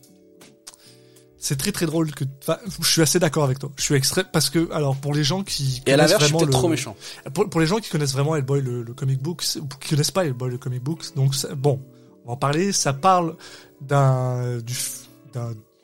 c'est 1.38 1.57
très 1.57 1.72
très 1.72 1.86
drôle 1.86 2.09
que 2.11 2.24
enfin, 2.41 2.57
je 2.82 2.88
suis 2.89 3.01
assez 3.03 3.20
d'accord 3.20 3.43
avec 3.43 3.59
toi. 3.59 3.72
Je 3.78 3.84
suis 3.84 3.93
extrait 3.93 4.24
parce 4.32 4.49
que 4.49 4.72
alors 4.72 4.95
pour 4.95 5.13
les 5.13 5.24
gens 5.24 5.43
qui 5.43 5.84
Et 5.86 5.91
à 5.91 5.95
connaissent 5.97 6.11
l'inverse, 6.13 6.22
je 6.22 6.26
suis 6.26 6.32
vraiment 6.34 6.39
peut-être 6.39 6.47
le- 6.47 6.53
trop 6.53 6.68
méchant. 6.70 6.95
Pour, 7.32 7.47
pour 7.47 7.61
les 7.61 7.68
gens 7.68 7.78
qui 7.78 7.91
connaissent 7.91 8.13
vraiment 8.13 8.36
Hellboy 8.36 8.61
le, 8.63 8.82
le 8.82 8.93
comic 8.95 9.22
book, 9.22 9.43
qui 9.43 9.89
connaissent 9.89 10.09
pas 10.09 10.26
Hellboy 10.26 10.49
le 10.49 10.57
comic 10.57 10.82
book, 10.82 11.03
donc 11.16 11.36
bon, 11.55 11.80
on 12.26 12.30
va 12.30 12.34
en 12.34 12.38
parler. 12.38 12.71
Ça 12.73 12.93
parle 12.93 13.36
d'un 13.82 14.59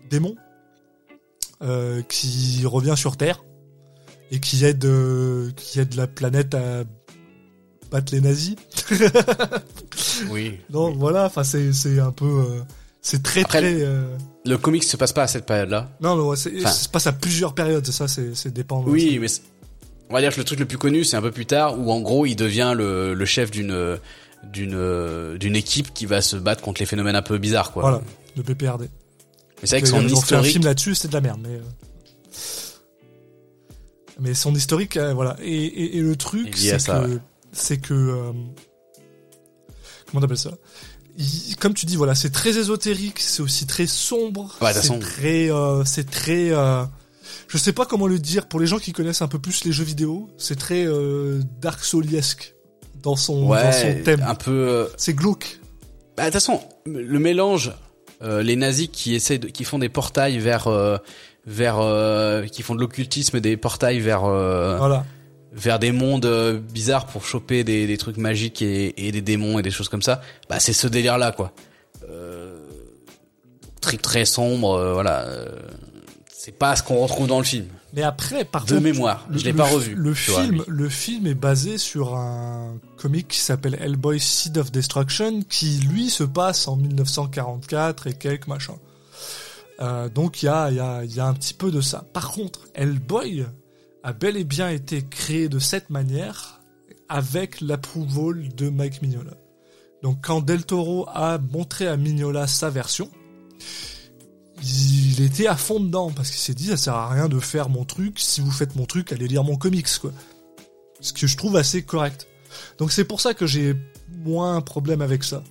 démon 0.10 0.36
euh, 1.62 2.02
qui 2.04 2.66
revient 2.66 2.96
sur 2.98 3.16
Terre 3.18 3.44
et 4.32 4.40
qui 4.40 4.66
aide 4.66 4.84
euh, 4.86 5.52
qui 5.56 5.80
aide 5.80 5.94
la 5.96 6.08
planète 6.08 6.54
à 6.56 6.84
battre 7.92 8.14
les 8.14 8.22
nazis. 8.22 8.56
Oui. 10.30 10.58
Donc 10.70 10.98
voilà, 10.98 11.26
enfin 11.26 11.44
c'est 11.44 11.74
c'est 11.74 12.00
un 12.00 12.12
peu 12.12 12.26
euh, 12.26 12.62
c'est 13.02 13.22
très 13.24 13.42
Après, 13.42 13.60
très 13.62 13.86
Le 14.46 14.58
comic 14.58 14.84
se 14.84 14.98
passe 14.98 15.14
pas 15.14 15.24
à 15.24 15.28
cette 15.28 15.46
période-là. 15.46 15.90
non 16.02 16.12
Enfin- 16.32 16.50
ça 16.64 16.72
se 16.72 16.90
passe 16.90 17.08
à 17.08 17.12
plusieurs 17.14 17.54
périodes, 17.54 17.86
c'est 17.86 17.92
ça, 17.92 18.08
c'est 18.08 18.36
c'est 18.36 18.52
dépend. 18.54 18.84
Oui, 18.86 19.18
mais 19.20 19.28
on 20.10 20.14
va 20.14 20.22
dire 20.22 20.32
que 20.34 20.38
le 20.40 20.44
truc 20.44 20.60
le 20.60 20.66
plus 20.66 20.78
connu, 20.78 21.04
c'est 21.04 21.18
un 21.18 21.22
peu 21.22 21.32
plus 21.32 21.46
tard, 21.46 21.80
où 21.80 21.92
en 21.92 22.02
gros, 22.02 22.26
il 22.26 22.36
devient 22.36 22.74
le, 22.76 23.14
le 23.14 23.26
chef 23.26 23.50
d'une 23.52 23.98
d'une 24.44 25.38
d'une 25.38 25.56
équipe 25.56 25.94
qui 25.94 26.06
va 26.06 26.22
se 26.22 26.36
battre 26.36 26.62
contre 26.62 26.82
les 26.82 26.86
phénomènes 26.86 27.16
un 27.16 27.22
peu 27.22 27.38
bizarres, 27.38 27.72
quoi. 27.72 27.82
Voilà, 27.84 28.02
le 28.36 28.44
PPRD. 28.44 28.82
Mais 29.62 29.68
c'est 29.68 29.76
vrai 29.78 29.82
que 29.82 29.88
son 29.88 29.98
ont 29.98 30.00
fait 30.00 30.06
un 30.06 30.14
historique. 30.18 30.52
film 30.52 30.64
là-dessus, 30.66 30.96
c'est 30.96 31.08
de 31.08 31.14
la 31.14 31.22
merde, 31.22 31.40
mais. 31.44 31.56
euh, 31.56 31.62
Mais 34.20 34.34
son 34.34 34.54
historique, 34.54 34.98
euh, 34.98 35.14
voilà. 35.14 35.36
Et, 35.42 35.52
et, 35.66 35.98
et 35.98 36.02
le 36.02 36.16
truc, 36.16 36.56
c'est 36.56 36.80
ça, 36.80 37.00
que, 37.02 37.08
ouais. 37.14 37.18
c'est 37.52 37.78
que, 37.78 37.94
euh, 37.94 38.32
comment 40.10 40.22
t'appelles 40.22 40.38
ça? 40.38 40.52
Il- 41.18 41.56
Comme 41.60 41.74
tu 41.74 41.86
dis, 41.86 41.96
voilà, 41.96 42.16
c'est 42.16 42.30
très 42.32 42.58
ésotérique, 42.58 43.20
c'est 43.20 43.42
aussi 43.42 43.66
très 43.68 43.88
sombre. 43.88 44.56
Ouais, 44.62 44.74
de 44.74 44.80
c'est 44.80 45.00
très, 45.00 45.52
euh, 45.52 45.84
c'est 45.86 46.10
très. 46.10 46.52
euh, 46.52 46.84
je 47.48 47.58
sais 47.58 47.74
pas 47.74 47.86
comment 47.86 48.08
le 48.08 48.20
dire 48.20 48.48
pour 48.48 48.60
les 48.60 48.68
gens 48.68 48.80
qui 48.80 48.94
connaissent 48.94 49.22
un 49.22 49.28
peu 49.28 49.40
plus 49.40 49.64
les 49.66 49.72
jeux 49.72 49.84
vidéo. 49.84 50.30
C'est 50.38 50.58
très 50.58 50.86
euh, 50.86 51.42
Dark 51.60 51.84
Souliesque 51.84 52.54
dans 53.04 53.16
son, 53.16 53.50
dans 53.50 53.72
son 53.72 53.96
thème. 54.04 54.24
un 54.28 54.36
peu. 54.36 54.52
euh, 54.52 54.86
C'est 54.98 55.14
glauque. 55.14 55.60
Bah, 56.18 56.24
de 56.24 56.28
toute 56.28 56.34
façon, 56.34 56.62
le 56.86 57.20
mélange, 57.20 57.72
euh, 58.22 58.44
les 58.44 58.56
nazis 58.56 58.90
qui 58.92 59.16
essaient 59.16 59.40
de, 59.40 59.48
qui 59.48 59.64
font 59.64 59.80
des 59.80 59.90
portails 59.90 60.38
vers, 60.40 60.68
euh, 60.68 60.98
vers, 61.46 61.80
euh, 61.80 62.46
qui 62.46 62.62
font 62.62 62.76
de 62.76 62.80
l'occultisme, 62.82 63.40
des 63.40 63.58
portails 63.58 64.00
vers, 64.00 64.26
euh, 64.26 64.78
Voilà. 64.78 65.06
vers 65.54 65.80
des 65.80 65.92
mondes 65.92 66.62
bizarres 66.72 67.08
pour 67.08 67.26
choper 67.26 67.64
des, 67.64 67.88
des 67.88 67.98
trucs 67.98 68.18
magiques 68.18 68.62
et, 68.62 69.08
et 69.08 69.12
des 69.12 69.22
démons 69.22 69.58
et 69.58 69.62
des 69.62 69.72
choses 69.72 69.90
comme 69.90 70.02
ça. 70.04 70.22
Bah, 70.50 70.60
c'est 70.60 70.74
ce 70.74 70.88
délire-là, 70.88 71.32
quoi. 71.32 71.52
Euh, 72.10 72.58
très 73.80 73.98
très 73.98 74.26
sombre, 74.26 74.74
euh, 74.76 74.94
voilà. 74.94 75.26
C'est 76.44 76.52
pas 76.54 76.76
ce 76.76 76.82
qu'on 76.82 76.98
retrouve 76.98 77.28
dans 77.28 77.38
le 77.38 77.44
film. 77.44 77.68
Mais 77.94 78.02
après, 78.02 78.46
par 78.46 78.66
De 78.66 78.72
contre, 78.72 78.82
mémoire, 78.84 79.28
le- 79.30 79.38
je 79.38 79.46
l'ai 79.46 79.54
pas 79.54 79.66
revu. 79.66 79.94
Le 79.94 80.12
vois, 80.14 80.42
film, 80.44 80.64
le 80.68 80.90
film 80.90 81.28
est 81.28 81.36
basé 81.36 81.78
sur 81.78 82.16
un 82.16 82.80
comic 82.98 83.28
qui 83.28 83.38
s'appelle 83.40 83.78
Hellboy 83.80 84.20
Seed 84.20 84.58
of 84.58 84.72
Destruction, 84.72 85.44
qui 85.44 85.78
lui 85.82 86.10
se 86.10 86.24
passe 86.24 86.68
en 86.68 86.78
1944 86.78 88.08
et 88.08 88.14
quelques 88.14 88.48
machins. 88.48 88.78
Euh, 89.82 90.10
donc 90.10 90.42
il 90.42 90.48
y 90.48 90.50
a, 90.50 90.70
il 90.72 90.78
y, 90.78 90.80
a, 90.80 91.04
il 91.04 91.14
y 91.14 91.20
a 91.20 91.28
un 91.28 91.34
petit 91.36 91.54
peu 91.54 91.70
de 91.70 91.82
ça. 91.82 92.06
Par 92.14 92.32
contre, 92.32 92.62
Hellboy 92.74 93.46
a 94.04 94.14
bel 94.14 94.36
et 94.38 94.44
bien 94.44 94.70
été 94.70 95.04
créé 95.08 95.48
de 95.48 95.60
cette 95.60 95.90
manière 95.92 96.62
avec 97.08 97.62
l'approval 97.62 98.50
de 98.56 98.70
Mike 98.70 99.02
Mignola. 99.04 99.34
Donc 100.02 100.20
quand 100.26 100.42
Del 100.42 100.66
Toro 100.66 101.08
a 101.14 101.38
montré 101.38 101.88
à 101.88 101.98
Mignola 101.98 102.48
sa 102.48 102.70
version, 102.72 103.12
il 104.64 105.22
était 105.22 105.48
à 105.48 105.56
fond 105.56 105.80
dedans 105.80 106.12
parce 106.12 106.30
qu'il 106.30 106.40
s'est 106.40 106.54
dit 106.54 106.68
ça 106.68 106.78
sert 106.78 106.94
à 106.96 107.10
rien 107.10 107.30
de 107.30 107.40
faire 107.40 107.70
mon 107.70 107.84
truc 107.86 108.20
si 108.20 108.42
vous 108.42 108.52
faites 108.52 108.76
mon 108.76 108.86
truc 108.86 109.12
allez 109.12 109.28
lire 109.28 109.44
mon 109.44 109.56
comics 109.58 109.88
quoi. 110.00 110.12
Ce 111.00 111.14
que 111.14 111.26
je 111.28 111.36
trouve 111.36 111.56
assez 111.56 111.82
correct. 111.84 112.28
Donc 112.78 112.92
c'est 112.92 113.06
pour 113.06 113.22
ça 113.22 113.34
que 113.34 113.48
j'ai 113.48 113.76
moins 114.24 114.56
un 114.58 114.62
problème 114.62 115.02
avec 115.02 115.24
ça. 115.24 115.44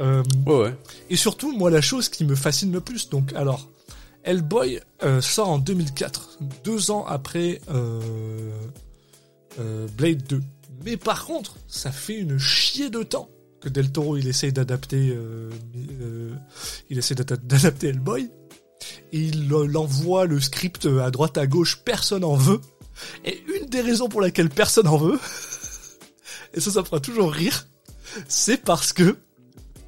Euh, 0.00 0.22
Ouais, 0.46 0.54
ouais. 0.56 0.74
et 1.10 1.16
surtout 1.16 1.56
moi 1.56 1.70
la 1.70 1.80
chose 1.80 2.08
qui 2.08 2.24
me 2.24 2.34
fascine 2.34 2.72
le 2.72 2.80
plus 2.80 3.08
donc 3.10 3.32
alors 3.34 3.68
Hellboy 4.24 4.80
euh, 5.04 5.20
sort 5.20 5.48
en 5.50 5.58
2004 5.58 6.38
deux 6.64 6.90
ans 6.90 7.04
après 7.06 7.60
euh, 7.70 8.00
Blade 9.96 10.22
2 10.28 10.42
mais 10.84 10.96
par 10.96 11.24
contre 11.24 11.56
ça 11.68 11.92
fait 11.92 12.18
une 12.18 12.38
chier 12.38 12.90
de 12.90 13.02
temps 13.02 13.28
que 13.60 13.68
Del 13.68 13.90
Toro 13.92 14.16
il 14.16 14.26
essaye 14.26 14.52
d'adapter 14.52 15.10
euh, 15.10 15.50
euh, 16.02 16.34
il 16.90 16.98
essaie 16.98 17.14
d'ada- 17.14 17.36
d'adapter 17.36 17.88
Hellboy 17.88 18.28
et 19.12 19.18
il 19.18 19.48
l'envoie 19.48 20.26
le 20.26 20.40
script 20.40 20.86
à 20.86 21.10
droite 21.10 21.38
à 21.38 21.46
gauche, 21.46 21.80
personne 21.84 22.24
en 22.24 22.34
veut. 22.36 22.60
Et 23.24 23.42
une 23.60 23.66
des 23.68 23.80
raisons 23.80 24.08
pour 24.08 24.20
laquelle 24.20 24.48
personne 24.50 24.86
en 24.88 24.96
veut, 24.96 25.18
et 26.54 26.60
ça 26.60 26.70
ça 26.70 26.80
me 26.80 26.84
fera 26.84 27.00
toujours 27.00 27.32
rire, 27.32 27.66
c'est 28.28 28.58
parce 28.62 28.92
que 28.92 29.16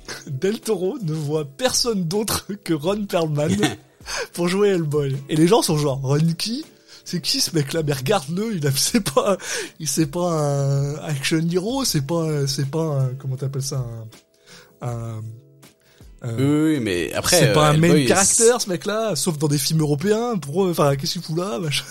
Del 0.29 0.61
Toro 0.61 0.99
ne 1.03 1.13
voit 1.13 1.45
personne 1.45 2.05
d'autre 2.05 2.47
que 2.65 2.73
Ron 2.75 3.07
Perlman 3.07 3.57
pour 4.33 4.49
jouer 4.49 4.69
Hellboy. 4.71 5.17
Et 5.29 5.37
les 5.37 5.49
gens 5.49 5.63
sont 5.63 5.77
genre, 5.79 6.01
Ron 6.01 6.33
qui? 6.39 6.65
C'est 7.05 7.21
qui 7.21 7.41
ce 7.41 7.55
mec-là? 7.55 7.83
Mais 7.85 7.93
regarde-le, 7.93 8.57
il 8.57 8.67
a, 8.67 8.71
c'est 8.73 9.01
pas, 9.01 9.37
il 9.79 9.87
c'est 9.89 10.07
pas 10.07 10.29
un 10.33 10.95
action 11.05 11.39
hero, 11.53 11.85
c'est 11.85 12.05
pas, 12.07 12.23
un- 12.23 12.47
c'est 12.49 12.67
pas 12.69 12.83
un, 12.83 13.15
comment 13.15 13.37
t'appelles 13.37 13.63
ça, 13.63 13.85
un, 14.81 14.89
un- 14.89 15.23
un- 16.23 16.35
Oui, 16.37 16.81
mais 16.81 17.13
après. 17.13 17.39
c'est 17.39 17.53
pas 17.53 17.69
euh, 17.71 17.75
un 17.75 17.77
main 17.77 17.89
Hellboy, 17.89 18.07
character 18.09 18.53
ce 18.59 18.69
mec-là, 18.69 19.15
sauf 19.17 19.39
dans 19.39 19.49
des 19.49 19.59
films 19.59 19.81
européens. 19.81 20.37
Pour 20.39 20.65
eux, 20.65 20.71
enfin, 20.71 20.97
qu'est-ce 20.97 21.15
qu'il 21.15 21.23
fout 21.23 21.37
là 21.39 21.59
machin. 21.59 21.85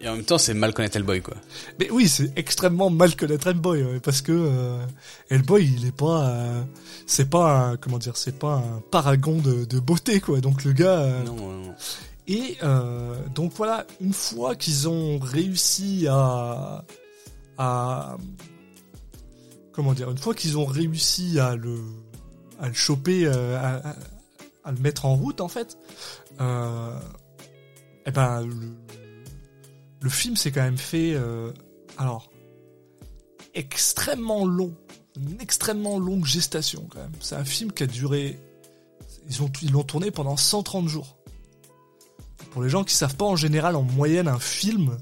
Et 0.00 0.08
en 0.08 0.16
même 0.16 0.24
temps, 0.24 0.38
c'est 0.38 0.54
mal 0.54 0.74
connaître 0.74 0.96
Hellboy, 0.96 1.20
quoi. 1.22 1.34
Mais 1.78 1.88
oui, 1.92 2.08
c'est 2.08 2.32
extrêmement 2.36 2.90
mal 2.90 3.14
connaître 3.14 3.46
Hellboy 3.46 3.84
ouais, 3.84 4.00
parce 4.00 4.20
que 4.20 4.32
euh, 4.32 4.84
Hellboy, 5.30 5.64
il 5.78 5.86
est 5.86 5.96
pas, 5.96 6.26
euh, 6.28 6.62
c'est 7.06 7.30
pas, 7.30 7.66
un, 7.68 7.76
comment 7.76 7.98
dire, 7.98 8.16
c'est 8.16 8.36
pas 8.36 8.54
un 8.54 8.80
paragon 8.90 9.38
de, 9.38 9.64
de 9.64 9.78
beauté 9.78 10.20
quoi. 10.20 10.40
Donc 10.40 10.64
le 10.64 10.72
gars. 10.72 10.98
euh, 11.02 11.22
Non, 11.24 11.36
non, 11.36 11.52
non. 11.66 11.74
Et 12.26 12.56
euh, 12.64 13.14
donc 13.34 13.52
voilà, 13.56 13.86
une 14.00 14.12
fois 14.12 14.54
qu'ils 14.56 14.88
ont 14.88 15.18
réussi 15.20 16.06
à, 16.08 16.84
à 17.58 18.16
comment 19.72 19.92
dire, 19.92 20.10
une 20.10 20.18
fois 20.18 20.34
qu'ils 20.34 20.58
ont 20.58 20.64
réussi 20.64 21.38
à 21.38 21.54
le, 21.56 21.78
à 22.62 22.68
le 22.68 22.74
choper, 22.74 23.26
euh, 23.26 23.58
à, 24.64 24.70
le 24.70 24.78
mettre 24.78 25.04
en 25.04 25.16
route 25.16 25.40
en 25.40 25.48
fait, 25.48 25.76
euh, 26.40 26.96
eh 28.06 28.10
ben 28.12 28.46
le, 28.46 28.76
le 30.00 30.10
film 30.10 30.36
s'est 30.36 30.52
quand 30.52 30.62
même 30.62 30.78
fait, 30.78 31.12
euh, 31.14 31.52
alors 31.98 32.30
extrêmement 33.54 34.46
long, 34.46 34.74
une 35.16 35.40
extrêmement 35.40 35.98
longue 35.98 36.24
gestation 36.24 36.86
quand 36.88 37.00
même. 37.00 37.12
C'est 37.20 37.34
un 37.34 37.44
film 37.44 37.72
qui 37.72 37.82
a 37.82 37.86
duré, 37.88 38.38
ils 39.28 39.42
ont 39.42 39.50
ils 39.60 39.72
l'ont 39.72 39.82
tourné 39.82 40.12
pendant 40.12 40.36
130 40.36 40.88
jours. 40.88 41.18
Pour 42.52 42.62
les 42.62 42.68
gens 42.68 42.84
qui 42.84 42.94
savent 42.94 43.16
pas, 43.16 43.24
en 43.24 43.36
général, 43.36 43.74
en 43.76 43.82
moyenne, 43.82 44.28
un 44.28 44.38
film, 44.38 44.96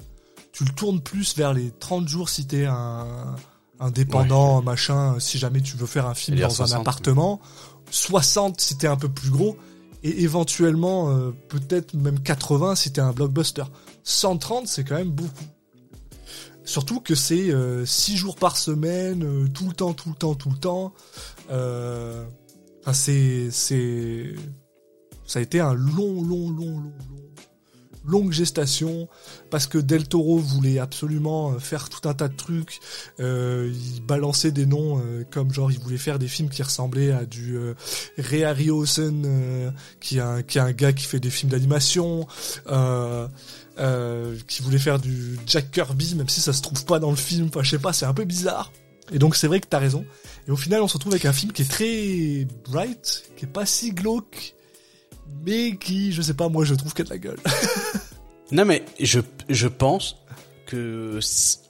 tu 0.53 0.65
le 0.65 0.71
tournes 0.71 1.01
plus 1.01 1.37
vers 1.37 1.53
les 1.53 1.71
30 1.73 2.09
jours 2.09 2.31
si 2.31 2.47
t'es 2.47 2.65
un 2.65 3.37
indépendant, 3.81 4.63
machin, 4.63 5.19
si 5.19 5.39
jamais 5.39 5.61
tu 5.61 5.77
veux 5.77 5.87
faire 5.87 6.07
un 6.07 6.15
film 6.15 6.39
dans 6.39 6.47
un 6.47 6.67
60. 6.67 6.81
appartement. 6.81 7.41
60 7.91 8.61
si 8.61 8.77
t'es 8.77 8.87
un 8.87 8.97
peu 8.97 9.09
plus 9.09 9.31
gros. 9.31 9.57
et 10.03 10.23
éventuellement 10.23 11.11
euh, 11.11 11.33
peut-être 11.49 11.95
même 11.95 12.21
80 12.21 12.77
si 12.77 12.93
t'es 12.93 13.01
un 13.01 13.13
blockbuster. 13.13 13.65
130 14.05 14.67
c'est 14.69 14.85
quand 14.85 14.97
même 14.97 15.11
beaucoup. 15.11 15.45
Surtout 16.65 17.01
que 17.01 17.15
c'est 17.15 17.51
6 17.85 18.17
jours 18.17 18.37
par 18.37 18.57
semaine, 18.57 19.51
tout 19.53 19.67
le 19.67 19.75
temps, 19.75 19.93
tout 19.93 20.11
le 20.11 20.15
temps, 20.15 20.35
tout 20.35 20.51
le 20.51 20.59
temps. 20.59 20.93
Enfin, 21.49 22.93
c'est, 22.93 23.51
c'est, 23.51 24.35
ça 25.27 25.41
a 25.41 25.43
été 25.43 25.59
un 25.59 25.75
long, 25.75 26.23
long, 26.23 26.51
long, 26.51 26.79
long, 26.79 26.81
long 26.81 27.30
longue 28.05 28.33
gestation 28.33 29.09
parce 29.51 29.67
que 29.67 29.79
Del 29.79 30.09
Toro 30.09 30.39
voulait 30.39 30.79
absolument 30.79 31.53
euh, 31.53 31.59
faire 31.59 31.89
tout 31.89 32.09
un 32.09 32.15
tas 32.15 32.29
de 32.29 32.37
trucs. 32.37 32.81
Euh, 33.19 33.73
il 33.95 34.03
balançait 34.03 34.53
des 34.53 34.67
noms 34.67 34.99
euh, 34.99 35.25
comme 35.31 35.53
genre 35.53 35.71
il 35.71 35.79
voulait 35.79 35.99
faire 35.99 36.19
des 36.19 36.29
films 36.29 36.49
qui 36.49 36.63
ressemblaient 36.63 37.13
à 37.13 37.25
du 37.25 37.57
euh, 37.57 37.75
Ray 38.19 38.45
qui 40.01 40.17
est 40.17 40.21
un 40.21 40.43
qui 40.43 40.59
est 40.59 40.61
un 40.61 40.73
gars 40.73 40.93
qui 40.93 41.05
fait 41.05 41.21
des 41.21 41.31
films 41.31 41.51
d'animation. 41.51 42.27
qui 44.47 44.63
voulait 44.63 44.79
faire 44.79 44.99
du 44.99 45.39
Jack 45.47 45.71
Kirby, 45.71 46.15
même 46.15 46.29
si 46.29 46.41
ça 46.41 46.53
se 46.53 46.63
trouve 46.63 46.85
pas 46.85 46.99
dans 46.99 47.11
le 47.11 47.17
film. 47.17 47.49
Enfin, 47.49 47.63
je 47.63 47.71
sais 47.71 47.79
pas, 47.79 47.93
c'est 47.93 48.07
un 48.07 48.15
peu 48.15 48.25
bizarre. 48.25 48.73
Et 49.13 49.19
donc 49.19 49.37
c'est 49.37 49.47
vrai 49.47 49.61
que 49.61 49.67
t'as 49.67 49.79
raison. 49.79 50.05
Et 50.47 50.51
au 50.51 50.57
final, 50.57 50.83
on 50.83 50.89
se 50.89 50.95
retrouve 50.95 51.13
avec 51.13 51.25
un 51.25 51.33
film 51.33 51.53
qui 51.53 51.63
est 51.63 51.71
très 51.71 52.47
bright, 52.71 53.25
qui 53.37 53.45
est 53.45 53.49
pas 53.49 53.67
si 53.67 53.93
glauque, 53.93 54.55
mais 55.45 55.77
qui, 55.77 56.13
je 56.13 56.23
sais 56.23 56.35
pas, 56.35 56.49
moi 56.49 56.65
je 56.65 56.75
trouve 56.75 56.95
qu'il 56.95 57.03
a 57.03 57.09
de 57.09 57.11
la 57.11 57.19
gueule. 57.19 57.39
non 58.53 58.65
mais 58.65 58.85
je, 59.01 59.21
je 59.49 59.69
pense 59.69 60.17
que 60.67 61.19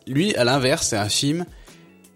lui, 0.06 0.34
à 0.36 0.44
l'inverse, 0.44 0.88
c'est 0.88 0.96
un 0.96 1.08
film 1.08 1.46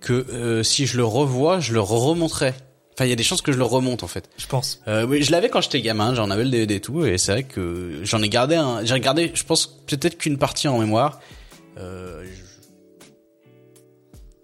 que 0.01 0.13
euh, 0.13 0.63
si 0.63 0.87
je 0.87 0.97
le 0.97 1.05
revois, 1.05 1.61
je 1.61 1.73
le 1.73 1.81
remonterai. 1.81 2.53
Enfin, 2.93 3.07
il 3.07 3.09
y 3.09 3.13
a 3.13 3.17
des 3.17 3.25
chances 3.25 3.43
que 3.43 3.51
je 3.51 3.59
le 3.59 3.65
remonte 3.65 4.03
en 4.03 4.07
fait. 4.07 4.29
Je 4.37 4.47
pense. 4.47 4.81
Euh, 4.87 5.05
oui, 5.07 5.23
je 5.23 5.33
l'avais 5.33 5.49
quand 5.49 5.61
j'étais 5.61 5.81
gamin, 5.81 6.15
j'en 6.15 6.31
avais 6.31 6.45
le 6.45 6.51
DVD 6.51 6.77
et 6.77 6.81
tout, 6.81 7.05
et 7.05 7.19
c'est 7.19 7.33
vrai 7.33 7.43
que 7.43 8.01
j'en 8.05 8.23
ai 8.23 8.29
gardé 8.29 8.55
un. 8.55 8.85
J'ai 8.85 8.95
regardé, 8.95 9.33
je 9.35 9.45
pense 9.45 9.67
peut-être 9.87 10.19
qu'une 10.19 10.39
partie 10.39 10.69
en 10.69 10.79
mémoire. 10.79 11.21
Euh, 11.79 12.25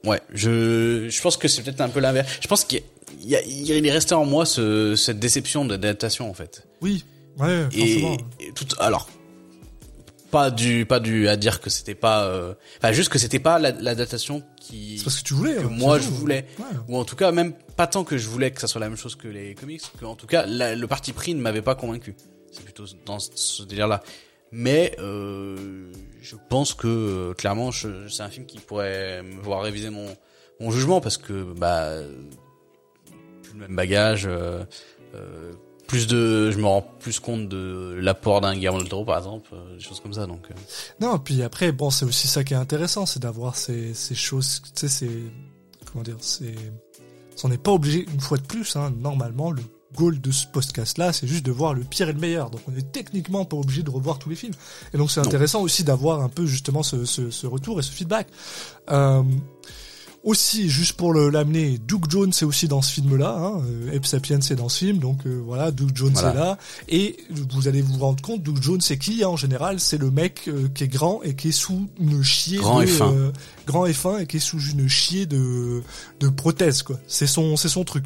Ouais, 0.04 0.20
je 0.32 1.08
je 1.10 1.20
pense 1.20 1.36
que 1.36 1.46
c'est 1.46 1.62
peut-être 1.62 1.82
un 1.82 1.88
peu 1.90 2.00
l'inverse. 2.00 2.38
Je 2.40 2.48
pense 2.48 2.64
qu'il 2.64 2.80
y 3.22 3.36
a, 3.36 3.42
il 3.42 3.86
est 3.86 3.92
resté 3.92 4.14
en 4.14 4.24
moi 4.24 4.46
ce, 4.46 4.96
cette 4.96 5.18
déception 5.18 5.64
d'adaptation 5.64 6.30
en 6.30 6.34
fait. 6.34 6.66
Oui, 6.80 7.04
ouais, 7.38 7.68
forcément. 7.70 8.16
Et, 8.38 8.52
tout, 8.52 8.66
alors 8.78 9.08
pas 10.30 10.50
du 10.50 10.86
pas 10.86 11.00
du 11.00 11.28
à 11.28 11.36
dire 11.36 11.60
que 11.60 11.70
c'était 11.70 11.94
pas 11.94 12.24
euh, 12.24 12.54
enfin 12.78 12.92
juste 12.92 13.08
que 13.10 13.18
c'était 13.18 13.40
pas 13.40 13.58
l'adaptation 13.58 14.42
qui 14.60 14.98
c'est 14.98 15.04
parce 15.04 15.18
que 15.18 15.24
tu 15.24 15.34
voulais 15.34 15.54
que 15.54 15.66
hein, 15.66 15.70
moi 15.70 15.98
je 15.98 16.08
voulais. 16.08 16.46
Ou 16.88 16.96
en 16.96 17.04
tout 17.04 17.16
cas 17.16 17.32
même 17.32 17.52
pas 17.76 17.86
tant 17.86 18.04
que 18.04 18.16
je 18.16 18.28
voulais 18.28 18.50
que 18.50 18.60
ça 18.60 18.66
soit 18.66 18.80
la 18.80 18.88
même 18.88 18.98
chose 18.98 19.16
que 19.16 19.28
les 19.28 19.54
comics 19.54 19.82
que 19.98 20.04
en 20.04 20.14
tout 20.14 20.26
cas 20.26 20.46
le 20.46 20.86
parti 20.86 21.12
pris 21.12 21.34
ne 21.34 21.40
m'avait 21.40 21.62
pas 21.62 21.74
convaincu. 21.74 22.14
C'est 22.52 22.64
plutôt 22.64 22.84
dans 23.04 23.18
ce 23.18 23.62
délire 23.64 23.88
là 23.88 24.02
mais 24.52 24.96
euh, 24.98 25.92
je 26.22 26.36
pense 26.48 26.74
que 26.74 26.88
euh, 26.88 27.34
clairement 27.34 27.70
c'est 27.72 28.22
un 28.22 28.28
film 28.28 28.46
qui 28.46 28.58
pourrait 28.58 29.22
me 29.22 29.40
voir 29.40 29.62
réviser 29.62 29.90
mon 29.90 30.06
mon 30.60 30.70
jugement 30.70 31.00
parce 31.00 31.16
que 31.16 31.54
bah 31.54 32.00
plus 33.50 33.58
le 33.58 33.66
même 33.66 33.76
bagage 33.76 34.26
euh, 34.26 34.64
euh, 35.14 35.52
plus 35.86 36.06
de 36.06 36.50
je 36.50 36.58
me 36.58 36.66
rends 36.66 36.82
plus 37.00 37.18
compte 37.18 37.48
de 37.48 37.98
l'apport 38.00 38.40
d'un 38.40 38.54
Guillermo 38.54 38.78
del 38.78 38.88
Toro 38.88 39.04
par 39.04 39.18
exemple 39.18 39.50
des 39.74 39.80
choses 39.82 40.00
comme 40.00 40.14
ça 40.14 40.26
donc 40.26 40.48
non 41.00 41.18
puis 41.18 41.42
après 41.42 41.72
bon 41.72 41.90
c'est 41.90 42.04
aussi 42.04 42.28
ça 42.28 42.44
qui 42.44 42.54
est 42.54 42.58
intéressant 42.58 43.06
c'est 43.06 43.20
d'avoir 43.20 43.56
ces 43.56 43.94
ces 43.94 44.14
choses 44.14 44.62
tu 44.62 44.70
sais 44.74 44.88
c'est 44.88 45.10
comment 45.90 46.04
dire 46.04 46.16
c'est 46.20 46.54
on 47.42 47.48
n'est 47.48 47.58
pas 47.58 47.72
obligé 47.72 48.06
une 48.12 48.20
fois 48.20 48.36
de 48.36 48.42
plus 48.42 48.76
hein, 48.76 48.92
normalement 48.98 49.50
le 49.50 49.62
goal 49.94 50.20
de 50.20 50.30
ce 50.30 50.46
podcast-là, 50.46 51.12
c'est 51.12 51.26
juste 51.26 51.44
de 51.44 51.52
voir 51.52 51.74
le 51.74 51.82
pire 51.82 52.08
et 52.08 52.12
le 52.12 52.18
meilleur. 52.18 52.50
Donc 52.50 52.60
on 52.68 52.76
est 52.76 52.92
techniquement 52.92 53.44
pas 53.44 53.56
obligé 53.56 53.82
de 53.82 53.90
revoir 53.90 54.18
tous 54.18 54.30
les 54.30 54.36
films. 54.36 54.54
Et 54.94 54.98
donc 54.98 55.10
c'est 55.10 55.20
intéressant 55.20 55.62
aussi 55.62 55.84
d'avoir 55.84 56.20
un 56.20 56.28
peu 56.28 56.46
justement 56.46 56.82
ce, 56.82 57.04
ce, 57.04 57.30
ce, 57.30 57.46
retour 57.46 57.80
et 57.80 57.82
ce 57.82 57.90
feedback. 57.90 58.28
Euh, 58.90 59.22
aussi, 60.22 60.68
juste 60.68 60.94
pour 60.94 61.14
l'amener, 61.14 61.78
Doug 61.78 62.04
Jones 62.08 62.30
est 62.30 62.44
aussi 62.44 62.68
dans 62.68 62.82
ce 62.82 62.92
film-là. 62.92 63.36
Hein, 63.38 63.62
euh, 63.66 63.98
Sapiens 64.02 64.38
est 64.38 64.54
dans 64.54 64.68
ce 64.68 64.78
film, 64.84 64.98
donc 64.98 65.26
euh, 65.26 65.40
voilà, 65.44 65.70
Doug 65.70 65.90
Jones 65.94 66.16
est 66.16 66.34
là. 66.34 66.58
Et 66.88 67.16
vous 67.30 67.68
allez 67.68 67.80
vous 67.80 67.98
rendre 67.98 68.22
compte, 68.22 68.42
Doug 68.42 68.60
Jones 68.60 68.80
c'est 68.80 68.98
qui 68.98 69.24
hein, 69.24 69.28
En 69.28 69.36
général, 69.36 69.80
c'est 69.80 69.98
le 69.98 70.10
mec 70.10 70.48
euh, 70.48 70.68
qui 70.74 70.84
est 70.84 70.88
grand 70.88 71.22
et 71.22 71.34
qui 71.34 71.48
est 71.48 71.52
sous 71.52 71.88
une 71.98 72.22
chier 72.22 72.58
grand 72.58 72.80
de, 72.80 72.84
et 72.84 72.86
fin. 72.86 73.14
grand 73.66 73.86
et 73.86 73.92
fin 73.92 74.18
et 74.18 74.26
qui 74.26 74.36
est 74.36 74.40
sous 74.40 74.60
une 74.60 74.88
chier 74.88 75.26
de 75.26 75.82
de 76.20 76.28
prothèse 76.28 76.82
quoi. 76.82 76.98
C'est 77.06 77.26
son 77.26 77.56
c'est 77.56 77.68
son 77.68 77.84
truc. 77.84 78.04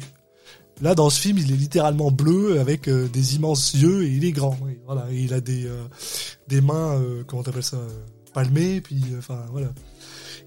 Là, 0.81 0.93
dans 0.93 1.09
ce 1.09 1.21
film, 1.21 1.37
il 1.37 1.53
est 1.53 1.55
littéralement 1.55 2.11
bleu 2.11 2.59
avec 2.59 2.89
des 2.89 3.35
immenses 3.35 3.73
yeux 3.75 4.03
et 4.03 4.09
il 4.09 4.25
est 4.25 4.33
grand. 4.33 4.59
voilà, 4.85 5.05
il 5.11 5.33
a 5.33 5.39
des 5.39 5.69
des 6.47 6.61
mains, 6.61 7.01
comment 7.27 7.43
t'appelles 7.43 7.63
ça, 7.63 7.79
palmées, 8.33 8.81
puis 8.81 9.01
enfin 9.17 9.45
voilà. 9.51 9.69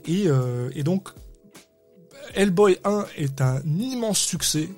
Et 0.06 0.26
et 0.74 0.82
donc, 0.82 1.08
Hellboy 2.34 2.78
1 2.84 3.06
est 3.16 3.40
un 3.40 3.60
immense 3.78 4.18
succès, 4.18 4.68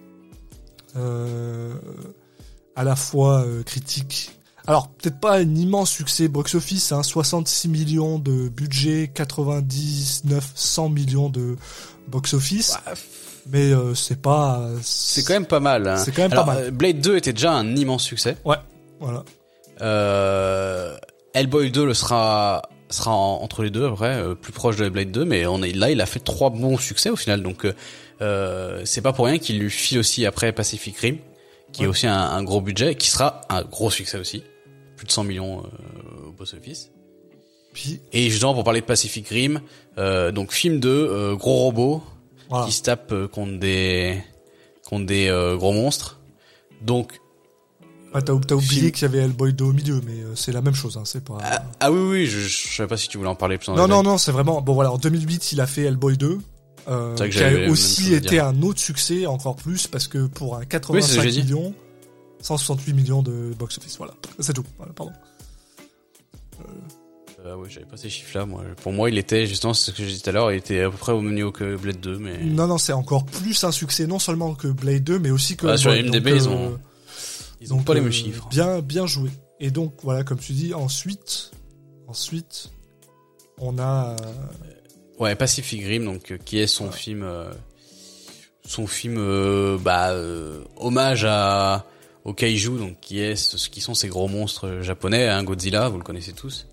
à 0.95 2.85
la 2.85 2.97
fois 2.97 3.45
critique. 3.67 4.33
Alors 4.67 4.89
peut-être 4.89 5.19
pas 5.19 5.39
un 5.39 5.55
immense 5.55 5.91
succès 5.91 6.29
box-office, 6.29 6.93
hein, 6.93 7.03
66 7.03 7.69
millions 7.69 8.19
de 8.19 8.49
budget, 8.49 9.11
99, 9.13 10.53
100 10.55 10.89
millions 10.91 11.29
de 11.29 11.57
box-office 12.09 12.77
mais 13.49 13.73
euh, 13.73 13.95
c'est 13.95 14.21
pas. 14.21 14.61
C'est 14.83 15.25
quand 15.25 15.35
même 15.35 15.47
pas 15.47 15.61
mal. 15.61 15.87
Hein. 15.87 15.97
C'est 15.97 16.13
quand 16.13 16.23
même 16.23 16.31
pas 16.31 16.45
mal. 16.45 16.65
Euh, 16.65 16.71
Blade 16.71 17.01
2 17.01 17.17
était 17.17 17.33
déjà 17.33 17.53
un 17.53 17.77
immense 17.77 18.03
succès. 18.03 18.37
Ouais, 18.45 18.57
voilà. 19.01 19.25
Euh, 19.81 20.97
Hellboy 21.35 21.71
2 21.71 21.87
le 21.87 21.95
sera 21.95 22.63
sera 22.91 23.13
entre 23.13 23.63
les 23.63 23.71
deux 23.71 23.87
après, 23.87 24.17
euh, 24.17 24.35
plus 24.35 24.53
proche 24.53 24.77
de 24.77 24.89
Blade 24.89 25.11
2, 25.11 25.25
mais 25.25 25.47
on 25.47 25.63
est 25.63 25.73
là, 25.73 25.91
il 25.91 26.01
a 26.01 26.07
fait 26.07 26.21
trois 26.21 26.51
bons 26.51 26.79
succès 26.79 27.11
au 27.11 27.17
final, 27.17 27.43
donc 27.43 27.67
euh, 28.21 28.83
c'est 28.85 29.03
pas 29.03 29.13
pour 29.13 29.27
rien 29.27 29.39
qu'il 29.39 29.59
lui 29.59 29.71
file 29.71 29.99
aussi 29.99 30.27
après 30.27 30.53
Pacific 30.53 30.97
Rim, 30.99 31.19
qui 31.73 31.85
est 31.85 31.87
aussi 31.87 32.07
un, 32.07 32.19
un, 32.19 32.43
gros 32.43 32.61
budget, 32.61 32.95
qui 32.97 33.11
sera 33.11 33.43
un 33.49 33.63
gros 33.63 33.91
succès 33.91 34.19
aussi, 34.19 34.43
plus 34.97 35.07
de 35.07 35.13
100 35.13 35.25
millions 35.25 35.63
au 36.27 36.33
box-office. 36.33 36.91
Et 38.13 38.31
justement 38.31 38.53
pour 38.53 38.65
parler 38.65 38.81
de 38.81 38.87
Pacific 38.87 39.29
Rim, 39.29 39.61
donc 39.97 40.53
film 40.53 40.81
de 40.81 41.35
gros 41.35 41.57
robots 41.57 42.03
qui 42.67 42.73
se 42.73 42.83
tape 42.83 43.13
euh, 43.13 43.29
contre 43.29 43.59
des 43.59 44.23
contre 44.85 45.07
des 45.07 45.29
euh, 45.29 45.57
gros 45.57 45.73
monstres. 45.73 46.21
Donc 46.83 47.21
ah, 48.13 48.23
t'as, 48.23 48.33
oublié 48.33 48.91
qu'il 48.91 49.03
y 49.03 49.05
avait 49.05 49.19
Hellboy 49.19 49.53
2 49.53 49.65
au 49.65 49.73
milieu, 49.73 50.01
mais 50.05 50.23
euh, 50.23 50.35
c'est 50.35 50.51
la 50.51 50.63
même 50.63 50.75
chose, 50.75 50.97
hein, 50.97 51.03
c'est 51.05 51.23
pas. 51.23 51.39
Ah, 51.43 51.63
ah, 51.79 51.93
oui, 51.93 52.01
oui, 52.11 52.27
je, 52.27 52.41
je 52.41 52.75
savais 52.75 52.89
pas 52.89 52.97
si 52.97 53.09
tu 53.09 53.19
voulais 53.19 53.31
en 53.31 53.37
parler 53.37 53.57
plus. 53.57 53.69
En 53.69 53.77
non, 53.77 53.87
non, 53.87 54.03
non, 54.03 54.19
c'est 54.19 54.33
vraiment 54.33 54.61
bon. 54.61 54.75
Voilà, 54.75 54.93
en 54.93 54.99
2008, 54.99 55.53
il 55.53 55.61
a 55.61 55.67
fait 55.67 55.83
Hellboy 55.83 56.17
2, 56.17 56.39
euh, 56.89 57.15
qui 57.15 57.43
a 57.43 57.71
aussi 57.71 58.15
été 58.15 58.41
un 58.41 58.63
autre 58.63 58.81
succès, 58.81 59.27
encore 59.27 59.55
plus, 59.55 59.87
parce 59.87 60.09
que 60.09 60.27
pour 60.27 60.57
un 60.57 60.65
85 60.65 61.25
millions, 61.25 61.73
168 62.41 62.95
millions 62.95 63.23
de 63.23 63.55
box 63.57 63.79
office, 63.79 63.97
voilà, 63.97 64.15
c'est 64.41 64.55
tout. 64.55 64.65
Voilà, 64.77 64.93
pardon. 64.93 65.13
Ah 67.47 67.57
ouais, 67.57 67.69
j'avais 67.71 67.87
pas 67.87 67.97
ces 67.97 68.11
chiffres-là, 68.11 68.45
moi. 68.45 68.63
Pour 68.83 68.93
moi, 68.93 69.09
il 69.09 69.17
était, 69.17 69.47
justement, 69.47 69.73
c'est 69.73 69.93
ce 69.93 69.97
que 69.97 70.05
j'ai 70.05 70.13
dit 70.13 70.21
tout 70.21 70.29
à 70.29 70.33
l'heure, 70.33 70.53
il 70.53 70.59
était 70.59 70.83
à 70.83 70.91
peu 70.91 70.97
près 70.97 71.13
au 71.13 71.21
même 71.21 71.35
niveau 71.35 71.53
que 71.53 71.77
Blade 71.77 72.01
2, 72.01 72.19
mais... 72.19 72.45
Non, 72.45 72.67
non, 72.67 72.77
c'est 72.77 72.93
encore 72.93 73.25
plus 73.25 73.65
un 73.65 73.73
succès, 73.73 74.07
non 74.07 74.19
seulement 74.19 74.55
que 74.55 74.69
Blade 74.69 75.05
2, 75.05 75.19
mais 75.21 75.31
aussi 75.31 75.57
que... 75.57 75.67
Ah, 75.67 75.79
sur 75.79 75.91
MDB, 75.91 76.33
ils 76.35 76.49
ont, 76.49 76.73
euh, 76.73 76.77
ils 77.61 77.75
ont 77.75 77.83
pas 77.83 77.95
les 77.95 78.01
mêmes 78.01 78.09
euh, 78.09 78.13
chiffres. 78.13 78.49
Bien, 78.49 78.81
bien 78.81 79.07
joué. 79.07 79.31
Et 79.59 79.71
donc, 79.71 79.95
voilà, 80.03 80.25
comme 80.25 80.39
tu 80.39 80.53
dis, 80.53 80.75
ensuite, 80.75 81.51
ensuite, 82.07 82.71
on 83.59 83.79
a... 83.79 84.17
Euh, 84.21 84.27
ouais, 85.19 85.35
Pacific 85.35 85.85
Rim, 85.85 86.05
donc, 86.05 86.39
qui 86.45 86.59
est 86.59 86.67
son 86.67 86.91
film, 86.91 87.29
son 88.67 88.87
film, 88.87 89.77
bah, 89.79 90.15
hommage 90.77 91.27
à, 91.29 91.87
au 92.25 92.33
kaiju, 92.33 92.79
donc, 92.79 93.01
qui 93.01 93.21
est, 93.21 93.37
ce 93.37 93.69
qui 93.69 93.81
sont 93.81 93.95
ces 93.95 94.09
gros 94.09 94.29
monstres 94.29 94.81
japonais, 94.81 95.29
hein, 95.29 95.43
Godzilla, 95.45 95.89
vous 95.89 95.99
le 95.99 96.05
connaissez 96.05 96.33
tous 96.33 96.67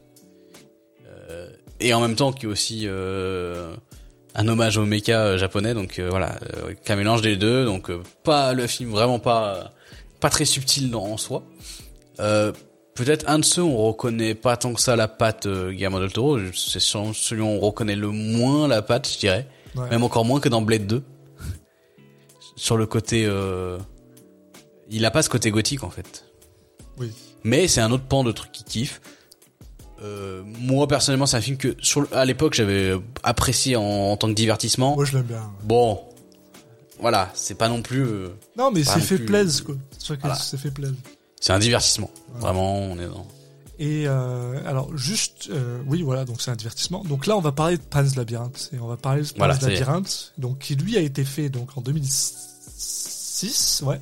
et 1.79 1.93
en 1.93 2.01
même 2.01 2.15
temps 2.15 2.31
qui 2.31 2.45
est 2.45 2.49
aussi 2.49 2.83
euh, 2.85 3.75
un 4.35 4.47
hommage 4.47 4.77
au 4.77 4.85
mecha 4.85 5.19
euh, 5.19 5.37
japonais 5.37 5.73
donc 5.73 5.99
euh, 5.99 6.09
voilà 6.09 6.37
euh, 6.55 6.73
qu'un 6.83 6.95
mélange 6.95 7.21
des 7.21 7.37
deux 7.37 7.65
donc 7.65 7.91
pas 8.23 8.53
le 8.53 8.67
film 8.67 8.91
vraiment 8.91 9.19
pas 9.19 9.73
pas 10.19 10.29
très 10.29 10.45
subtil 10.45 10.89
dans, 10.89 11.05
en 11.05 11.17
soi. 11.17 11.43
Peut-être 12.17 13.29
un 13.29 13.37
de 13.39 13.45
ceux 13.45 13.61
où 13.61 13.69
on 13.69 13.87
reconnaît 13.89 14.33
pas 14.33 14.57
tant 14.57 14.73
que 14.73 14.81
ça 14.81 14.95
la 14.95 15.07
patte 15.07 15.47
Guillermo 15.47 15.99
del 15.99 16.11
Toro. 16.11 16.39
C'est 16.55 16.79
celui 16.79 17.41
où 17.41 17.45
on 17.45 17.59
reconnaît 17.59 17.95
le 17.95 18.09
moins 18.09 18.67
la 18.67 18.81
patte 18.81 19.09
je 19.11 19.19
dirais. 19.19 19.47
Même 19.91 20.03
encore 20.03 20.25
moins 20.25 20.39
que 20.39 20.49
dans 20.49 20.61
Blade 20.61 20.87
2 20.87 21.03
sur 22.55 22.75
le 22.75 22.87
côté 22.87 23.29
il 24.89 25.05
a 25.05 25.11
pas 25.11 25.21
ce 25.21 25.29
côté 25.29 25.51
gothique 25.51 25.83
en 25.83 25.89
fait. 25.89 26.25
Oui. 26.97 27.11
Mais 27.43 27.67
c'est 27.67 27.81
un 27.81 27.91
autre 27.91 28.05
pan 28.05 28.23
de 28.23 28.31
truc 28.31 28.51
qui 28.51 28.63
kiffe. 28.63 29.01
Euh, 30.03 30.43
moi 30.59 30.87
personnellement, 30.87 31.25
c'est 31.25 31.37
un 31.37 31.41
film 31.41 31.57
que 31.57 31.75
sur, 31.79 32.07
à 32.11 32.25
l'époque 32.25 32.53
j'avais 32.53 32.93
apprécié 33.23 33.75
en, 33.75 34.15
tant 34.17 34.27
que 34.27 34.33
divertissement. 34.33 34.95
Moi 34.95 35.05
je 35.05 35.13
l'aime 35.13 35.25
bien. 35.25 35.51
Bon, 35.63 35.99
voilà, 36.99 37.31
c'est 37.33 37.55
pas 37.55 37.69
non 37.69 37.81
plus. 37.81 38.03
Euh, 38.03 38.29
non 38.57 38.71
mais 38.71 38.83
c'est 38.83 38.99
fait 38.99 39.19
plaisir 39.19 39.63
quoi. 39.65 39.75
C'est 39.99 40.57
fait 40.57 40.71
plaisir. 40.71 40.95
C'est 41.39 41.53
un 41.53 41.59
divertissement. 41.59 42.09
Vraiment, 42.39 42.75
on 42.77 42.99
est 42.99 43.07
dans. 43.07 43.25
Et 43.79 44.05
euh, 44.07 44.59
alors 44.65 44.97
juste, 44.97 45.49
euh, 45.51 45.79
oui 45.85 46.01
voilà, 46.01 46.25
donc 46.25 46.41
c'est 46.41 46.49
un 46.49 46.55
divertissement. 46.55 47.03
Donc 47.03 47.27
là, 47.27 47.37
on 47.37 47.41
va 47.41 47.51
parler 47.51 47.77
de 47.77 47.83
Pan's 47.83 48.15
Labyrinth 48.15 48.71
et 48.73 48.79
on 48.79 48.87
va 48.87 48.97
parler 48.97 49.21
de 49.21 49.27
Pan's 49.27 49.37
Voilà. 49.37 49.53
Labyrinth, 49.61 50.33
donc 50.39 50.57
qui 50.59 50.75
lui 50.75 50.97
a 50.97 51.01
été 51.01 51.23
fait 51.23 51.49
donc 51.49 51.77
en 51.77 51.81
2006, 51.81 53.83
ouais. 53.85 54.01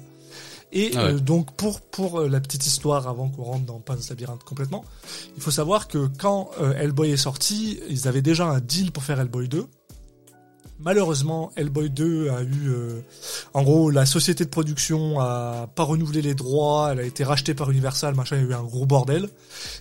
Et 0.72 0.92
Ah 0.96 1.06
ouais. 1.06 1.14
euh, 1.14 1.20
donc 1.20 1.56
pour 1.56 1.82
pour 1.82 2.22
euh, 2.22 2.30
la 2.30 2.40
petite 2.40 2.66
histoire 2.66 3.08
avant 3.08 3.30
qu'on 3.30 3.44
rentre 3.44 3.66
dans 3.66 3.80
Pan's 3.80 4.10
Labyrinth 4.10 4.44
complètement, 4.44 4.84
il 5.36 5.42
faut 5.42 5.52
savoir 5.52 5.88
que 5.88 6.08
quand 6.20 6.50
euh, 6.62 6.74
Hellboy 6.74 7.12
est 7.12 7.18
sorti, 7.18 7.80
ils 7.90 8.08
avaient 8.08 8.22
déjà 8.22 8.46
un 8.46 8.60
deal 8.60 8.92
pour 8.92 9.04
faire 9.04 9.20
Hellboy 9.20 9.48
2. 9.50 9.66
Malheureusement, 10.80 11.52
Hellboy 11.56 11.90
2 11.90 12.30
a 12.30 12.42
eu, 12.42 12.68
euh, 12.70 13.00
en 13.54 13.64
gros, 13.64 13.90
la 13.90 14.06
société 14.06 14.44
de 14.44 14.50
production 14.50 15.20
a 15.22 15.68
pas 15.74 15.84
renouvelé 15.84 16.22
les 16.22 16.36
droits, 16.36 16.90
elle 16.92 17.00
a 17.00 17.04
été 17.04 17.24
rachetée 17.24 17.54
par 17.54 17.72
Universal, 17.72 18.14
machin, 18.14 18.36
il 18.36 18.42
y 18.44 18.46
a 18.46 18.50
eu 18.50 18.54
un 18.54 18.64
gros 18.64 18.86
bordel. 18.86 19.30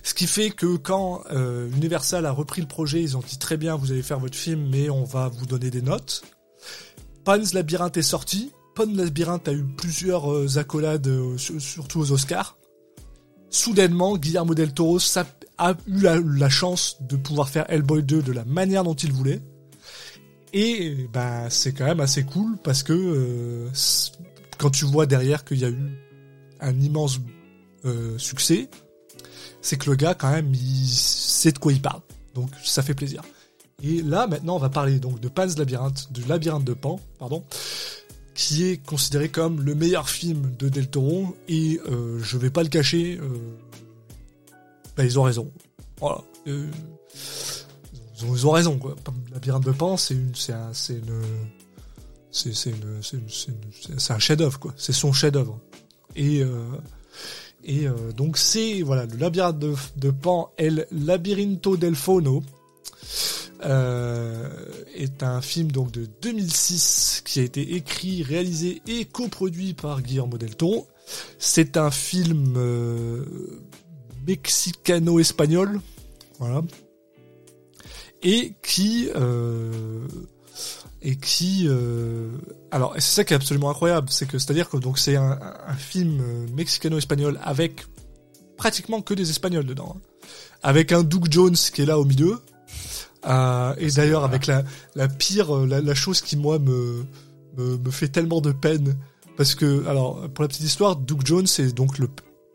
Ce 0.03 0.13
qui 0.13 0.25
fait 0.25 0.51
que 0.51 0.77
quand 0.77 1.21
euh, 1.31 1.69
Universal 1.75 2.25
a 2.25 2.31
repris 2.31 2.61
le 2.61 2.67
projet, 2.67 3.01
ils 3.01 3.17
ont 3.17 3.23
dit 3.27 3.37
très 3.37 3.57
bien, 3.57 3.75
vous 3.75 3.91
allez 3.91 4.03
faire 4.03 4.19
votre 4.19 4.37
film, 4.37 4.69
mais 4.71 4.89
on 4.89 5.03
va 5.03 5.27
vous 5.27 5.45
donner 5.45 5.69
des 5.69 5.81
notes. 5.81 6.23
Pan's 7.25 7.53
Labyrinth 7.53 7.97
est 7.97 8.01
sorti. 8.01 8.51
Pan's 8.73 8.95
Labyrinth 8.95 9.47
a 9.49 9.53
eu 9.53 9.63
plusieurs 9.63 10.31
euh, 10.31 10.57
accolades, 10.57 11.09
sur- 11.37 11.59
surtout 11.61 11.99
aux 11.99 12.11
Oscars. 12.13 12.57
Soudainement, 13.49 14.17
Guillermo 14.17 14.53
del 14.55 14.73
Toro 14.73 14.97
a 15.57 15.73
eu 15.87 15.99
la, 16.01 16.19
la 16.19 16.49
chance 16.49 16.97
de 17.01 17.15
pouvoir 17.17 17.49
faire 17.49 17.65
Hellboy 17.69 18.03
2 18.03 18.21
de 18.21 18.31
la 18.31 18.45
manière 18.45 18.83
dont 18.85 18.93
il 18.93 19.11
voulait. 19.11 19.41
Et 20.53 21.07
bah 21.11 21.49
c'est 21.49 21.73
quand 21.73 21.85
même 21.85 21.99
assez 21.99 22.23
cool 22.23 22.57
parce 22.63 22.83
que 22.83 22.93
euh, 22.93 23.69
quand 24.57 24.69
tu 24.69 24.85
vois 24.85 25.05
derrière 25.05 25.43
qu'il 25.43 25.59
y 25.59 25.65
a 25.65 25.69
eu 25.69 25.97
un 26.61 26.79
immense 26.79 27.19
euh, 27.83 28.17
succès, 28.17 28.69
c'est 29.61 29.77
que 29.77 29.89
le 29.89 29.95
gars 29.95 30.13
quand 30.13 30.31
même 30.31 30.53
il 30.53 30.87
sait 30.87 31.51
de 31.51 31.59
quoi 31.59 31.73
il 31.73 31.81
parle. 31.81 32.01
Donc 32.33 32.49
ça 32.63 32.81
fait 32.83 32.93
plaisir. 32.93 33.21
Et 33.83 34.01
là 34.01 34.27
maintenant 34.27 34.55
on 34.55 34.59
va 34.59 34.69
parler 34.69 34.99
donc 34.99 35.19
de 35.19 35.27
Pan's 35.27 35.57
Labyrinthe, 35.57 36.11
du 36.11 36.23
labyrinthe 36.23 36.63
de 36.63 36.73
Pan, 36.73 36.99
pardon, 37.19 37.43
qui 38.35 38.65
est 38.65 38.77
considéré 38.77 39.29
comme 39.29 39.61
le 39.61 39.73
meilleur 39.75 40.09
film 40.09 40.53
de 40.59 40.69
Del 40.69 40.87
Toro 40.87 41.35
et 41.47 41.79
euh, 41.89 42.19
je 42.21 42.37
vais 42.37 42.49
pas 42.49 42.63
le 42.63 42.69
cacher, 42.69 43.17
euh, 43.21 43.27
bah, 44.95 45.03
ils 45.03 45.17
ont 45.17 45.23
raison. 45.23 45.51
Voilà. 45.99 46.21
Ils, 48.21 48.47
ont, 48.47 48.51
raison 48.51 48.77
quoi. 48.77 48.95
Labyrinthe 49.33 49.65
de 49.65 49.71
Pan 49.71 49.97
c'est 49.97 50.13
une 50.13 50.33
c'est 52.35 54.11
un 54.11 54.19
chef-d'œuvre 54.19 54.59
quoi. 54.59 54.73
C'est 54.77 54.93
son 54.93 55.13
chef-d'œuvre. 55.13 55.59
Et 56.15 56.41
euh, 56.41 56.63
euh, 57.69 58.11
donc 58.11 58.37
c'est 58.37 58.81
voilà 58.81 59.05
le 59.05 59.17
labyrinthe 59.17 59.59
de, 59.59 60.11
Pan 60.11 60.51
El 60.57 60.87
Labirinto 60.91 61.77
del 61.77 61.95
Fauno 61.95 62.43
euh, 63.63 64.49
est 64.93 65.23
un 65.23 65.41
film 65.41 65.71
donc 65.71 65.91
de 65.91 66.07
2006 66.21 67.23
qui 67.25 67.39
a 67.39 67.43
été 67.43 67.75
écrit, 67.75 68.23
réalisé 68.23 68.81
et 68.87 69.05
coproduit 69.05 69.73
par 69.73 70.01
Guillermo 70.01 70.37
del 70.37 70.55
Toro. 70.55 70.87
C'est 71.37 71.77
un 71.77 71.91
film 71.91 72.57
mexicano-espagnol, 74.25 75.79
voilà, 76.39 76.63
et 78.23 78.53
qui 78.61 79.09
euh, 79.15 80.07
et 81.01 81.15
qui 81.15 81.65
euh, 81.67 82.31
alors 82.71 82.93
c'est 82.95 83.01
ça 83.01 83.23
qui 83.23 83.33
est 83.33 83.35
absolument 83.35 83.69
incroyable, 83.69 84.07
c'est 84.09 84.27
que 84.27 84.39
c'est-à-dire 84.39 84.69
que 84.69 84.77
donc 84.77 84.97
c'est 84.97 85.15
un, 85.15 85.39
un 85.67 85.75
film 85.75 86.21
mexicano-espagnol 86.55 87.39
avec 87.43 87.85
pratiquement 88.57 89.01
que 89.01 89.13
des 89.13 89.29
espagnols 89.29 89.65
dedans, 89.65 89.97
hein. 89.97 90.27
avec 90.63 90.91
un 90.91 91.03
Doug 91.03 91.27
Jones 91.29 91.55
qui 91.55 91.81
est 91.81 91.85
là 91.85 91.99
au 91.99 92.05
milieu. 92.05 92.39
Euh, 93.27 93.73
et 93.79 93.89
d'ailleurs 93.89 94.23
avec 94.23 94.45
la, 94.45 94.63
la 94.93 95.07
pire, 95.07 95.65
la, 95.65 95.81
la 95.81 95.95
chose 95.95 96.21
qui 96.21 96.37
moi 96.37 96.59
me, 96.59 97.03
me 97.57 97.77
me 97.77 97.91
fait 97.91 98.07
tellement 98.07 98.39
de 98.39 98.51
peine 98.51 98.95
parce 99.35 99.55
que 99.55 99.85
alors 99.87 100.29
pour 100.29 100.43
la 100.43 100.47
petite 100.47 100.63
histoire, 100.63 100.95
Doug 100.95 101.21
Jones 101.25 101.47
c'est 101.47 101.73
donc 101.73 101.97
le 101.97 102.07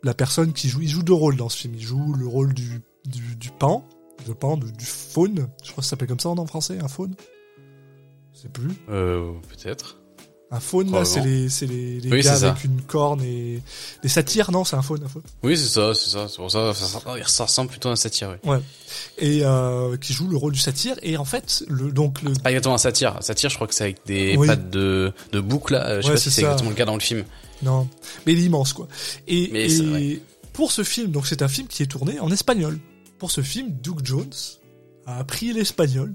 la 0.03 0.13
personne 0.13 0.53
qui 0.53 0.69
joue, 0.69 0.81
il 0.81 0.87
joue 0.87 1.03
deux 1.03 1.13
rôles 1.13 1.35
dans 1.37 1.49
ce 1.49 1.57
film. 1.57 1.75
Il 1.75 1.81
joue 1.83 2.13
le 2.13 2.27
rôle 2.27 2.53
du 2.53 2.81
du, 3.05 3.35
du 3.35 3.49
pan, 3.51 3.87
de 4.27 4.33
pan, 4.33 4.57
du, 4.57 4.71
du 4.71 4.85
faune. 4.85 5.47
Je 5.63 5.71
crois 5.71 5.81
que 5.81 5.83
ça 5.85 5.91
s'appelle 5.91 6.07
comme 6.07 6.19
ça 6.19 6.29
en 6.29 6.45
français, 6.45 6.77
un 6.81 6.87
faune. 6.87 7.13
Je 8.33 8.39
sais 8.41 8.49
plus. 8.49 8.71
Euh, 8.89 9.31
peut-être. 9.49 9.97
Un 10.53 10.59
faune 10.59 10.91
là, 10.91 11.05
c'est 11.05 11.21
les 11.21 11.47
c'est 11.47 11.65
les, 11.65 12.01
les 12.01 12.11
Oui, 12.11 12.21
gars 12.23 12.33
avec 12.45 12.65
une 12.65 12.81
corne 12.81 13.21
et 13.23 13.61
des 14.03 14.09
satyres. 14.09 14.51
Non, 14.51 14.65
c'est 14.65 14.75
un 14.75 14.81
faune, 14.81 15.01
un 15.01 15.07
faune. 15.07 15.21
Oui, 15.43 15.57
c'est 15.57 15.69
ça, 15.69 15.93
c'est 15.93 16.09
ça. 16.09 16.27
C'est 16.27 16.35
pour 16.35 16.51
ça, 16.51 16.73
ça, 16.73 17.43
ressemble 17.45 17.69
plutôt 17.69 17.87
à 17.87 17.93
un 17.93 17.95
satire, 17.95 18.37
oui. 18.45 18.57
Et 19.17 19.45
euh, 19.45 19.95
qui 19.95 20.11
joue 20.11 20.27
le 20.27 20.35
rôle 20.35 20.51
du 20.51 20.59
satyre. 20.59 20.97
Et 21.03 21.15
en 21.15 21.23
fait, 21.23 21.63
le 21.69 21.93
donc 21.93 22.21
le 22.21 22.33
Pas 22.33 22.49
exactement 22.51 22.75
un 22.75 22.79
satire. 22.79 23.15
Un 23.15 23.21
satire, 23.21 23.49
je 23.49 23.55
crois 23.55 23.67
que 23.67 23.73
c'est 23.73 23.85
avec 23.85 24.05
des 24.05 24.35
Oui. 24.35 24.45
pattes 24.47 24.69
de, 24.69 25.13
de 25.31 25.39
boucle, 25.39 25.71
là. 25.71 26.01
Je 26.01 26.01
sais 26.01 26.07
Ouais, 26.09 26.13
pas 26.15 26.19
si 26.19 26.31
c'est 26.31 26.41
exactement 26.41 26.69
le 26.71 26.75
cas 26.75 26.85
dans 26.85 26.95
le 26.95 26.99
film. 26.99 27.23
Non, 27.63 27.87
mais 28.25 28.33
il 28.33 28.39
est 28.39 28.45
immense 28.47 28.73
quoi. 28.73 28.89
Et, 29.29 29.49
Mais 29.53 29.71
et 29.71 30.21
pour 30.51 30.73
ce 30.73 30.83
film, 30.83 31.11
donc 31.11 31.27
c'est 31.27 31.43
un 31.43 31.47
film 31.47 31.67
qui 31.69 31.81
est 31.83 31.85
tourné 31.87 32.19
en 32.19 32.29
espagnol. 32.29 32.77
Pour 33.21 33.29
ce 33.29 33.41
film, 33.41 33.69
Doug 33.83 34.01
Jones 34.03 34.33
a 35.05 35.19
appris 35.19 35.53
l'espagnol, 35.53 36.11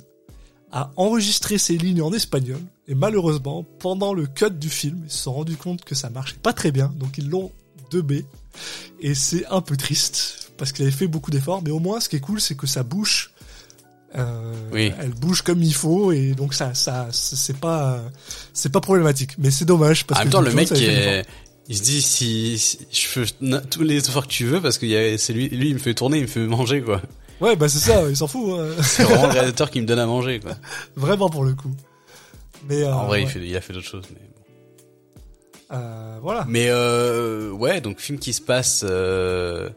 a 0.73 0.91
enregistré 0.97 1.57
ses 1.57 1.79
lignes 1.79 2.03
en 2.03 2.13
espagnol, 2.13 2.59
et 2.89 2.97
malheureusement, 2.97 3.65
pendant 3.79 4.13
le 4.13 4.27
cut 4.27 4.51
du 4.51 4.69
film, 4.69 5.03
ils 5.05 5.11
se 5.13 5.19
sont 5.19 5.33
rendus 5.35 5.57
compte 5.57 5.85
que 5.85 5.95
ça 5.95 6.11
marchait 6.11 6.35
pas 6.43 6.53
très 6.53 6.73
bien, 6.73 6.93
donc 6.97 7.17
ils 7.17 7.31
l'ont 7.31 7.53
2B. 7.93 8.25
Et 8.99 9.15
c'est 9.15 9.47
un 9.47 9.61
peu 9.61 9.77
triste, 9.77 10.51
parce 10.57 10.73
qu'il 10.73 10.83
avait 10.83 10.91
fait 10.91 11.07
beaucoup 11.07 11.31
d'efforts, 11.31 11.63
mais 11.63 11.71
au 11.71 11.79
moins 11.79 12.01
ce 12.01 12.09
qui 12.09 12.17
est 12.17 12.21
cool, 12.21 12.41
c'est 12.41 12.57
que 12.57 12.67
sa 12.67 12.83
bouche, 12.83 13.31
euh, 14.17 14.53
Oui. 14.73 14.91
elle 14.99 15.11
bouge 15.15 15.43
comme 15.43 15.63
il 15.63 15.75
faut, 15.75 16.11
et 16.11 16.33
donc 16.35 16.55
ça, 16.55 16.75
ça, 16.75 17.07
c'est 17.13 17.57
pas, 17.59 18.03
c'est 18.53 18.73
pas 18.73 18.81
problématique. 18.81 19.37
Mais 19.39 19.53
c'est 19.53 19.65
dommage, 19.65 20.05
parce 20.09 20.19
en 20.19 20.25
que 20.25 20.27
même 20.27 20.33
temps, 20.33 20.41
Doug 20.43 20.49
le 20.49 20.55
mec, 20.57 20.73
est- 20.73 21.17
l'effort. 21.21 21.33
Il 21.69 21.77
se 21.77 21.83
dit 21.83 22.03
si, 22.03 22.59
si 22.59 22.79
je 22.91 23.07
fais 23.09 23.25
tous 23.71 23.83
les 23.83 23.97
efforts 24.09 24.27
que 24.27 24.33
tu 24.33 24.45
veux 24.45 24.61
parce 24.61 24.79
que 24.79 24.87
y 24.87 24.97
a- 24.97 25.19
c'est 25.19 25.33
lui, 25.33 25.49
lui, 25.49 25.69
il 25.69 25.75
me 25.75 25.79
fait 25.81 25.95
tourner, 25.95 26.19
il 26.19 26.23
me 26.23 26.27
fait 26.29 26.41
manger, 26.47 26.81
quoi. 26.83 27.01
Ouais, 27.41 27.55
bah 27.57 27.69
c'est 27.69 27.79
ça, 27.79 28.09
il 28.09 28.17
s'en 28.17 28.27
fout, 28.27 28.59
hein. 28.59 28.69
C'est 28.83 29.03
vraiment 29.05 29.27
le 29.27 29.33
réalisateur 29.33 29.71
qui 29.71 29.81
me 29.81 29.87
donne 29.87 29.99
à 29.99 30.07
manger, 30.07 30.41
quoi. 30.41 30.53
vraiment 30.95 31.29
pour 31.29 31.45
le 31.45 31.55
coup. 31.55 31.71
Mais 32.69 32.83
euh, 32.83 32.93
en 32.95 33.07
vrai, 33.07 33.23
il, 33.23 33.29
fait, 33.29 33.41
il 33.41 33.57
a 33.57 33.61
fait 33.61 33.73
d'autres 33.73 33.87
choses, 33.87 34.05
mais 34.11 34.21
bon. 34.21 35.77
Euh, 35.77 36.19
voilà. 36.23 36.45
Mais 36.49 36.67
euh, 36.71 37.51
ouais, 37.51 37.81
donc 37.81 37.99
film 37.99 38.19
qui 38.19 38.33
se 38.33 38.41
passe 38.41 38.85
euh, 38.89 39.69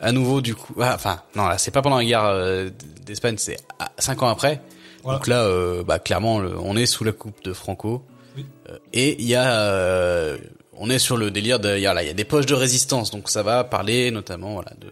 à 0.00 0.10
nouveau 0.12 0.40
du 0.40 0.54
coup. 0.56 0.74
ah, 0.80 0.92
Enfin, 0.94 1.22
non, 1.36 1.46
là 1.46 1.56
c'est 1.58 1.70
pas 1.70 1.82
pendant 1.82 1.98
la 1.98 2.04
guerre 2.04 2.24
euh, 2.24 2.68
d'Espagne, 3.04 3.36
c'est 3.38 3.56
cinq 3.98 4.22
ans 4.22 4.28
après. 4.28 4.60
Voilà. 5.04 5.18
Donc 5.18 5.28
là, 5.28 5.42
euh, 5.44 5.84
bah 5.84 6.00
clairement, 6.00 6.40
le- 6.40 6.58
on 6.58 6.76
est 6.76 6.86
sous 6.86 7.04
la 7.04 7.12
coupe 7.12 7.42
de 7.44 7.52
Franco. 7.52 8.04
Oui. 8.36 8.44
Et 8.92 9.20
il 9.22 9.26
y 9.28 9.36
a, 9.36 9.60
euh, 9.62 10.36
on 10.78 10.90
est 10.90 10.98
sur 10.98 11.16
le 11.16 11.30
délire 11.30 11.58
de, 11.60 11.76
il 11.76 11.82
y 11.82 11.86
a 11.86 11.94
là, 11.94 12.02
y 12.02 12.08
a 12.08 12.14
des 12.14 12.24
poches 12.24 12.46
de 12.46 12.54
résistance, 12.54 13.10
donc 13.10 13.28
ça 13.28 13.42
va 13.42 13.64
parler 13.64 14.10
notamment 14.10 14.54
voilà 14.54 14.72
de 14.80 14.90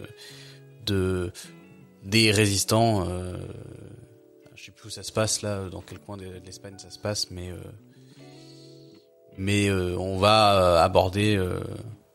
de 0.86 1.32
des 2.02 2.30
résistants. 2.30 3.08
Euh, 3.08 3.36
je 4.54 4.64
sais 4.66 4.72
plus 4.72 4.88
où 4.88 4.90
ça 4.90 5.02
se 5.02 5.12
passe 5.12 5.42
là, 5.42 5.68
dans 5.70 5.80
quel 5.82 5.98
coin 5.98 6.16
de, 6.16 6.24
l'Espagne 6.44 6.74
ça 6.78 6.90
se 6.90 6.98
passe, 6.98 7.30
mais 7.30 7.50
euh, 7.50 7.56
mais 9.36 9.68
euh, 9.68 9.96
on 9.98 10.18
va 10.18 10.54
euh, 10.60 10.82
aborder 10.84 11.36
euh, 11.36 11.60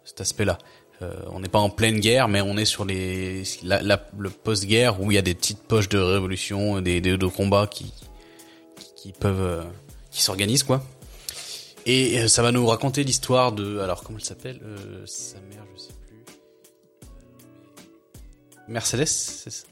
cet 0.06 0.22
aspect-là. 0.22 0.58
Euh, 1.02 1.14
on 1.32 1.40
n'est 1.40 1.48
pas 1.50 1.60
en 1.60 1.70
pleine 1.70 2.00
guerre, 2.00 2.28
mais 2.28 2.42
on 2.42 2.58
est 2.58 2.66
sur 2.66 2.86
les 2.86 3.44
la, 3.64 3.82
la- 3.82 4.06
le 4.18 4.30
post-guerre 4.30 5.02
où 5.02 5.12
il 5.12 5.16
y 5.16 5.18
a 5.18 5.22
des 5.22 5.34
petites 5.36 5.62
poches 5.64 5.90
de 5.90 5.98
révolution, 5.98 6.82
des, 6.82 7.02
des 7.02 7.18
de 7.18 7.28
combats 7.28 7.68
qui 7.68 7.94
qui, 8.78 8.94
qui 8.96 9.12
peuvent 9.14 9.66
qui 10.12 10.22
s'organisent 10.22 10.64
quoi. 10.64 10.84
Et 11.92 12.20
euh, 12.20 12.28
ça 12.28 12.44
va 12.44 12.52
nous 12.52 12.68
raconter 12.68 13.04
l'histoire 13.04 13.52
de 13.52 13.80
alors 13.80 14.04
comment 14.04 14.20
elle 14.20 14.24
s'appelle 14.24 14.60
euh, 14.64 15.04
sa 15.08 15.40
mère 15.50 15.66
je 15.76 15.82
sais 15.82 15.94
plus. 16.06 16.18
Euh, 18.58 18.62
Mercedes 18.68 19.08
c'est 19.08 19.50
ça? 19.50 19.66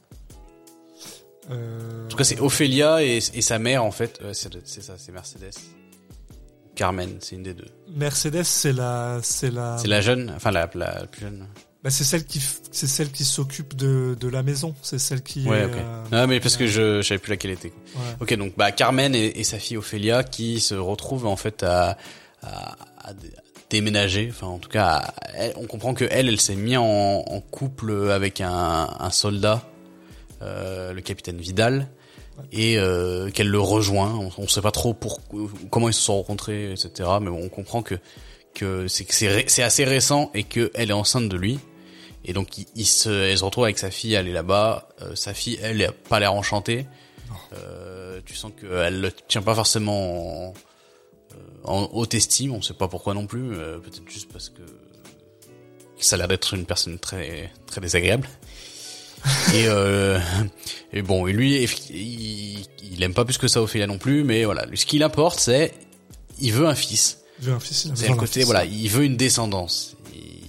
Euh, 1.52 2.06
en 2.06 2.08
tout 2.10 2.18
cas 2.18 2.24
c'est 2.24 2.40
Ophélia 2.40 3.04
et, 3.04 3.18
et 3.18 3.42
sa 3.42 3.60
mère 3.60 3.84
en 3.84 3.92
fait. 3.92 4.20
Euh, 4.24 4.34
c'est 4.34 4.82
ça 4.82 4.96
c'est 4.98 5.12
Mercedes. 5.12 5.54
Carmen 6.74 7.18
c'est 7.20 7.36
une 7.36 7.44
des 7.44 7.54
deux. 7.54 7.70
Mercedes, 7.90 8.44
c'est 8.44 8.74
la, 8.74 9.20
c'est 9.22 9.52
la, 9.52 9.78
la 9.86 10.02
jeune 10.02 10.34
enfin 10.36 10.50
la, 10.50 10.68
la 10.74 11.06
plus 11.06 11.22
jeune 11.22 11.46
bah, 11.84 11.90
c'est 11.92 12.04
celle 12.04 12.26
qui, 12.26 12.42
c'est 12.72 12.88
celle 12.88 13.12
qui 13.12 13.24
s'occupe 13.24 13.76
de, 13.76 14.18
de 14.20 14.28
la 14.28 14.44
maison. 14.44 14.74
C'est 14.82 15.00
celle 15.00 15.22
qui. 15.22 15.46
Ouais, 15.48 15.60
est, 15.60 15.66
ok. 15.66 15.72
euh, 15.76 16.04
Ah, 16.12 16.28
mais 16.28 16.40
parce 16.40 16.58
que 16.58 16.68
je, 16.68 17.02
je 17.02 17.08
savais 17.08 17.20
plus 17.20 17.30
laquelle 17.32 17.52
était. 17.52 17.72
ouais. 17.96 18.02
Ok, 18.20 18.34
donc 18.36 18.54
bah 18.58 18.72
Carmen 18.72 19.14
et, 19.16 19.40
et 19.40 19.44
sa 19.44 19.60
fille 19.60 19.78
Ophélia 19.78 20.24
qui 20.24 20.60
se 20.60 20.74
retrouvent 20.76 21.26
en 21.28 21.36
fait 21.38 21.64
à, 21.64 21.98
à, 22.44 22.76
à 23.04 23.14
dé- 23.14 23.32
déménager. 23.70 24.28
Enfin, 24.32 24.48
en 24.48 24.58
tout 24.60 24.70
cas, 24.70 24.96
à- 24.96 25.14
elle- 25.36 25.54
on 25.58 25.66
comprend 25.66 25.94
que 25.94 26.06
elle, 26.10 26.28
elle 26.30 26.42
s'est 26.42 26.56
mise 26.56 26.78
en, 26.78 26.84
en 27.28 27.42
couple 27.42 28.10
avec 28.12 28.42
un, 28.42 28.90
un 29.00 29.10
soldat, 29.12 29.64
euh, 30.42 30.94
le 30.94 31.02
capitaine 31.02 31.38
Vidal, 31.38 31.88
et 32.52 32.78
euh, 32.78 33.30
qu'elle 33.32 33.50
le 33.50 33.60
rejoint. 33.60 34.14
On, 34.14 34.44
on 34.44 34.48
sait 34.48 34.62
pas 34.62 34.72
trop 34.72 34.94
pour 34.94 35.20
comment 35.72 35.90
ils 35.90 35.94
se 35.94 36.02
sont 36.02 36.16
rencontrés, 36.16 36.72
etc. 36.72 36.92
Mais 37.22 37.30
bon, 37.30 37.42
on 37.44 37.50
comprend 37.50 37.82
que 37.82 37.96
que 38.58 38.88
c'est 38.88 39.06
que 39.06 39.14
c'est 39.14 39.64
assez 39.64 39.84
récent 39.86 40.32
et 40.34 40.44
que 40.44 40.72
elle 40.74 40.90
est 40.90 40.94
enceinte 40.94 41.30
de 41.30 41.38
lui 41.38 41.60
Et 42.26 42.34
donc 42.34 42.58
il, 42.58 42.66
il 42.76 42.86
se, 42.86 43.10
elle 43.10 43.38
se 43.38 43.44
retrouve 43.44 43.66
avec 43.66 43.78
sa 43.78 43.92
fille, 43.92 44.14
elle 44.16 44.28
est 44.28 44.34
là-bas. 44.34 44.90
Euh, 45.02 45.16
sa 45.16 45.34
fille, 45.34 45.60
elle, 45.62 45.82
a 45.84 45.92
pas 45.92 46.20
l'air 46.20 46.34
enchantée. 46.34 46.86
Euh, 47.54 48.20
tu 48.26 48.34
sens 48.36 48.52
qu'elle 48.60 49.00
le 49.02 49.12
tient 49.12 49.42
pas 49.42 49.56
forcément 49.56 50.50
en, 50.50 50.54
en 51.64 51.90
haute 51.94 52.14
estime. 52.14 52.54
On 52.54 52.62
sait 52.62 52.74
pas 52.74 52.88
pourquoi 52.88 53.14
non 53.14 53.28
plus. 53.28 53.54
euh, 53.54 53.78
Peut-être 53.80 54.10
juste 54.10 54.32
parce 54.32 54.50
que 54.50 54.62
ça 56.00 56.16
a 56.16 56.18
l'air 56.20 56.28
d'être 56.28 56.54
une 56.54 56.66
personne 56.66 57.00
très 57.00 57.52
très 57.68 57.82
désagréable. 57.82 58.28
et, 59.54 59.66
euh, 59.68 60.20
et 60.94 61.02
bon, 61.02 61.28
et 61.28 61.34
lui, 61.34 61.64
il, 61.90 62.66
il 62.94 63.04
aime 63.04 63.14
pas 63.14 63.26
plus 63.26 63.38
que 63.38 63.48
ça 63.48 63.62
Ophélia 63.62 63.88
non 63.88 63.98
plus. 63.98 64.24
Mais 64.24 64.46
voilà, 64.46 64.66
ce 64.74 64.86
qu'il 64.86 65.04
importe, 65.04 65.40
c'est 65.40 65.74
il 66.40 66.54
veut 66.54 66.68
un 66.68 66.76
fils. 66.76 67.20
Il 67.40 67.46
veut 67.46 67.54
un 67.54 67.60
fils, 67.60 67.86
il 67.86 67.92
a 67.92 67.96
C'est 67.96 68.02
besoin 68.02 68.08
le 68.10 68.14
d'un 68.16 68.20
côté, 68.20 68.34
fils. 68.40 68.46
voilà, 68.46 68.66
il 68.66 68.90
veut 68.90 69.04
une 69.04 69.18
descendance. 69.18 69.96
Il, 70.14 70.44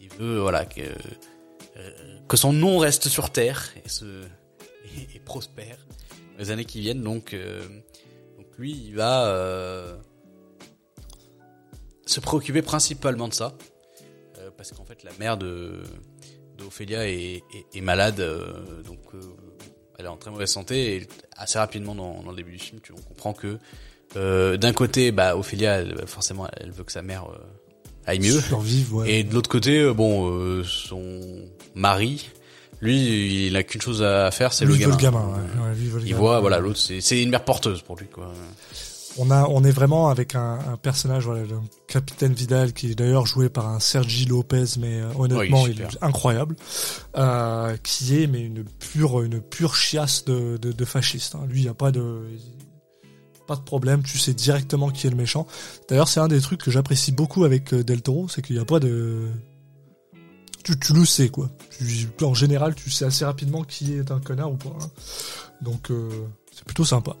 il 0.00 0.08
veut, 0.18 0.40
voilà, 0.40 0.64
que, 0.64 0.80
euh, 0.80 2.18
que 2.28 2.36
son 2.36 2.52
nom 2.52 2.78
reste 2.78 3.08
sur 3.08 3.30
terre 3.30 3.70
et, 3.84 3.88
se, 3.88 4.04
et, 4.04 5.08
et 5.16 5.20
prospère 5.20 5.78
dans 6.32 6.38
les 6.38 6.50
années 6.50 6.64
qui 6.64 6.80
viennent. 6.80 7.02
Donc, 7.02 7.34
euh, 7.34 7.60
donc 8.36 8.46
lui, 8.58 8.72
il 8.72 8.94
va 8.94 9.26
euh, 9.26 9.96
se 12.06 12.20
préoccuper 12.20 12.62
principalement 12.62 13.28
de 13.28 13.34
ça. 13.34 13.54
Euh, 14.38 14.50
parce 14.56 14.72
qu'en 14.72 14.84
fait, 14.84 15.02
la 15.04 15.12
mère 15.18 15.36
de 15.36 15.82
d'Ophélia 16.58 17.08
est, 17.08 17.42
est, 17.54 17.66
est 17.74 17.80
malade. 17.80 18.16
donc, 18.84 19.00
elle 19.98 20.04
est 20.04 20.08
en 20.08 20.16
très 20.16 20.30
mauvaise 20.30 20.50
santé. 20.50 20.96
Et 20.96 21.08
assez 21.36 21.58
rapidement, 21.58 21.94
dans, 21.94 22.22
dans 22.22 22.30
le 22.30 22.36
début 22.36 22.52
du 22.52 22.58
film, 22.58 22.80
tu, 22.80 22.92
on 22.92 23.00
comprend 23.00 23.32
que 23.32 23.58
euh, 24.16 24.56
d'un 24.56 24.72
côté, 24.72 25.12
bah, 25.12 25.36
Ophélia, 25.36 25.80
elle, 25.80 26.04
forcément, 26.06 26.46
elle 26.58 26.70
veut 26.70 26.84
que 26.84 26.92
sa 26.92 27.02
mère 27.02 27.24
euh, 27.30 27.38
aille 28.06 28.20
mieux. 28.20 28.40
Survivre, 28.40 28.96
ouais. 28.96 29.10
Et 29.12 29.24
de 29.24 29.32
l'autre 29.34 29.50
côté, 29.50 29.78
euh, 29.80 29.92
bon, 29.94 30.30
euh, 30.30 30.62
son 30.64 31.20
mari, 31.74 32.28
lui, 32.80 33.46
il 33.46 33.56
a 33.56 33.62
qu'une 33.62 33.80
chose 33.80 34.02
à 34.02 34.30
faire, 34.30 34.52
c'est 34.52 34.64
le 34.64 34.76
gamin. 34.76 34.96
le 34.96 35.00
gamin, 35.02 35.26
ouais. 35.28 35.62
Ouais, 35.68 35.74
lui, 35.76 35.86
il 35.86 35.92
le 35.92 36.00
Il 36.00 36.06
gamin. 36.08 36.18
voit, 36.18 36.40
voilà, 36.40 36.58
l'autre, 36.58 36.78
c'est 36.78 37.22
une 37.22 37.30
mère 37.30 37.44
porteuse 37.44 37.82
pour 37.82 37.96
lui, 37.96 38.06
quoi. 38.06 38.32
On 39.18 39.30
a, 39.30 39.46
on 39.46 39.62
est 39.62 39.70
vraiment 39.70 40.08
avec 40.08 40.34
un, 40.34 40.58
un 40.72 40.76
personnage, 40.78 41.26
voilà, 41.26 41.42
le 41.42 41.56
capitaine 41.86 42.32
Vidal, 42.32 42.72
qui 42.72 42.90
est 42.92 42.94
d'ailleurs 42.94 43.26
joué 43.26 43.50
par 43.50 43.68
un 43.68 43.78
Sergi 43.78 44.24
Lopez, 44.24 44.64
mais 44.80 45.00
euh, 45.02 45.08
honnêtement, 45.18 45.64
Ouais, 45.64 45.70
il 45.70 45.72
est 45.72 45.82
il 45.82 45.86
est 45.86 45.90
super. 45.90 46.08
incroyable, 46.08 46.56
euh, 47.18 47.76
qui 47.82 48.22
est 48.22 48.26
mais 48.26 48.40
une 48.40 48.64
pure, 48.64 49.20
une 49.22 49.42
pure 49.42 49.76
chiasse 49.76 50.24
de, 50.24 50.56
de, 50.56 50.72
de 50.72 50.84
fasciste. 50.86 51.34
hein. 51.34 51.44
Lui, 51.46 51.60
il 51.60 51.64
y 51.66 51.68
a 51.68 51.74
pas 51.74 51.90
de, 51.92 52.22
de 53.56 53.62
problème. 53.62 54.02
Tu 54.02 54.18
sais 54.18 54.32
directement 54.34 54.90
qui 54.90 55.06
est 55.06 55.10
le 55.10 55.16
méchant. 55.16 55.46
D'ailleurs, 55.88 56.08
c'est 56.08 56.20
un 56.20 56.28
des 56.28 56.40
trucs 56.40 56.62
que 56.62 56.70
j'apprécie 56.70 57.12
beaucoup 57.12 57.44
avec 57.44 57.72
euh, 57.74 57.82
Del 57.84 58.02
Toro, 58.02 58.28
c'est 58.28 58.42
qu'il 58.42 58.56
n'y 58.56 58.62
a 58.62 58.64
pas 58.64 58.80
de, 58.80 59.28
tu, 60.64 60.92
le 60.92 61.04
sais 61.04 61.28
quoi. 61.28 61.50
Tu- 61.78 62.24
en 62.24 62.34
général, 62.34 62.74
tu 62.74 62.90
sais 62.90 63.04
assez 63.04 63.24
rapidement 63.24 63.64
qui 63.64 63.94
est 63.94 64.10
un 64.10 64.20
connard 64.20 64.52
ou 64.52 64.56
pas. 64.56 64.70
hein. 64.80 64.88
Donc, 65.60 65.90
euh, 65.90 66.08
c'est 66.52 66.64
plutôt 66.64 66.84
sympa. 66.84 67.16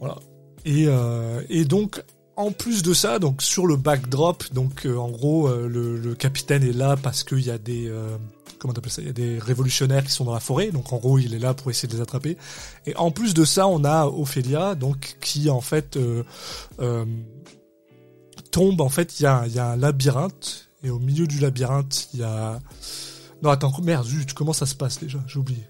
Voilà. 0.00 0.16
Et, 0.64 0.84
euh, 0.86 1.42
et 1.48 1.64
donc, 1.64 2.02
en 2.36 2.50
plus 2.52 2.82
de 2.82 2.94
ça, 2.94 3.18
donc 3.18 3.42
sur 3.42 3.66
le 3.66 3.76
backdrop, 3.76 4.44
donc 4.52 4.86
en 4.86 5.08
gros, 5.10 5.48
le, 5.50 5.98
le 5.98 6.14
capitaine 6.14 6.62
est 6.62 6.72
là 6.72 6.96
parce 6.96 7.24
qu'il 7.24 7.40
y 7.44 7.50
a 7.50 7.58
des 7.58 7.90
comment 8.58 8.74
t'appelles 8.74 8.92
ça 8.92 9.02
Il 9.02 9.06
y 9.06 9.10
a 9.10 9.12
des 9.14 9.38
révolutionnaires 9.38 10.04
qui 10.04 10.10
sont 10.12 10.24
dans 10.24 10.34
la 10.34 10.40
forêt, 10.40 10.70
donc 10.70 10.92
en 10.92 10.98
gros, 10.98 11.18
il 11.18 11.34
est 11.34 11.38
là 11.38 11.54
pour 11.54 11.70
essayer 11.70 11.88
de 11.88 11.94
les 11.94 12.00
attraper. 12.02 12.36
Et 12.86 12.96
en 12.96 13.10
plus 13.10 13.34
de 13.34 13.44
ça, 13.44 13.66
on 13.66 13.84
a 13.84 14.06
Ophélia, 14.06 14.74
donc 14.74 15.16
qui 15.20 15.48
en 15.50 15.60
fait 15.60 15.96
euh, 15.96 16.22
euh, 16.80 17.04
tombe. 18.50 18.80
En 18.80 18.88
fait, 18.88 19.20
il 19.20 19.24
y 19.24 19.26
a, 19.26 19.44
il 19.46 19.54
y 19.54 19.58
a 19.58 19.70
un 19.70 19.76
labyrinthe 19.76 20.68
et 20.82 20.90
au 20.90 20.98
milieu 20.98 21.26
du 21.26 21.38
labyrinthe, 21.38 22.08
il 22.14 22.20
y 22.20 22.22
a 22.22 22.60
non 23.42 23.50
attends 23.50 23.72
merde 23.82 24.04
zut 24.06 24.32
comment 24.34 24.52
ça 24.52 24.66
se 24.66 24.74
passe 24.74 24.98
déjà? 25.00 25.18
J'ai 25.26 25.38
oublié 25.38 25.62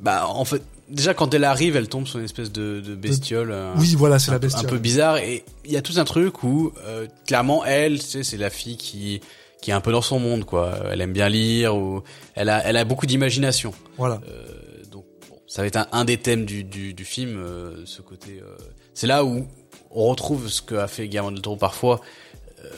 Bah, 0.00 0.26
en 0.28 0.44
fait, 0.44 0.62
déjà, 0.88 1.14
quand 1.14 1.32
elle 1.34 1.44
arrive, 1.44 1.76
elle 1.76 1.88
tombe 1.88 2.06
sur 2.06 2.18
une 2.18 2.24
espèce 2.24 2.50
de, 2.52 2.80
de 2.80 2.94
bestiole. 2.94 3.50
euh, 3.52 3.72
oui 3.78 3.94
voilà 3.94 4.18
c'est 4.18 4.30
la 4.32 4.38
bestiole 4.38 4.66
Un 4.66 4.68
peu 4.68 4.78
bizarre 4.78 5.16
et 5.18 5.44
il 5.64 5.72
y 5.72 5.76
a 5.76 5.82
tout 5.82 5.94
un 5.98 6.04
truc 6.04 6.42
où 6.44 6.72
euh, 6.84 7.06
clairement 7.26 7.64
elle, 7.64 7.98
tu 8.00 8.06
sais, 8.06 8.22
c'est 8.24 8.36
la 8.36 8.50
fille 8.50 8.76
qui 8.76 9.20
qui 9.64 9.70
est 9.70 9.74
un 9.74 9.80
peu 9.80 9.92
dans 9.92 10.02
son 10.02 10.18
monde 10.18 10.44
quoi. 10.44 10.78
Elle 10.90 11.00
aime 11.00 11.14
bien 11.14 11.30
lire 11.30 11.74
ou 11.74 12.02
elle 12.34 12.50
a 12.50 12.62
elle 12.66 12.76
a 12.76 12.84
beaucoup 12.84 13.06
d'imagination. 13.06 13.72
voilà 13.96 14.20
Euh, 14.28 14.84
donc 14.92 15.06
bon, 15.30 15.38
ça 15.46 15.62
va 15.62 15.68
être 15.68 15.76
un, 15.76 15.86
un 15.90 16.04
des 16.04 16.18
thèmes 16.18 16.44
du 16.44 16.64
du, 16.64 16.92
du 16.92 17.04
film, 17.06 17.38
euh, 17.38 17.82
ce 17.86 18.02
côté. 18.02 18.42
euh, 18.42 18.56
c'est 18.92 19.06
là 19.06 19.24
où 19.24 19.46
on 19.90 20.04
retrouve 20.10 20.48
ce 20.50 20.60
que 20.60 20.74
a 20.74 20.86
fait 20.86 21.08
Guillermo 21.08 21.30
del 21.30 21.40
Toro 21.40 21.56
parfois. 21.56 22.02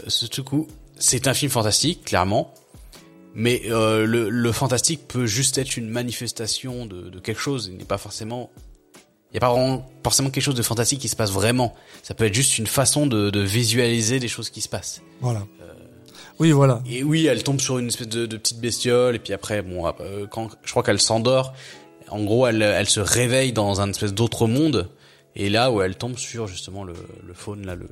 Ce 0.06 0.26
truc 0.26 0.52
où 0.52 0.68
c'est 0.96 1.26
un 1.26 1.34
film 1.34 1.50
fantastique 1.50 2.04
clairement. 2.04 2.54
Mais 3.34 3.62
le, 3.66 4.28
le 4.30 4.52
fantastique 4.52 5.08
peut 5.08 5.26
juste 5.26 5.58
être 5.58 5.76
une 5.76 5.88
manifestation 5.90 6.86
de, 6.86 7.08
de 7.10 7.18
quelque 7.18 7.40
chose. 7.40 7.66
Il 7.70 7.78
n'est 7.78 7.84
pas 7.84 7.98
forcément 7.98 8.50
il 9.30 9.32
n'y 9.34 9.38
a 9.38 9.40
pas 9.40 9.50
vraiment, 9.52 9.84
forcément 10.04 10.30
quelque 10.30 10.44
chose 10.44 10.54
de 10.54 10.62
fantastique 10.62 11.00
qui 11.00 11.08
se 11.08 11.16
passe 11.16 11.32
vraiment. 11.32 11.74
Ça 12.04 12.14
peut 12.14 12.24
être 12.26 12.34
juste 12.34 12.58
une 12.58 12.68
façon 12.68 13.06
de, 13.08 13.30
de 13.30 13.40
visualiser 13.40 14.20
des 14.20 14.28
choses 14.28 14.50
qui 14.50 14.60
se 14.60 14.68
passent. 14.68 15.02
voilà 15.20 15.44
oui 16.38 16.52
voilà 16.52 16.82
Et 16.90 17.02
oui, 17.02 17.26
elle 17.26 17.42
tombe 17.42 17.60
sur 17.60 17.78
une 17.78 17.88
espèce 17.88 18.08
de, 18.08 18.26
de 18.26 18.36
petite 18.36 18.60
bestiole, 18.60 19.14
et 19.16 19.18
puis 19.18 19.32
après, 19.32 19.62
bon, 19.62 19.86
euh, 20.00 20.26
quand 20.26 20.50
je 20.64 20.70
crois 20.70 20.82
qu'elle 20.82 21.00
s'endort, 21.00 21.54
en 22.08 22.22
gros, 22.24 22.46
elle, 22.46 22.62
elle 22.62 22.88
se 22.88 23.00
réveille 23.00 23.52
dans 23.52 23.80
un 23.80 23.90
espèce 23.90 24.14
d'autre 24.14 24.46
monde, 24.46 24.90
et 25.34 25.48
là 25.50 25.70
où 25.70 25.82
elle 25.82 25.96
tombe 25.96 26.16
sur 26.16 26.46
justement 26.46 26.84
le, 26.84 26.94
le 27.26 27.34
faune, 27.34 27.66
là, 27.66 27.74
le. 27.74 27.88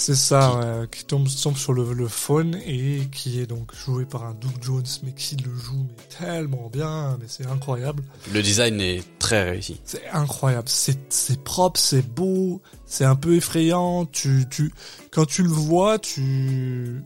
C'est 0.00 0.14
ça, 0.14 0.86
qui 0.90 1.04
tombe, 1.04 1.28
tombe 1.42 1.58
sur 1.58 1.74
le, 1.74 1.92
le 1.92 2.08
faune 2.08 2.58
et 2.64 3.02
qui 3.12 3.38
est 3.38 3.46
donc 3.46 3.74
joué 3.74 4.06
par 4.06 4.24
un 4.24 4.32
Doug 4.32 4.52
Jones, 4.62 4.86
mais 5.02 5.12
qui 5.12 5.36
le 5.36 5.54
joue 5.54 5.86
mais 5.86 6.26
tellement 6.26 6.70
bien, 6.72 7.18
mais 7.20 7.26
c'est 7.28 7.44
incroyable. 7.46 8.02
Le 8.32 8.40
design 8.40 8.80
est 8.80 9.04
très 9.18 9.50
réussi. 9.50 9.78
C'est 9.84 10.08
incroyable, 10.08 10.70
c'est 10.70 11.44
propre, 11.44 11.78
c'est 11.78 12.00
beau, 12.00 12.62
c'est 12.86 13.04
un 13.04 13.14
peu 13.14 13.34
effrayant. 13.34 14.06
Tu 14.06 14.46
tu 14.50 14.72
quand 15.10 15.26
tu 15.26 15.42
le 15.42 15.50
vois, 15.50 15.98
tu 15.98 17.04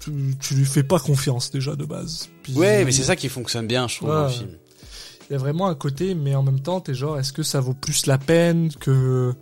tu, 0.00 0.10
tu 0.40 0.54
lui 0.54 0.64
fais 0.64 0.82
pas 0.82 0.98
confiance 0.98 1.52
déjà 1.52 1.76
de 1.76 1.84
base. 1.84 2.30
Puis, 2.42 2.54
Ouais, 2.54 2.84
mais 2.84 2.90
c'est 2.90 3.04
ça 3.04 3.14
qui 3.14 3.28
fonctionne 3.28 3.68
bien, 3.68 3.86
je 3.86 3.98
trouve, 3.98 4.08
dans 4.08 4.24
le 4.24 4.28
film. 4.28 4.58
Il 5.30 5.34
y 5.34 5.36
a 5.36 5.38
vraiment 5.38 5.68
un 5.68 5.76
côté, 5.76 6.16
mais 6.16 6.34
en 6.34 6.42
même 6.42 6.58
temps, 6.58 6.80
t'es 6.80 6.94
genre, 6.94 7.16
est-ce 7.16 7.32
que 7.32 7.44
ça 7.44 7.60
vaut 7.60 7.74
plus 7.74 8.06
la 8.06 8.18
peine 8.18 8.72
que 8.80 9.32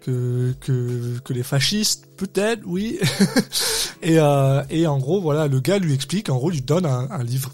que 0.00 0.54
que, 0.60 1.18
que 1.18 1.32
les 1.32 1.42
fascistes 1.42 2.08
Peut-être, 2.16 2.62
oui. 2.66 2.98
et 4.02 4.18
euh, 4.18 4.62
et 4.68 4.86
en 4.86 4.98
gros, 4.98 5.20
voilà, 5.20 5.46
le 5.46 5.60
gars 5.60 5.78
lui 5.78 5.94
explique, 5.94 6.28
en 6.28 6.36
gros, 6.36 6.50
lui 6.50 6.60
donne 6.60 6.86
un, 6.86 7.10
un 7.10 7.22
livre. 7.22 7.52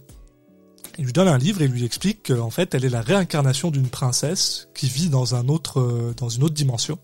Il 0.99 1.05
lui 1.05 1.13
donne 1.13 1.29
un 1.29 1.39
livre 1.39 1.63
et 1.63 1.69
lui 1.69 1.85
explique 1.85 2.35
qu'en 2.35 2.51
fait, 2.51 2.75
elle 2.75 2.85
est 2.85 2.91
la 2.91 3.03
réincarnation 3.03 3.71
d'une 3.71 3.89
princesse 3.89 4.69
qui 4.75 4.89
vit 4.89 5.09
dans 5.09 5.35
un 5.35 5.49
autre 5.49 5.81
euh, 5.81 6.15
dans 6.17 6.29
une 6.29 6.43
autre 6.43 6.55
dimension. 6.55 6.99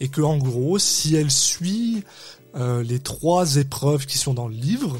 Et 0.00 0.08
que 0.08 0.20
en 0.20 0.36
gros, 0.36 0.78
si 0.78 1.14
elle 1.16 1.30
suit 1.30 2.04
euh, 2.56 2.82
les 2.82 2.98
trois 2.98 3.56
épreuves 3.56 4.06
qui 4.06 4.18
sont 4.18 4.34
dans 4.34 4.48
le 4.48 4.54
livre, 4.54 4.98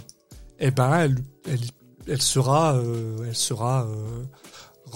eh 0.60 0.70
ben, 0.70 0.94
elle 0.94 1.16
elle, 1.46 1.60
elle 2.06 2.22
sera 2.22 2.76
euh, 2.76 3.18
elle 3.26 3.36
sera 3.36 3.86
euh, 3.86 4.24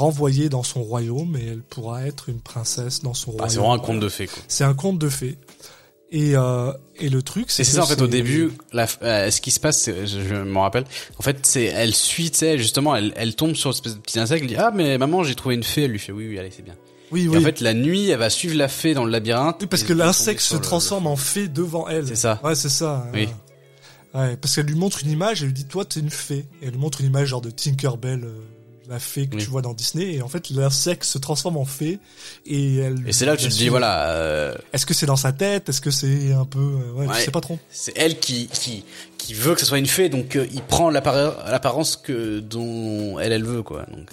renvoyée 0.01 0.49
dans 0.49 0.63
son 0.63 0.83
royaume 0.83 1.37
et 1.37 1.47
elle 1.47 1.63
pourra 1.63 2.07
être 2.07 2.29
une 2.29 2.41
princesse 2.41 3.03
dans 3.03 3.15
son 3.15 3.31
Bah, 3.33 3.37
royaume. 3.45 3.51
c'est 3.51 3.59
vraiment 3.59 3.75
un 3.75 3.79
conte 3.79 4.01
de 4.01 4.09
fées. 4.09 4.29
C'est 4.49 4.65
un 4.65 4.75
conte 4.75 4.99
de 4.99 5.09
fées. 5.09 5.39
Et, 6.13 6.33
euh, 6.35 6.73
et 6.99 7.09
le 7.09 7.23
truc, 7.23 7.53
c'est 7.53 7.63
Et 7.63 7.65
c'est 7.65 7.77
ça 7.77 7.85
en 7.85 7.87
fait 7.87 8.03
au 8.03 8.09
début, 8.09 8.51
la, 8.73 8.89
euh, 9.03 9.31
ce 9.31 9.41
qui 9.41 9.53
se 9.53 9.61
passe, 9.61 9.89
je, 10.07 10.35
m'en 10.43 10.63
rappelle. 10.63 10.85
En 11.19 11.23
fait, 11.23 11.39
c'est 11.47 11.67
elle 11.67 11.95
suit, 11.95 12.33
tu 12.33 12.39
sais, 12.39 12.59
justement, 12.59 12.97
elle, 12.97 13.13
elle 13.15 13.37
tombe 13.37 13.55
sur 13.55 13.71
une 13.71 13.75
espèce 13.77 13.95
de 13.95 14.01
petit 14.01 14.19
insecte, 14.19 14.43
elle 14.43 14.49
dit 14.49 14.57
ah 14.57 14.73
mais 14.75 14.99
maman 14.99 15.23
j'ai 15.23 15.37
trouvé 15.37 15.55
une 15.55 15.63
fée, 15.63 15.85
elle 15.85 15.93
lui 15.93 16.01
fait 16.01 16.11
oui 16.11 16.27
oui 16.29 16.37
allez 16.39 16.51
c'est 16.51 16.65
bien. 16.65 16.75
Oui, 17.13 17.25
Et 17.25 17.29
oui. 17.29 17.39
en 17.39 17.41
fait 17.43 17.61
la 17.61 17.75
nuit, 17.75 18.11
elle 18.11 18.19
va 18.19 18.29
suivre 18.31 18.57
la 18.57 18.67
fée 18.67 18.93
dans 18.95 19.05
le 19.05 19.11
labyrinthe. 19.13 19.59
Oui, 19.61 19.67
parce 19.69 19.85
que 19.85 19.93
l'insecte 19.93 20.41
se 20.41 20.55
le- 20.55 20.61
transforme 20.61 21.07
en 21.07 21.15
fée 21.17 21.47
devant 21.47 21.87
elle. 21.89 22.09
C'est 22.09 22.17
ça. 22.17 22.41
Ouais, 22.43 22.57
c'est 22.57 22.69
ça. 22.69 23.07
Oui. 23.15 23.29
Ouais, 24.13 24.37
parce 24.37 24.57
qu'elle 24.57 24.67
lui 24.67 24.75
montre 24.75 25.05
une 25.05 25.11
image, 25.13 25.43
elle 25.43 25.49
lui 25.49 25.55
dit 25.55 25.67
toi 25.67 25.85
t'es 25.85 26.01
une 26.01 26.11
fée. 26.11 26.45
Et 26.61 26.67
elle 26.67 26.71
lui 26.73 26.79
montre 26.79 27.01
une 27.03 27.07
image 27.07 27.29
genre 27.29 27.41
de 27.41 27.51
Tinkerbell, 27.51 28.25
euh, 28.25 28.35
la 28.91 28.99
fée 28.99 29.27
que 29.29 29.37
Oui. 29.37 29.43
tu 29.43 29.49
vois 29.49 29.63
dans 29.63 29.73
Disney. 29.73 30.15
Et 30.17 30.23
en 30.23 30.29
fait 30.29 30.51
l'insecte 30.51 31.05
se 31.05 31.17
transforme 31.17 31.57
en 31.57 31.65
fée 31.65 31.99
et 32.45 32.77
elle. 32.77 33.03
Et 33.09 33.13
c'est 33.13 33.25
là 33.25 33.33
où 33.35 33.37
tu 33.37 33.49
te 33.49 33.55
dis 33.55 33.69
voilà, 33.69 34.09
euh, 34.11 34.55
Est-ce 34.73 34.85
que 34.85 34.93
c'est 34.95 35.07
dans 35.07 35.17
sa 35.17 35.33
tête? 35.33 35.69
Est-ce 35.69 35.81
que 35.81 35.91
c'est 35.91 36.33
un 36.33 36.45
peu 36.45 36.59
euh, 36.59 36.93
ouais, 36.93 37.07
Ouais. 37.07 37.15
je 37.19 37.25
sais 37.25 37.31
pas 37.31 37.41
trop. 37.41 37.59
c'est 37.71 37.93
elle 37.97 38.19
qui 38.19 38.49
qui 38.49 38.85
qui 39.17 39.33
veut 39.35 39.55
que 39.55 39.61
ce 39.61 39.67
soit 39.67 39.79
une 39.79 39.87
fée, 39.87 40.09
donc 40.09 40.37
euh, 40.37 40.47
il 40.53 40.63
prend 40.63 40.91
l'apparence 40.91 41.97
que 41.97 42.41
dont 42.41 43.19
elle 43.19 43.33
elle 43.33 43.45
veut 43.45 43.63
quoi. 43.63 43.87
Donc 43.87 44.11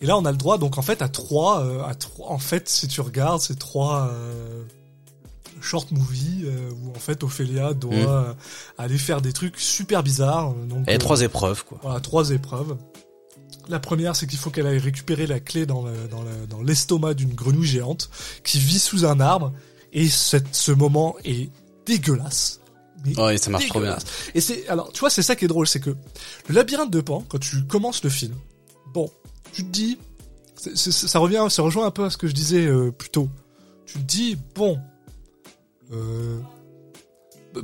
Et 0.00 0.06
là, 0.06 0.16
on 0.18 0.24
a 0.26 0.30
le 0.30 0.36
droit, 0.36 0.58
donc 0.58 0.76
en 0.78 0.82
fait, 0.82 1.00
à 1.00 1.08
trois, 1.08 1.60
euh, 1.64 1.82
à 1.84 1.94
trois. 1.94 2.28
En 2.30 2.38
fait, 2.38 2.68
si 2.68 2.86
tu 2.88 3.00
regardes, 3.00 3.40
c'est 3.40 3.58
trois 3.58 4.10
short 5.62 5.90
movies 5.90 6.44
euh, 6.44 6.70
où 6.70 6.90
en 6.94 6.98
fait 6.98 7.24
Ophélia 7.24 7.72
doit 7.72 7.94
euh, 7.94 8.32
aller 8.78 8.98
faire 8.98 9.20
des 9.20 9.32
trucs 9.32 9.58
super 9.58 10.02
bizarres. 10.02 10.52
Donc 10.52 10.88
euh, 10.88 10.98
trois 10.98 11.22
épreuves 11.22 11.64
quoi. 11.64 11.78
voilà, 11.82 12.00
trois 12.00 12.30
épreuves. 12.30 12.76
La 13.68 13.80
première, 13.80 14.14
c'est 14.16 14.26
qu'il 14.26 14.38
faut 14.38 14.50
qu'elle 14.50 14.66
aille 14.66 14.78
récupérer 14.78 15.26
la 15.26 15.40
clé 15.40 15.66
dans 15.66 15.82
le- 15.84 16.06
dans 16.08 16.22
le- 16.22 16.46
dans 16.48 16.62
l'estomac 16.62 17.14
d'une 17.14 17.34
grenouille 17.34 17.66
géante 17.66 18.10
qui 18.44 18.58
vit 18.58 18.78
sous 18.78 19.04
un 19.04 19.18
arbre. 19.20 19.52
Et 19.92 20.08
cette, 20.08 20.54
ce 20.54 20.72
moment 20.72 21.16
est 21.24 21.50
dégueulasse. 21.86 22.60
mais 23.04 23.12
Oh, 23.18 23.28
ça 23.36 23.50
marche 23.50 23.68
trop 23.68 23.80
bien. 23.80 23.96
Et 24.34 24.40
c'est 24.40 24.66
alors 24.68 24.92
tu 24.92 25.00
vois 25.00 25.10
c'est 25.10 25.22
ça 25.22 25.36
qui 25.36 25.44
est 25.44 25.48
drôle, 25.48 25.66
c'est 25.66 25.80
que 25.80 25.90
le 26.48 26.54
labyrinthe 26.54 26.90
de 26.90 27.00
Pan 27.00 27.24
quand 27.28 27.38
tu 27.38 27.64
commences 27.64 28.02
le 28.04 28.10
film, 28.10 28.34
bon, 28.92 29.08
tu 29.52 29.64
te 29.64 29.70
dis 29.70 29.98
ça 30.56 31.18
revient 31.18 31.46
ça 31.50 31.62
rejoint 31.62 31.86
un 31.86 31.90
peu 31.90 32.04
à 32.04 32.10
ce 32.10 32.16
que 32.16 32.26
je 32.26 32.32
disais 32.34 32.66
euh, 32.66 32.90
plus 32.90 33.10
tôt. 33.10 33.28
Tu 33.84 33.94
te 33.94 34.04
dis 34.04 34.36
bon 34.54 34.78
euh, 35.92 36.38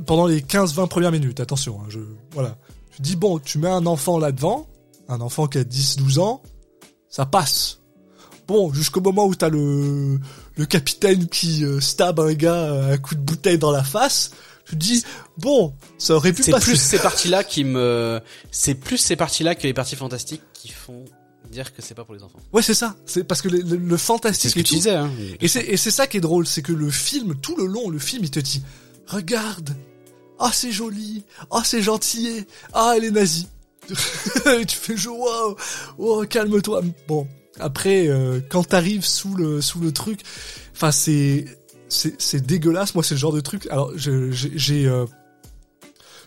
pendant 0.05 0.25
les 0.27 0.41
15-20 0.41 0.87
premières 0.87 1.11
minutes, 1.11 1.39
attention, 1.39 1.81
hein, 1.81 1.85
je 1.89 1.99
voilà. 2.31 2.57
Tu 2.91 2.97
te 2.97 3.01
dis 3.03 3.15
bon, 3.15 3.39
tu 3.39 3.57
mets 3.57 3.69
un 3.69 3.85
enfant 3.85 4.19
là-devant, 4.19 4.67
un 5.07 5.21
enfant 5.21 5.47
qui 5.47 5.57
a 5.57 5.63
10-12 5.63 6.19
ans, 6.19 6.41
ça 7.09 7.25
passe. 7.25 7.79
Bon, 8.47 8.73
jusqu'au 8.73 9.01
moment 9.01 9.25
où 9.25 9.35
t'as 9.35 9.49
le 9.49 10.19
le 10.55 10.65
capitaine 10.65 11.27
qui 11.27 11.63
euh, 11.63 11.79
stab 11.79 12.19
un 12.19 12.33
gars 12.33 12.63
à 12.73 12.91
un 12.93 12.97
coup 12.97 13.15
de 13.15 13.21
bouteille 13.21 13.57
dans 13.57 13.71
la 13.71 13.83
face, 13.83 14.31
tu 14.65 14.73
te 14.75 14.79
dis 14.79 15.03
bon, 15.37 15.73
ça 15.97 16.15
aurait 16.15 16.33
pu 16.33 16.43
C'est 16.43 16.51
passer. 16.51 16.65
plus 16.71 16.75
ces 16.79 16.99
parties-là 16.99 17.43
qui 17.43 17.63
me, 17.63 18.19
c'est 18.51 18.75
plus 18.75 18.97
ces 18.97 19.15
parties-là 19.15 19.55
que 19.55 19.63
les 19.63 19.73
parties 19.73 19.95
fantastiques 19.95 20.41
qui 20.53 20.69
font 20.69 21.05
dire 21.49 21.73
que 21.73 21.81
c'est 21.81 21.93
pas 21.93 22.03
pour 22.03 22.15
les 22.15 22.23
enfants. 22.23 22.39
Ouais, 22.51 22.61
c'est 22.63 22.73
ça. 22.73 22.95
C'est 23.05 23.23
parce 23.23 23.41
que 23.41 23.47
le, 23.47 23.59
le- 23.61 23.77
le 23.77 23.97
fantastique 23.97 24.41
C'est 24.41 24.49
ce 24.49 24.55
que 24.55 24.67
tu 24.67 24.75
disais, 24.75 24.95
hein. 24.95 25.11
Et 25.39 25.47
c'est 25.47 25.63
et 25.63 25.77
c'est 25.77 25.91
ça 25.91 26.07
qui 26.07 26.17
est 26.17 26.21
drôle, 26.21 26.47
c'est 26.47 26.61
que 26.63 26.73
le 26.73 26.89
film, 26.89 27.35
tout 27.35 27.55
le 27.55 27.65
long, 27.65 27.89
le 27.89 27.99
film, 27.99 28.23
il 28.23 28.31
te 28.31 28.39
dit, 28.39 28.61
regarde, 29.07 29.69
ah 30.39 30.49
c'est 30.51 30.71
joli, 30.71 31.23
ah 31.51 31.61
c'est 31.63 31.81
gentil, 31.81 32.45
ah 32.73 32.93
elle 32.97 33.05
est 33.05 33.11
nazie. 33.11 33.47
Tu 34.67 34.75
fais 34.75 34.97
genre, 34.97 35.19
wow, 35.19 35.57
oh, 35.97 36.25
calme-toi. 36.29 36.81
Bon, 37.07 37.27
après, 37.59 38.07
euh, 38.07 38.39
quand 38.49 38.63
t'arrives 38.63 39.05
sous 39.05 39.35
le 39.35 39.61
sous 39.61 39.79
le 39.79 39.91
truc, 39.91 40.21
enfin 40.73 40.91
c'est 40.91 41.45
c'est 41.89 42.43
dégueulasse. 42.45 42.95
Moi, 42.95 43.03
c'est 43.03 43.13
le 43.13 43.19
genre 43.19 43.33
de 43.33 43.41
truc. 43.41 43.67
Alors, 43.69 43.91
j'ai 43.95 44.85
euh, 44.87 45.05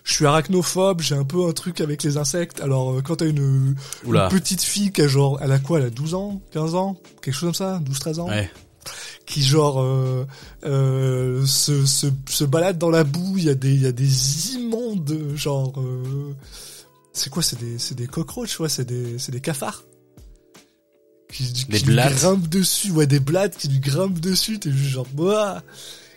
je 0.06 0.12
suis 0.14 0.24
arachnophobe, 0.24 1.00
j'ai 1.00 1.16
un 1.16 1.24
peu 1.24 1.48
un 1.48 1.52
truc 1.52 1.80
avec 1.80 2.04
les 2.04 2.16
insectes. 2.16 2.60
Alors, 2.60 2.92
euh, 2.92 3.02
quand 3.02 3.16
t'as 3.16 3.26
une, 3.26 3.74
petite 4.30 4.62
fille 4.62 4.92
qui 4.92 5.02
a 5.02 5.08
genre, 5.08 5.38
elle 5.42 5.50
a 5.50 5.58
quoi, 5.58 5.80
elle 5.80 5.86
a 5.86 5.90
12 5.90 6.14
ans, 6.14 6.40
15 6.52 6.74
ans, 6.76 6.96
quelque 7.20 7.34
chose 7.34 7.48
comme 7.48 7.54
ça, 7.54 7.80
12, 7.84 7.98
13 7.98 8.18
ans 8.20 8.28
Ouais. 8.28 8.48
qui 9.26 9.42
genre 9.42 9.82
euh, 9.82 10.24
euh, 10.64 11.44
se, 11.44 11.84
se, 11.86 12.06
se 12.28 12.44
balade 12.44 12.78
dans 12.78 12.90
la 12.90 13.02
boue. 13.02 13.34
Il 13.36 13.44
y 13.44 13.50
a 13.50 13.54
des 13.56 13.74
il 13.74 13.82
y 13.82 13.86
a 13.86 13.92
des 13.92 14.54
immondes 14.54 15.32
genre 15.34 15.72
euh, 15.80 16.32
c'est 17.16 17.30
quoi 17.30 17.42
c'est 17.42 17.58
des 17.58 17.76
des 17.94 18.06
cockroaches 18.06 18.58
ouais 18.60 18.68
c'est 18.68 18.84
des 18.84 19.16
des 19.28 19.40
cafards 19.40 19.82
qui, 21.32 21.42
Des 21.68 21.78
qui 21.78 21.86
lui 21.86 21.94
blattes. 21.94 22.14
grimpent 22.14 22.48
dessus 22.48 22.90
ouais 22.92 23.06
des 23.06 23.20
blattes 23.20 23.56
qui 23.56 23.68
lui 23.68 23.80
grimpent 23.80 24.20
dessus 24.20 24.58
t'es 24.60 24.70
juste 24.70 24.90
genre 24.90 25.06
Ouah 25.18 25.62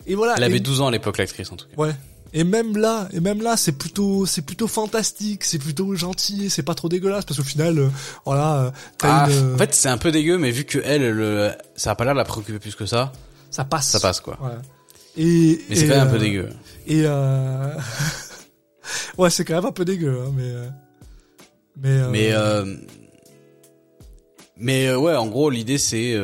et 0.06 0.14
voilà 0.14 0.34
Elle 0.36 0.42
et- 0.44 0.46
avait 0.46 0.60
12 0.60 0.80
ans 0.80 0.86
à 0.86 0.90
l'époque, 0.90 1.18
l'actrice, 1.18 1.50
en 1.52 1.56
tout 1.56 1.66
cas. 1.66 1.74
ouais 1.76 1.94
et 2.32 2.44
même 2.44 2.76
là 2.76 3.08
et 3.12 3.18
même 3.18 3.42
là 3.42 3.56
c'est 3.56 3.72
plutôt 3.72 4.24
c'est 4.24 4.42
plutôt 4.42 4.68
fantastique 4.68 5.42
c'est 5.42 5.58
plutôt 5.58 5.96
gentil 5.96 6.48
c'est 6.48 6.62
pas 6.62 6.76
trop 6.76 6.88
dégueulasse 6.88 7.24
parce 7.24 7.38
qu'au 7.40 7.44
final 7.44 7.76
euh, 7.80 7.88
voilà 8.24 8.56
euh, 8.66 8.70
t'as 8.98 9.24
Ah, 9.24 9.28
une, 9.30 9.36
euh, 9.36 9.54
en 9.56 9.58
fait, 9.58 9.74
c'est 9.74 9.88
un 9.88 9.98
peu 9.98 10.12
dégueu, 10.12 10.38
mais 10.38 10.52
vu 10.52 10.62
que 10.64 10.78
elle, 10.84 11.10
le, 11.10 11.50
ça 11.74 11.90
a 11.90 11.94
pas 11.96 12.04
l'air 12.04 12.14
de 12.14 12.18
la 12.18 12.24
préoccuper 12.24 12.60
plus 12.60 12.76
que 12.76 12.86
ça, 12.86 13.10
ça 13.50 13.64
passe 13.64 13.88
ça 13.88 13.98
passe, 13.98 14.20
quoi. 14.20 14.36
Voilà. 14.38 14.62
et 15.16 15.60
Mais 15.68 15.74
c'est 15.74 15.88
quand 15.88 15.96
même 15.96 16.06
un 16.06 16.10
peu 16.10 16.16
euh, 16.16 16.20
dégueu. 16.20 16.48
Et 16.86 17.02
euh... 17.04 17.74
ouais, 19.18 19.28
c'est 19.30 19.44
quand 19.44 19.54
même 19.56 19.66
un 19.66 19.72
peu 19.72 19.84
dégueu, 19.84 20.20
hein, 20.24 20.30
mais 20.36 20.44
euh, 20.44 20.68
mais 21.80 21.88
euh, 21.98 22.08
Mais, 22.10 22.32
euh, 22.32 22.76
mais 24.56 24.86
euh, 24.88 24.98
ouais, 24.98 25.16
en 25.16 25.26
gros, 25.26 25.50
l'idée 25.50 25.78
c'est, 25.78 26.16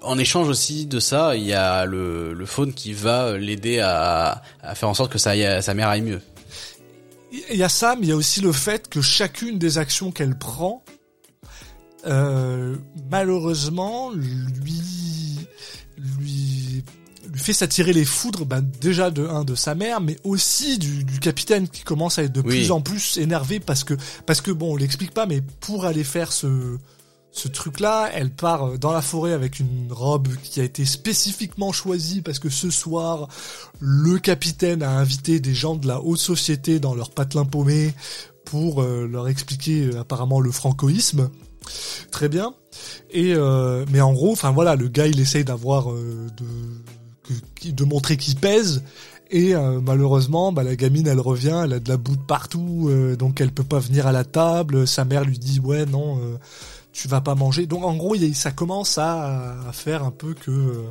en 0.00 0.18
échange 0.18 0.48
aussi 0.48 0.86
de 0.86 1.00
ça, 1.00 1.36
il 1.36 1.44
y 1.44 1.52
a 1.52 1.84
le, 1.84 2.32
le 2.32 2.46
faune 2.46 2.72
qui 2.72 2.92
va 2.92 3.36
l'aider 3.36 3.80
à, 3.80 4.42
à 4.62 4.74
faire 4.74 4.88
en 4.88 4.94
sorte 4.94 5.12
que 5.12 5.28
aille- 5.28 5.62
sa 5.62 5.74
mère 5.74 5.88
aille 5.88 6.02
mieux. 6.02 6.20
il 7.50 7.56
y 7.56 7.62
a 7.62 7.68
ça, 7.68 7.96
mais 7.96 8.06
il 8.06 8.08
y 8.10 8.12
a 8.12 8.16
aussi 8.16 8.40
le 8.40 8.52
fait 8.52 8.88
que 8.88 9.00
chacune 9.02 9.58
des 9.58 9.76
actions 9.76 10.10
qu'elle 10.12 10.38
prend, 10.38 10.82
euh, 12.06 12.76
malheureusement, 13.10 14.10
lui 14.12 14.80
lui 15.98 16.57
fait 17.38 17.52
s'attirer 17.52 17.92
les 17.92 18.04
foudres, 18.04 18.44
ben, 18.46 18.60
déjà 18.80 19.10
de 19.10 19.26
un 19.26 19.44
de 19.44 19.54
sa 19.54 19.74
mère, 19.74 20.00
mais 20.00 20.16
aussi 20.24 20.78
du, 20.78 21.04
du 21.04 21.18
capitaine 21.20 21.68
qui 21.68 21.82
commence 21.82 22.18
à 22.18 22.24
être 22.24 22.32
de 22.32 22.40
Oui. 22.40 22.48
plus 22.48 22.70
en 22.70 22.80
plus 22.80 23.16
énervé 23.18 23.60
parce 23.60 23.84
que 23.84 23.94
parce 24.26 24.40
que 24.40 24.50
bon, 24.50 24.72
on 24.72 24.76
l'explique 24.76 25.12
pas, 25.12 25.26
mais 25.26 25.40
pour 25.60 25.84
aller 25.84 26.04
faire 26.04 26.32
ce 26.32 26.78
ce 27.30 27.46
truc-là, 27.46 28.10
elle 28.14 28.30
part 28.30 28.64
euh, 28.64 28.78
dans 28.78 28.90
la 28.90 29.02
forêt 29.02 29.32
avec 29.32 29.60
une 29.60 29.88
robe 29.90 30.28
qui 30.42 30.60
a 30.60 30.64
été 30.64 30.84
spécifiquement 30.84 31.72
choisie 31.72 32.20
parce 32.22 32.38
que 32.38 32.48
ce 32.48 32.70
soir, 32.70 33.28
le 33.80 34.18
capitaine 34.18 34.82
a 34.82 34.90
invité 34.90 35.38
des 35.38 35.54
gens 35.54 35.76
de 35.76 35.86
la 35.86 36.00
haute 36.00 36.18
société 36.18 36.80
dans 36.80 36.94
leur 36.94 37.10
patelin 37.10 37.44
paumé 37.44 37.94
pour 38.44 38.82
euh, 38.82 39.06
leur 39.06 39.28
expliquer 39.28 39.90
euh, 39.92 40.00
apparemment 40.00 40.40
le 40.40 40.50
francoïsme. 40.50 41.28
Très 42.10 42.30
bien. 42.30 42.54
Et 43.10 43.34
euh, 43.34 43.84
mais 43.92 44.00
en 44.00 44.12
gros, 44.14 44.32
enfin 44.32 44.50
voilà, 44.50 44.74
le 44.74 44.88
gars 44.88 45.06
il 45.06 45.20
essaye 45.20 45.44
d'avoir 45.44 45.92
de 45.92 46.44
que- 47.56 47.70
de 47.70 47.84
montrer 47.84 48.16
qu'il 48.16 48.36
pèse. 48.36 48.82
Et 49.30 49.54
euh, 49.54 49.80
malheureusement, 49.80 50.52
bah, 50.52 50.62
la 50.62 50.74
gamine, 50.74 51.06
elle 51.06 51.20
revient, 51.20 51.60
elle 51.64 51.74
a 51.74 51.80
de 51.80 51.88
la 51.90 51.98
boue 51.98 52.16
de 52.16 52.22
partout, 52.22 52.86
euh, 52.88 53.14
donc 53.14 53.40
elle 53.42 53.52
peut 53.52 53.62
pas 53.64 53.78
venir 53.78 54.06
à 54.06 54.12
la 54.12 54.24
table. 54.24 54.86
Sa 54.86 55.04
mère 55.04 55.24
lui 55.24 55.38
dit 55.38 55.60
ouais 55.60 55.84
non, 55.84 56.18
euh, 56.18 56.36
tu 56.92 57.08
vas 57.08 57.20
pas 57.20 57.34
manger. 57.34 57.66
Donc 57.66 57.84
en 57.84 57.94
gros, 57.96 58.16
ça 58.32 58.50
commence 58.52 58.96
à, 58.96 59.60
à 59.68 59.72
faire 59.72 60.02
un 60.02 60.10
peu 60.10 60.32
que 60.32 60.84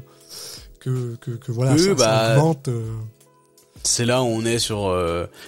que 0.80 1.16
que, 1.20 1.32
que 1.32 1.52
voilà, 1.52 1.74
Oui, 1.74 1.80
ça, 1.80 1.88
ça 1.88 1.94
bah, 1.96 2.38
augmente. 2.38 2.68
euh, 2.68 2.92
C'est 3.84 4.06
là 4.06 4.22
où 4.22 4.26
on 4.28 4.46
est 4.46 4.60
sur 4.60 4.96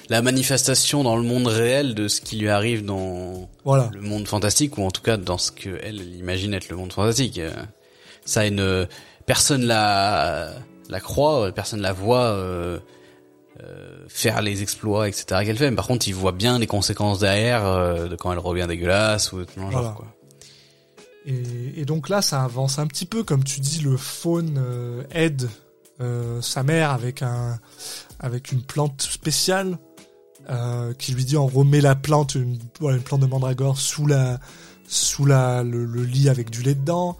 la 0.09 0.21
manifestation 0.23 1.03
dans 1.03 1.15
le 1.15 1.23
monde 1.23 1.45
réel 1.47 1.93
de 1.93 2.07
ce 2.07 2.21
qui 2.21 2.37
lui 2.37 2.49
arrive 2.49 2.83
dans 2.85 3.49
voilà. 3.65 3.91
le 3.93 4.01
monde 4.01 4.27
fantastique 4.27 4.77
ou 4.79 4.83
en 4.83 4.89
tout 4.91 5.03
cas 5.03 5.17
dans 5.17 5.37
ce 5.37 5.51
que 5.51 5.77
elle 5.83 6.01
imagine 6.17 6.53
être 6.55 6.69
le 6.69 6.75
monde 6.75 6.91
fantastique. 6.91 7.39
Ça 8.25 8.47
une 8.47 8.87
personne 9.27 9.63
la 9.65 10.53
la 10.89 10.99
croit, 10.99 11.51
personne 11.51 11.81
la 11.81 11.93
voit 11.93 12.25
euh, 12.25 12.79
euh, 13.61 14.05
faire 14.07 14.41
les 14.41 14.61
exploits 14.61 15.07
etc 15.07 15.43
qu'elle 15.45 15.57
fait. 15.57 15.69
Mais 15.69 15.75
par 15.75 15.87
contre, 15.87 16.07
il 16.07 16.15
voit 16.15 16.31
bien 16.31 16.59
les 16.59 16.67
conséquences 16.67 17.19
derrière 17.19 17.65
euh, 17.65 18.07
de 18.07 18.15
quand 18.15 18.31
elle 18.31 18.39
revient 18.39 18.65
dégueulasse 18.67 19.31
ou 19.31 19.39
de 19.39 19.47
ce 19.53 19.59
genre 19.59 19.69
Voilà. 19.71 19.93
quoi. 19.95 20.07
Et, 21.25 21.81
et 21.81 21.85
donc 21.85 22.09
là, 22.09 22.21
ça 22.21 22.43
avance 22.43 22.79
un 22.79 22.87
petit 22.87 23.05
peu, 23.05 23.23
comme 23.23 23.43
tu 23.43 23.59
dis, 23.59 23.81
le 23.81 23.97
faune 23.97 24.57
euh, 24.57 25.03
aide 25.11 25.49
euh, 26.01 26.41
sa 26.41 26.63
mère 26.63 26.91
avec 26.91 27.21
un 27.21 27.59
avec 28.19 28.51
une 28.51 28.61
plante 28.61 29.01
spéciale 29.01 29.77
euh, 30.49 30.93
qui 30.93 31.11
lui 31.11 31.25
dit 31.25 31.37
en 31.37 31.45
gros 31.45 31.63
mets 31.65 31.81
la 31.81 31.95
plante, 31.95 32.35
une, 32.35 32.57
voilà, 32.79 32.97
une 32.97 33.03
plante 33.03 33.19
de 33.21 33.25
mandragore 33.27 33.77
sous 33.77 34.07
la 34.07 34.39
sous 34.87 35.25
la 35.25 35.61
le, 35.63 35.85
le 35.85 36.03
lit 36.03 36.29
avec 36.29 36.49
du 36.49 36.63
lait 36.63 36.73
dedans. 36.73 37.17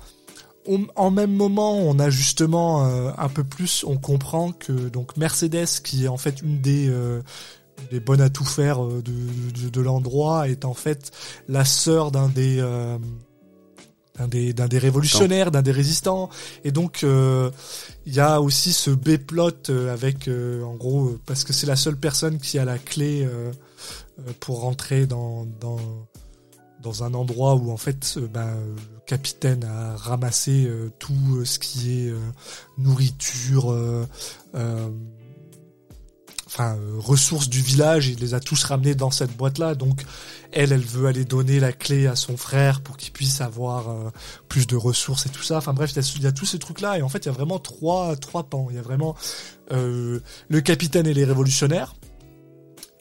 En 0.96 1.10
même 1.10 1.34
moment, 1.34 1.78
on 1.78 1.98
a 1.98 2.12
justement 2.12 2.86
euh, 2.86 3.12
un 3.18 3.30
peu 3.30 3.44
plus, 3.44 3.84
on 3.88 3.98
comprend 3.98 4.52
que 4.52 4.72
donc 4.72 5.18
Mercedes, 5.18 5.82
qui 5.84 6.06
est 6.06 6.08
en 6.08 6.18
fait 6.18 6.42
une 6.44 6.62
des 6.62 6.90
euh, 6.90 7.22
bonnes 8.06 8.22
à 8.22 8.30
tout 8.30 8.46
faire 8.46 8.84
euh, 8.84 9.02
de, 9.02 9.82
l'endroit, 9.82 10.48
est 10.48 10.66
en 10.66 10.76
fait 10.76 11.12
la 11.48 11.66
sœur 11.66 12.12
d'un 12.12 12.30
des 12.30 12.64
d'un 14.18 14.28
des, 14.28 14.78
révolutionnaires, 14.78 15.50
d'un 15.50 15.62
des 15.62 15.72
résistants. 15.72 16.30
Et 16.66 16.72
donc, 16.72 17.04
il 17.04 18.14
y 18.14 18.20
a 18.20 18.42
aussi 18.42 18.74
ce 18.74 18.92
B-plot 18.92 19.72
avec, 19.90 20.28
en 20.28 20.76
gros, 20.76 21.18
parce 21.26 21.46
que 21.46 21.54
c'est 21.54 21.68
la 21.68 21.78
seule 21.78 21.96
personne 21.96 22.38
qui 22.38 22.60
a 22.60 22.66
la 22.66 22.78
clé 22.78 23.26
pour 24.42 24.60
rentrer 24.60 25.08
dans, 25.08 25.48
un 27.02 27.14
endroit 27.14 27.56
où, 27.56 27.72
en 27.72 27.78
fait, 27.78 28.20
ben, 28.34 28.58
capitaine 29.10 29.64
a 29.64 29.96
ramassé 29.96 30.66
euh, 30.68 30.92
tout 31.00 31.38
euh, 31.38 31.44
ce 31.44 31.58
qui 31.58 32.06
est 32.06 32.10
euh, 32.12 32.20
nourriture, 32.78 33.72
euh, 33.72 34.06
enfin, 36.46 36.78
ressources 37.00 37.50
du 37.50 37.60
village. 37.60 38.08
Il 38.08 38.20
les 38.20 38.36
a 38.36 38.40
tous 38.40 38.64
ramenés 38.64 38.94
dans 38.94 39.10
cette 39.10 39.36
boîte-là. 39.36 39.74
Donc, 39.74 40.06
elle, 40.52 40.72
elle 40.72 40.86
veut 40.86 41.08
aller 41.08 41.26
donner 41.26 41.60
la 41.60 41.72
clé 41.72 42.06
à 42.06 42.16
son 42.16 42.38
frère 42.38 42.82
pour 42.82 42.98
qu'il 42.98 43.12
puisse 43.12 43.42
avoir 43.42 44.12
plus 44.48 44.68
de 44.68 44.76
ressources 44.76 45.26
et 45.26 45.30
tout 45.30 45.42
ça. 45.42 45.58
Enfin 45.58 45.74
bref, 45.74 45.92
il 45.96 46.22
y 46.22 46.28
a, 46.28 46.32
tous 46.32 46.46
ces 46.46 46.60
trucs-là 46.60 47.00
et 47.00 47.02
en 47.02 47.10
fait, 47.10 47.26
il 47.26 47.26
y 47.26 47.30
a 47.30 47.34
vraiment 47.34 47.58
trois 47.58 48.16
trois 48.16 48.44
pans. 48.44 48.68
Il 48.70 48.76
y 48.76 48.80
a 48.80 48.84
vraiment 48.84 49.16
le 49.72 50.22
capitaine 50.64 51.08
et 51.08 51.16
les 51.16 51.26
révolutionnaires. 51.26 51.96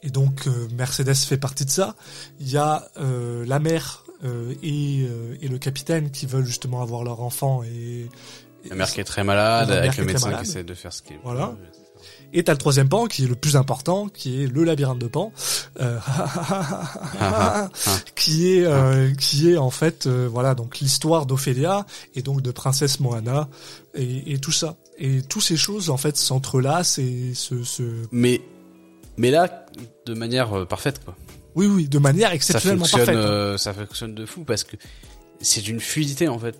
Et 0.01 0.09
donc 0.09 0.47
Mercedes 0.75 1.15
fait 1.15 1.37
partie 1.37 1.65
de 1.65 1.71
ça. 1.71 1.95
Il 2.39 2.49
y 2.49 2.57
a 2.57 2.87
la 2.97 3.59
mère 3.59 4.05
euh, 4.23 4.53
et, 4.63 5.05
euh, 5.07 5.37
et 5.41 5.47
le 5.47 5.57
capitaine 5.57 6.11
qui 6.11 6.25
veulent 6.25 6.45
justement 6.45 6.81
avoir 6.81 7.03
leur 7.03 7.21
enfant 7.21 7.63
et 7.63 8.09
La 8.69 8.75
mère 8.75 8.91
qui 8.91 8.99
est 8.99 9.05
très 9.05 9.23
malade 9.23 9.71
avec 9.71 9.97
le 9.97 10.05
médecin 10.05 10.33
qui 10.33 10.41
essaie 10.43 10.63
de 10.63 10.73
faire 10.73 10.93
ce 10.93 11.01
qu'il 11.01 11.17
Voilà. 11.23 11.55
Et 12.31 12.43
t'as 12.43 12.51
le 12.53 12.57
troisième 12.59 12.87
pan 12.87 13.07
qui 13.07 13.23
est 13.25 13.27
le 13.27 13.35
plus 13.35 13.55
important, 13.55 14.07
qui 14.07 14.43
est 14.43 14.47
le 14.47 14.63
labyrinthe 14.63 14.99
de 14.99 15.07
Pan, 15.07 15.33
euh, 15.81 15.97
qui 18.15 18.53
est 18.53 18.65
euh, 18.65 19.11
qui 19.15 19.51
est 19.51 19.57
en 19.57 19.71
fait 19.71 20.05
euh, 20.05 20.29
voilà 20.31 20.53
donc 20.53 20.79
l'histoire 20.79 21.25
d'Ophélia 21.25 21.85
et 22.15 22.21
donc 22.21 22.41
de 22.41 22.51
princesse 22.51 22.99
Moana 22.99 23.49
et, 23.95 24.33
et 24.33 24.37
tout 24.37 24.51
ça. 24.51 24.75
Et 24.99 25.21
toutes 25.21 25.43
ces 25.43 25.55
choses, 25.55 25.89
en 25.89 25.97
fait, 25.97 26.17
s'entrelacent 26.17 26.99
et 26.99 27.33
se, 27.33 27.63
se... 27.63 27.83
Mais, 28.11 28.41
mais 29.17 29.31
là, 29.31 29.65
de 30.05 30.13
manière 30.13 30.53
euh, 30.53 30.65
parfaite, 30.65 31.01
quoi. 31.03 31.15
Oui, 31.55 31.65
oui, 31.67 31.87
de 31.87 31.99
manière 31.99 32.29
Ça 32.29 32.35
exceptionnellement 32.35 32.85
fonctionne, 32.85 33.05
parfaite. 33.05 33.23
hein. 33.23 33.27
euh, 33.27 33.57
ça 33.57 33.73
fonctionne 33.73 34.15
de 34.15 34.25
fou 34.25 34.43
parce 34.43 34.63
que 34.63 34.75
c'est 35.41 35.61
d'une 35.61 35.79
fluidité 35.79 36.27
en 36.27 36.39
fait. 36.39 36.55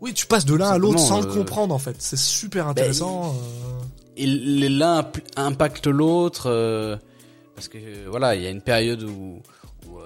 Oui, 0.00 0.12
tu 0.14 0.26
passes 0.26 0.44
de 0.44 0.54
l'un 0.54 0.68
à 0.70 0.78
l'autre 0.78 1.00
sans 1.00 1.20
le 1.20 1.26
euh, 1.26 1.34
comprendre, 1.34 1.74
en 1.74 1.78
fait. 1.78 1.96
C'est 1.98 2.18
super 2.18 2.68
intéressant. 2.68 3.34
euh. 3.34 3.84
Et 4.16 4.26
l'un 4.26 5.10
impacte 5.36 5.86
l'autre 5.88 6.44
euh, 6.46 6.96
parce 7.56 7.66
que 7.68 7.78
voilà, 8.08 8.34
il 8.36 8.42
y 8.42 8.46
a 8.46 8.50
une 8.50 8.60
période 8.62 9.02
où, 9.02 9.40
où, 9.88 9.98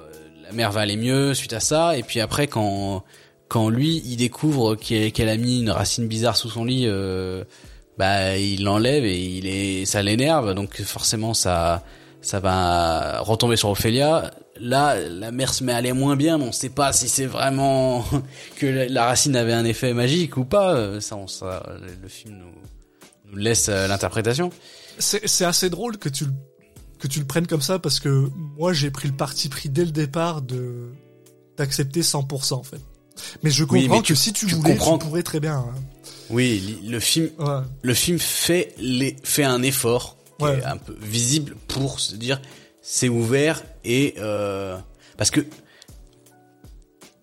la 0.45 0.53
mère 0.53 0.73
va 0.73 0.81
aller 0.83 0.97
mieux 0.97 1.35
suite 1.35 1.53
à 1.53 1.61
ça, 1.61 1.97
et 1.97 2.03
puis 2.03 2.21
après 2.21 2.47
quand 2.47 3.05
quand 3.49 3.69
lui 3.69 4.03
il 4.07 4.17
découvre 4.17 4.75
qu'elle 4.77 5.29
a 5.29 5.37
mis 5.37 5.61
une 5.61 5.71
racine 5.71 6.09
bizarre 6.09 6.37
sous 6.37 6.49
son 6.51 6.65
lit, 6.65 6.87
bah 7.99 8.37
il 8.39 8.65
l'enlève 8.65 9.05
et 9.05 9.19
il 9.19 9.47
est 9.47 9.85
ça 9.87 10.03
l'énerve, 10.03 10.55
donc 10.55 10.81
forcément 10.83 11.33
ça 11.35 11.83
ça 12.23 12.41
va 12.41 13.21
retomber 13.21 13.57
sur 13.57 13.69
Ophélia. 13.69 14.31
Là, 14.61 14.97
la 15.09 15.31
mère 15.33 15.53
se 15.53 15.65
met 15.65 15.73
à 15.73 15.77
aller 15.77 15.93
moins 15.93 16.17
bien, 16.17 16.39
mais 16.39 16.45
on 16.45 16.53
sait 16.53 16.69
pas 16.69 16.93
si 16.93 17.09
c'est 17.09 17.27
vraiment 17.27 18.05
que 18.57 18.67
la, 18.89 19.05
racine 19.07 19.35
avait 19.37 19.53
un 19.53 19.65
effet 19.65 19.93
magique 19.93 20.37
ou 20.37 20.45
pas. 20.45 20.75
Euh, 20.75 21.01
Ça, 21.01 21.17
on, 21.17 21.27
ça 21.27 21.63
le, 22.03 22.09
film 22.09 22.37
nous, 22.39 22.53
nous 23.33 23.37
laisse 23.37 23.69
euh, 23.69 23.87
l'interprétation. 23.89 24.51
C'est 24.99 25.45
assez 25.45 25.69
drôle 25.71 25.97
que 25.99 26.09
tu, 26.09 26.27
le- 26.27 26.33
que 26.99 27.09
tu 27.09 27.19
le 27.19 27.25
prennes 27.27 27.47
comme 27.47 27.63
ça 27.63 27.79
parce 27.79 27.99
que 27.99 28.29
moi, 28.57 28.73
j'ai 28.73 28.91
pris 28.91 29.09
le 29.09 29.15
parti 29.15 29.49
pris 29.49 29.69
dès 29.69 29.85
le 29.85 29.91
départ 29.91 30.43
de 30.43 30.91
d'accepter 31.57 32.01
100%, 32.03 32.55
en 32.55 32.63
fait. 32.63 32.81
Mais 33.43 33.51
je 33.51 33.65
Oui, 33.65 33.83
comprends 33.87 34.03
que 34.03 34.15
si 34.15 34.33
tu, 34.33 34.47
tu 34.47 34.55
voulais, 34.55 34.71
comprends- 34.77 34.97
tu 34.99 35.07
pourrais 35.07 35.23
très 35.23 35.41
bien. 35.41 35.57
hein. 35.57 35.75
Oui, 36.31 36.79
le 36.87 36.99
film, 36.99 37.29
Ouais. 37.39 37.61
le 37.83 37.95
film 37.95 38.19
fait 38.19 38.75
les, 38.79 39.17
fait 39.23 39.45
un 39.45 39.63
effort 39.63 40.17
qui 40.43 40.53
Ouais. 40.53 40.59
est 40.61 40.65
un 40.65 40.77
peu 40.77 40.95
visible 41.01 41.57
pour 41.69 42.01
se 42.01 42.15
dire 42.17 42.41
c'est 42.83 43.09
ouvert 43.09 43.63
et 43.85 44.15
euh, 44.19 44.77
parce 45.17 45.31
que 45.31 45.41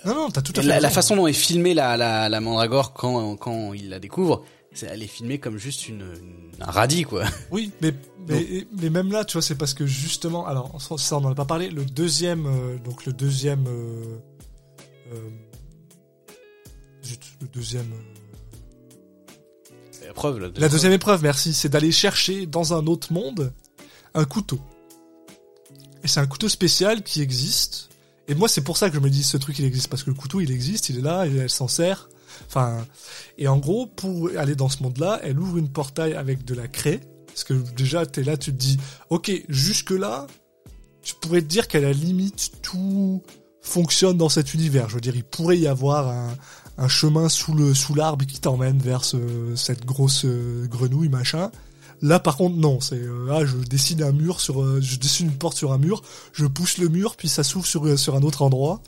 Non, 0.06 0.16
non, 0.16 0.30
t'as 0.32 0.42
tout 0.42 0.54
à 0.56 0.62
fait 0.62 0.80
la, 0.80 0.90
façon 0.90 1.16
dont 1.18 1.28
est 1.28 1.34
filmée 1.34 1.74
la, 1.74 1.98
la, 1.98 2.30
la 2.30 2.40
mandragore 2.42 2.94
quand, 2.94 3.36
quand 3.36 3.74
il 3.74 3.90
la 3.90 4.00
découvre, 4.00 4.46
c'est, 4.74 4.86
elle 4.88 5.04
est 5.04 5.08
filmée 5.08 5.40
comme 5.40 5.58
juste 5.58 5.90
une, 5.90 6.02
une- 6.02 6.52
un 6.62 6.72
radis 6.72 7.04
quoi. 7.04 7.26
Oui, 7.52 7.72
mais, 7.82 7.94
mais, 8.28 8.66
mais 8.82 8.90
même 8.90 9.12
là, 9.12 9.26
tu 9.26 9.34
vois, 9.34 9.42
c'est 9.42 9.56
parce 9.56 9.74
que 9.74 9.86
justement, 9.86 10.46
alors 10.48 10.82
ça, 10.82 10.98
ça, 10.98 11.18
on 11.18 11.26
en 11.26 11.32
a 11.32 11.36
pas 11.36 11.46
parlé. 11.46 11.70
Le 11.70 11.84
deuxième, 11.84 12.46
euh, 12.46 12.78
donc 12.78 13.06
le 13.06 13.12
deuxième, 13.14 13.66
euh, 13.68 14.20
le 17.42 17.48
deuxième, 17.48 17.88
La 20.58 20.70
deuxième 20.70 20.94
épreuve, 20.94 21.24
merci, 21.24 21.54
c'est 21.54 21.70
d'aller 21.70 21.92
chercher 21.92 22.46
dans 22.46 22.74
un 22.74 22.88
autre 22.88 23.14
monde 23.14 23.54
un 24.14 24.26
couteau. 24.26 24.60
Et 26.04 26.08
c'est 26.08 26.20
un 26.20 26.28
couteau 26.28 26.50
spécial 26.50 27.04
qui 27.04 27.22
existe. 27.22 27.90
Et 28.28 28.36
moi, 28.36 28.48
c'est 28.48 28.62
pour 28.62 28.78
ça 28.78 28.90
que 28.90 28.96
je 28.96 29.02
me 29.02 29.10
dis 29.10 29.24
ce 29.24 29.38
truc 29.38 29.60
il 29.60 29.66
existe 29.66 29.88
parce 29.88 30.04
que 30.04 30.10
le 30.10 30.16
couteau 30.16 30.40
il 30.40 30.52
existe, 30.52 30.90
il 30.90 31.00
est 31.00 31.02
là, 31.02 31.26
et 31.26 31.36
elle 31.36 31.50
s'en 31.50 31.68
sert. 31.68 32.10
Enfin, 32.48 32.86
et 33.38 33.48
en 33.48 33.58
gros, 33.58 33.86
pour 33.86 34.30
aller 34.38 34.56
dans 34.56 34.70
ce 34.70 34.84
monde-là, 34.84 35.20
elle 35.24 35.40
ouvre 35.40 35.58
une 35.58 35.70
portail 35.70 36.14
avec 36.14 36.46
de 36.46 36.54
la 36.54 36.68
craie. 36.68 37.02
Parce 37.28 37.44
que 37.44 37.54
déjà, 37.76 38.06
t'es 38.06 38.24
là, 38.24 38.38
tu 38.38 38.52
te 38.52 38.58
dis, 38.58 38.78
ok, 39.10 39.32
jusque 39.50 39.92
là, 39.92 40.28
tu 41.02 41.16
pourrais 41.16 41.42
te 41.42 41.48
dire 41.48 41.68
qu'à 41.68 41.80
la 41.80 41.94
limite 41.94 42.52
tout 42.62 43.24
fonctionne 43.62 44.18
dans 44.18 44.30
cet 44.30 44.54
univers. 44.54 44.90
Je 44.90 44.96
veux 44.96 45.02
dire, 45.02 45.16
il 45.16 45.24
pourrait 45.24 45.58
y 45.58 45.68
avoir 45.68 46.10
un, 46.10 46.36
un 46.82 46.88
chemin 46.88 47.28
sous 47.30 47.94
l'arbre 47.94 48.26
qui 48.26 48.40
t'emmène 48.40 48.80
vers 48.80 49.04
ce- 49.04 49.54
cette 49.56 49.86
grosse 49.86 50.24
euh, 50.26 50.66
grenouille 50.68 51.10
machin. 51.10 51.52
Là, 52.02 52.20
par 52.20 52.38
contre, 52.38 52.56
non. 52.56 52.80
C'est 52.80 52.96
euh, 52.96 53.46
je 53.46 53.58
dessine 53.58 54.02
un 54.02 54.14
mur 54.14 54.40
sur, 54.40 54.64
euh, 54.64 54.80
je 54.82 54.98
dessine 54.98 55.28
une 55.28 55.38
porte 55.38 55.58
sur 55.58 55.74
un 55.74 55.78
mur, 55.78 56.02
je 56.32 56.46
pousse 56.46 56.78
le 56.78 56.88
mur, 56.88 57.18
puis 57.18 57.28
ça 57.28 57.44
s'ouvre 57.44 57.66
sur 57.66 58.16
un 58.16 58.22
autre 58.24 58.42
endroit 58.42 58.82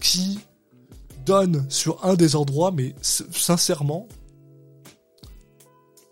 qui 0.00 0.38
donne 1.26 1.66
sur 1.68 2.02
un 2.04 2.14
des 2.14 2.36
endroits, 2.36 2.70
mais 2.72 2.94
sincèrement, 3.02 4.08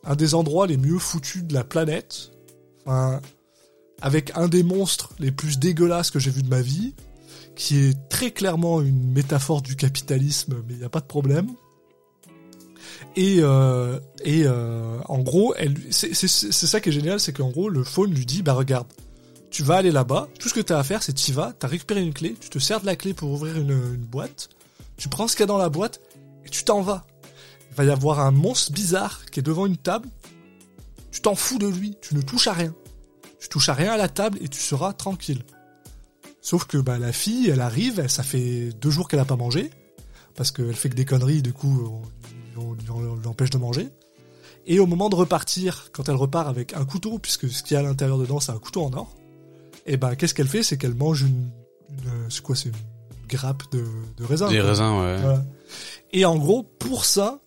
un 0.05 0.17
des 0.17 0.35
endroits 0.35 0.67
les 0.67 0.77
mieux 0.77 0.99
foutus 0.99 1.43
de 1.45 1.55
la 1.55 1.65
planète. 1.65 2.31
Avec 4.03 4.33
un 4.37 4.49
des 4.49 4.63
monstres 4.63 5.15
les 5.19 5.31
plus 5.33 5.59
dégueulasses 5.59 6.11
que 6.11 6.19
j'ai 6.19 6.31
vu 6.31 6.43
de 6.43 6.49
ma 6.49 6.61
vie, 6.61 6.93
qui 7.57 7.79
est 7.79 8.09
très 8.09 8.31
clairement 8.31 8.81
une 8.81 9.13
métaphore 9.13 9.63
du 9.63 9.77
capitalisme, 9.77 10.63
mais 10.67 10.75
il 10.75 10.79
n'y 10.79 10.85
a 10.85 10.89
pas 10.89 11.01
de 11.01 11.07
problème. 11.07 11.49
Et, 13.17 13.37
euh, 13.41 14.01
et 14.25 14.43
euh, 14.45 14.99
en 15.07 15.21
gros, 15.21 15.55
c'est, 15.91 16.15
ça 16.15 16.81
qui 16.81 16.89
est 16.89 16.93
génial, 16.93 17.21
c'est 17.21 17.33
qu'en 17.33 17.51
gros, 17.51 17.69
le 17.69 17.85
faune 17.85 18.13
lui 18.13 18.27
dit, 18.27 18.43
bah 18.43 18.55
regarde, 18.55 18.87
tu 19.51 19.63
vas 19.63 19.77
aller 19.77 19.93
là-bas, 19.93 20.29
tout 20.41 20.49
ce 20.49 20.55
que 20.55 20.61
tu 20.61 20.73
as 20.73 20.79
à 20.79 20.83
faire, 20.83 21.03
c'est 21.03 21.13
tu 21.13 21.33
vas, 21.33 21.53
tu 21.59 21.65
as 21.65 21.69
récupéré 21.69 22.03
une 22.03 22.13
clé, 22.13 22.35
tu 22.41 22.51
te 22.51 22.59
sers 22.59 22.81
de 22.81 22.87
la 22.87 22.97
clé 22.97 23.15
pour 23.15 23.31
ouvrir 23.31 23.57
une, 23.57 23.71
une 23.71 24.05
boîte, 24.05 24.49
tu 24.97 25.09
prends 25.09 25.29
ce 25.29 25.37
qu'il 25.37 25.43
y 25.43 25.45
a 25.45 25.47
dans 25.47 25.59
la 25.59 25.69
boîte, 25.69 26.01
et 26.45 26.49
tu 26.49 26.65
t'en 26.65 26.81
vas. 26.81 27.07
Il 27.71 27.77
va 27.77 27.85
y 27.85 27.91
avoir 27.91 28.21
un 28.21 28.33
monstre 28.33 28.73
bizarre 28.73 29.25
qui 29.31 29.41
est 29.41 29.45
devant 29.45 29.67
une 29.67 29.77
table, 29.77 30.09
tu 31.13 31.21
t'en 31.21 31.37
fous 31.37 31.59
de 31.59 31.69
lui, 31.69 31.97
tu 32.03 32.17
ne 32.17 32.23
touches 32.23 32.49
à 32.49 32.53
rien. 32.53 32.75
Tu 33.39 33.49
touches 33.49 33.69
à 33.69 33.75
rien 33.75 33.93
à 33.93 33.97
la 33.97 34.09
table 34.09 34.39
et 34.41 34.49
tu 34.49 34.59
seras 34.59 34.93
tranquille. 34.93 35.45
Sauf 36.47 36.67
que 36.67 36.77
bah, 36.77 36.99
la 36.99 37.11
fille, 37.13 37.49
elle 37.49 37.63
arrive, 37.63 38.01
elle- 38.01 38.11
ça 38.11 38.23
fait 38.23 38.69
deux 38.79 38.91
jours 38.91 39.09
qu'elle 39.09 39.19
a 39.21 39.25
pas 39.25 39.37
mangé, 39.37 39.71
parce 40.37 40.51
qu'elle 40.51 40.75
fait 40.75 40.91
que 40.91 40.95
des 40.95 41.07
conneries, 41.07 41.41
du 41.41 41.55
coup, 41.55 42.03
on, 42.57 42.61
on- 42.61 42.77
on- 42.91 43.05
on 43.13 43.15
l'empêche 43.25 43.49
de 43.49 43.57
manger. 43.57 43.89
Et 44.67 44.79
au 44.79 44.85
moment 44.87 45.09
de 45.09 45.15
repartir, 45.15 45.89
quand 45.93 46.09
elle 46.11 46.17
repart 46.17 46.47
avec 46.47 46.75
un 46.75 46.85
couteau, 46.85 47.19
puisque 47.19 47.49
ce 47.51 47.63
qu'il 47.63 47.75
y 47.75 47.77
a 47.77 47.81
à 47.81 47.83
l'intérieur 47.83 48.19
dedans, 48.19 48.41
c'est 48.41 48.53
un 48.53 48.59
couteau 48.59 48.83
en 48.83 48.93
or, 48.93 49.11
et 49.87 49.97
ben 49.97 50.15
qu'est-ce 50.17 50.35
qu'elle 50.35 50.49
fait? 50.49 50.63
C'est 50.63 50.77
qu'elle 50.77 50.95
mange 50.95 51.23
une, 51.23 51.51
une- 51.91 52.09
euh, 52.09 52.27
c'est 52.29 52.43
quoi 52.43 52.55
C'est 52.57 52.69
une 52.69 52.75
grappe 53.29 53.63
de, 53.73 53.83
de 54.19 54.25
raisin. 54.25 54.49
Des 54.51 54.59
quoi. 54.59 54.69
raisins, 54.69 55.01
ouais. 55.01 55.17
Voilà. 55.23 55.45
Et 56.13 56.27
en 56.27 56.37
gros, 56.37 56.63
pour 56.63 57.07
ça, 57.07 57.41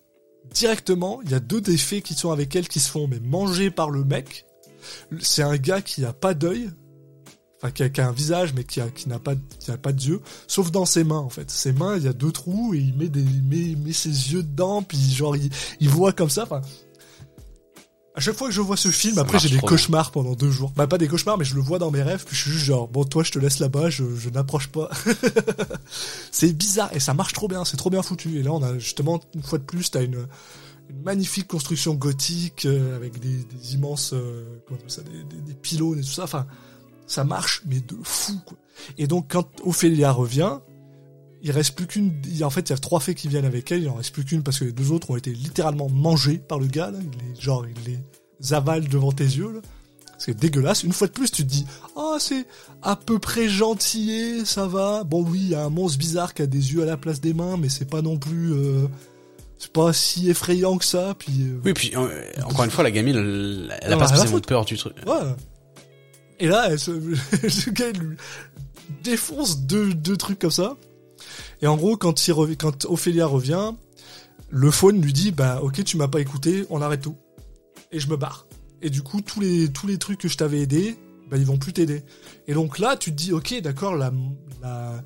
directement, 0.56 1.20
il 1.24 1.30
y 1.32 1.36
a 1.36 1.40
deux 1.40 1.62
fées 1.78 2.02
qui 2.02 2.16
sont 2.16 2.32
avec 2.32 2.56
elle 2.56 2.68
qui 2.68 2.80
se 2.80 2.90
font 2.90 3.08
mais 3.08 3.20
manger 3.20 3.70
par 3.70 3.92
le 3.92 4.04
mec. 4.04 4.46
C'est 5.20 5.44
un 5.44 5.58
gars 5.58 5.82
qui 5.82 6.04
a 6.04 6.14
pas 6.14 6.34
d'œil, 6.34 6.70
enfin 7.58 7.72
qui 7.72 7.84
a, 7.84 7.90
qui 7.90 8.02
a 8.02 8.08
un 8.08 8.12
visage 8.12 8.54
mais 8.54 8.64
qui 8.64 8.82
a 8.82 8.88
qui 8.90 9.10
n'a 9.10 9.20
pas 9.20 9.34
qui 9.60 9.72
a 9.72 9.78
pas 9.78 9.92
d'yeux, 9.92 10.22
sauf 10.48 10.72
dans 10.72 10.86
ses 10.86 11.04
mains 11.04 11.18
en 11.18 11.30
fait. 11.30 11.50
Ses 11.50 11.74
mains, 11.74 11.98
il 11.98 12.04
y 12.04 12.08
a 12.08 12.14
deux 12.14 12.32
trous 12.32 12.74
et 12.74 12.80
il 12.80 12.96
met 12.96 13.10
des 13.10 13.22
il 13.22 13.44
met, 13.44 13.58
il 13.58 13.78
met 13.78 13.94
ses 13.94 14.10
yeux 14.10 14.44
dedans 14.44 14.84
puis 14.84 14.98
genre 14.98 15.36
il, 15.36 15.50
il 15.80 15.90
voit 15.90 16.14
comme 16.14 16.30
ça. 16.30 16.44
Enfin, 16.44 16.62
à 18.18 18.20
chaque 18.20 18.36
fois 18.36 18.48
que 18.48 18.54
je 18.54 18.62
vois 18.62 18.78
ce 18.78 18.90
film, 18.90 19.16
Ça 19.16 19.22
après 19.22 19.38
j'ai 19.38 19.50
des 19.50 19.60
cauchemars 19.60 20.10
pendant 20.10 20.34
deux 20.34 20.50
jours. 20.50 20.72
Bah 20.76 20.88
pas 20.88 20.98
des 20.98 21.08
cauchemars, 21.08 21.38
mais 21.38 21.46
je 21.46 21.54
le 21.54 21.62
vois 21.62 21.78
dans 21.78 21.92
mes 21.92 22.02
rêves. 22.02 22.26
Puis 22.26 22.36
je 22.36 22.42
suis 22.42 22.52
juste 22.52 22.66
genre 22.66 22.88
bon 22.88 23.04
toi 23.04 23.24
je 23.24 23.32
te 23.32 23.38
laisse 23.38 23.60
là-bas, 23.60 23.92
je, 23.92 24.04
je 24.16 24.30
n'approche 24.30 24.70
pas. 24.70 24.90
c'est 26.32 26.52
bizarre 26.52 26.90
et 26.94 27.00
ça 27.00 27.14
marche 27.14 27.34
trop 27.34 27.48
bien, 27.48 27.64
c'est 27.64 27.78
trop 27.78 27.92
bien 27.92 28.02
foutu. 28.02 28.40
Et 28.40 28.44
là 28.44 28.52
on 28.54 28.64
a 28.64 28.80
justement 28.80 29.22
une 29.36 29.44
fois 29.44 29.60
de 29.60 29.64
plus 29.64 29.92
t'as 29.92 30.04
une 30.04 30.28
une 30.90 31.02
magnifique 31.04 31.48
construction 31.48 31.96
gothique 31.96 32.66
euh, 32.66 32.96
avec 32.96 33.20
des, 33.20 33.44
des 33.44 33.74
immenses 33.74 34.14
euh, 34.14 34.46
comment 34.68 34.80
on 34.86 34.90
ça, 34.90 35.02
des, 35.04 35.24
des, 35.24 35.42
des 35.42 35.54
pylônes 35.54 36.00
et 36.00 36.02
tout 36.02 36.08
ça. 36.08 36.24
Enfin 36.24 36.48
ça 37.08 37.24
marche 37.24 37.64
mais 37.66 37.80
de 37.80 37.98
fou 38.04 38.40
quoi. 38.46 38.58
Et 38.98 39.08
donc 39.08 39.28
quand 39.30 39.48
Ophélia 39.64 40.12
revient, 40.12 40.60
il 41.42 41.52
reste 41.52 41.76
plus 41.76 41.88
qu'une. 41.88 42.14
En 42.42 42.50
fait, 42.50 42.70
il 42.70 42.72
y 42.72 42.74
a 42.74 42.78
trois 42.78 43.00
fées 43.00 43.16
qui 43.16 43.28
viennent 43.28 43.46
avec 43.46 43.72
elle. 43.72 43.84
Il 43.84 43.90
en 43.90 43.96
reste 43.96 44.14
plus 44.14 44.26
qu'une 44.26 44.44
parce 44.44 44.60
que 44.60 44.66
les 44.66 44.72
deux 44.72 44.92
autres 44.92 45.12
ont 45.12 45.16
été 45.18 45.32
littéralement 45.32 45.90
mangés 45.90 46.38
par 46.38 46.60
le 46.60 46.68
gars. 46.68 46.92
Là. 46.92 47.00
Il 47.02 47.36
les, 47.36 47.42
genre, 47.42 47.66
il 47.68 47.94
les 47.94 48.54
avale 48.54 48.88
devant 48.88 49.12
tes 49.12 49.24
yeux. 49.24 49.52
Là. 49.52 49.60
C'est 50.18 50.36
dégueulasse. 50.36 50.84
Une 50.84 50.94
fois 50.94 51.08
de 51.08 51.14
plus, 51.14 51.30
tu 51.30 51.44
te 51.44 51.50
dis, 51.50 51.66
ah, 51.96 52.18
c'est 52.20 52.48
à 52.82 52.96
peu 52.96 53.20
près 53.20 53.48
gentillé, 53.48 54.46
ça 54.46 54.66
va. 54.68 55.04
Bon, 55.04 55.24
oui, 55.24 55.40
il 55.44 55.50
y 55.50 55.56
a 55.56 55.64
un 55.64 55.70
monstre 55.70 56.00
bizarre 56.00 56.34
qui 56.34 56.42
a 56.42 56.48
des 56.48 56.74
yeux 56.74 56.82
à 56.82 56.86
la 56.86 56.98
place 56.98 57.22
des 57.22 57.34
mains, 57.34 57.58
mais 57.58 57.70
c'est 57.70 57.86
pas 57.90 58.02
non 58.02 58.18
plus, 58.18 58.52
euh, 58.54 58.88
c'est 59.60 59.72
pas 59.72 59.94
si 59.94 60.30
effrayant 60.30 60.78
que 60.80 60.86
ça. 60.86 61.16
Puis, 61.20 61.44
euh, 61.44 61.62
Oui, 61.64 61.74
puis 61.74 61.92
euh, 61.96 62.10
encore 62.44 62.66
une 62.66 62.72
fois, 62.72 62.84
la 62.84 62.90
gamine, 62.92 63.16
elle, 63.16 63.78
elle 63.84 63.94
a 63.94 63.98
pas 63.98 64.08
spécialement 64.08 64.40
peur 64.40 64.66
du 64.66 64.76
truc. 64.76 64.96
Ouais. 65.06 65.36
Et 66.40 66.48
là, 66.48 66.68
elle 66.70 66.80
se... 66.80 66.92
le 66.92 67.72
gars 67.72 67.90
il 67.94 68.00
lui 68.00 68.18
défonce 69.04 69.62
deux, 69.62 69.94
deux 69.94 70.18
trucs 70.18 70.40
comme 70.40 70.52
ça. 70.52 70.78
Et 71.62 71.68
en 71.68 71.76
gros, 71.76 71.98
quand, 71.98 72.28
il 72.28 72.32
rev- 72.34 72.56
quand 72.58 72.86
Ophélia 72.86 73.26
revient, 73.26 73.72
le 74.50 74.72
faune 74.72 75.02
lui 75.02 75.14
dit 75.14 75.32
Bah, 75.32 75.60
ok, 75.62 75.84
tu 75.84 75.98
m'as 75.98 76.08
pas 76.08 76.22
écouté, 76.22 76.66
on 76.70 76.82
arrête 76.82 77.02
tout. 77.02 77.16
Et 77.92 78.00
je 78.00 78.08
me 78.10 78.16
barre. 78.18 78.48
Et 78.82 78.90
du 78.90 79.02
coup, 79.02 79.22
tous 79.22 79.40
les, 79.42 79.70
tous 79.70 79.88
les 79.88 79.98
trucs 79.98 80.20
que 80.20 80.28
je 80.28 80.38
t'avais 80.38 80.60
aidé, 80.60 80.96
bah, 81.30 81.38
ils 81.38 81.46
vont 81.46 81.58
plus 81.58 81.74
t'aider. 81.74 82.04
Et 82.48 82.54
donc 82.54 82.80
là, 82.80 82.96
tu 82.96 83.12
te 83.12 83.16
dis 83.18 83.34
Ok, 83.34 83.60
d'accord, 83.62 83.96
la, 83.96 84.12
la, 84.62 85.04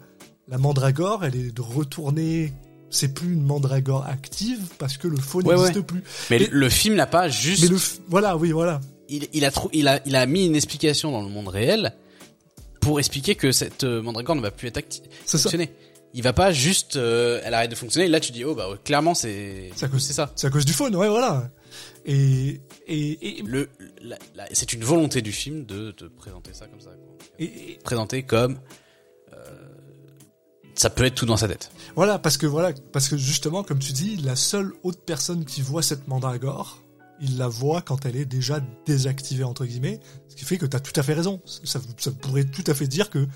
la 0.48 0.58
mandragore, 0.58 1.24
elle 1.26 1.36
est 1.36 1.52
de 1.56 1.62
retourner. 1.62 2.54
C'est 2.94 3.14
plus 3.14 3.32
une 3.34 3.44
mandragore 3.44 4.06
active 4.06 4.60
parce 4.78 4.98
que 4.98 5.08
le 5.08 5.16
faune 5.16 5.48
Ouais, 5.48 5.56
n'existe 5.56 5.78
ouais. 5.78 5.84
plus. 5.84 6.04
Mais 6.30 6.40
le 6.52 6.70
film 6.70 6.96
n'a 6.96 7.08
pas 7.08 7.30
juste. 7.30 7.64
Mais 7.64 7.70
le. 7.70 7.78
f- 7.78 8.00
Voilà, 8.10 8.36
oui, 8.36 8.52
voilà. 8.52 8.82
Il, 9.12 9.28
il 9.34 9.46
a 9.46 9.52
trou- 9.52 9.70
il 9.74 9.88
a, 9.88 10.00
il 10.08 10.16
a 10.16 10.26
mis 10.26 10.46
une 10.48 10.56
explication 10.56 11.12
dans 11.12 11.22
le 11.22 11.30
monde 11.30 11.48
réel 11.50 11.94
pour 12.80 13.00
expliquer 13.00 13.36
que 13.36 13.52
cette 13.52 13.84
euh, 13.84 14.02
mandragore 14.02 14.36
ne 14.36 14.42
va 14.42 14.50
plus 14.52 14.68
être 14.70 14.78
active, 14.78 15.04
C'est 15.26 15.38
ça. 15.38 15.44
fonctionner. 15.44 15.72
Il 16.14 16.24
va 16.24 16.34
pas 16.34 16.52
juste, 16.52 16.96
euh, 16.98 17.40
elle 17.46 17.54
arrête 17.54 17.72
de 17.72 17.76
fonctionner. 17.76 18.08
Et 18.08 18.10
là, 18.10 18.20
tu 18.20 18.32
dis, 18.34 18.44
oh 18.44 18.54
bah 18.56 18.70
ouais, 18.70 18.76
clairement 18.84 19.14
c'est, 19.14 19.70
C'est 19.76 19.86
à 19.86 19.88
cause- 19.88 20.04
c'est 20.06 20.14
ça. 20.14 20.32
C'est 20.36 20.48
à 20.48 20.50
cause 20.50 20.66
du 20.66 20.74
faune, 20.74 20.94
ouais, 20.96 21.08
voilà. 21.08 21.50
Et, 22.06 22.60
et, 22.88 23.40
et, 23.40 23.44
Le, 23.44 23.70
c'est 24.52 24.74
une 24.74 24.84
volonté 24.84 25.22
du 25.22 25.32
film 25.32 25.64
de, 25.66 25.92
de 25.92 26.08
présenter 26.10 26.54
ça 26.54 26.68
comme 26.68 26.82
ça. 26.82 26.90
quoi. 26.90 27.18
et- 27.40 27.46
et- 27.46 27.80
Présenter 27.84 28.24
comme 28.24 28.60
euh, 29.34 29.38
ça 30.76 30.90
peut 30.90 31.06
être 31.06 31.16
tout 31.16 31.26
dans 31.26 31.38
sa 31.38 31.48
tête. 31.48 31.72
voilà, 31.96 32.20
parce 32.20 32.38
que 32.38 32.46
voilà, 32.48 32.74
parce 32.92 33.08
que 33.08 33.16
justement, 33.16 33.64
comme 33.64 33.80
tu 33.80 33.94
dis, 33.94 34.18
la 34.18 34.36
seule 34.36 34.74
autre 34.84 35.00
personne 35.06 35.46
qui 35.46 35.62
voit 35.62 35.84
cette 35.84 36.08
mandragore, 36.10 36.81
il 37.22 37.38
la 37.38 37.48
voit 37.48 37.82
quand 37.82 38.06
elle 38.06 38.16
est 38.16 38.26
déjà 38.26 38.60
désactivée 38.86 39.44
entre 39.44 39.66
guillemets, 39.66 40.00
ce 40.28 40.36
qui 40.36 40.46
fait 40.46 40.58
que 40.58 40.66
tu 40.66 40.76
as 40.76 40.80
tout 40.80 40.98
à 41.00 41.04
fait 41.04 41.14
raison. 41.14 41.42
Ça, 41.46 41.80
pourrait 42.22 42.46
tout 42.46 42.64
à 42.68 42.74
fait 42.74 42.88
dire 42.88 43.10
que 43.10 43.28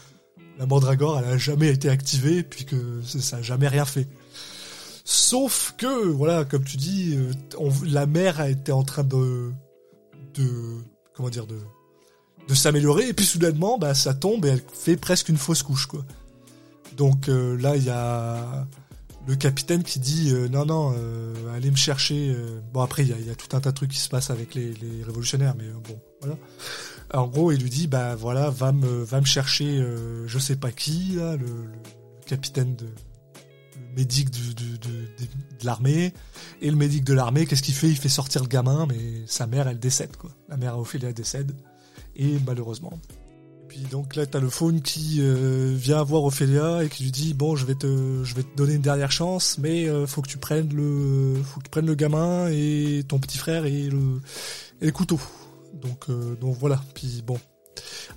la 0.57 0.65
mandragore, 0.65 1.19
elle 1.19 1.33
a 1.33 1.37
jamais 1.37 1.69
été 1.69 1.89
activée, 1.89 2.43
puis 2.43 2.65
que 2.65 3.01
ça 3.03 3.19
ça 3.19 3.37
a 3.37 3.41
jamais 3.41 3.67
rien 3.67 3.85
fait. 3.85 4.07
Sauf 5.03 5.75
que, 5.77 6.07
voilà, 6.07 6.45
comme 6.45 6.63
tu 6.63 6.77
dis, 6.77 7.15
euh, 7.15 7.31
la 7.85 8.07
mère 8.07 8.39
a 8.39 8.49
été 8.49 8.71
en 8.71 8.83
train 8.83 9.03
de, 9.03 9.51
de, 10.33 10.77
comment 11.13 11.29
dire, 11.29 11.45
de, 11.45 11.59
de 12.47 12.53
s'améliorer, 12.55 13.09
et 13.09 13.13
puis 13.13 13.25
soudainement, 13.25 13.77
bah, 13.77 13.93
ça 13.93 14.13
tombe 14.13 14.45
et 14.45 14.49
elle 14.49 14.63
fait 14.73 14.97
presque 14.97 15.29
une 15.29 15.37
fausse 15.37 15.61
couche, 15.61 15.85
quoi. 15.85 16.03
Donc 16.97 17.29
euh, 17.29 17.57
là, 17.57 17.75
il 17.75 17.83
y 17.83 17.89
a 17.89 18.67
le 19.27 19.35
capitaine 19.35 19.83
qui 19.83 19.99
dit 19.99 20.31
euh, 20.31 20.47
non, 20.47 20.65
non, 20.65 20.93
euh, 20.95 21.33
allez 21.55 21.71
me 21.71 21.75
chercher. 21.75 22.29
euh. 22.29 22.59
Bon, 22.73 22.81
après, 22.81 23.03
il 23.03 23.09
y 23.09 23.29
a, 23.29 23.35
tout 23.35 23.55
un 23.55 23.61
tas 23.61 23.71
de 23.71 23.75
trucs 23.75 23.91
qui 23.91 23.99
se 23.99 24.09
passent 24.09 24.29
avec 24.29 24.55
les, 24.55 24.73
révolutionnaires, 25.05 25.55
mais 25.57 25.65
bon, 25.87 25.99
voilà. 26.21 26.37
En 27.13 27.27
gros, 27.27 27.51
il 27.51 27.61
lui 27.61 27.69
dit 27.69 27.87
bah 27.87 28.15
voilà, 28.15 28.49
va 28.49 28.71
me, 28.71 29.03
va 29.03 29.21
me 29.21 29.25
chercher, 29.25 29.83
je 30.25 30.39
sais 30.39 30.55
pas 30.55 30.71
qui, 30.71 31.17
le, 31.17 31.69
capitaine 32.25 32.75
de 32.75 32.85
le 32.85 33.95
médic 33.95 34.31
du- 34.31 34.55
de, 34.55 34.77
de 34.77 35.65
l'armée. 35.65 36.13
Et 36.61 36.69
le 36.71 36.75
médic 36.75 37.03
de 37.03 37.13
l'armée, 37.13 37.45
qu'est-ce 37.45 37.61
qu'il 37.61 37.75
fait? 37.75 37.89
Il 37.89 37.97
fait 37.97 38.09
sortir 38.09 38.41
le 38.41 38.47
gamin, 38.47 38.87
mais 38.87 38.99
sa 39.27 39.45
mère, 39.47 39.67
elle 39.67 39.79
décède, 39.79 40.17
quoi. 40.17 40.31
La 40.49 40.57
mère 40.57 40.77
Ophélia 40.77 41.13
décède. 41.13 41.51
Et 42.15 42.37
malheureusement. 42.45 42.99
Puis 43.75 43.83
donc 43.91 44.15
là, 44.15 44.25
t'as 44.25 44.39
le 44.39 44.49
faune 44.49 44.81
qui 44.81 45.17
euh, 45.19 45.73
vient 45.75 46.01
voir 46.01 46.23
Ophélia 46.23 46.85
et 46.85 46.87
qui 46.87 47.03
lui 47.03 47.11
dit 47.11 47.33
bon, 47.33 47.57
je 47.57 47.65
vais 47.65 47.75
te, 47.75 48.23
je 48.23 48.33
vais 48.33 48.43
te 48.43 48.55
donner 48.55 48.75
une 48.75 48.81
dernière 48.81 49.11
chance, 49.11 49.57
mais 49.57 49.89
euh, 49.89 50.07
faut 50.07 50.21
que 50.21 50.29
tu 50.29 50.37
prennes 50.37 50.73
le, 50.73 51.43
faut 51.43 51.59
que 51.59 51.65
tu 51.65 51.69
prennes 51.71 51.85
le 51.85 51.95
gamin 51.95 52.47
et 52.49 53.03
ton 53.05 53.19
petit 53.19 53.37
frère 53.37 53.65
et 53.65 53.89
le, 53.89 54.21
et 54.79 54.85
le 54.85 54.91
couteau. 54.93 55.19
Donc, 55.73 56.05
euh, 56.07 56.37
donc 56.39 56.55
voilà. 56.57 56.81
Puis 56.93 57.21
bon. 57.27 57.37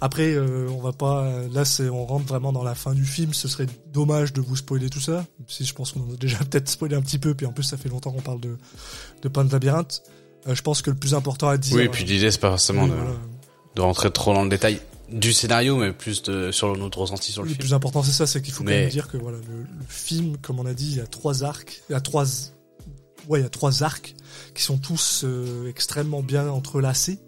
Après, 0.01 0.33
euh, 0.33 0.69
on 0.71 0.81
va 0.81 0.93
pas. 0.93 1.29
Là, 1.51 1.65
c'est, 1.65 1.89
on 1.89 2.07
rentre 2.07 2.27
vraiment 2.27 2.53
dans 2.53 2.63
la 2.63 2.77
fin 2.77 2.95
du 2.95 3.05
film. 3.05 3.35
Ce 3.35 3.49
serait 3.49 3.67
dommage 3.93 4.33
de 4.33 4.41
vous 4.41 4.55
spoiler 4.55 4.89
tout 4.89 5.01
ça. 5.01 5.27
Si 5.49 5.65
je 5.65 5.75
pense 5.75 5.91
qu'on 5.91 6.03
en 6.03 6.15
a 6.15 6.17
déjà 6.17 6.39
peut-être 6.51 6.69
spoilé 6.69 6.95
un 6.95 7.03
petit 7.03 7.19
peu. 7.19 7.35
Puis 7.35 7.47
en 7.47 7.53
plus, 7.53 7.65
ça 7.65 7.77
fait 7.77 7.89
longtemps 7.89 8.13
qu'on 8.13 8.23
parle 8.23 8.41
de, 8.41 8.59
de 9.23 9.29
Pan 9.29 9.45
de 9.45 9.51
labyrinthe. 9.51 10.05
Je 10.47 10.63
pense 10.63 10.83
que 10.83 10.91
le 10.91 10.97
plus 10.97 11.15
important 11.15 11.49
à 11.49 11.57
dire. 11.57 11.75
Oui, 11.75 11.83
et 11.83 11.89
puis 11.89 12.05
l'idée 12.05 12.31
c'est 12.31 12.39
pas 12.39 12.51
forcément 12.51 12.87
de, 12.87 12.93
voilà. 12.93 13.11
de 13.75 13.81
rentrer 13.81 14.13
trop 14.13 14.33
dans 14.33 14.45
le 14.45 14.49
détail 14.51 14.81
du 15.11 15.33
scénario, 15.33 15.77
mais 15.77 15.93
plus 15.93 16.23
de, 16.23 16.51
sur 16.53 16.77
notre 16.77 16.99
ressenti 16.99 17.33
sur 17.33 17.43
le 17.43 17.49
Le 17.49 17.55
film. 17.55 17.61
plus 17.61 17.75
important, 17.75 18.03
c'est 18.03 18.13
ça, 18.13 18.27
c'est 18.27 18.43
qu'il 18.43 18.53
faut 18.53 18.65
quand 18.65 18.71
même 18.71 18.91
dire 18.91 19.09
que 19.09 19.17
voilà, 19.17 19.39
le, 19.39 19.63
le 19.63 19.87
film, 19.89 20.37
comme 20.39 20.61
on 20.61 20.67
a 20.67 20.75
dit, 20.75 20.91
il 20.91 20.97
y 20.97 21.01
a 21.01 21.07
trois 21.07 21.45
arcs, 21.45 21.83
il 21.89 21.93
y 21.93 21.97
a 21.97 22.01
trois, 22.01 22.25
ouais, 23.29 23.41
il 23.41 23.43
y 23.43 23.47
a 23.47 23.51
trois 23.51 23.83
arcs 23.83 24.15
qui 24.55 24.63
sont 24.63 24.79
tous 24.79 25.23
euh, 25.25 25.69
extrêmement 25.69 26.23
bien 26.23 26.49
entrelacés, 26.49 27.19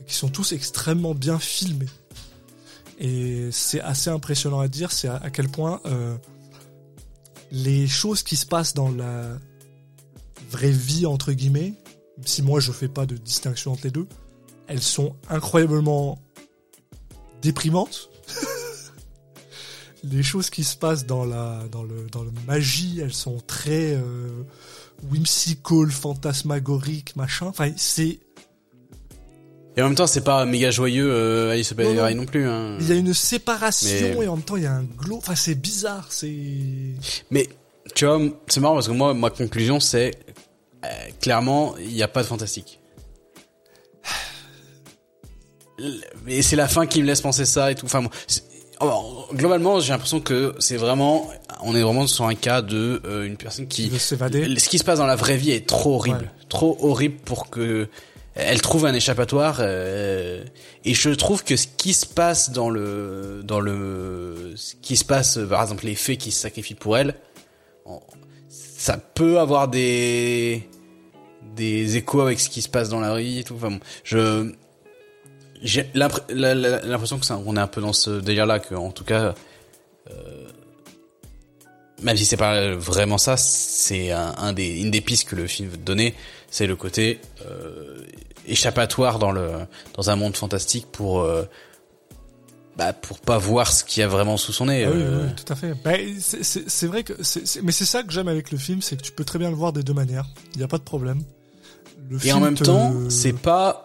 et 0.00 0.04
qui 0.06 0.14
sont 0.14 0.28
tous 0.28 0.52
extrêmement 0.52 1.14
bien 1.14 1.38
filmés. 1.38 1.88
Et 2.98 3.48
c'est 3.50 3.80
assez 3.80 4.08
impressionnant 4.08 4.60
à 4.60 4.68
dire, 4.68 4.92
c'est 4.92 5.08
à, 5.08 5.16
à 5.16 5.30
quel 5.30 5.48
point 5.48 5.80
euh, 5.86 6.16
les 7.50 7.86
choses 7.86 8.22
qui 8.22 8.36
se 8.36 8.46
passent 8.46 8.74
dans 8.74 8.88
la 8.90 9.38
vraie 10.50 10.70
vie 10.70 11.06
entre 11.06 11.32
guillemets, 11.32 11.74
si 12.24 12.40
moi 12.42 12.60
je 12.60 12.72
fais 12.72 12.88
pas 12.88 13.04
de 13.04 13.16
distinction 13.16 13.72
entre 13.72 13.84
les 13.84 13.90
deux, 13.90 14.06
elles 14.68 14.82
sont 14.82 15.16
incroyablement 15.28 16.18
déprimantes 17.46 18.10
les 20.04 20.22
choses 20.22 20.50
qui 20.50 20.64
se 20.64 20.76
passent 20.76 21.06
dans 21.06 21.24
la 21.24 21.62
dans 21.70 21.82
le 21.82 22.06
dans 22.12 22.22
le 22.22 22.32
magie, 22.46 23.00
elles 23.00 23.14
sont 23.14 23.40
très 23.46 23.94
euh, 23.94 24.28
whimsical, 25.10 25.90
fantasmagoriques, 25.90 27.16
machin. 27.16 27.46
Enfin, 27.46 27.70
c'est 27.76 28.18
Et 29.76 29.82
en 29.82 29.86
même 29.86 29.94
temps, 29.94 30.06
c'est 30.06 30.24
pas 30.24 30.44
méga 30.44 30.70
joyeux 30.70 31.10
euh, 31.10 31.52
Alice 31.52 31.74
Non, 31.76 31.94
non. 31.94 32.14
Non 32.14 32.26
plus. 32.26 32.46
Hein. 32.46 32.76
il 32.80 32.88
y 32.88 32.92
a 32.92 32.96
une 32.96 33.14
séparation 33.14 33.88
Mais- 34.18 34.24
et 34.24 34.28
en 34.28 34.36
même 34.36 34.44
temps 34.44 34.56
il 34.56 34.62
y 34.64 34.66
a 34.66 34.74
un 34.74 34.84
glow. 34.84 35.16
Enfin, 35.16 35.34
c'est 35.34 35.54
bizarre. 35.54 36.06
C'est 36.10 36.34
Mais 37.30 37.48
tu 37.94 38.06
vois, 38.06 38.20
c'est 38.48 38.60
marrant 38.60 38.74
parce 38.74 38.88
que 38.88 38.92
moi, 38.92 39.14
ma 39.14 39.30
conclusion, 39.30 39.80
c'est 39.80 40.12
euh, 40.84 40.88
clairement, 41.20 41.76
il 41.78 41.94
n'y 41.94 42.02
a 42.02 42.08
pas 42.08 42.22
de 42.22 42.26
fantastique. 42.28 42.80
Mais 46.24 46.42
c'est 46.42 46.56
la 46.56 46.68
fin 46.68 46.86
qui 46.86 47.02
me 47.02 47.06
laisse 47.06 47.20
penser 47.20 47.44
ça 47.44 47.70
et 47.70 47.74
tout. 47.74 47.86
Enfin, 47.86 48.04
alors, 48.80 49.28
globalement, 49.34 49.80
j'ai 49.80 49.92
l'impression 49.92 50.20
que 50.20 50.54
c'est 50.58 50.76
vraiment, 50.76 51.30
on 51.62 51.74
est 51.74 51.80
vraiment 51.82 52.06
sur 52.06 52.26
un 52.26 52.34
cas 52.34 52.60
de 52.62 53.00
euh, 53.06 53.24
une 53.26 53.36
personne 53.36 53.66
qui 53.66 53.84
qui, 53.84 53.88
veut 53.90 53.98
s'évader. 53.98 54.58
ce 54.58 54.68
qui 54.68 54.78
se 54.78 54.84
passe 54.84 54.98
dans 54.98 55.06
la 55.06 55.16
vraie 55.16 55.36
vie 55.36 55.50
est 55.52 55.66
trop 55.66 55.94
horrible, 55.96 56.18
Ouais. 56.18 56.44
trop 56.48 56.76
horrible 56.80 57.16
pour 57.24 57.48
que 57.50 57.88
elle 58.34 58.60
trouve 58.60 58.84
un 58.84 58.92
échappatoire. 58.92 59.56
euh, 59.60 60.44
et 60.84 60.92
je 60.92 61.08
trouve 61.10 61.42
que 61.42 61.56
ce 61.56 61.66
qui 61.66 61.94
se 61.94 62.04
passe 62.04 62.50
dans 62.50 62.68
le, 62.68 63.40
dans 63.44 63.60
le, 63.60 64.52
ce 64.56 64.74
qui 64.82 64.96
se 64.96 65.04
passe, 65.06 65.38
par 65.48 65.62
exemple 65.62 65.86
les 65.86 65.94
fées 65.94 66.18
qui 66.18 66.30
se 66.30 66.40
sacrifient 66.42 66.74
pour 66.74 66.98
elle, 66.98 67.14
ça 68.48 68.98
peut 68.98 69.38
avoir 69.40 69.68
des, 69.68 70.68
des 71.54 71.96
échos 71.96 72.20
avec 72.20 72.38
ce 72.40 72.50
qui 72.50 72.60
se 72.62 72.68
passe 72.68 72.88
dans 72.90 73.00
la 73.00 73.16
vie 73.16 73.38
et 73.38 73.44
tout. 73.44 73.54
Enfin, 73.54 73.70
bon, 73.70 73.80
je, 74.04 74.52
j'ai 75.62 75.90
l'impression 75.94 77.18
que 77.18 77.26
ça, 77.26 77.40
on 77.44 77.56
est 77.56 77.60
un 77.60 77.66
peu 77.66 77.80
dans 77.80 77.92
ce 77.92 78.20
délire-là, 78.20 78.58
que 78.58 78.74
en 78.74 78.90
tout 78.90 79.04
cas, 79.04 79.34
euh, 80.10 80.46
même 82.02 82.16
si 82.16 82.24
c'est 82.24 82.36
pas 82.36 82.74
vraiment 82.74 83.18
ça, 83.18 83.36
c'est 83.36 84.12
un, 84.12 84.34
un 84.38 84.52
des, 84.52 84.80
une 84.80 84.90
des 84.90 85.00
pistes 85.00 85.28
que 85.28 85.36
le 85.36 85.46
film 85.46 85.68
veut 85.70 85.76
donner, 85.78 86.14
c'est 86.50 86.66
le 86.66 86.76
côté 86.76 87.20
euh, 87.48 88.04
échappatoire 88.46 89.18
dans 89.18 89.32
le 89.32 89.50
dans 89.94 90.10
un 90.10 90.16
monde 90.16 90.36
fantastique 90.36 90.86
pour 90.92 91.20
euh, 91.22 91.44
bah, 92.76 92.92
pour 92.92 93.18
pas 93.18 93.38
voir 93.38 93.72
ce 93.72 93.82
qu'il 93.82 94.02
y 94.02 94.04
a 94.04 94.08
vraiment 94.08 94.36
sous 94.36 94.52
son 94.52 94.66
nez. 94.66 94.84
Ah 94.84 94.90
oui, 94.92 95.00
euh. 95.00 95.24
oui, 95.26 95.32
tout 95.42 95.50
à 95.50 95.56
fait. 95.56 95.72
Ben, 95.82 96.14
c'est- 96.20 96.86
vrai 96.86 97.02
que, 97.02 97.14
mais 97.62 97.72
c'est 97.72 97.86
ça 97.86 98.02
que 98.02 98.12
j'aime 98.12 98.28
avec 98.28 98.50
le 98.50 98.58
film, 98.58 98.82
c'est 98.82 98.96
que 98.96 99.02
tu 99.02 99.12
peux 99.12 99.24
très 99.24 99.38
bien 99.38 99.48
le 99.48 99.56
voir 99.56 99.72
des 99.72 99.82
deux 99.82 99.94
manières. 99.94 100.26
Il 100.52 100.58
n'y 100.58 100.64
a 100.64 100.68
pas 100.68 100.76
de 100.78 100.82
problème. 100.82 101.22
Le 102.10 102.24
Et 102.26 102.32
en 102.32 102.40
même 102.40 102.54
te- 102.54 102.64
temps, 102.64 102.92
c'est 103.08 103.32
pas 103.32 103.84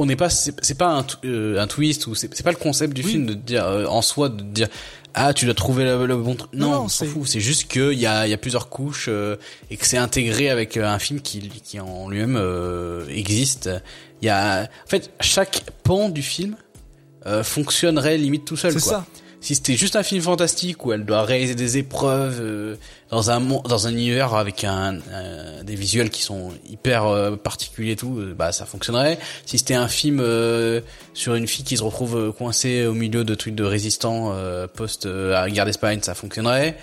on 0.00 0.06
n'est 0.06 0.16
pas 0.16 0.30
c'est 0.30 0.74
pas 0.78 0.98
un, 0.98 1.06
euh, 1.24 1.60
un 1.60 1.66
twist 1.66 2.06
ou 2.06 2.14
c'est 2.14 2.42
pas 2.42 2.50
le 2.50 2.56
concept 2.56 2.94
du 2.94 3.02
Oui. 3.02 3.10
film 3.12 3.26
de 3.26 3.34
dire 3.34 3.64
euh, 3.66 3.84
en 3.86 4.02
soi 4.02 4.28
de 4.28 4.42
dire 4.42 4.68
ah 5.14 5.34
tu 5.34 5.44
dois 5.44 5.54
trouver 5.54 5.84
le, 5.84 6.06
le 6.06 6.16
bon 6.16 6.34
truc 6.36 6.50
Non, 6.52 6.70
non, 6.70 6.80
on 6.82 6.88
s'en 6.88 7.04
c'est- 7.04 7.10
fout 7.10 7.26
c'est 7.26 7.40
juste 7.40 7.68
que 7.70 7.92
il 7.92 7.98
y 7.98 8.06
a 8.06 8.26
y 8.26 8.32
a 8.32 8.36
plusieurs 8.38 8.68
couches 8.68 9.06
euh, 9.08 9.36
et 9.70 9.76
que 9.76 9.86
c'est 9.86 9.96
intégré 9.98 10.50
avec 10.50 10.76
euh, 10.76 10.86
un 10.86 10.98
film 10.98 11.20
qui 11.20 11.40
qui 11.48 11.78
en 11.80 12.08
lui-même 12.08 12.36
euh, 12.36 13.06
existe 13.08 13.68
il 14.22 14.26
y 14.26 14.28
a 14.28 14.62
en 14.64 14.88
fait 14.88 15.10
chaque 15.20 15.62
pan 15.82 16.08
du 16.08 16.22
film 16.22 16.56
euh, 17.26 17.42
fonctionnerait 17.44 18.16
limite 18.18 18.44
tout 18.46 18.56
seul 18.56 18.72
C'est 18.72 18.78
ça. 18.80 19.04
Si 19.42 19.54
c'était 19.54 19.74
juste 19.76 19.96
un 19.96 20.02
film 20.02 20.20
fantastique 20.22 20.84
où 20.84 20.92
elle 20.92 21.04
doit 21.06 21.22
réaliser 21.22 21.54
des 21.54 21.78
épreuves 21.78 22.38
euh, 22.40 22.76
dans 23.10 23.30
un 23.30 23.40
dans 23.40 23.86
un 23.86 23.90
univers 23.92 24.34
avec 24.34 24.64
un, 24.64 24.98
un- 25.12 25.64
des 25.64 25.74
visuels 25.76 26.10
qui 26.10 26.22
sont 26.22 26.52
hyper 26.68 27.06
euh, 27.06 27.36
particuliers 27.36 27.92
et 27.92 27.96
tout, 27.96 28.18
euh, 28.18 28.34
bah 28.36 28.52
ça 28.52 28.66
fonctionnerait. 28.66 29.18
Si 29.46 29.56
c'était 29.58 29.74
un 29.74 29.88
film 29.88 30.20
euh, 30.20 30.80
sur 31.14 31.34
une 31.34 31.46
fille 31.48 31.64
qui 31.64 31.76
se 31.78 31.82
retrouve 31.82 32.16
euh, 32.16 32.32
coincée 32.32 32.84
au 32.86 32.92
milieu 32.94 33.24
de 33.24 33.34
trucs 33.34 33.54
de 33.54 33.64
résistants 33.64 34.32
euh, 34.34 34.66
post 34.66 35.06
euh, 35.06 35.34
à 35.34 35.42
la 35.46 35.50
guerre 35.50 35.64
d'Espagne, 35.64 36.00
ça 36.02 36.14
fonctionnerait. 36.14 36.76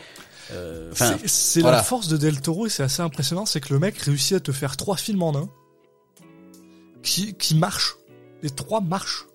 Euh, 0.54 0.90
C'est- 0.96 1.28
c'est 1.28 1.62
voilà. 1.62 1.78
la 1.78 1.84
force 1.84 2.08
de 2.08 2.18
Del 2.18 2.40
Toro 2.42 2.66
et 2.66 2.70
c'est 2.70 2.84
assez 2.84 3.02
impressionnant, 3.02 3.46
c'est 3.46 3.60
que 3.62 3.74
le 3.74 3.80
mec 3.80 3.98
réussit 4.00 4.38
à 4.38 4.40
te 4.40 4.52
faire 4.52 4.78
trois 4.78 4.96
films 4.98 5.22
en 5.22 5.36
un 5.38 5.50
qui, 7.04 7.34
qui 7.36 7.56
marchent. 7.56 7.96
Les 8.44 8.50
trois 8.50 8.82
marchent. 8.82 9.26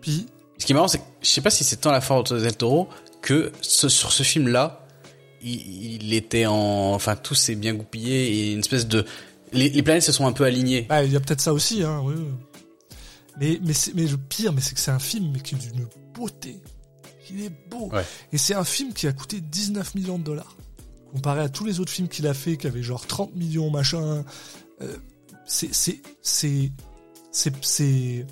Puis, 0.00 0.26
ce 0.64 0.66
qui 0.66 0.72
est 0.72 0.76
marrant, 0.76 0.88
c'est 0.88 0.96
que 0.98 1.04
je 1.20 1.28
sais 1.28 1.42
pas 1.42 1.50
si 1.50 1.62
c'est 1.62 1.76
tant 1.76 1.92
la 1.92 2.00
force 2.00 2.30
de 2.32 2.40
Del 2.40 2.56
Toro 2.56 2.88
que 3.20 3.52
ce- 3.60 3.90
sur 3.90 4.12
ce 4.12 4.22
film-là, 4.22 4.86
il, 5.42 6.02
il 6.04 6.14
était 6.14 6.46
en, 6.46 6.94
enfin 6.94 7.16
tout 7.16 7.34
s'est 7.34 7.54
bien 7.54 7.74
goupillé 7.74 8.28
et 8.32 8.52
une 8.54 8.60
espèce 8.60 8.86
de, 8.88 9.04
les, 9.52 9.68
les 9.68 9.82
planètes 9.82 10.04
se 10.04 10.12
sont 10.12 10.26
un 10.26 10.32
peu 10.32 10.44
alignées. 10.44 10.86
bah, 10.88 11.04
il 11.04 11.12
y 11.12 11.16
a 11.16 11.20
peut-être 11.20 11.42
ça 11.42 11.52
aussi, 11.52 11.82
hein, 11.82 12.00
oui. 12.02 12.14
Mais, 13.38 13.60
mais, 13.62 13.74
mais 13.94 14.06
le 14.06 14.16
pire, 14.16 14.54
mais 14.54 14.62
c'est 14.62 14.72
que 14.74 14.80
c'est 14.80 14.90
un 14.90 14.98
film 14.98 15.32
mais 15.34 15.40
qui 15.40 15.54
est 15.54 15.58
d'une 15.58 15.86
beauté. 16.14 16.60
Il 17.30 17.42
est 17.44 17.52
beau. 17.68 17.90
Ouais. 17.92 18.04
Et 18.32 18.38
c'est 18.38 18.54
un 18.54 18.64
film 18.64 18.94
qui 18.94 19.06
a 19.06 19.12
coûté 19.12 19.40
19 19.42 19.94
millions 19.96 20.18
de 20.18 20.24
dollars. 20.24 20.56
Comparé 21.12 21.40
à 21.42 21.48
tous 21.50 21.66
les 21.66 21.78
autres 21.78 21.92
films 21.92 22.08
qu'il 22.08 22.26
a 22.26 22.32
fait, 22.32 22.56
qui 22.56 22.66
avaient 22.66 22.82
genre 22.82 23.06
30 23.06 23.34
millions, 23.36 23.70
machin. 23.70 24.24
euh, 24.80 24.96
c'est, 25.46 25.74
c'est, 25.74 26.00
c'est, 26.22 26.72
c'est, 27.32 27.52
c'est, 27.62 28.26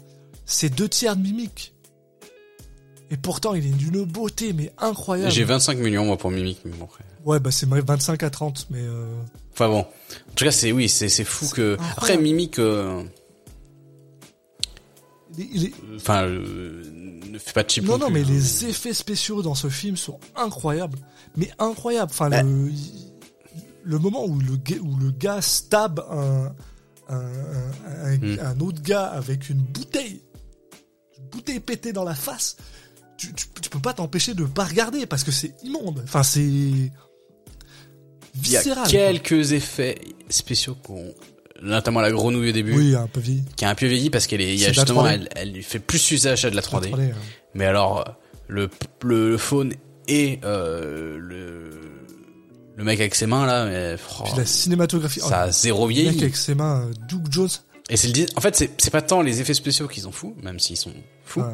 c'est 0.46 0.68
deux 0.74 0.88
tiers 0.88 1.14
de 1.16 1.22
mimique. 1.22 1.71
Et 3.12 3.16
pourtant, 3.18 3.52
il 3.54 3.64
est 3.66 3.70
d'une 3.70 4.04
beauté, 4.04 4.52
mais 4.54 4.72
incroyable. 4.78 5.30
J'ai 5.30 5.44
25 5.44 5.76
millions, 5.78 6.04
moi, 6.06 6.16
pour 6.16 6.30
Mimic, 6.30 6.60
mais 6.64 6.72
bon, 6.72 6.86
après. 6.86 7.04
Ouais, 7.24 7.38
bah 7.38 7.50
c'est 7.52 7.68
25 7.68 8.22
à 8.22 8.30
30, 8.30 8.66
mais... 8.70 8.80
Euh... 8.80 9.04
Enfin 9.52 9.68
bon. 9.68 9.80
En 9.80 10.34
tout 10.34 10.44
cas, 10.44 10.50
c'est 10.50 10.72
oui, 10.72 10.88
c'est 10.88 11.08
c'est 11.10 11.22
fou 11.24 11.46
que... 11.54 11.74
incroyable. 11.74 11.92
Après, 11.98 12.16
Mimic... 12.16 12.58
euh, 12.58 13.02
il 15.38 15.66
est- 15.66 15.72
Enfin, 15.96 16.24
euh, 16.24 16.82
ne 17.30 17.38
fait 17.38 17.52
pas 17.52 17.62
de 17.62 17.70
cheap 17.70 17.84
Non, 17.84 17.98
non, 17.98 18.06
plus, 18.06 18.14
mais 18.14 18.20
hein. 18.22 18.26
les 18.28 18.64
effets 18.66 18.94
spéciaux 18.94 19.42
dans 19.42 19.54
ce 19.54 19.68
film 19.68 19.96
sont 19.96 20.18
incroyables. 20.36 20.98
Mais 21.36 21.50
incroyables. 21.58 22.10
Enfin, 22.10 22.28
Bah. 22.30 22.42
le, 22.42 22.70
le 23.84 23.98
moment 23.98 24.24
où 24.26 24.38
le, 24.40 24.56
gars- 24.56 24.80
où 24.82 24.96
le 24.96 25.10
gars 25.10 25.40
stab 25.42 26.00
un, 26.10 26.52
un, 27.08 27.16
un, 27.16 28.04
un- 28.04 28.18
Hmm. 28.18 28.38
un 28.40 28.60
autre 28.60 28.82
gars 28.82 29.04
avec 29.06 29.48
une 29.48 29.58
bouteille, 29.62 30.22
une 31.18 31.24
bouteille 31.28 31.60
pétée 31.60 31.92
dans 31.92 32.04
la 32.04 32.14
face, 32.14 32.56
tu, 33.26 33.32
tu, 33.34 33.46
tu 33.60 33.70
peux 33.70 33.78
pas 33.80 33.92
t'empêcher 33.92 34.34
de 34.34 34.44
pas 34.44 34.64
regarder 34.64 35.06
parce 35.06 35.24
que 35.24 35.30
c'est 35.30 35.54
immonde. 35.64 36.00
Enfin, 36.04 36.22
c'est 36.22 36.40
Il 36.42 36.90
y 38.48 38.56
a 38.56 38.60
viscéral. 38.60 38.88
quelques 38.88 39.52
effets 39.52 39.98
spéciaux 40.28 40.74
qu'on 40.82 41.14
notamment 41.62 42.00
la 42.00 42.10
grenouille 42.10 42.48
au 42.48 42.52
début 42.52 42.72
Oui, 42.76 42.94
un 42.96 43.06
peu 43.06 43.20
vieilli. 43.20 43.44
qui 43.56 43.64
a 43.64 43.70
un 43.70 43.74
peu 43.74 43.86
vieilli 43.86 44.10
parce 44.10 44.26
qu'elle 44.26 44.40
est 44.40 44.52
il 44.54 44.60
y 44.60 44.64
a 44.66 44.72
justement 44.72 45.04
3D. 45.04 45.12
elle, 45.12 45.28
elle 45.54 45.62
fait 45.62 45.78
plus 45.78 46.10
usage 46.10 46.44
à 46.44 46.50
de 46.50 46.56
la 46.56 46.62
3D, 46.62 46.90
3D, 46.90 47.10
hein. 47.12 47.14
mais 47.54 47.66
alors 47.66 48.16
le 48.48 48.68
le, 49.02 49.30
le 49.30 49.38
faune 49.38 49.72
et 50.08 50.40
euh, 50.44 51.16
le 51.18 51.70
le 52.74 52.84
mec 52.84 52.98
avec 52.98 53.14
ses 53.14 53.26
mains 53.26 53.46
là 53.46 53.66
mais 53.66 53.96
oh, 54.18 54.22
Puis 54.24 54.32
la 54.36 54.44
cinématographie. 54.46 55.20
ça 55.20 55.42
a 55.42 55.48
Oh, 55.48 55.52
zéro 55.52 55.82
le 55.86 55.94
mec 55.94 56.02
vieilli 56.04 56.22
avec 56.22 56.36
ses 56.36 56.54
mains, 56.56 56.86
euh, 56.88 56.92
Doug 57.08 57.26
Jones. 57.30 57.48
et 57.90 57.96
c'est 57.96 58.08
le 58.08 58.26
en 58.34 58.40
fait 58.40 58.56
c'est 58.56 58.70
c'est 58.80 58.90
pas 58.90 59.02
tant 59.02 59.22
les 59.22 59.40
effets 59.40 59.54
spéciaux 59.54 59.86
qu'ils 59.86 60.08
ont 60.08 60.12
fous 60.12 60.34
même 60.42 60.58
s'ils 60.58 60.76
sont 60.76 60.92
fous 61.24 61.42
Ouais. 61.42 61.46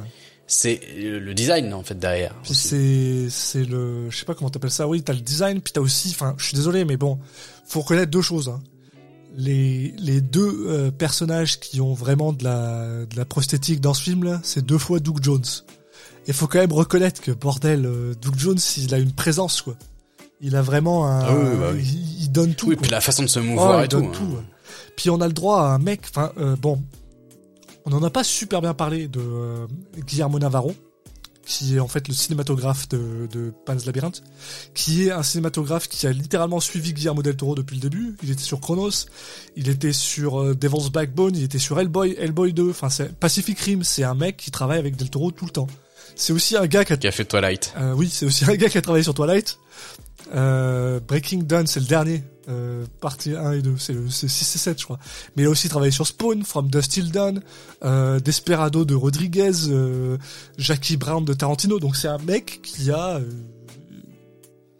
C'est 0.50 0.80
le 0.96 1.18
le 1.20 1.34
design 1.34 1.72
en 1.74 1.82
fait 1.84 1.98
derrière 1.98 2.34
c'est 2.42 3.28
c'est 3.28 3.64
le 3.64 4.08
je 4.10 4.16
sais 4.18 4.24
pas 4.24 4.34
comment 4.34 4.48
t'appelles 4.50 4.70
ça 4.70 4.88
oui 4.88 5.02
t'as 5.02 5.12
le 5.12 5.20
design 5.20 5.60
puis 5.60 5.72
t'as 5.74 5.80
aussi 5.82 6.08
enfin 6.10 6.34
je 6.38 6.46
suis 6.46 6.54
désolé 6.56 6.84
mais 6.86 6.96
bon 6.96 7.18
faut 7.66 7.80
reconnaître 7.82 8.10
deux 8.10 8.22
choses 8.22 8.48
hein. 8.48 8.60
les 9.36 9.94
les 9.98 10.20
deux 10.22 10.64
euh, 10.66 10.90
personnages 10.90 11.60
qui 11.60 11.80
ont 11.82 11.92
vraiment 11.92 12.32
de 12.32 12.44
la 12.44 13.04
de 13.04 13.14
la 13.16 13.24
prosthétique 13.26 13.80
dans 13.80 13.92
ce 13.94 14.02
film 14.02 14.24
là 14.24 14.40
c'est 14.42 14.64
deux 14.64 14.78
fois 14.78 15.00
Doug 15.00 15.18
Jones 15.22 15.44
et 16.26 16.32
faut 16.32 16.46
quand 16.46 16.58
même 16.60 16.72
reconnaître 16.72 17.20
que 17.20 17.30
bordel 17.30 17.84
euh, 17.84 18.14
Doug 18.20 18.34
Jones 18.38 18.58
il 18.78 18.94
a 18.94 18.98
une 18.98 19.12
présence 19.12 19.60
quoi 19.62 19.76
il 20.40 20.56
a 20.56 20.62
vraiment 20.62 21.06
un 21.08 21.20
Ah 21.20 21.34
oui, 21.36 21.56
bah 21.60 21.70
oui. 21.74 21.82
il, 21.84 22.22
il 22.24 22.32
donne 22.32 22.54
tout 22.54 22.68
oui 22.68 22.76
quoi. 22.76 22.82
puis 22.82 22.90
la 22.90 23.00
façon 23.02 23.22
de 23.22 23.28
se 23.28 23.38
Oh, 23.40 23.42
mouvoir 23.42 23.82
il 23.82 23.84
et 23.84 23.88
tout, 23.88 23.96
donne 23.98 24.06
hein. 24.06 24.12
tout, 24.14 24.24
ouais. 24.24 24.42
Puis 24.96 25.10
on 25.10 25.20
a 25.20 25.26
le 25.26 25.32
droit 25.32 25.60
à 25.62 25.64
un 25.74 25.78
mec, 25.78 26.02
enfin 26.08 26.32
euh, 26.38 26.56
bon, 26.56 26.80
on 27.88 27.90
n'en 27.90 28.02
a 28.02 28.10
pas 28.10 28.24
super 28.24 28.60
bien 28.60 28.74
parlé 28.74 29.08
de 29.08 29.20
euh, 29.20 29.66
Guillermo 30.06 30.38
Navarro, 30.38 30.74
qui 31.46 31.76
est 31.76 31.80
en 31.80 31.88
fait 31.88 32.06
le 32.06 32.12
cinématographe 32.12 32.88
de, 32.90 33.26
de 33.32 33.52
Pan's 33.64 33.86
Labyrinth, 33.86 34.22
qui 34.74 35.06
est 35.06 35.10
un 35.10 35.22
cinématographe 35.22 35.88
qui 35.88 36.06
a 36.06 36.12
littéralement 36.12 36.60
suivi 36.60 36.92
Guillermo 36.92 37.22
del 37.22 37.36
Toro 37.36 37.54
depuis 37.54 37.76
le 37.76 37.80
début. 37.80 38.16
Il 38.22 38.30
était 38.30 38.42
sur 38.42 38.60
Chronos, 38.60 39.06
il 39.56 39.70
était 39.70 39.94
sur 39.94 40.42
euh, 40.42 40.54
Devil's 40.54 40.90
Backbone, 40.90 41.34
il 41.34 41.44
était 41.44 41.58
sur 41.58 41.80
Hellboy, 41.80 42.14
Hellboy 42.18 42.52
2, 42.52 42.70
enfin 42.70 42.90
c'est 42.90 43.18
Pacific 43.18 43.58
Rim, 43.58 43.82
c'est 43.82 44.04
un 44.04 44.14
mec 44.14 44.36
qui 44.36 44.50
travaille 44.50 44.78
avec 44.78 44.96
del 44.96 45.08
Toro 45.08 45.30
tout 45.30 45.46
le 45.46 45.50
temps. 45.50 45.68
C'est 46.14 46.34
aussi 46.34 46.56
un 46.56 46.66
gars 46.66 46.84
qui 46.84 46.92
a 46.92 46.96
qui 46.98 47.06
a 47.06 47.12
fait 47.12 47.24
Twilight 47.24 47.72
euh, 47.78 47.94
oui, 47.94 48.10
c'est 48.12 48.26
aussi 48.26 48.44
un 48.44 48.54
gars 48.54 48.68
qui 48.68 48.76
a 48.76 48.82
travaillé 48.82 49.04
sur 49.04 49.14
Twilight. 49.14 49.58
Euh, 50.34 51.00
Breaking 51.00 51.44
Dawn, 51.44 51.66
c'est 51.66 51.80
le 51.80 51.86
dernier. 51.86 52.22
Euh, 52.48 52.86
partie 53.00 53.34
1 53.34 53.52
et 53.52 53.62
2, 53.62 53.76
c'est 53.76 53.92
le 53.92 54.08
c'est 54.08 54.26
6 54.26 54.54
et 54.54 54.58
7 54.58 54.78
je 54.80 54.84
crois. 54.84 54.98
Mais 55.36 55.42
il 55.42 55.46
a 55.46 55.50
aussi 55.50 55.68
travaillé 55.68 55.92
sur 55.92 56.06
Spawn, 56.06 56.44
From 56.44 56.70
Dust 56.70 56.92
Till 56.92 57.10
Dawn, 57.10 57.42
euh, 57.84 58.20
Desperado 58.20 58.86
de 58.86 58.94
Rodriguez, 58.94 59.68
euh, 59.68 60.16
Jackie 60.56 60.96
Brown 60.96 61.24
de 61.24 61.34
Tarantino. 61.34 61.78
Donc 61.78 61.96
c'est 61.96 62.08
un 62.08 62.18
mec 62.18 62.60
qui 62.62 62.90
a 62.90 63.20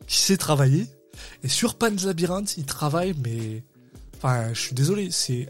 qui 0.07 0.19
sait 0.19 0.39
travailler. 0.39 0.87
Et 1.45 1.49
sur 1.49 1.75
Pan's 1.75 2.05
Labyrinth, 2.05 2.57
il 2.57 2.65
travaille, 2.65 3.15
mais 3.23 3.65
enfin, 4.17 4.55
je 4.55 4.61
suis 4.61 4.75
désolé, 4.75 5.11
c'est 5.11 5.47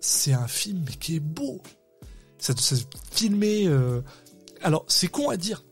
c'est 0.00 0.32
un 0.32 0.48
film 0.48 0.82
mais 0.86 0.94
qui 0.94 1.16
est 1.16 1.20
beau. 1.20 1.60
C'est 2.38 2.58
c'est 2.58 2.86
filmé. 3.12 3.68
Alors 4.62 4.86
c'est 4.88 5.08
con 5.08 5.28
à 5.28 5.36
dire. 5.36 5.62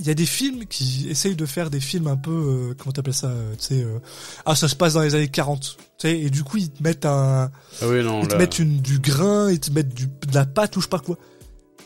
Il 0.00 0.06
y 0.06 0.10
a 0.10 0.14
des 0.14 0.26
films 0.26 0.64
qui 0.66 1.08
essayent 1.08 1.34
de 1.36 1.46
faire 1.46 1.70
des 1.70 1.80
films 1.80 2.06
un 2.06 2.16
peu, 2.16 2.30
euh, 2.30 2.74
comment 2.78 2.92
t'appelles 2.92 3.14
ça, 3.14 3.28
euh, 3.28 3.54
tu 3.58 3.64
sais, 3.66 3.82
euh, 3.82 3.98
ah 4.46 4.54
ça 4.54 4.68
se 4.68 4.76
passe 4.76 4.92
dans 4.94 5.02
les 5.02 5.14
années 5.16 5.28
40, 5.28 5.76
tu 5.98 6.08
sais, 6.08 6.18
et 6.20 6.30
du 6.30 6.44
coup 6.44 6.56
ils 6.58 6.70
te 6.70 6.82
mettent 6.82 7.04
un, 7.06 7.50
ah 7.82 7.88
oui 7.88 8.02
non 8.04 8.20
ils 8.22 8.28
te 8.28 8.32
là- 8.32 8.38
mettent 8.38 8.58
une, 8.60 8.80
du 8.80 9.00
grain, 9.00 9.50
ils 9.50 9.58
te 9.58 9.72
mettent 9.72 9.92
du, 9.94 10.06
de 10.06 10.34
la 10.34 10.46
pâte 10.46 10.76
ou 10.76 10.80
je 10.80 10.84
sais 10.84 10.90
pas 10.90 11.00
quoi. 11.00 11.16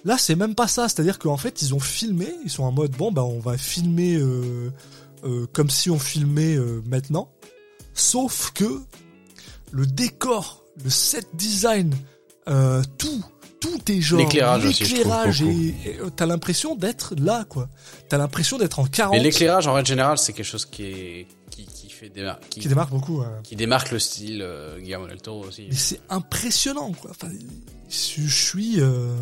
Là 0.04 0.16
c'est 0.18 0.34
même 0.34 0.54
pas 0.54 0.68
ça, 0.68 0.88
c'est-à-dire 0.88 1.18
qu'en 1.18 1.36
fait 1.38 1.62
ils 1.62 1.74
ont 1.74 1.80
filmé, 1.80 2.28
ils 2.44 2.50
sont 2.50 2.64
en 2.64 2.72
mode 2.72 2.90
bon 2.92 3.12
bah 3.12 3.22
on 3.24 3.38
va 3.40 3.56
filmer 3.56 4.16
euh, 4.16 4.70
euh, 5.24 5.46
comme 5.52 5.70
si 5.70 5.88
on 5.90 5.98
filmait 5.98 6.58
maintenant, 6.84 7.30
sauf 7.94 8.50
que 8.54 8.80
le 9.70 9.86
décor, 9.86 10.62
le 10.84 10.90
set 10.90 11.26
design, 11.34 11.94
euh, 12.48 12.82
tout, 12.98 13.24
tout 13.62 13.92
est 13.92 14.00
genre 14.00 14.18
L'éclairage 14.18 14.64
l'éclairage 14.64 15.42
et, 15.42 15.74
euh, 16.00 16.10
t'as 16.14 16.26
l'impression 16.26 16.74
d'être 16.76 17.14
là 17.18 17.44
quoi. 17.48 17.68
T'as 18.08 18.18
l'impression 18.18 18.58
d'être 18.58 18.78
en 18.80 18.84
40 18.84 19.12
mais 19.14 19.22
l'éclairage 19.22 19.66
en 19.68 19.74
règle 19.74 19.88
générale 19.88 20.18
c'est 20.18 20.32
quelque 20.32 20.44
chose 20.44 20.66
qui 20.66 20.82
est 20.84 21.26
qui, 21.50 21.64
qui 21.66 21.88
fait 21.90 22.08
démar- 22.08 22.38
qui, 22.50 22.60
qui 22.60 22.68
démarque 22.68 22.90
beaucoup. 22.90 23.22
qui 23.44 23.56
démarque 23.56 23.90
le 23.92 23.98
style 23.98 24.40
euh, 24.42 24.78
Guillermo 24.80 25.06
del 25.06 25.20
Toro 25.22 25.44
aussi 25.44 25.66
Mais 25.70 25.76
c'est 25.76 26.00
impressionnant, 26.10 26.92
quoi. 26.92 27.10
Enfin, 27.10 27.28
je 27.88 28.26
suis. 28.26 28.80
euh, 28.80 29.14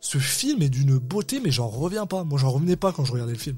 Ce 0.00 0.18
film 0.18 0.60
est 0.62 0.68
d'une 0.68 0.98
beauté, 0.98 1.40
mais 1.42 1.50
j'en 1.52 1.68
reviens 1.68 2.04
pas. 2.06 2.24
Moi, 2.24 2.38
j'en 2.38 2.50
revenais 2.50 2.74
pas 2.76 2.90
quand 2.92 3.04
je 3.04 3.12
regardais 3.12 3.32
le 3.34 3.38
film. 3.38 3.56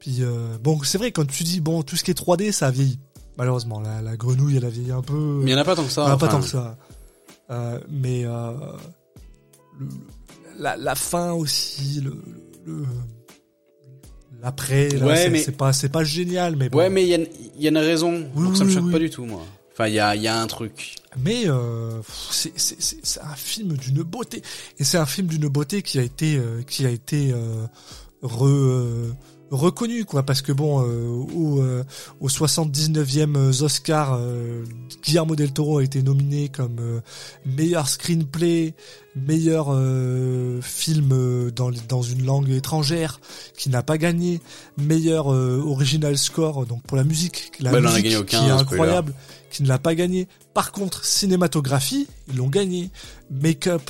Puis, 0.00 0.16
euh, 0.20 0.56
bon, 0.62 0.80
c'est 0.82 0.96
vrai, 0.98 1.12
quand 1.12 1.26
tu 1.26 1.44
dis, 1.44 1.60
bon, 1.60 1.82
tout 1.82 1.96
ce 1.96 2.04
qui 2.04 2.10
est 2.10 2.18
3D, 2.18 2.52
ça 2.52 2.68
a 2.68 2.70
vieilli. 2.70 2.98
Malheureusement, 3.36 3.80
la, 3.80 4.00
la 4.02 4.16
grenouille, 4.16 4.56
elle 4.56 4.64
a 4.64 4.70
vieilli 4.70 4.90
un 4.92 5.02
peu. 5.02 5.40
mais 5.42 5.50
il 5.50 5.54
y 5.54 5.56
en 5.56 5.58
a 5.60 5.64
pas 5.64 5.76
tant 5.76 5.84
que 5.84 5.90
ça 5.92 6.02
Il 6.04 6.08
y 6.08 6.10
en 6.10 6.14
a 6.14 6.18
pas 6.18 6.28
tant 6.28 6.40
que 6.40 6.46
ça. 6.48 6.76
Euh, 7.50 7.80
mais 7.88 8.24
euh, 8.24 8.52
le- 9.78 9.88
la, 10.58 10.76
la 10.76 10.94
fin 10.94 11.32
aussi, 11.32 12.00
le, 12.00 12.16
le- 12.66 12.84
l'après, 14.42 14.94
Ouais, 15.02 15.38
c'est 15.38 15.56
pas, 15.56 15.72
c'est 15.72 15.88
pas 15.88 16.04
génial, 16.04 16.56
mais 16.56 16.68
bon. 16.68 16.78
ouais 16.78 16.90
mais 16.90 17.04
il 17.06 17.08
y 17.08 17.62
y 17.62 17.66
a 17.66 17.70
une 17.70 17.78
raison 17.78 18.28
Oui, 18.34 18.44
donc 18.44 18.56
ça 18.56 18.64
me 18.64 18.68
oui, 18.68 18.74
choque 18.74 18.84
oui. 18.86 18.92
pas 18.92 18.98
du 18.98 19.10
tout 19.10 19.24
moi 19.24 19.42
enfin 19.72 19.88
il 19.88 19.94
y 19.94 20.00
a 20.00 20.14
y 20.16 20.26
a 20.28 20.40
un 20.40 20.46
truc 20.46 20.96
Mais 21.16 21.44
euh, 21.46 22.00
c'est- 22.30 23.20
un 23.22 23.34
film 23.34 23.76
d'une 23.76 24.02
beauté 24.02 24.42
et 24.78 24.84
c'est 24.84 24.98
un 24.98 25.06
film 25.06 25.28
d'une 25.28 25.48
beauté 25.48 25.82
qui 25.82 25.98
a 25.98 26.02
été 26.02 26.36
euh, 26.36 26.62
qui 26.62 26.84
a 26.86 26.90
été 26.90 27.32
euh, 27.32 27.66
re, 28.22 29.14
reconnu 29.50 30.04
quoi 30.04 30.22
parce 30.24 30.42
que 30.42 30.52
bon 30.52 30.82
euh, 30.82 31.08
au, 31.34 31.60
euh, 31.62 31.84
au 32.20 32.28
79e 32.28 33.62
Oscar 33.62 34.14
euh, 34.18 34.64
Guillermo 35.02 35.36
del 35.36 35.52
Toro 35.52 35.78
a 35.78 35.84
été 35.84 36.02
nominé 36.02 36.48
comme 36.48 36.76
euh, 36.80 37.00
meilleur 37.46 37.88
screenplay 37.88 38.74
meilleur 39.16 39.68
euh, 39.70 40.60
film 40.60 41.10
euh, 41.12 41.50
dans 41.50 41.70
dans 41.88 42.02
une 42.02 42.24
langue 42.24 42.50
étrangère 42.50 43.20
qui 43.56 43.70
n'a 43.70 43.82
pas 43.82 43.98
gagné 43.98 44.40
meilleur 44.76 45.32
euh, 45.32 45.62
original 45.64 46.18
score 46.18 46.66
donc 46.66 46.82
pour 46.82 46.96
la 46.96 47.04
musique 47.04 47.52
la 47.60 47.72
Bah, 47.72 47.78
aucun, 47.80 48.00
qui 48.00 48.16
est 48.16 48.18
spoiler. 48.18 48.50
incroyable 48.52 49.14
qui 49.50 49.62
ne 49.62 49.68
l'a 49.68 49.78
pas 49.78 49.94
gagné. 49.94 50.28
Par 50.52 50.72
contre, 50.72 51.06
cinématographie, 51.06 52.06
ils 52.28 52.36
l'ont 52.36 52.48
gagné. 52.48 52.90
Make-up, 53.30 53.80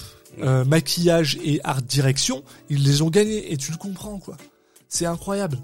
euh, 0.40 0.64
maquillage 0.64 1.36
et 1.44 1.60
art 1.64 1.82
direction, 1.82 2.44
ils 2.70 2.84
les 2.84 3.02
ont 3.02 3.10
gagnés. 3.10 3.52
Et 3.52 3.56
tu 3.56 3.72
le 3.72 3.76
comprends, 3.76 4.20
quoi. 4.20 4.36
C'est 4.88 5.06
incroyable. 5.06 5.58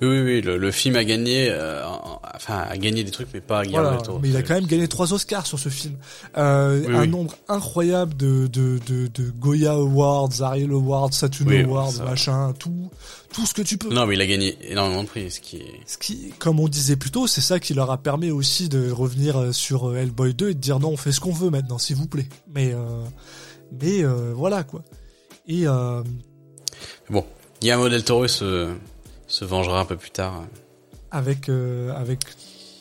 oui 0.00 0.20
oui 0.20 0.40
le, 0.40 0.56
le 0.56 0.70
film 0.70 0.96
a 0.96 1.04
gagné 1.04 1.50
euh, 1.50 1.86
en- 1.86 2.20
enfin 2.34 2.64
a 2.68 2.76
gagné 2.78 3.04
des 3.04 3.10
trucs 3.10 3.28
mais 3.34 3.42
pas 3.42 3.62
Guillermo 3.64 3.98
Voilà. 4.02 4.18
Mais 4.22 4.30
il 4.30 4.36
a 4.36 4.42
quand 4.42 4.54
même 4.54 4.66
gagné 4.66 4.88
trois 4.88 5.12
Oscars 5.12 5.46
sur 5.46 5.58
ce 5.58 5.68
film. 5.68 5.96
Euh, 6.38 6.82
Oui, 6.86 6.94
un 6.96 7.00
oui. 7.02 7.08
nombre 7.08 7.34
incroyable 7.48 8.16
de, 8.16 8.46
de, 8.46 8.78
de, 8.86 9.08
de 9.08 9.30
Goya 9.30 9.72
Awards, 9.72 10.40
Ariel 10.40 10.70
Awards, 10.72 11.12
Saturn 11.12 11.48
Oui, 11.50 11.62
Awards, 11.64 11.92
ça- 11.92 12.04
machin, 12.04 12.54
tout, 12.58 12.90
tout 13.34 13.44
ce 13.44 13.52
que 13.52 13.60
tu 13.60 13.76
peux. 13.76 13.92
non 13.92 14.06
mais 14.06 14.14
il 14.14 14.20
a 14.22 14.26
gagné 14.26 14.56
énormément 14.62 15.02
de 15.02 15.08
prix 15.08 15.30
ce 15.30 15.40
qui 15.40 15.56
est 15.58 15.80
Ce 15.86 15.98
qui, 15.98 16.32
comme 16.38 16.58
on 16.60 16.68
disait 16.68 16.96
plus 16.96 17.10
tôt, 17.10 17.26
c'est 17.26 17.42
ça 17.42 17.60
qui 17.60 17.74
leur 17.74 17.90
a 17.90 17.98
permis 17.98 18.30
aussi 18.30 18.70
de 18.70 18.90
revenir 18.90 19.36
euh, 19.38 19.52
sur 19.52 19.94
Hellboy 19.94 20.32
2 20.32 20.50
et 20.50 20.54
de 20.54 20.58
dire 20.60 20.80
non, 20.80 20.88
on 20.92 20.96
fait 20.96 21.12
ce 21.12 21.20
qu'on 21.20 21.32
veut 21.34 21.50
maintenant, 21.50 21.76
s'il 21.78 21.96
vous 21.96 22.08
plaît. 22.08 22.28
Mais, 22.54 22.72
euh, 22.72 23.04
mais 23.82 24.02
voilà 24.34 24.64
quoi. 24.64 24.82
Et 25.46 25.64
bon 27.10 27.24
Guillermo 27.60 27.88
del 27.88 28.04
Toro 28.04 28.26
se 28.28 28.74
se 29.26 29.44
vengera 29.44 29.80
un 29.80 29.84
peu 29.84 29.96
plus 29.96 30.10
tard 30.10 30.44
avec 31.10 31.48
euh, 31.48 31.94
avec 31.94 32.20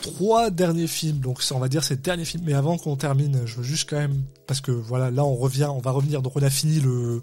trois 0.01 0.49
derniers 0.49 0.87
films, 0.87 1.19
donc 1.19 1.41
on 1.51 1.59
va 1.59 1.67
dire 1.67 1.83
c'est 1.83 1.95
le 1.95 2.01
dernier 2.01 2.25
film. 2.25 2.43
Mais 2.45 2.53
avant 2.53 2.77
qu'on 2.77 2.95
termine, 2.95 3.41
je 3.45 3.57
veux 3.57 3.63
juste 3.63 3.89
quand 3.89 3.97
même 3.97 4.23
parce 4.47 4.61
que 4.61 4.71
voilà, 4.71 5.11
là 5.11 5.23
on 5.25 5.35
revient, 5.35 5.69
on 5.71 5.79
va 5.79 5.91
revenir. 5.91 6.21
Donc 6.21 6.35
on 6.35 6.41
a 6.41 6.49
fini 6.49 6.79
le 6.79 7.21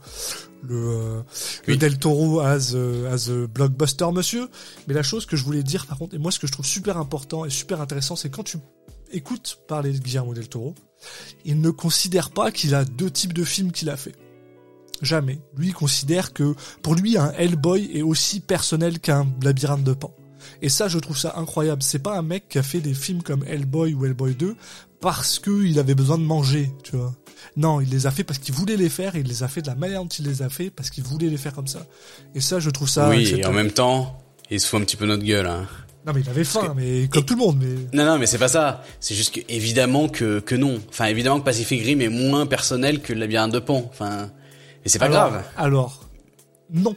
le, 0.63 0.75
euh, 0.75 1.23
le. 1.67 1.77
Del 1.77 1.99
Toro 1.99 2.41
as 2.41 2.75
a, 2.75 3.13
as 3.13 3.31
a 3.31 3.47
blockbuster 3.47 4.11
monsieur. 4.13 4.49
Mais 4.87 4.95
la 4.95 5.03
chose 5.03 5.27
que 5.27 5.37
je 5.37 5.45
voulais 5.45 5.63
dire 5.63 5.87
par 5.87 5.99
contre, 5.99 6.15
et 6.15 6.19
moi 6.19 6.31
ce 6.31 6.39
que 6.39 6.47
je 6.47 6.53
trouve 6.53 6.67
super 6.67 6.99
important 6.99 7.45
et 7.45 7.51
super 7.51 7.81
intéressant, 7.81 8.17
c'est 8.17 8.31
quand 8.31 8.45
tu 8.45 8.59
écoutes 9.13 9.61
parler 9.69 9.93
de 9.93 9.99
Guillermo 9.99 10.35
Del 10.35 10.49
Toro, 10.49 10.75
il 11.45 11.61
ne 11.61 11.71
considère 11.71 12.31
pas 12.31 12.51
qu'il 12.51 12.75
a 12.75 12.85
deux 12.85 13.11
types 13.11 13.33
de 13.33 13.45
films 13.45 13.73
qu'il 13.73 13.89
a 13.89 13.97
fait. 13.97 14.15
Jamais. 15.03 15.39
Lui 15.57 15.69
il 15.69 15.75
considère 15.75 16.33
que 16.33 16.55
pour 16.83 16.95
lui 16.95 17.19
un 17.19 17.33
Hellboy 17.33 17.91
est 17.95 18.03
aussi 18.03 18.41
personnel 18.41 19.01
qu'un 19.01 19.27
labyrinthe 19.43 19.85
de 19.85 19.93
Pan. 19.93 20.15
Et 20.63 20.69
ça, 20.69 20.89
je 20.89 20.99
trouve 20.99 21.19
ça 21.19 21.35
incroyable. 21.37 21.83
C'est 21.83 21.99
pas 21.99 22.17
un 22.17 22.23
mec 22.23 22.49
qui 22.49 22.59
a 22.59 22.63
fait 22.63 22.81
des 22.81 22.95
films 22.95 23.23
comme 23.23 23.45
Hellboy 23.45 23.95
ou 23.95 24.05
Hellboy 24.05 24.35
2 24.35 24.55
parce 25.01 25.39
qu'il 25.39 25.79
avait 25.79 25.95
besoin 25.95 26.19
de 26.19 26.23
manger, 26.23 26.71
tu 26.83 26.97
vois. 26.97 27.15
Non, 27.57 27.81
il 27.81 27.91
les 27.91 28.07
a 28.07 28.11
fait 28.11 28.25
parce 28.25 28.39
qu'il 28.39 28.55
voulait 28.55 28.77
les 28.77 28.89
faire 28.89 29.17
et 29.17 29.21
il 29.21 29.27
les 29.27 29.43
a 29.43 29.49
fait 29.49 29.63
de 29.63 29.67
la 29.67 29.75
manière 29.75 30.03
dont 30.03 30.09
il 30.09 30.27
les 30.27 30.43
a 30.43 30.49
fait 30.49 30.71
parce 30.71 30.91
qu'il 30.91 31.05
voulait 31.05 31.29
les 31.29 31.37
faire 31.37 31.55
comme 31.55 31.67
ça. 31.67 31.87
Et 32.35 32.41
ça, 32.41 32.59
je 32.61 32.71
trouve 32.71 32.89
ça. 32.89 33.09
Oui, 33.09 33.35
et 33.37 33.45
en 33.45 33.53
même 33.53 33.71
temps, 33.71 34.19
il 34.51 34.61
se 34.61 34.67
fout 34.67 34.81
un 34.81 34.85
petit 34.85 34.97
peu 34.97 35.07
notre 35.07 35.25
gueule. 35.25 35.47
Hein. 35.47 35.67
Non 36.07 36.13
mais 36.13 36.21
il 36.21 36.31
avait 36.31 36.45
faim, 36.45 36.73
mais 36.77 37.09
comme 37.09 37.25
tout 37.25 37.35
le 37.35 37.41
monde. 37.41 37.59
Mais 37.61 37.99
non 37.99 38.09
non 38.13 38.17
mais 38.17 38.27
c'est 38.27 38.39
pas 38.39 38.47
ça. 38.47 38.85
C'est 39.01 39.17
juste 39.17 39.35
que 39.35 39.41
évidemment 39.49 40.09
que 40.09 40.39
que 40.39 40.55
non. 40.55 40.81
Enfin 40.89 41.07
évidemment 41.07 41.41
que 41.41 41.45
Pacific 41.45 41.83
Rim 41.83 42.01
est 42.01 42.09
moins 42.09 42.47
personnel 42.47 43.01
que 43.01 43.13
le 43.13 43.19
labyrinthe 43.19 43.53
de 43.53 43.59
Pan. 43.59 43.91
Enfin, 43.91 44.31
mais 44.87 44.91
c'est 44.91 45.01
pas 45.01 45.09
grave. 45.09 45.43
Alors 45.57 46.09
non. 46.71 46.95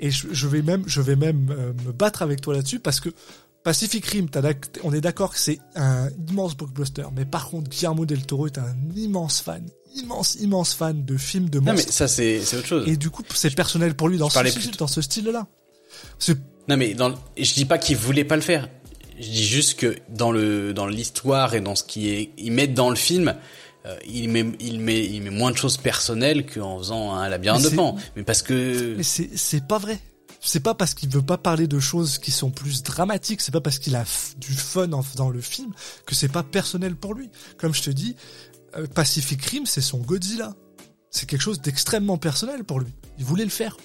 Et 0.00 0.10
je, 0.10 0.46
vais 0.46 0.62
même 0.62 0.84
je 0.86 1.02
vais 1.02 1.16
même 1.16 1.50
euh, 1.50 1.72
me 1.84 1.92
battre 1.92 2.22
avec 2.22 2.40
toi 2.40 2.54
là-dessus 2.54 2.80
parce 2.80 2.98
que 2.98 3.10
Pacific 3.62 4.06
Rim, 4.06 4.28
on 4.84 4.94
est 4.94 5.02
d'accord 5.02 5.34
que 5.34 5.38
c'est 5.38 5.58
un 5.74 6.08
immense 6.30 6.56
blockbuster. 6.56 7.04
Mais 7.14 7.26
par 7.26 7.50
contre, 7.50 7.68
Guillermo 7.68 8.06
del 8.06 8.24
Toro 8.24 8.46
est 8.46 8.56
un 8.56 8.74
immense 8.96 9.42
fan, 9.42 9.66
immense 9.96 10.36
immense 10.36 10.72
fan 10.72 11.04
de 11.04 11.18
films 11.18 11.50
de 11.50 11.58
monstres. 11.58 11.72
Non 11.72 11.86
mais 11.86 11.92
ça 11.92 12.08
c'est 12.08 12.38
autre 12.56 12.66
chose. 12.66 12.88
Et 12.88 12.96
du 12.96 13.10
coup 13.10 13.22
c'est 13.34 13.54
personnel 13.54 13.94
pour 13.94 14.08
lui 14.08 14.16
dans 14.16 14.30
ce 14.30 14.78
dans 14.78 14.86
ce 14.86 15.02
style-là. 15.02 15.46
Non 16.68 16.76
mais 16.78 16.94
dans, 16.94 17.12
je 17.36 17.52
dis 17.52 17.66
pas 17.66 17.76
qu'il 17.76 17.98
voulait 17.98 18.24
pas 18.24 18.36
le 18.36 18.42
faire. 18.42 18.70
Je 19.20 19.28
dis 19.28 19.44
juste 19.44 19.78
que 19.78 19.98
dans 20.08 20.32
le 20.32 20.72
dans 20.72 20.86
l'histoire 20.86 21.54
et 21.54 21.60
dans 21.60 21.74
ce 21.74 21.84
qui 21.84 22.08
est 22.08 22.30
ils 22.38 22.52
mettent 22.52 22.74
dans 22.74 22.88
le 22.88 22.96
film, 22.96 23.34
euh, 23.86 23.96
il 24.06 24.28
met 24.28 24.44
il 24.60 24.80
met 24.80 25.04
il 25.04 25.22
met 25.22 25.30
moins 25.30 25.50
de 25.50 25.56
choses 25.56 25.76
personnelles 25.76 26.46
qu'en 26.46 26.78
faisant 26.78 27.14
un 27.14 27.28
labyrinthe 27.28 27.62
de 27.62 27.70
pan. 27.70 27.96
Mais 28.16 28.22
parce 28.22 28.42
que 28.42 28.96
mais 28.96 29.02
c'est 29.02 29.66
pas 29.66 29.78
vrai. 29.78 29.98
C'est 30.40 30.60
pas 30.60 30.74
parce 30.74 30.94
qu'il 30.94 31.08
veut 31.08 31.22
pas 31.22 31.38
parler 31.38 31.66
de 31.66 31.80
choses 31.80 32.18
qui 32.18 32.30
sont 32.30 32.50
plus 32.50 32.84
dramatiques, 32.84 33.40
c'est 33.40 33.50
pas 33.50 33.60
parce 33.60 33.80
qu'il 33.80 33.96
a 33.96 34.04
du 34.36 34.52
fun 34.52 34.92
en 34.92 35.02
faisant 35.02 35.30
le 35.30 35.40
film 35.40 35.72
que 36.06 36.14
c'est 36.14 36.28
pas 36.28 36.44
personnel 36.44 36.94
pour 36.94 37.14
lui. 37.14 37.28
Comme 37.56 37.74
je 37.74 37.82
te 37.82 37.90
dis, 37.90 38.14
euh, 38.76 38.86
Pacific 38.86 39.44
Rim, 39.44 39.66
c'est 39.66 39.80
son 39.80 39.98
Godzilla. 39.98 40.54
C'est 41.10 41.28
quelque 41.28 41.40
chose 41.40 41.60
d'extrêmement 41.60 42.18
personnel 42.18 42.62
pour 42.62 42.78
lui. 42.78 42.92
Il 43.18 43.24
voulait 43.24 43.44
le 43.44 43.50
faire 43.50 43.76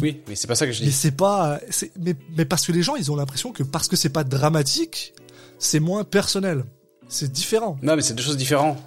oui, 0.00 0.22
mais 0.28 0.36
c'est 0.36 0.46
pas 0.46 0.54
ça 0.54 0.66
que 0.66 0.72
je 0.72 0.80
dis. 0.80 0.86
Mais 0.86 0.92
c'est 0.92 1.12
pas, 1.12 1.60
mais, 1.98 2.14
mais 2.36 2.44
parce 2.44 2.66
que 2.66 2.72
les 2.72 2.82
gens, 2.82 2.96
ils 2.96 3.10
ont 3.10 3.16
l'impression 3.16 3.52
que 3.52 3.62
parce 3.62 3.88
que 3.88 3.96
c'est 3.96 4.10
pas 4.10 4.24
dramatique, 4.24 5.14
c'est 5.58 5.80
moins 5.80 6.04
personnel. 6.04 6.64
C'est 7.08 7.30
différent. 7.30 7.78
Non, 7.82 7.96
mais 7.96 8.02
c'est 8.02 8.14
deux 8.14 8.22
choses 8.22 8.36
différentes. 8.36 8.78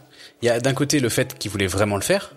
Il 0.42 0.46
y 0.46 0.50
a 0.50 0.60
d'un 0.60 0.74
côté 0.74 1.00
le 1.00 1.10
fait 1.10 1.38
qu'il 1.38 1.52
voulait 1.52 1.68
vraiment 1.68 1.96
le 1.96 2.02
faire 2.02 2.34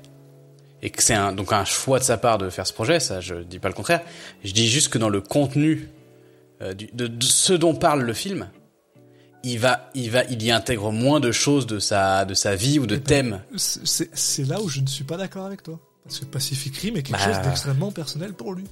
et 0.82 0.90
que 0.90 1.02
c'est 1.02 1.14
un, 1.14 1.32
donc 1.32 1.52
un 1.52 1.64
choix 1.64 1.98
de 1.98 2.04
sa 2.04 2.16
part 2.16 2.38
de 2.38 2.50
faire 2.50 2.66
ce 2.66 2.72
projet. 2.72 3.00
Ça, 3.00 3.20
je 3.20 3.36
dis 3.36 3.58
pas 3.58 3.68
le 3.68 3.74
contraire. 3.74 4.02
Je 4.44 4.52
dis 4.52 4.68
juste 4.68 4.88
que 4.88 4.98
dans 4.98 5.08
le 5.08 5.20
contenu 5.20 5.88
euh, 6.60 6.74
de, 6.74 7.10
ce 7.20 7.52
dont 7.52 7.74
parle 7.74 8.02
le 8.02 8.12
film, 8.12 8.48
il 9.44 9.58
va, 9.58 9.90
il 9.94 10.10
va, 10.10 10.24
il 10.24 10.42
y 10.42 10.50
intègre 10.50 10.92
moins 10.92 11.20
de 11.20 11.32
choses 11.32 11.66
de 11.66 11.78
sa, 11.78 12.24
de 12.24 12.34
sa 12.34 12.54
vie 12.54 12.78
ou 12.78 12.86
de 12.86 12.96
eh 12.96 12.98
ben, 12.98 13.04
thèmes. 13.04 13.40
C'est 13.56 14.44
là 14.46 14.60
où 14.60 14.68
je 14.68 14.80
ne 14.80 14.86
suis 14.86 15.04
pas 15.04 15.16
d'accord 15.16 15.46
avec 15.46 15.62
toi. 15.62 15.80
Parce 16.04 16.18
que 16.18 16.24
Pacific 16.24 16.76
Rim 16.76 16.96
est 16.96 17.02
quelque 17.02 17.18
bah. 17.18 17.32
chose 17.32 17.42
d'extrêmement 17.42 17.92
personnel 17.92 18.32
pour 18.32 18.54
lui. 18.54 18.64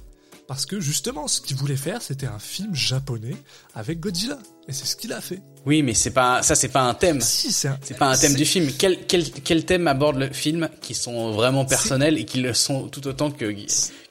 Parce 0.47 0.65
que 0.65 0.81
justement, 0.81 1.29
ce 1.29 1.39
qu'il 1.39 1.55
voulait 1.55 1.77
faire, 1.77 2.01
c'était 2.01 2.27
un 2.27 2.39
film 2.39 2.75
japonais 2.75 3.37
avec 3.73 4.01
Godzilla. 4.01 4.37
Et 4.67 4.73
c'est 4.73 4.85
ce 4.85 4.95
qu'il 4.95 5.11
a 5.11 5.21
fait. 5.21 5.41
Oui, 5.65 5.83
mais 5.83 5.93
c'est 5.93 6.11
pas 6.11 6.41
ça, 6.43 6.55
c'est 6.55 6.69
pas 6.69 6.81
un 6.81 6.93
thème. 6.93 7.21
Si, 7.21 7.51
c'est 7.51 7.97
pas 7.97 8.07
un 8.07 8.17
thème 8.17 8.33
du 8.33 8.45
film. 8.45 8.71
Quel, 8.77 9.05
quel, 9.05 9.29
quel 9.29 9.65
thème 9.65 9.87
aborde 9.87 10.17
le 10.17 10.31
film 10.31 10.69
qui 10.81 10.93
sont 10.93 11.31
vraiment 11.31 11.65
personnels 11.65 12.17
et 12.17 12.25
qui 12.25 12.39
le 12.39 12.53
sont 12.53 12.87
tout 12.87 13.07
autant 13.07 13.31
que 13.31 13.53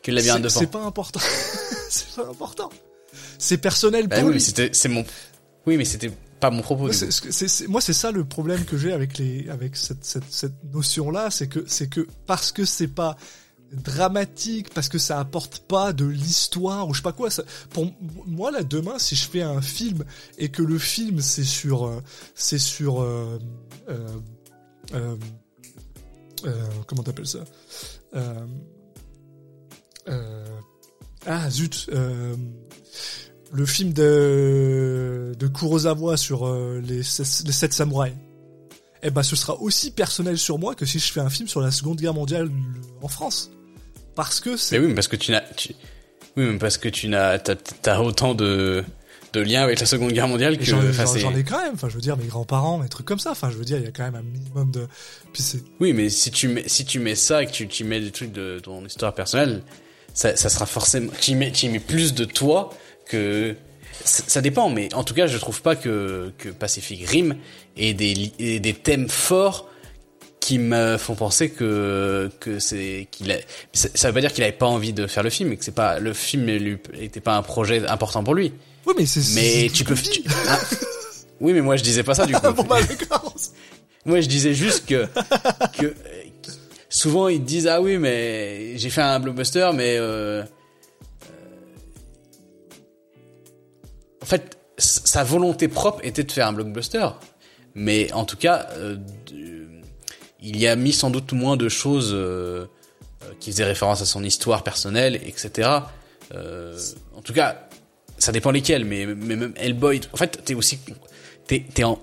que 0.02 0.10
la 0.10 0.38
de 0.38 0.48
C'est 0.48 0.70
pas 0.70 0.84
important. 0.84 1.20
c'est 1.88 2.14
pas 2.14 2.28
important. 2.28 2.70
C'est 3.38 3.58
personnel 3.58 4.06
bah 4.06 4.16
pour 4.16 4.28
oui, 4.28 4.34
lui. 4.34 4.40
c'était 4.40 4.70
c'est 4.72 4.88
mon. 4.88 5.04
Oui, 5.66 5.76
mais 5.76 5.84
c'était 5.84 6.10
pas 6.40 6.50
mon 6.50 6.62
propos. 6.62 6.90
Moi, 7.68 7.80
c'est 7.80 7.92
ça 7.92 8.10
le 8.10 8.24
problème 8.24 8.64
que 8.64 8.76
j'ai 8.76 8.92
avec 8.92 9.18
les, 9.18 9.48
avec 9.50 9.76
cette, 9.76 10.04
cette, 10.04 10.30
cette 10.30 10.64
notion-là, 10.72 11.30
c'est 11.30 11.48
que, 11.48 11.64
c'est 11.66 11.88
que 11.88 12.06
parce 12.26 12.50
que 12.50 12.64
c'est 12.64 12.88
pas 12.88 13.16
dramatique, 13.72 14.74
parce 14.74 14.88
que 14.88 14.98
ça 14.98 15.20
apporte 15.20 15.60
pas 15.60 15.92
de 15.92 16.04
l'histoire 16.04 16.88
ou 16.88 16.94
je 16.94 16.98
sais 16.98 17.02
pas 17.02 17.12
quoi. 17.12 17.30
Ça, 17.30 17.44
pour 17.70 17.86
moi, 18.26 18.50
là, 18.50 18.62
demain, 18.62 18.98
si 18.98 19.14
je 19.14 19.28
fais 19.28 19.42
un 19.42 19.60
film 19.60 20.04
et 20.38 20.48
que 20.48 20.62
le 20.62 20.78
film 20.78 21.20
c'est 21.20 21.44
sur, 21.44 21.86
euh, 21.86 22.02
c'est 22.34 22.58
sur, 22.58 23.00
euh, 23.02 23.38
euh, 24.92 25.16
comment 26.86 27.02
t'appelles 27.02 27.28
ça? 27.28 27.44
Ah 31.26 31.50
zut 31.50 31.88
le 33.52 33.66
film 33.66 33.92
de, 33.92 35.34
de 35.38 35.46
Kurosawa 35.48 36.16
sur 36.16 36.52
les, 36.54 36.98
les 36.98 37.02
sept 37.02 37.72
samouraïs, 37.72 38.14
eh 39.02 39.10
ben 39.10 39.22
ce 39.22 39.36
sera 39.36 39.60
aussi 39.60 39.90
personnel 39.90 40.38
sur 40.38 40.58
moi 40.58 40.74
que 40.74 40.86
si 40.86 40.98
je 40.98 41.12
fais 41.12 41.20
un 41.20 41.30
film 41.30 41.48
sur 41.48 41.60
la 41.60 41.70
Seconde 41.70 42.00
Guerre 42.00 42.14
mondiale 42.14 42.50
en 43.02 43.08
France. 43.08 43.50
Parce 44.14 44.40
que 44.40 44.56
c'est. 44.56 44.78
Mais 44.78 44.84
oui, 44.84 44.88
mais 44.88 44.94
parce 44.94 45.08
que 45.08 45.16
tu 45.16 45.32
n'as, 45.32 45.42
oui, 46.36 46.44
mais 46.44 46.58
parce 46.58 46.78
que 46.78 46.88
tu 46.88 47.08
n'as, 47.08 47.38
t'as, 47.38 47.98
autant 47.98 48.34
de 48.34 48.84
de 49.32 49.40
liens 49.40 49.62
avec 49.62 49.78
la 49.78 49.86
Seconde 49.86 50.12
Guerre 50.12 50.28
mondiale 50.28 50.58
que. 50.58 50.64
J'en, 50.64 50.80
j'en 50.80 51.34
ai 51.34 51.44
quand 51.44 51.62
même. 51.62 51.74
Enfin, 51.74 51.88
je 51.88 51.94
veux 51.94 52.00
dire, 52.00 52.16
mes 52.16 52.26
grands-parents, 52.26 52.80
des 52.80 52.88
trucs 52.88 53.06
comme 53.06 53.18
ça. 53.18 53.30
Enfin, 53.30 53.50
je 53.50 53.56
veux 53.56 53.64
dire, 53.64 53.78
il 53.78 53.84
y 53.84 53.88
a 53.88 53.92
quand 53.92 54.04
même 54.04 54.16
un 54.16 54.22
minimum 54.22 54.70
de. 54.70 54.86
Puis 55.32 55.42
c'est. 55.42 55.62
Oui, 55.78 55.92
mais 55.92 56.08
si 56.08 56.30
tu 56.30 56.48
mets 56.48 56.68
si 56.68 56.84
tu 56.84 56.98
mets 56.98 57.14
ça 57.14 57.42
et 57.42 57.46
que 57.46 57.52
tu, 57.52 57.68
tu 57.68 57.84
mets 57.84 58.00
des 58.00 58.10
trucs 58.10 58.32
de 58.32 58.58
ton 58.58 58.84
histoire 58.84 59.14
personnelle, 59.14 59.62
ça, 60.14 60.36
ça 60.36 60.48
sera 60.48 60.66
forcément. 60.66 61.12
Tu 61.20 61.34
mets 61.34 61.52
tu 61.52 61.68
mets 61.68 61.78
plus 61.78 62.14
de 62.14 62.24
toi 62.24 62.70
que 63.06 63.56
ça 64.04 64.40
dépend, 64.40 64.70
mais 64.70 64.92
en 64.94 65.04
tout 65.04 65.14
cas, 65.14 65.26
je 65.26 65.36
trouve 65.36 65.62
pas 65.62 65.76
que, 65.76 66.32
que 66.38 66.48
Pacific 66.48 67.06
Rim 67.08 67.36
ait 67.76 67.92
des, 67.92 68.58
des 68.60 68.74
thèmes 68.74 69.08
forts 69.08 69.69
qui 70.40 70.58
me 70.58 70.96
font 70.96 71.14
penser 71.14 71.50
que 71.50 72.30
que 72.40 72.58
c'est 72.58 73.08
qu'il 73.10 73.30
a 73.30 73.36
ça 73.72 74.08
veut 74.08 74.14
pas 74.14 74.20
dire 74.20 74.32
qu'il 74.32 74.42
avait 74.42 74.52
pas 74.52 74.66
envie 74.66 74.92
de 74.92 75.06
faire 75.06 75.22
le 75.22 75.30
film 75.30 75.52
et 75.52 75.56
que 75.56 75.64
c'est 75.64 75.74
pas 75.74 75.98
le 75.98 76.12
film 76.12 76.46
n'était 76.46 77.20
pas 77.20 77.36
un 77.36 77.42
projet 77.42 77.86
important 77.86 78.24
pour 78.24 78.34
lui. 78.34 78.52
Oui, 78.86 78.94
mais 78.96 79.06
c'est 79.06 79.34
mais 79.34 79.68
tu 79.70 79.84
peux 79.84 79.94
ah. 80.48 80.58
Oui, 81.40 81.52
mais 81.52 81.60
moi 81.60 81.76
je 81.76 81.82
disais 81.82 82.02
pas 82.02 82.14
ça 82.14 82.26
du 82.26 82.32
coup. 82.34 82.52
bon, 82.52 82.64
bah, 82.64 82.78
moi 84.04 84.20
je 84.20 84.28
disais 84.28 84.54
juste 84.54 84.86
que 84.86 85.06
que 85.78 85.94
souvent 86.88 87.28
ils 87.28 87.44
disent 87.44 87.66
ah 87.66 87.80
oui, 87.80 87.98
mais 87.98 88.78
j'ai 88.78 88.90
fait 88.90 89.02
un 89.02 89.20
blockbuster 89.20 89.70
mais 89.74 89.96
euh, 89.98 90.42
en 94.22 94.26
fait, 94.26 94.58
sa 94.78 95.24
volonté 95.24 95.68
propre 95.68 96.00
était 96.04 96.24
de 96.24 96.32
faire 96.32 96.46
un 96.46 96.52
blockbuster. 96.52 97.06
Mais 97.74 98.12
en 98.12 98.24
tout 98.24 98.36
cas, 98.36 98.68
euh, 98.76 98.96
il 100.42 100.58
y 100.58 100.66
a 100.66 100.76
mis 100.76 100.92
sans 100.92 101.10
doute 101.10 101.32
moins 101.32 101.56
de 101.56 101.68
choses 101.68 102.12
euh, 102.12 102.66
euh, 103.22 103.32
qui 103.40 103.50
faisaient 103.50 103.64
référence 103.64 104.02
à 104.02 104.06
son 104.06 104.24
histoire 104.24 104.62
personnelle, 104.62 105.16
etc. 105.26 105.68
en 106.32 107.22
tout 107.22 107.32
cas, 107.32 107.68
ça 108.18 108.32
dépend 108.32 108.50
lesquels, 108.50 108.84
mais, 108.84 109.06
mais 109.06 109.36
même 109.36 109.52
Hellboy, 109.56 110.00
en 110.12 110.16
fait, 110.16 110.42
t'es 110.44 110.54
aussi, 110.54 110.78
t'es, 111.46 111.84
en, 111.84 111.98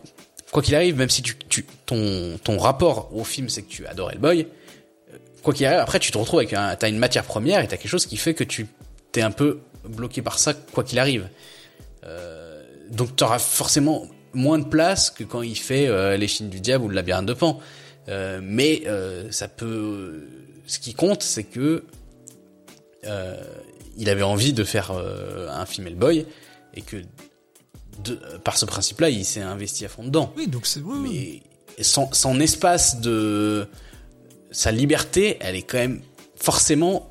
quoi 0.52 0.62
qu'il 0.62 0.76
arrive, 0.76 0.98
même 0.98 1.10
si 1.10 1.22
tu, 1.22 1.38
tu, 1.50 1.66
ton, 1.86 2.38
ton 2.44 2.58
rapport 2.58 3.10
au 3.16 3.24
film, 3.24 3.50
c'est 3.50 3.62
que 3.62 3.70
tu 3.70 3.88
adores 3.88 4.12
Hellboy, 4.12 4.48
quoi 5.44 5.54
qu'il 5.54 5.66
arrive, 5.66 5.80
après, 5.80 6.00
tu 6.00 6.12
te 6.12 6.18
retrouves 6.18 6.40
avec 6.40 6.54
un, 6.54 6.76
t'as 6.76 6.90
une 6.90 6.98
matière 6.98 7.24
première 7.24 7.62
et 7.62 7.68
t'as 7.68 7.78
quelque 7.78 7.90
chose 7.90 8.06
qui 8.06 8.18
fait 8.18 8.34
que 8.34 8.44
tu 8.44 8.68
t'es 9.12 9.22
un 9.22 9.32
peu 9.32 9.60
bloqué 9.88 10.22
par 10.22 10.40
ça, 10.40 10.54
quoi 10.54 10.84
qu'il 10.84 11.00
arrive. 11.00 11.30
Euh, 12.04 12.62
donc 12.90 13.16
tu 13.16 13.24
auras 13.24 13.40
forcément 13.40 14.08
moins 14.34 14.60
de 14.60 14.66
place 14.66 15.10
que 15.10 15.24
quand 15.24 15.42
il 15.42 15.58
fait 15.58 15.88
euh, 15.88 16.18
les 16.18 16.28
Chines 16.28 16.50
du 16.50 16.60
diable 16.60 16.86
ou 16.86 16.90
le 16.90 16.96
labyrinthe 16.96 17.26
de 17.26 17.34
Pan. 17.34 17.60
Euh, 18.10 18.40
mais 18.42 18.84
ça 19.32 19.48
peut. 19.48 20.28
Ce 20.66 20.80
qui 20.80 20.94
compte, 20.94 21.24
c'est 21.24 21.44
que 21.44 21.84
il 23.98 24.10
avait 24.10 24.24
envie 24.24 24.54
de 24.54 24.64
faire 24.64 24.92
un 24.92 25.66
film 25.66 25.88
Hellboy 25.88 26.26
et 26.74 26.82
que 26.82 26.98
de, 28.04 28.16
par 28.44 28.58
ce 28.58 28.66
principe-là, 28.66 29.10
il 29.10 29.26
s'est 29.26 29.42
investi 29.42 29.86
à 29.86 29.90
fond 29.90 30.04
dedans. 30.04 30.34
Oui, 30.38 30.48
donc 30.48 30.66
c'est. 30.68 30.82
mais 30.82 31.42
son, 31.82 32.12
son, 32.12 32.40
espace 32.40 33.00
de 33.02 33.68
sa 34.52 34.72
liberté, 34.72 35.38
elle 35.40 35.56
est 35.56 35.64
quand 35.64 35.78
même 35.78 36.02
forcément 36.36 37.10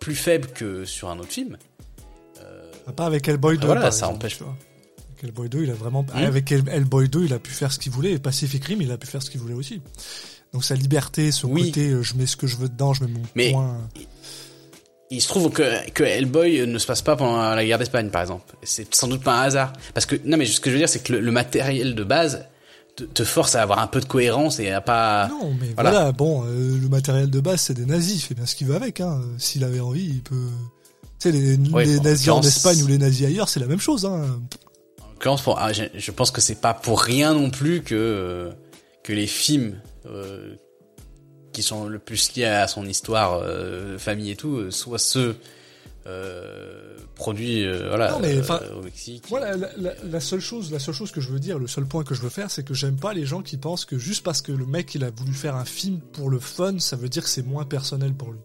plus 0.00 0.14
faible 0.14 0.48
que 0.48 0.84
sur 0.84 1.10
un 1.10 1.18
autre 1.18 1.32
film. 1.32 1.56
Pas 2.96 3.06
avec 3.06 3.28
Hellboy 3.28 3.58
2. 3.58 3.66
voilà, 3.66 3.90
ça 3.90 4.08
empêche. 4.08 4.40
Avec 4.42 4.54
Hellboy 5.22 5.48
2, 5.48 5.62
il 5.64 5.70
a 5.70 5.74
vraiment. 5.74 6.04
Avec 6.14 6.50
Hellboy 6.50 7.08
2, 7.08 7.24
il 7.24 7.32
a 7.32 7.38
pu 7.38 7.52
faire 7.52 7.72
ce 7.72 7.78
qu'il 7.78 7.92
voulait. 7.92 8.12
Et 8.12 8.18
Pacific 8.18 8.64
Rim, 8.64 8.82
il 8.82 8.90
a 8.90 8.98
pu 8.98 9.06
faire 9.06 9.22
ce 9.22 9.30
qu'il 9.30 9.40
voulait 9.40 9.54
aussi. 9.54 9.80
Donc 10.52 10.64
sa 10.64 10.74
liberté, 10.74 11.32
son 11.32 11.48
côté, 11.48 11.88
euh, 11.88 12.02
je 12.02 12.14
mets 12.14 12.26
ce 12.26 12.36
que 12.36 12.46
je 12.46 12.56
veux 12.56 12.68
dedans, 12.68 12.92
je 12.92 13.04
mets 13.04 13.10
mon 13.10 13.22
Mais 13.34 13.52
point. 13.52 13.78
Il, 15.10 15.20
se 15.20 15.28
trouve 15.28 15.50
que, 15.50 15.90
que 15.90 16.02
Hellboy 16.02 16.66
ne 16.66 16.78
se 16.78 16.86
passe 16.86 17.02
pas 17.02 17.16
pendant 17.16 17.54
la 17.54 17.64
guerre 17.64 17.78
d'Espagne, 17.78 18.10
par 18.10 18.22
exemple. 18.22 18.54
C'est 18.62 18.94
sans 18.94 19.08
doute 19.08 19.22
pas 19.22 19.40
un 19.40 19.42
hasard. 19.42 19.72
Parce 19.94 20.06
que, 20.06 20.16
non, 20.24 20.36
mais 20.36 20.46
ce 20.46 20.60
que 20.60 20.70
je 20.70 20.74
veux 20.74 20.80
dire, 20.80 20.88
c'est 20.88 21.02
que 21.02 21.12
le, 21.12 21.30
matériel 21.32 21.94
de 21.94 22.04
base, 22.04 22.46
te, 22.96 23.04
te 23.04 23.24
force 23.24 23.54
à 23.54 23.62
avoir 23.62 23.78
un 23.78 23.86
peu 23.86 24.00
de 24.00 24.06
cohérence 24.06 24.58
et 24.58 24.70
à 24.70 24.80
pas. 24.80 25.28
Non, 25.28 25.54
mais 25.58 25.68
Voilà. 25.74 25.90
voilà, 25.90 26.12
bon, 26.12 26.44
euh, 26.46 26.78
le 26.80 26.88
matériel 26.88 27.30
de 27.30 27.40
base, 27.40 27.60
c'est 27.60 27.74
des 27.74 27.86
nazis, 27.86 28.16
il 28.16 28.20
fait 28.20 28.34
bien 28.34 28.46
ce 28.46 28.54
qu'il 28.54 28.66
veut 28.66 28.74
avec. 28.74 29.00
Hein. 29.00 29.20
Euh, 29.22 29.34
S'il 29.38 29.64
avait 29.64 29.80
envie, 29.80 30.04
il 30.04 30.22
peut... 30.22 30.48
Tu 31.18 31.30
sais, 31.30 31.32
les, 31.32 31.56
les 31.56 32.00
nazis 32.00 32.28
en 32.28 32.42
Espagne 32.42 32.82
ou 32.82 32.86
les 32.86 32.98
nazis 32.98 33.26
ailleurs, 33.26 33.48
c'est 33.48 33.60
la 33.60 33.66
même 33.66 33.80
chose. 33.80 34.04
Hein. 34.06 34.40
En 35.22 35.30
l'occurrence, 35.30 35.42
pour- 35.42 35.58
ah, 35.60 35.72
je, 35.72 35.84
je 35.94 36.10
pense 36.10 36.30
que 36.32 36.40
c'est 36.40 36.60
pas 36.60 36.74
pour 36.74 37.00
rien 37.00 37.32
non 37.34 37.50
plus 37.50 37.82
que 37.82 37.94
euh, 37.94 38.50
que 39.04 39.12
les 39.12 39.26
films 39.28 39.80
euh, 40.06 40.54
qui 41.52 41.62
sont 41.62 41.86
le 41.88 41.98
plus 42.00 42.34
liés 42.34 42.44
à 42.46 42.66
son 42.66 42.84
histoire, 42.86 43.34
euh, 43.42 43.98
famille 43.98 44.30
et 44.32 44.36
tout, 44.36 44.70
soient 44.72 44.98
ceux 44.98 45.36
produits, 47.14 47.64
voilà, 47.88 48.10
Non, 48.10 48.18
mais, 48.20 48.40
enfin, 48.40 48.60
au 48.76 48.82
Mexique. 48.82 49.24
Voilà, 49.28 49.56
la, 49.56 49.68
la- 49.76 49.94
la 50.02 50.20
seule 50.20 50.40
chose, 50.40 50.72
la 50.72 50.78
seule 50.80 50.94
chose 50.94 51.12
que 51.12 51.20
je 51.20 51.28
veux 51.30 51.38
dire, 51.38 51.58
le 51.60 51.68
seul 51.68 51.84
point 51.84 52.02
que 52.02 52.14
je 52.16 52.20
veux 52.22 52.28
faire, 52.30 52.50
c'est 52.50 52.64
que 52.64 52.74
j'aime 52.74 52.96
pas 52.96 53.14
les 53.14 53.24
gens 53.26 53.42
qui 53.42 53.56
pensent 53.56 53.84
que 53.84 53.98
juste 53.98 54.24
parce 54.24 54.42
que 54.42 54.50
le 54.50 54.66
mec 54.66 54.94
il 54.96 55.04
a 55.04 55.10
voulu 55.10 55.32
faire 55.32 55.54
un 55.54 55.64
film 55.64 56.00
pour 56.00 56.30
le 56.30 56.40
fun, 56.40 56.78
ça 56.80 56.96
veut 56.96 57.08
dire 57.08 57.22
que 57.22 57.28
c'est 57.28 57.46
moins 57.46 57.64
personnel 57.64 58.12
pour 58.14 58.32
lui. 58.32 58.40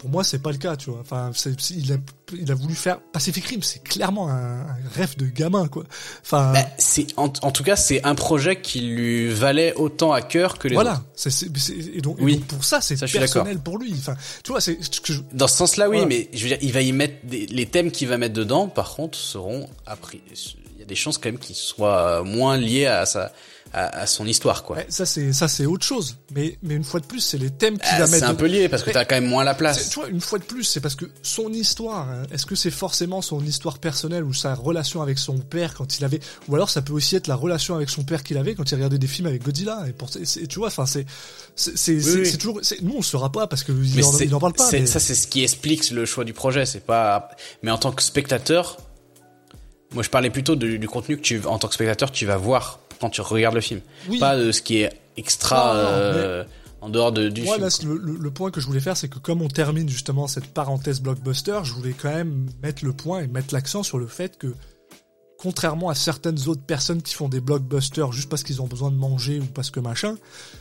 Pour 0.00 0.08
moi, 0.08 0.24
c'est 0.24 0.38
pas 0.38 0.50
le 0.50 0.56
cas, 0.56 0.76
tu 0.76 0.88
vois. 0.88 1.00
Enfin, 1.00 1.30
il 1.76 1.92
a, 1.92 1.96
il 2.32 2.50
a 2.50 2.54
voulu 2.54 2.74
faire 2.74 3.00
Pacific 3.12 3.44
Rim, 3.44 3.62
c'est 3.62 3.82
clairement 3.84 4.30
un, 4.30 4.60
un 4.62 4.76
rêve 4.94 5.14
de 5.18 5.26
gamin, 5.26 5.68
quoi. 5.68 5.84
Enfin, 6.22 6.52
Bah, 6.54 6.64
c'est 6.78 7.06
en, 7.18 7.24
en 7.42 7.50
tout 7.52 7.62
cas, 7.62 7.76
c'est 7.76 8.02
un 8.02 8.14
projet 8.14 8.62
qui 8.62 8.80
lui 8.80 9.28
valait 9.28 9.74
autant 9.74 10.12
à 10.12 10.22
cœur 10.22 10.58
que 10.58 10.68
les 10.68 10.74
voilà. 10.74 10.92
autres. 10.94 11.04
C'est- 11.14 11.46
et 11.94 12.00
donc, 12.00 12.18
et 12.18 12.22
Oui. 12.22 12.36
donc 12.36 12.46
pour 12.46 12.64
ça, 12.64 12.80
c'est 12.80 12.96
je 12.96 13.18
personnel 13.18 13.58
pour 13.58 13.76
lui. 13.76 13.92
Enfin, 13.98 14.16
tu 14.42 14.52
vois, 14.52 14.62
c'est 14.62 14.78
je- 15.04 15.20
Dans 15.34 15.46
ce 15.48 15.56
sens-là, 15.58 15.90
oui, 15.90 15.96
Voilà. 15.98 16.08
mais 16.08 16.30
je 16.32 16.42
veux 16.44 16.48
dire, 16.48 16.58
il 16.62 16.72
va 16.72 16.80
y 16.80 16.92
mettre 16.92 17.26
des, 17.26 17.44
les 17.46 17.66
thèmes 17.66 17.90
qu'il 17.90 18.08
va 18.08 18.16
mettre 18.16 18.32
dedans. 18.34 18.68
Par 18.68 18.94
contre, 18.94 19.18
seront 19.18 19.68
appris. 19.84 20.22
Il 20.74 20.80
y 20.80 20.82
a 20.82 20.86
des 20.86 20.94
chances 20.94 21.18
quand 21.18 21.28
même 21.28 21.38
qu'ils 21.38 21.56
soient 21.56 22.22
moins 22.24 22.56
liés 22.56 22.86
à 22.86 23.04
sa, 23.04 23.32
à, 23.72 24.00
à 24.00 24.06
son 24.06 24.26
histoire, 24.26 24.64
quoi. 24.64 24.78
ça 24.88 25.06
c'est 25.06 25.32
ça 25.32 25.46
c'est 25.48 25.66
autre 25.66 25.84
chose. 25.86 26.16
Mais 26.34 26.58
mais 26.62 26.74
une 26.74 26.84
fois 26.84 27.00
de 27.00 27.06
plus, 27.06 27.20
c'est 27.20 27.38
les 27.38 27.50
thèmes 27.50 27.78
qu'il 27.78 27.88
Ah, 27.92 27.98
va 28.00 28.06
c'est 28.06 28.12
mettre. 28.12 28.28
un 28.30 28.34
peu 28.34 28.46
lié 28.46 28.68
parce 28.68 28.82
que 28.82 28.90
t'as 28.90 29.04
quand 29.04 29.14
même 29.14 29.26
moins 29.28 29.44
la 29.44 29.52
C'est- 29.52 29.58
place. 29.58 29.88
Tu 29.90 30.00
vois, 30.00 30.08
une 30.08 30.20
fois 30.20 30.38
de 30.38 30.44
plus, 30.44 30.64
c'est 30.64 30.80
parce 30.80 30.94
que 30.96 31.04
son 31.22 31.52
histoire, 31.52 32.08
hein, 32.08 32.22
est-ce 32.32 32.46
que 32.46 32.54
c'est 32.54 32.70
forcément 32.70 33.22
son 33.22 33.40
histoire 33.44 33.78
personnelle 33.78 34.24
ou 34.24 34.32
sa 34.34 34.54
relation 34.54 35.02
avec 35.02 35.18
son 35.18 35.38
père 35.38 35.74
quand 35.74 35.98
il 35.98 36.04
avait, 36.04 36.20
ou 36.48 36.54
alors 36.54 36.70
ça 36.70 36.82
peut 36.82 36.92
aussi 36.92 37.16
être 37.16 37.26
la 37.28 37.36
relation 37.36 37.74
avec 37.76 37.90
son 37.90 38.02
père 38.02 38.22
qu'il 38.22 38.38
avait 38.38 38.54
quand 38.54 38.70
il 38.70 38.74
regardait 38.74 38.98
des 38.98 39.06
films 39.06 39.26
avec 39.28 39.42
Godzilla. 39.44 39.84
Et 39.88 39.92
pour, 39.92 40.08
c'est- 40.10 40.46
tu 40.46 40.58
vois, 40.58 40.68
enfin 40.68 40.86
c'est, 40.86 41.06
c'est, 41.54 41.76
c'est, 41.76 42.00
c'est- 42.00 42.10
oui. 42.18 42.26
c'est 42.30 42.38
toujours, 42.38 42.58
c'est- 42.62 42.80
nous 42.82 42.92
on 42.94 42.98
le 42.98 43.02
saura 43.02 43.30
pas 43.30 43.46
parce 43.46 43.62
que 43.64 43.72
il 43.72 44.02
en, 44.04 44.12
c'est- 44.12 44.24
il 44.24 44.34
en 44.34 44.40
parle 44.40 44.52
pas. 44.54 44.68
c'est- 44.68 44.80
mais- 44.80 44.86
Ça, 44.86 44.98
c'est 45.00 45.14
ce 45.14 45.26
qui 45.26 45.42
explique 45.42 45.90
le 45.90 46.04
choix 46.06 46.24
du 46.24 46.32
projet. 46.32 46.66
C'est 46.66 46.84
pas. 46.84 47.28
Mais 47.62 47.70
en 47.70 47.78
tant 47.78 47.92
que 47.92 48.02
spectateur, 48.02 48.78
moi, 49.92 50.02
je 50.02 50.08
parlais 50.10 50.30
plutôt 50.30 50.54
du 50.56 50.86
contenu 50.88 51.16
que 51.16 51.22
tu, 51.22 51.40
en 51.46 51.58
tant 51.58 51.68
que 51.68 51.74
spectateur, 51.74 52.10
tu 52.12 52.26
vas 52.26 52.36
voir 52.36 52.78
quand 53.00 53.10
tu 53.10 53.20
regardes 53.20 53.54
le 53.54 53.60
film, 53.60 53.80
Oui. 54.08 54.18
pas 54.18 54.36
de 54.36 54.52
ce 54.52 54.62
qui 54.62 54.78
est 54.82 54.90
extra 55.16 55.74
Non, 55.74 55.82
non, 55.82 55.88
euh, 55.88 56.44
en 56.82 56.88
dehors 56.88 57.12
de, 57.12 57.28
du 57.28 57.42
Moi, 57.42 57.54
film. 57.56 57.66
là, 57.66 57.70
le, 57.84 58.12
le- 58.12 58.18
le 58.18 58.30
point 58.30 58.50
que 58.50 58.60
je 58.60 58.66
voulais 58.66 58.80
faire, 58.80 58.96
c'est 58.96 59.08
que 59.08 59.18
comme 59.18 59.42
on 59.42 59.48
termine 59.48 59.88
justement 59.88 60.26
cette 60.26 60.46
parenthèse 60.46 61.00
blockbuster, 61.00 61.60
je 61.64 61.72
voulais 61.72 61.94
quand 62.00 62.10
même 62.14 62.46
mettre 62.62 62.84
le 62.84 62.92
point 62.92 63.20
et 63.22 63.26
mettre 63.26 63.52
l'accent 63.54 63.82
sur 63.82 63.98
le 63.98 64.06
fait 64.06 64.38
que, 64.38 64.54
contrairement 65.42 65.88
à 65.88 65.94
certaines 65.94 66.48
autres 66.48 66.60
personnes 66.62 67.00
qui 67.02 67.14
font 67.14 67.28
des 67.28 67.40
blockbusters 67.40 68.12
juste 68.12 68.28
parce 68.28 68.42
qu'ils 68.42 68.60
ont 68.60 68.66
besoin 68.66 68.90
de 68.90 68.96
manger 68.96 69.40
ou 69.40 69.44
parce 69.46 69.70
que 69.70 69.80
machin, 69.80 70.16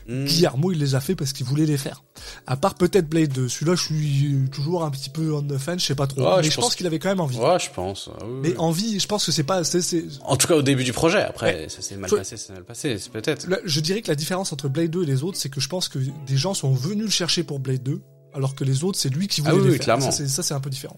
Hmm. 0.07 0.25
Guillermo, 0.25 0.71
il 0.71 0.79
les 0.79 0.95
a 0.95 1.01
fait 1.01 1.13
parce 1.15 1.33
qu'il 1.33 1.45
voulait 1.45 1.67
les 1.67 1.77
faire. 1.77 2.03
À 2.47 2.57
part 2.57 2.73
peut-être 2.73 3.07
Blade 3.07 3.31
2. 3.31 3.47
Celui-là, 3.47 3.75
je 3.75 3.83
suis 3.83 4.49
toujours 4.51 4.83
un 4.83 4.89
petit 4.89 5.09
peu 5.11 5.33
on 5.33 5.43
the 5.43 5.57
fence, 5.59 5.81
je 5.81 5.85
sais 5.87 5.95
pas 5.95 6.07
trop. 6.07 6.21
Ouais, 6.21 6.37
mais 6.37 6.43
je 6.49 6.55
pense 6.55 6.65
pense 6.65 6.75
qu'il 6.75 6.87
avait 6.87 6.97
quand 6.97 7.09
même 7.09 7.19
envie. 7.19 7.37
Ouais, 7.37 7.59
je 7.59 7.69
pense. 7.69 8.09
Ah, 8.11 8.23
oui, 8.25 8.31
oui. 8.31 8.39
Mais 8.49 8.57
envie, 8.57 8.99
je 8.99 9.07
pense 9.07 9.25
que 9.25 9.31
c'est 9.31 9.43
pas, 9.43 9.63
c'est, 9.63 9.81
c'est- 9.81 10.05
En 10.23 10.35
tout 10.35 10.47
cas, 10.47 10.55
au 10.55 10.61
début 10.63 10.83
du 10.83 10.93
projet. 10.93 11.21
Après, 11.21 11.67
ça 11.69 11.81
s'est 11.83 11.95
mal 11.95 12.09
passé, 12.09 12.37
ça 12.37 12.47
s'est 12.47 12.53
mal 12.53 12.63
passé. 12.63 12.97
C'est 12.97 13.11
peut-être. 13.11 13.47
Je 13.65 13.79
dirais 13.81 14.01
que 14.01 14.07
la 14.07 14.15
différence 14.15 14.51
entre 14.51 14.67
Blade 14.67 14.89
2 14.89 15.03
et 15.03 15.05
les 15.05 15.23
autres, 15.23 15.37
c'est 15.37 15.49
que 15.49 15.61
je 15.61 15.67
pense 15.69 15.89
que 15.89 15.99
des 15.99 16.37
gens 16.37 16.53
sont 16.55 16.73
venus 16.73 17.05
le 17.05 17.11
chercher 17.11 17.43
pour 17.43 17.59
Blade 17.59 17.83
2, 17.83 18.01
alors 18.33 18.55
que 18.55 18.63
les 18.63 18.83
autres, 18.83 18.97
c'est 18.99 19.09
lui 19.09 19.27
qui 19.27 19.41
voulait 19.41 19.53
Ah 19.53 19.57
oui, 19.59 19.65
les 19.65 19.71
faire. 19.75 19.79
clairement. 19.81 20.11
Ça, 20.11 20.43
c'est, 20.43 20.53
un 20.53 20.59
peu 20.59 20.69
différent. 20.69 20.97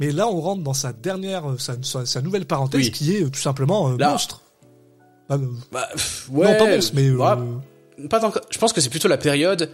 Mais 0.00 0.10
là, 0.12 0.28
on 0.28 0.40
rentre 0.40 0.62
dans 0.62 0.74
sa 0.74 0.92
dernière, 0.92 1.48
euh, 1.50 1.58
sa, 1.58 1.74
sa, 1.82 2.04
sa 2.06 2.20
nouvelle 2.20 2.44
parenthèse 2.46 2.82
Oui. 2.86 2.90
qui 2.92 3.14
est 3.16 3.22
euh, 3.24 3.30
tout 3.30 3.40
simplement 3.40 3.88
euh, 3.90 3.96
monstre. 3.96 4.42
Bah, 5.28 5.36
euh, 5.36 5.46
Bah, 5.72 5.88
pff, 5.92 6.28
ouais. 6.30 6.52
non, 6.52 6.58
pas 6.58 6.70
monstre, 6.74 6.92
mais 6.94 7.08
euh, 7.08 7.16
Ouais, 7.16 8.08
pas 8.08 8.20
tant 8.20 8.30
que- 8.30 8.38
Je 8.50 8.58
pense 8.58 8.72
que 8.72 8.80
c'est 8.80 8.90
plutôt 8.90 9.08
la 9.08 9.18
période. 9.18 9.70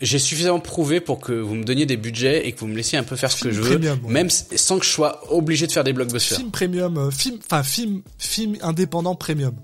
J'ai 0.00 0.18
suffisamment 0.20 0.60
prouvé 0.60 1.00
pour 1.00 1.18
que 1.18 1.32
vous 1.32 1.54
me 1.56 1.64
donniez 1.64 1.84
des 1.84 1.96
budgets 1.96 2.46
et 2.46 2.52
que 2.52 2.60
vous 2.60 2.68
me 2.68 2.76
laissiez 2.76 2.98
un 2.98 3.02
peu 3.02 3.16
faire 3.16 3.32
ce 3.32 3.42
que 3.42 3.50
je 3.50 3.60
veux, 3.60 3.76
ouais. 3.78 3.96
même 4.06 4.30
sans 4.30 4.78
que 4.78 4.84
je 4.84 4.90
sois 4.90 5.20
obligé 5.32 5.66
de 5.66 5.72
faire 5.72 5.82
des 5.82 5.92
blockbusters. 5.92 6.38
film 6.38 6.50
premium, 6.52 7.10
film, 7.10 7.38
enfin 7.44 7.64
film, 7.64 8.02
film 8.16 8.56
indépendant 8.62 9.16
premium. 9.16 9.54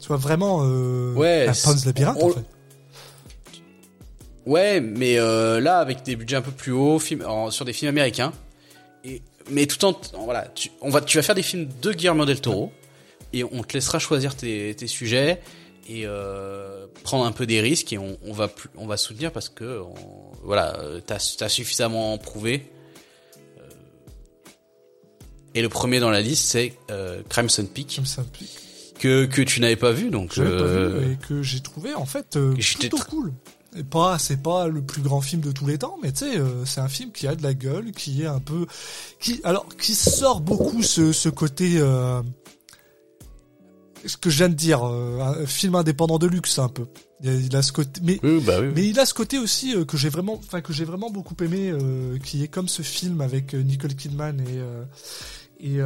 Soit 0.00 0.16
vraiment 0.16 0.62
euh, 0.64 1.14
Ouais, 1.14 1.46
Labyrinthe 1.86 2.18
on- 2.20 2.26
en 2.30 2.32
fait. 2.32 2.44
Ouais, 4.46 4.80
mais 4.80 5.18
euh, 5.18 5.58
là 5.60 5.78
avec 5.78 6.02
des 6.02 6.16
budgets 6.16 6.36
un 6.36 6.42
peu 6.42 6.50
plus 6.50 6.72
hauts, 6.72 6.98
film, 6.98 7.24
en- 7.26 7.50
sur 7.50 7.64
des 7.64 7.72
films 7.72 7.88
américains, 7.90 8.32
et 9.04 9.22
mais 9.50 9.66
tout 9.66 9.82
en 9.84 9.94
voilà, 10.24 10.46
tu, 10.54 10.70
on 10.80 10.90
va, 10.90 11.00
tu 11.00 11.16
vas 11.18 11.22
faire 11.22 11.34
des 11.34 11.42
films 11.42 11.68
de 11.82 11.92
Guillermo 11.92 12.24
del 12.26 12.40
Toro 12.40 12.72
et 13.32 13.42
on 13.44 13.62
te 13.62 13.72
laissera 13.74 13.98
choisir 13.98 14.34
tes, 14.36 14.74
tes 14.74 14.86
sujets 14.86 15.40
et 15.88 16.02
euh, 16.06 16.86
prendre 17.02 17.24
un 17.26 17.32
peu 17.32 17.46
des 17.46 17.60
risques 17.60 17.92
et 17.92 17.98
on, 17.98 18.16
on 18.24 18.32
va 18.32 18.50
on 18.76 18.86
va 18.86 18.96
soutenir 18.96 19.32
parce 19.32 19.48
que 19.48 19.80
on- 19.80 19.94
voilà, 20.42 20.78
t'as 21.06 21.16
as 21.40 21.48
suffisamment 21.48 22.16
prouvé. 22.18 22.70
Euh, 23.58 23.62
Et 25.54 25.62
le 25.62 25.68
premier 25.68 26.00
dans 26.00 26.10
la 26.10 26.20
liste 26.20 26.46
c'est 26.46 26.74
euh, 26.90 27.22
Crimson 27.28 27.66
Peak 27.66 28.00
ça, 28.04 28.24
puis- 28.32 28.48
que 28.98 29.26
que 29.26 29.42
tu 29.42 29.60
n'avais 29.60 29.76
pas 29.76 29.90
vu 29.92 30.10
donc. 30.10 30.34
pas 30.58 30.66
vu 30.66 31.12
et 31.12 31.16
que 31.28 31.42
j'ai 31.42 31.60
trouvé 31.60 31.94
en 31.94 32.06
fait 32.06 32.36
plutôt 32.88 32.96
cool. 33.10 33.32
Pas, 33.90 34.18
c'est 34.20 34.36
pas 34.40 34.68
le 34.68 34.82
plus 34.82 35.02
grand 35.02 35.20
film 35.20 35.42
de 35.42 35.50
tous 35.50 35.66
les 35.66 35.78
temps, 35.78 35.96
mais 36.00 36.12
tu 36.12 36.20
sais, 36.20 36.38
euh, 36.38 36.64
c'est 36.64 36.80
un 36.80 36.88
film 36.88 37.10
qui 37.10 37.26
a 37.26 37.34
de 37.34 37.42
la 37.42 37.54
gueule, 37.54 37.90
qui 37.90 38.22
est 38.22 38.26
un 38.26 38.38
peu, 38.38 38.66
qui, 39.20 39.40
alors, 39.42 39.66
qui 39.76 39.96
sort 39.96 40.40
beaucoup 40.40 40.80
ce, 40.82 41.12
ce 41.12 41.28
côté, 41.28 41.78
euh, 41.78 42.22
ce 44.06 44.16
que 44.16 44.30
je 44.30 44.36
viens 44.36 44.48
de 44.48 44.54
dire, 44.54 44.84
euh, 44.84 45.18
un 45.20 45.44
film 45.46 45.74
indépendant 45.74 46.18
de 46.18 46.28
luxe 46.28 46.60
un 46.60 46.68
peu. 46.68 46.86
Il 47.20 47.28
a, 47.28 47.34
il 47.34 47.56
a 47.56 47.62
ce 47.62 47.72
côté, 47.72 48.00
mais 48.04 48.20
Oui, 48.22 48.40
bah 48.46 48.60
oui. 48.60 48.68
mais 48.76 48.86
il 48.86 49.00
a 49.00 49.06
ce 49.06 49.14
côté 49.14 49.38
aussi 49.40 49.74
que 49.86 49.96
j'ai 49.96 50.08
vraiment, 50.08 50.34
enfin 50.34 50.60
que 50.60 50.72
j'ai 50.72 50.84
vraiment 50.84 51.10
beaucoup 51.10 51.34
aimé, 51.42 51.72
qui 52.22 52.44
est 52.44 52.48
comme 52.48 52.68
ce 52.68 52.82
film 52.82 53.20
avec 53.22 53.54
Nicole 53.54 53.94
Kidman 53.96 54.40
et 54.40 55.66
et, 55.66 55.78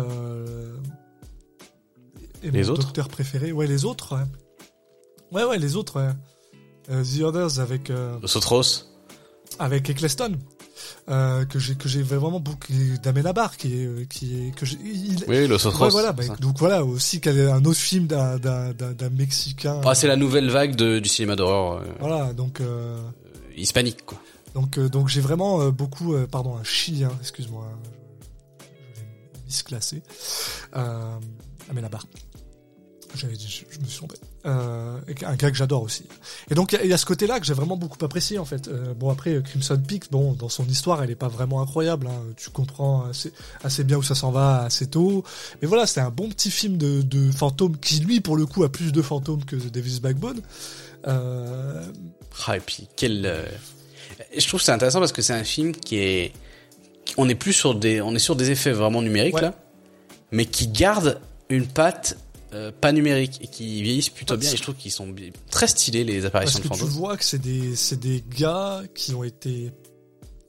et 2.43 2.51
Les 2.51 2.63
mon 2.65 2.69
autres 2.71 2.83
docteur 2.83 3.09
préféré, 3.09 3.53
ouais 3.53 3.67
les 3.67 3.85
autres, 3.85 4.17
ouais, 4.17 4.25
ouais, 5.33 5.45
ouais, 5.49 5.59
les 5.59 5.77
autres, 5.77 6.01
ouais. 6.01 6.13
Euh, 6.91 7.05
The 7.05 7.21
Others 7.23 7.61
avec 7.61 7.91
euh, 7.91 8.19
Sotros. 8.25 8.63
avec 9.59 9.89
Eccleston. 9.91 10.37
Euh, 11.09 11.45
que 11.45 11.59
j'ai 11.59 11.75
que 11.75 11.89
j'ai 11.89 12.03
vraiment 12.03 12.39
beaucoup 12.39 12.73
d'Amenabar 13.03 13.57
qui 13.57 13.75
est 13.83 14.09
qui 14.09 14.49
est 14.49 14.55
que 14.55 14.65
j'ai 14.65 14.77
il- 14.85 15.25
Oui, 15.27 15.49
le 15.49 15.59
Sotros. 15.59 15.87
Ouais, 15.87 15.91
voilà 15.91 16.13
bah, 16.13 16.23
donc 16.41 16.57
voilà 16.59 16.85
aussi 16.85 17.21
qu'elle 17.21 17.39
est 17.39 17.51
un 17.51 17.65
autre 17.65 17.81
film 17.81 18.07
d'un 18.07 18.39
d'un 18.39 18.73
d'un 18.73 18.93
d'un 18.93 19.11
mexicain 19.11 19.81
Ah, 19.85 19.95
c'est 19.97 20.07
la 20.07 20.15
nouvelle 20.17 20.49
vague 20.51 20.77
de, 20.77 21.01
du 21.01 21.09
cinéma 21.09 21.35
d'horreur 21.35 21.81
euh, 21.81 21.85
voilà 21.99 22.33
donc 22.33 22.61
euh, 22.61 22.97
hispanique, 23.57 24.05
quoi. 24.07 24.19
Donc, 24.55 24.79
donc 24.79 25.09
j'ai 25.09 25.21
vraiment 25.21 25.69
beaucoup, 25.71 26.15
pardon, 26.31 26.57
un 26.57 26.65
chi, 26.65 27.05
hein, 27.05 27.13
excuse-moi, 27.21 27.67
je, 28.61 29.01
l'ai 29.01 29.45
misclassé. 29.47 30.03
Euh, 30.77 31.17
j'avais 33.17 33.37
dit, 33.37 33.49
je, 33.49 33.75
je 33.75 33.81
me 33.81 33.87
suis 33.87 33.99
trompé. 33.99 34.17
Euh, 34.47 34.99
un 35.27 35.35
gars 35.37 35.51
que 35.51 35.57
j'adore 35.57 35.83
aussi. 35.83 36.05
Et 36.51 36.55
donc 36.55 36.73
il 36.73 36.77
y 36.77 36.79
a- 36.79 36.85
il 36.85 36.91
y, 36.91 36.93
a 36.93 36.99
ce 36.99 37.07
côté-là 37.07 37.41
que 37.41 37.47
j'ai 37.47 37.55
vraiment 37.55 37.77
beaucoup 37.77 38.03
apprécié 38.05 38.39
en 38.39 38.45
fait. 38.45 38.69
Euh, 38.69 38.95
bon 38.95 39.11
après 39.11 39.43
Crimson 39.43 39.81
Peak, 39.87 40.11
bon 40.11 40.33
dans 40.35 40.49
son 40.49 40.65
histoire, 40.67 41.03
elle 41.03 41.11
est 41.11 41.15
pas 41.17 41.29
vraiment 41.29 41.61
incroyable. 41.61 42.07
Hein, 42.07 42.23
tu 42.37 42.51
comprends 42.51 43.05
assez, 43.07 43.33
assez 43.65 43.85
bien 43.85 43.97
où 43.97 44.03
ça 44.03 44.15
s'en 44.15 44.31
va 44.31 44.63
assez 44.63 44.87
tôt. 44.87 45.25
Mais 45.61 45.69
voilà, 45.69 45.87
c'est 45.87 46.01
un 46.01 46.11
bon 46.11 46.29
petit 46.29 46.51
film 46.51 46.77
de, 46.77 47.03
de 47.03 47.31
fantômes 47.33 47.77
qui 47.79 48.01
lui 48.01 48.21
pour 48.21 48.37
le 48.37 48.47
coup 48.47 48.63
a 48.65 48.69
plus 48.71 48.93
de 48.93 49.03
fantômes 49.03 49.45
que 49.45 49.57
The 49.57 49.71
Devil's 49.73 50.01
Backbone. 50.01 50.41
Euh, 51.07 51.85
Ah, 52.47 52.57
et 52.57 52.61
puis, 52.61 52.89
quel, 52.97 53.49
Je 54.37 54.47
trouve 54.47 54.61
c'est 54.63 54.73
intéressant 54.73 55.01
parce 55.01 55.13
que 55.13 55.23
c'est 55.23 55.33
un 55.35 55.45
film 55.45 55.73
qui 55.73 55.97
est, 55.99 56.33
on 57.17 57.29
est 57.29 57.35
plus 57.35 57.53
sur 57.53 57.75
des, 57.75 58.01
on 58.01 58.15
est 58.15 58.19
sur 58.21 58.37
des 58.37 58.51
effets 58.51 58.73
vraiment 58.73 59.03
numériques, 59.03 59.35
Ouais. 59.35 59.43
là. 59.43 59.55
Mais 60.31 60.45
qui 60.45 60.69
garde 60.69 61.21
une 61.49 61.67
patte, 61.67 62.19
euh, 62.55 62.73
pas 62.73 62.93
numérique 62.93 63.39
et 63.43 63.47
qui 63.47 63.83
vieillissent 63.83 64.09
plutôt 64.09 64.37
bien. 64.37 64.51
Et 64.51 64.57
je 64.57 64.63
trouve 64.63 64.75
qu'ils 64.75 64.91
sont 64.93 65.15
très 65.51 65.67
stylés, 65.67 66.05
les 66.05 66.25
apparitions 66.25 66.61
Parce 66.61 66.81
que 66.81 66.85
de 66.85 66.91
tu 66.91 66.97
vois 66.97 67.17
que 67.17 67.25
c'est 67.25 67.41
des, 67.41 67.77
c'est 67.77 68.01
des 68.01 68.25
gars 68.27 68.83
qui 68.95 69.15
ont 69.15 69.25
été 69.25 69.71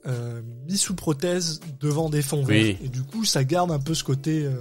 euh, 0.06 0.40
mis 0.66 0.78
sous 0.78 0.94
prothèse 0.94 1.60
devant 1.78 2.08
des 2.08 2.22
fonds 2.22 2.42
verts. 2.42 2.76
Et 2.82 2.88
du 2.88 3.02
coup, 3.02 3.24
ça 3.24 3.44
garde 3.44 3.70
un 3.70 3.78
peu 3.78 3.92
ce 3.94 4.02
côté 4.02 4.44
euh, 4.44 4.54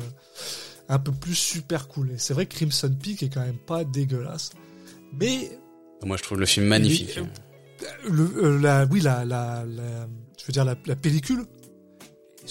un 0.90 1.00
peu 1.00 1.14
plus 1.14 1.36
super 1.36 1.88
cool. 1.88 2.12
Et 2.12 2.18
c'est 2.18 2.34
vrai 2.34 2.46
que 2.46 2.56
Crimson 2.56 2.94
Peak 3.02 3.24
est 3.24 3.30
quand 3.30 3.46
même 3.46 3.58
pas 3.58 3.86
dégueulasse. 3.86 4.50
Mais 5.14 5.50
Moi, 6.06 6.18
je 6.18 6.24
trouve 6.24 6.40
le 6.40 6.46
film 6.46 6.66
magnifique. 6.66 7.18
Mais, 7.18 7.88
le, 8.10 8.58
la, 8.58 8.86
oui, 8.86 9.00
la, 9.00 9.24
la, 9.24 9.64
la, 9.66 10.08
je 10.38 10.46
veux 10.46 10.52
dire 10.52 10.66
la, 10.66 10.76
la 10.86 10.96
pellicule 10.98 11.46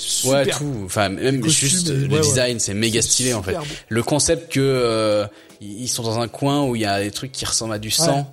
Super. 0.01 0.33
Ouais, 0.47 0.47
tout. 0.53 0.83
Enfin, 0.85 1.09
même 1.09 1.41
costumes 1.41 1.69
juste 1.69 1.89
le 1.89 2.07
ouais, 2.07 2.15
ouais. 2.15 2.21
design, 2.21 2.61
c'est 2.61 2.73
méga 2.75 3.03
stylé 3.03 3.35
en 3.35 3.43
fait. 3.43 3.55
Beau. 3.55 3.65
Le 3.89 4.03
concept 4.05 4.53
que 4.53 4.61
euh, 4.61 5.27
ils 5.61 5.89
sont 5.89 6.05
dans 6.05 6.21
un 6.21 6.29
coin 6.29 6.63
où 6.65 6.77
il 6.77 6.83
y 6.83 6.85
a 6.87 7.01
des 7.03 7.11
trucs 7.11 7.33
qui 7.33 7.45
ressemblent 7.45 7.75
à 7.75 7.79
du 7.81 7.91
sang. 7.91 8.33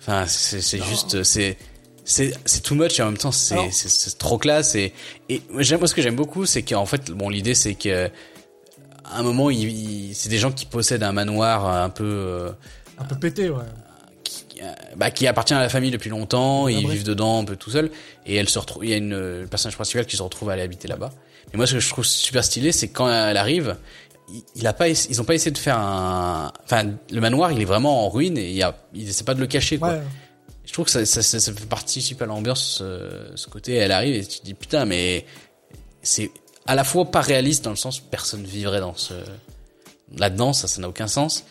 Enfin, 0.00 0.26
c'est 0.26 0.60
juste, 0.82 1.22
c'est 1.22 1.56
c'est 2.04 2.34
c'est 2.44 2.62
too 2.62 2.74
much 2.74 2.98
et 2.98 3.02
en 3.02 3.06
même 3.06 3.16
temps 3.16 3.32
c'est 3.32 3.70
c'est 3.72 4.18
trop 4.18 4.36
classe 4.36 4.74
et 4.74 4.92
et 5.30 5.40
j'aime 5.60 5.78
moi 5.78 5.88
ce 5.88 5.94
que 5.94 6.02
j'aime 6.02 6.16
beaucoup 6.16 6.44
c'est 6.44 6.60
qu'en 6.62 6.84
fait 6.84 7.10
bon 7.10 7.30
l'idée 7.30 7.54
c'est 7.54 7.72
que 7.74 8.10
à 9.06 9.20
un 9.20 9.22
moment 9.22 9.48
il, 9.48 9.60
il- 9.70 10.14
c'est 10.14 10.28
des 10.28 10.36
gens 10.36 10.52
qui 10.52 10.66
possèdent 10.66 11.02
un 11.02 11.12
manoir 11.12 11.66
un 11.66 11.88
peu 11.88 12.04
euh, 12.04 12.50
Un 12.98 13.04
peu 13.04 13.16
pété, 13.16 13.48
ouais. 13.48 13.62
Qui, 14.54 14.62
euh, 14.62 14.72
bah, 14.96 15.10
qui 15.10 15.26
appartient 15.26 15.54
à 15.54 15.60
la 15.60 15.68
famille 15.68 15.90
depuis 15.90 16.10
longtemps, 16.10 16.66
Ah, 16.66 16.70
ils 16.70 16.82
bref. 16.82 16.94
vivent 16.96 17.04
dedans 17.04 17.40
un 17.40 17.44
peu 17.44 17.56
tout 17.56 17.70
seul, 17.70 17.90
et 18.26 18.36
elle 18.36 18.48
se 18.48 18.58
retrouve, 18.58 18.84
il 18.84 18.90
y 18.90 18.94
a 18.94 18.96
une 18.96 19.10
le 19.18 19.46
personnage 19.48 19.74
principal 19.76 20.06
qui 20.06 20.16
se 20.16 20.22
retrouve 20.22 20.50
à 20.50 20.54
aller 20.54 20.62
habiter 20.62 20.88
là-bas. 20.88 21.10
Mais 21.52 21.56
moi, 21.58 21.66
ce 21.66 21.74
que 21.74 21.80
je 21.80 21.88
trouve 21.88 22.04
super 22.04 22.44
stylé, 22.44 22.72
c'est 22.72 22.88
quand 22.88 23.08
elle 23.08 23.36
arrive, 23.36 23.76
il, 24.54 24.66
a 24.66 24.72
pas, 24.72 24.88
ils 24.88 25.20
ont 25.20 25.24
pas 25.24 25.34
essayé 25.34 25.50
de 25.50 25.58
faire 25.58 25.78
un, 25.78 26.50
enfin, 26.64 26.84
le 27.10 27.20
manoir, 27.20 27.52
il 27.52 27.60
est 27.60 27.66
vraiment 27.66 28.06
en 28.06 28.08
ruine 28.08 28.38
et 28.38 28.48
il 28.48 28.56
y 28.56 28.62
a, 28.62 28.76
il 28.94 29.08
essaie 29.08 29.24
pas 29.24 29.34
de 29.34 29.40
le 29.40 29.46
cacher, 29.46 29.78
quoi. 29.78 29.90
Ouais. 29.90 30.02
Je 30.64 30.72
trouve 30.72 30.86
que 30.86 30.90
ça, 30.90 31.04
ça, 31.04 31.22
ça, 31.22 31.38
ça 31.40 31.52
participe 31.68 32.22
à 32.22 32.26
l'ambiance, 32.26 32.78
euh, 32.82 33.30
ce 33.34 33.48
côté, 33.48 33.74
elle 33.74 33.92
arrive 33.92 34.14
et 34.14 34.24
tu 34.24 34.40
te 34.40 34.44
dis 34.44 34.54
putain, 34.54 34.86
mais 34.86 35.26
c'est 36.02 36.30
à 36.66 36.74
la 36.74 36.84
fois 36.84 37.04
pas 37.10 37.20
réaliste 37.20 37.64
dans 37.64 37.70
le 37.70 37.76
sens 37.76 38.00
où 38.00 38.04
personne 38.10 38.44
vivrait 38.44 38.80
dans 38.80 38.94
ce, 38.96 39.12
là-dedans, 40.16 40.54
ça, 40.54 40.66
ça 40.66 40.80
n'a 40.80 40.88
aucun 40.88 41.06
sens. 41.06 41.44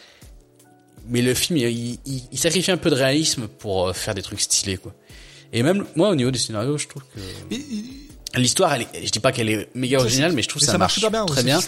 Mais 1.10 1.22
le 1.22 1.34
film, 1.34 1.58
il, 1.58 2.00
il, 2.06 2.22
il 2.32 2.38
sacrifie 2.38 2.72
un 2.72 2.78
peu 2.78 2.90
de 2.90 2.96
réalisme 2.96 3.48
pour 3.48 3.90
euh, 3.90 3.94
faire 3.94 4.16
des 4.16 4.22
trucs 4.22 4.42
stylés, 4.42 4.78
quoi. 4.78 4.94
Et 5.52 5.62
même, 5.62 5.86
moi, 5.96 6.10
au 6.10 6.16
niveau 6.16 6.32
du 6.32 6.40
scénario, 6.40 6.78
je 6.78 6.88
trouve 6.88 7.04
que 7.04 7.20
Mais 7.52 7.60
l'histoire, 8.36 8.74
elle 8.74 8.84
est, 8.84 9.06
je 9.06 9.12
dis 9.12 9.20
pas 9.20 9.32
qu'elle 9.32 9.50
est 9.50 9.70
méga 9.76 9.98
Ça, 9.98 10.04
originale, 10.04 10.32
mais 10.34 10.42
je 10.42 10.50
trouve 10.50 10.62
que 10.62 10.66
ça, 10.66 10.78
marche 10.78 10.96
super 10.96 11.12
bien 11.12 11.26
très 11.26 11.44
bien. 11.44 11.60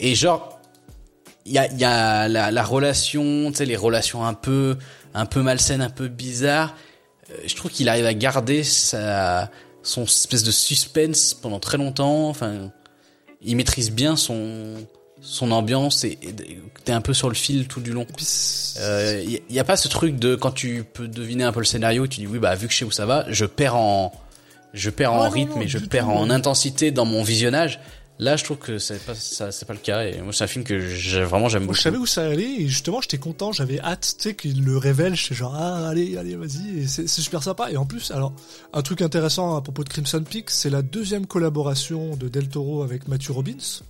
Et 0.00 0.14
genre, 0.14 0.60
il 1.44 1.52
y 1.52 1.58
a, 1.58 1.66
il 1.70 1.78
y 1.78 1.84
a 1.84 2.28
la, 2.28 2.50
la 2.50 2.64
relation, 2.64 3.50
tu 3.50 3.58
sais, 3.58 3.66
les 3.66 3.76
relations 3.76 4.24
un 4.24 4.32
peu, 4.32 4.78
un 5.12 5.26
peu 5.26 5.42
malsaines, 5.42 5.82
un 5.82 5.90
peu 5.90 6.08
bizarres. 6.08 6.74
Euh, 7.30 7.34
Je 7.46 7.54
trouve 7.54 7.70
qu'il 7.70 7.88
arrive 7.90 8.06
à 8.06 8.14
garder 8.14 8.62
sa, 8.64 9.50
son 9.82 10.04
espèce 10.04 10.42
de 10.42 10.50
suspense 10.50 11.34
pendant 11.34 11.60
très 11.60 11.76
longtemps. 11.76 12.28
Enfin, 12.30 12.72
il 13.42 13.56
maîtrise 13.56 13.90
bien 13.90 14.16
son, 14.16 14.86
son 15.24 15.50
ambiance 15.50 16.04
et, 16.04 16.18
t'es 16.84 16.92
un 16.92 17.00
peu 17.00 17.14
sur 17.14 17.28
le 17.28 17.34
fil 17.34 17.66
tout 17.66 17.80
du 17.80 17.92
long. 17.92 18.06
c'est- 18.18 18.78
Euh, 18.80 19.24
Il 19.48 19.54
y, 19.54 19.58
a 19.58 19.64
pas 19.64 19.76
ce 19.76 19.88
truc 19.88 20.16
de 20.18 20.34
quand 20.34 20.50
tu 20.50 20.84
peux 20.92 21.08
deviner 21.08 21.44
un 21.44 21.52
peu 21.52 21.60
le 21.60 21.64
scénario, 21.64 22.06
tu 22.06 22.20
dis 22.20 22.26
oui 22.26 22.38
bah 22.38 22.54
vu 22.54 22.66
que 22.66 22.72
je 22.72 22.78
sais 22.78 22.84
où 22.84 22.90
ça 22.90 23.06
va, 23.06 23.24
je 23.30 23.44
perds 23.46 23.76
en, 23.76 24.12
je 24.74 24.90
perds 24.90 25.12
en 25.12 25.24
non, 25.24 25.30
rythme 25.30 25.54
non, 25.54 25.60
et 25.62 25.68
je 25.68 25.78
perds 25.78 26.04
tout, 26.06 26.10
en 26.10 26.28
intensité 26.30 26.90
dans 26.90 27.04
mon 27.06 27.22
visionnage. 27.22 27.80
Là, 28.20 28.36
je 28.36 28.44
trouve 28.44 28.58
que 28.58 28.78
c'est 28.78 29.04
pas 29.04 29.14
ça, 29.16 29.50
c'est 29.50 29.66
pas 29.66 29.72
le 29.72 29.80
cas. 29.80 30.04
Et 30.04 30.20
moi, 30.20 30.32
c'est 30.32 30.44
un 30.44 30.48
film 30.48 30.64
que 30.64 30.78
j'ai 30.78 31.24
vraiment 31.24 31.48
j'aime 31.48 31.62
beaucoup. 31.62 31.74
je 31.74 31.80
savais 31.82 31.96
où 31.96 32.06
ça 32.06 32.24
allait 32.26 32.60
et 32.60 32.68
justement 32.68 33.00
j'étais 33.00 33.18
content, 33.18 33.50
j'avais 33.50 33.80
hâte, 33.80 34.14
tu 34.18 34.22
sais, 34.22 34.34
qu'il 34.36 34.62
le 34.64 34.76
révèle, 34.78 35.16
j'étais 35.16 35.34
genre 35.34 35.54
ah 35.56 35.88
allez 35.88 36.16
allez 36.16 36.36
vas-y 36.36 36.80
et 36.80 36.86
c'est 36.86 37.08
c'est 37.08 37.22
super 37.22 37.42
sympa 37.42 37.70
et 37.72 37.76
en 37.76 37.86
plus 37.86 38.12
alors 38.12 38.32
un 38.72 38.82
truc 38.82 39.02
intéressant 39.02 39.56
à 39.56 39.62
propos 39.62 39.82
de 39.82 39.88
Crimson 39.88 40.22
Peak, 40.28 40.50
c'est 40.50 40.70
la 40.70 40.82
deuxième 40.82 41.26
collaboration 41.26 42.14
de 42.14 42.28
Del 42.28 42.48
Toro 42.48 42.82
avec 42.84 43.08
Matthew 43.08 43.30
Robbins 43.32 43.82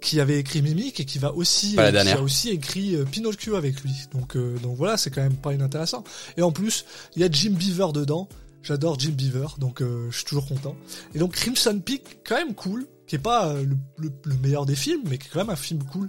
qui 0.00 0.20
avait 0.20 0.38
écrit 0.38 0.60
Mimic 0.62 1.00
et 1.00 1.04
qui 1.04 1.18
va 1.18 1.32
aussi 1.32 1.76
euh, 1.78 1.90
qui 1.90 2.08
a 2.18 2.22
aussi 2.22 2.50
écrit 2.50 2.94
euh, 2.96 3.04
Pinocchio 3.04 3.56
avec 3.56 3.80
lui. 3.82 3.92
Donc 4.12 4.36
euh, 4.36 4.56
donc 4.62 4.76
voilà, 4.76 4.96
c'est 4.96 5.10
quand 5.10 5.22
même 5.22 5.36
pas 5.36 5.52
inintéressant. 5.54 6.04
Et 6.36 6.42
en 6.42 6.52
plus, 6.52 6.84
il 7.16 7.22
y 7.22 7.24
a 7.24 7.28
Jim 7.30 7.52
Beaver 7.52 7.92
dedans. 7.92 8.28
J'adore 8.62 8.98
Jim 8.98 9.10
Beaver, 9.12 9.48
donc 9.58 9.80
je 9.82 10.14
suis 10.16 10.24
toujours 10.24 10.46
content. 10.46 10.74
Et 11.14 11.18
donc 11.18 11.32
Crimson 11.32 11.78
Peak, 11.84 12.20
quand 12.26 12.36
même 12.36 12.54
cool, 12.54 12.86
qui 13.06 13.16
est 13.16 13.18
pas 13.18 13.52
le, 13.52 13.76
le- 13.98 14.12
le 14.24 14.34
meilleur 14.36 14.64
des 14.64 14.74
films, 14.74 15.02
mais 15.10 15.18
qui 15.18 15.26
est 15.26 15.30
quand 15.30 15.40
même 15.40 15.50
un 15.50 15.56
film 15.56 15.82
cool. 15.84 16.08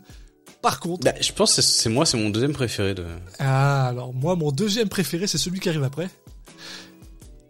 Par 0.61 0.79
contre, 0.79 1.03
Bah, 1.03 1.13
je 1.19 1.33
pense 1.33 1.53
que 1.55 1.61
c'est- 1.61 1.89
moi, 1.89 2.05
c'est 2.05 2.17
mon 2.17 2.29
deuxième 2.29 2.53
préféré 2.53 2.93
de. 2.95 3.05
ah, 3.39 3.87
alors 3.87 4.13
moi, 4.13 4.37
mon 4.37 4.51
deuxième 4.53 4.87
préféré, 4.87 5.27
c'est 5.27 5.37
celui 5.37 5.59
qui 5.59 5.67
arrive 5.67 5.83
après. 5.83 6.09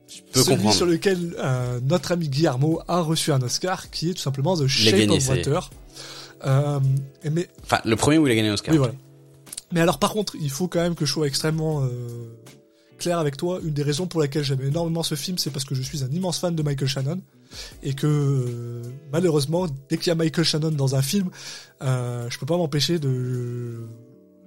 Je 0.10 0.22
peux 0.32 0.40
celui 0.42 0.56
comprendre. 0.56 0.76
sur 0.76 0.86
lequel 0.86 1.36
notre 1.84 2.12
ami 2.12 2.28
Guillermo 2.30 2.82
a 2.88 3.02
reçu 3.02 3.32
un 3.32 3.42
Oscar, 3.42 3.90
qui 3.92 4.10
est 4.10 4.14
tout 4.14 4.22
simplement 4.22 4.58
The 4.58 4.68
Shape 4.68 5.10
of. 5.12 5.30
Water. 5.30 5.70
Euh, 6.46 6.80
mais, 7.32 7.48
Enfin, 7.64 7.80
le 7.86 7.96
premier 7.96 8.18
où 8.18 8.28
il 8.28 8.32
a 8.32 8.36
gagné 8.36 8.50
l'Oscar. 8.50 8.74
oui, 8.74 8.78
voilà. 8.78 8.94
Mais 9.72 9.82
alors, 9.82 10.00
par 10.00 10.14
contre, 10.14 10.36
il 10.40 10.50
faut 10.50 10.68
quand 10.68 10.82
même 10.82 10.96
que 10.96 11.06
je 11.06 11.12
sois 11.12 11.28
extrêmement 11.28 11.84
euh, 11.84 11.90
clair 12.98 13.20
avec 13.20 13.36
toi. 13.36 13.60
Une 13.64 13.74
des 13.74 13.84
raisons 13.84 14.08
pour 14.08 14.22
laquelle 14.22 14.44
j'aime 14.44 14.62
énormément 14.62 15.04
ce 15.04 15.16
film, 15.16 15.38
c'est 15.38 15.50
parce 15.50 15.66
que 15.66 15.76
je 15.76 15.82
suis 15.82 16.04
un 16.04 16.10
immense 16.10 16.40
fan 16.40 16.56
de 16.56 16.64
Michael 16.64 16.88
Shannon. 16.88 17.22
Et 17.84 17.94
que, 17.94 18.06
euh, 18.08 18.84
malheureusement, 19.12 19.68
dès 19.90 19.98
qu'il 19.98 20.08
y 20.08 20.12
a 20.12 20.16
Michael 20.16 20.46
Shannon 20.46 20.72
dans 20.72 20.96
un 20.96 21.02
film, 21.02 21.30
je 21.82 22.38
peux 22.38 22.46
pas 22.46 22.58
m'empêcher 22.58 23.00
de, 23.00 23.88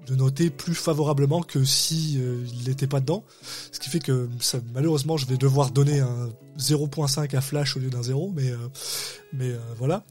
de 0.08 0.14
noter 0.14 0.50
plus 0.50 0.74
favorablement 0.74 1.42
que 1.42 1.64
si 1.64 2.16
euh, 2.18 2.42
il 2.60 2.68
n'était 2.68 2.86
pas 2.86 3.00
dedans. 3.00 3.24
Ce 3.72 3.78
qui 3.78 3.90
fait 3.90 3.98
que, 3.98 4.28
ça, 4.40 4.58
malheureusement, 4.72 5.16
je 5.16 5.26
vais 5.26 5.36
devoir 5.36 5.70
donner 5.70 6.00
un 6.00 6.30
0.5 6.58 7.36
à 7.36 7.40
Flash 7.40 7.76
au 7.76 7.80
lieu 7.80 7.90
d'un 7.90 8.02
0. 8.02 8.32
Mais, 8.34 8.50
euh, 8.50 8.56
mais 9.32 9.50
euh, 9.50 9.58
voilà. 9.76 10.04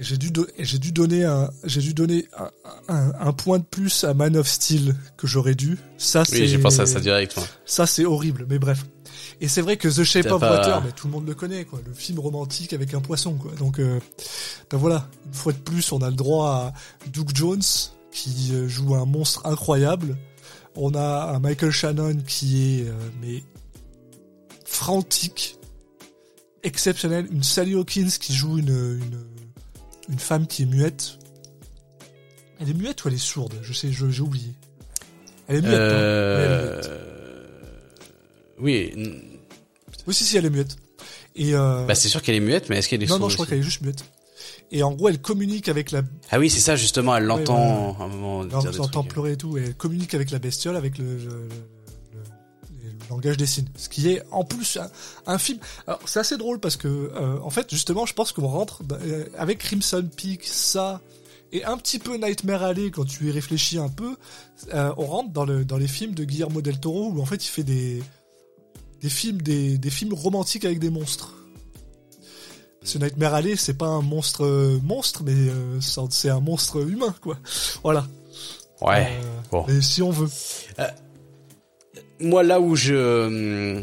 J'ai 0.00 0.16
dû, 0.16 0.30
do- 0.30 0.46
dû 0.58 0.92
donner 0.92 1.24
un, 1.24 1.50
j'ai 1.64 1.80
dû 1.80 1.92
donner 1.92 2.26
un, 2.38 2.50
un, 2.88 3.12
un 3.18 3.32
point 3.32 3.58
de 3.58 3.64
plus 3.64 4.04
à 4.04 4.14
Man 4.14 4.36
of 4.36 4.46
Steel 4.46 4.94
que 5.16 5.26
j'aurais 5.26 5.56
dû. 5.56 5.76
Ça, 5.96 6.24
c'est, 6.24 6.40
Oui, 6.40 6.46
j'ai 6.48 6.58
pensé 6.58 6.80
à 6.80 6.86
ça 6.86 7.00
direct. 7.00 7.36
moi. 7.36 7.46
ça, 7.66 7.84
c'est 7.86 8.04
horrible, 8.04 8.46
mais 8.48 8.60
bref. 8.60 8.84
Et 9.40 9.48
c'est 9.48 9.60
vrai 9.60 9.76
que 9.76 9.88
The 9.88 10.04
Shape 10.04 10.30
of 10.30 10.40
pas- 10.40 10.52
Water, 10.58 10.82
mais 10.84 10.92
tout 10.92 11.08
le 11.08 11.12
monde 11.12 11.26
le 11.26 11.34
connaît, 11.34 11.64
quoi. 11.64 11.80
Le 11.84 11.92
film 11.92 12.20
romantique 12.20 12.72
avec 12.72 12.94
un 12.94 13.00
poisson, 13.00 13.34
quoi. 13.34 13.50
Donc, 13.58 13.80
euh, 13.80 13.98
ben 14.70 14.78
voilà. 14.78 15.08
Une 15.26 15.34
fois 15.34 15.52
de 15.52 15.58
plus, 15.58 15.90
on 15.90 15.98
a 15.98 16.10
le 16.10 16.16
droit 16.16 16.48
à 16.48 16.72
Doug 17.10 17.30
Jones, 17.34 17.60
qui 18.12 18.50
euh, 18.52 18.68
joue 18.68 18.94
un 18.94 19.04
monstre 19.04 19.44
incroyable. 19.46 20.16
On 20.76 20.94
a 20.94 21.32
un 21.34 21.40
Michael 21.40 21.72
Shannon 21.72 22.18
qui 22.24 22.80
est, 22.82 22.88
euh, 22.88 22.92
mais, 23.20 23.42
frantique, 24.64 25.56
exceptionnel. 26.62 27.26
Une 27.32 27.42
Sally 27.42 27.74
Hawkins 27.74 28.10
qui 28.20 28.34
joue 28.34 28.58
une, 28.58 28.68
une, 28.68 29.24
une 30.08 30.18
femme 30.18 30.46
qui 30.46 30.62
est 30.62 30.66
muette. 30.66 31.18
Elle 32.60 32.70
est 32.70 32.74
muette 32.74 33.04
ou 33.04 33.08
elle 33.08 33.14
est 33.14 33.18
sourde? 33.18 33.54
Je 33.62 33.72
sais, 33.72 33.92
je- 33.92 34.08
j'ai 34.10 34.22
oublié. 34.22 34.52
Elle 35.46 35.56
est 35.56 35.60
muette, 35.62 35.74
hein. 35.74 35.78
Ouais, 35.78 36.44
elle 36.44 36.52
est 36.52 36.64
muette. 36.74 36.86
Euh... 36.88 37.44
Oui, 38.60 38.92
n- 38.96 39.22
Oui, 40.06 40.14
si, 40.14 40.24
si, 40.24 40.36
elle 40.36 40.46
est 40.46 40.50
muette. 40.50 40.76
Et 41.36 41.54
euh, 41.54 41.84
bah 41.86 41.94
c'est 41.94 42.08
sûr 42.08 42.20
qu'elle 42.22 42.34
est 42.34 42.40
muette, 42.40 42.68
mais 42.68 42.78
est-ce 42.78 42.88
qu'elle 42.88 43.02
est 43.02 43.06
non, 43.06 43.10
sourde 43.10 43.22
non, 43.22 43.28
je 43.28 43.34
crois 43.34 43.46
qu'elle 43.46 43.58
est 43.60 43.62
juste 43.62 43.82
muette. 43.82 44.04
Et 44.72 44.82
en 44.82 44.92
gros, 44.92 45.08
elle 45.08 45.20
communique 45.20 45.68
avec 45.68 45.92
la. 45.92 46.02
Ah 46.30 46.38
oui, 46.40 46.50
c'est 46.50 46.60
ça 46.60 46.74
justement. 46.74 47.16
Elle 47.16 47.24
l'entend 47.24 47.96
à 48.00 48.04
un 48.04 48.08
moment 48.08 48.40
Alors, 48.42 48.62
dire 48.62 48.72
des 48.72 48.80
on 48.80 48.84
entend 48.84 49.00
trucs. 49.02 49.12
pleurer 49.12 49.32
et 49.32 49.36
tout. 49.36 49.56
Et 49.56 49.62
elle 49.66 49.74
communique 49.74 50.14
avec 50.14 50.30
la 50.32 50.38
bestiole, 50.40 50.74
avec 50.76 50.98
le 50.98 51.16
langage 53.08 53.36
des 53.36 53.46
signes. 53.46 53.68
Ce 53.76 53.88
qui 53.88 54.08
est 54.10 54.22
en 54.30 54.44
plus 54.44 54.76
un, 54.76 54.90
un 55.26 55.38
film. 55.38 55.58
Alors, 55.86 56.00
c'est 56.06 56.20
assez 56.20 56.36
drôle 56.36 56.60
parce 56.60 56.76
que, 56.76 56.88
euh, 56.88 57.38
en 57.42 57.50
fait, 57.50 57.70
justement, 57.70 58.06
je 58.06 58.14
pense 58.14 58.32
qu'on 58.32 58.46
rentre 58.48 58.82
dans- 58.84 58.96
euh, 58.96 59.26
avec 59.36 59.58
Crimson 59.58 60.08
Peak, 60.16 60.44
ça. 60.46 61.00
Et 61.52 61.64
un 61.64 61.78
petit 61.78 61.98
peu 61.98 62.16
Nightmare 62.18 62.62
Alley 62.62 62.90
quand 62.90 63.06
tu 63.06 63.26
y 63.28 63.30
réfléchis 63.30 63.78
un 63.78 63.88
peu, 63.88 64.16
euh, 64.74 64.92
on 64.98 65.06
rentre 65.06 65.30
dans, 65.30 65.46
le, 65.46 65.64
dans 65.64 65.78
les 65.78 65.88
films 65.88 66.14
de 66.14 66.24
Guillermo 66.24 66.60
del 66.60 66.78
Toro 66.78 67.08
où 67.10 67.22
en 67.22 67.24
fait 67.24 67.42
il 67.42 67.48
fait 67.48 67.62
des, 67.62 68.02
des 69.00 69.08
films 69.08 69.40
des, 69.40 69.78
des 69.78 69.88
films 69.90 70.12
romantiques 70.12 70.66
avec 70.66 70.78
des 70.78 70.90
monstres. 70.90 71.34
Que 72.82 72.98
Nightmare 72.98 73.34
Alley, 73.34 73.56
c'est 73.56 73.74
pas 73.74 73.86
un 73.86 74.02
monstre 74.02 74.78
monstre, 74.82 75.22
mais 75.24 75.34
c'est 75.80 76.28
un- 76.30 76.40
monstre 76.40 76.86
humain, 76.88 77.14
quoi. 77.22 77.36
Voilà. 77.82 78.06
Ouais. 78.80 79.18
Bon. 79.50 79.66
Et 79.68 79.80
si 79.82 80.02
on 80.02 80.10
veut. 80.10 80.28
Moi, 82.20 82.42
là 82.42 82.60
où 82.60 82.74
je 82.76 83.82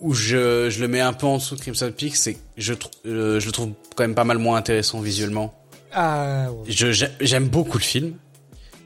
où 0.00 0.14
je, 0.14 0.70
je 0.70 0.80
le 0.80 0.88
mets 0.88 1.00
un 1.00 1.12
peu 1.12 1.26
en 1.26 1.36
dessous 1.36 1.56
de 1.56 1.60
Crimson 1.60 1.92
Peak, 1.94 2.16
c'est 2.16 2.34
que 2.34 2.38
je, 2.56 2.72
euh, 3.06 3.38
je 3.38 3.46
le 3.46 3.52
trouve 3.52 3.72
quand 3.94 4.04
même 4.04 4.14
pas 4.14 4.24
mal 4.24 4.38
moins 4.38 4.56
intéressant 4.56 5.00
visuellement. 5.00 5.52
Ah, 5.92 6.48
ouais. 6.52 6.70
Je 6.72 6.92
j'ai- 6.92 7.08
j'aime 7.20 7.48
beaucoup 7.48 7.76
le 7.76 7.82
film. 7.82 8.14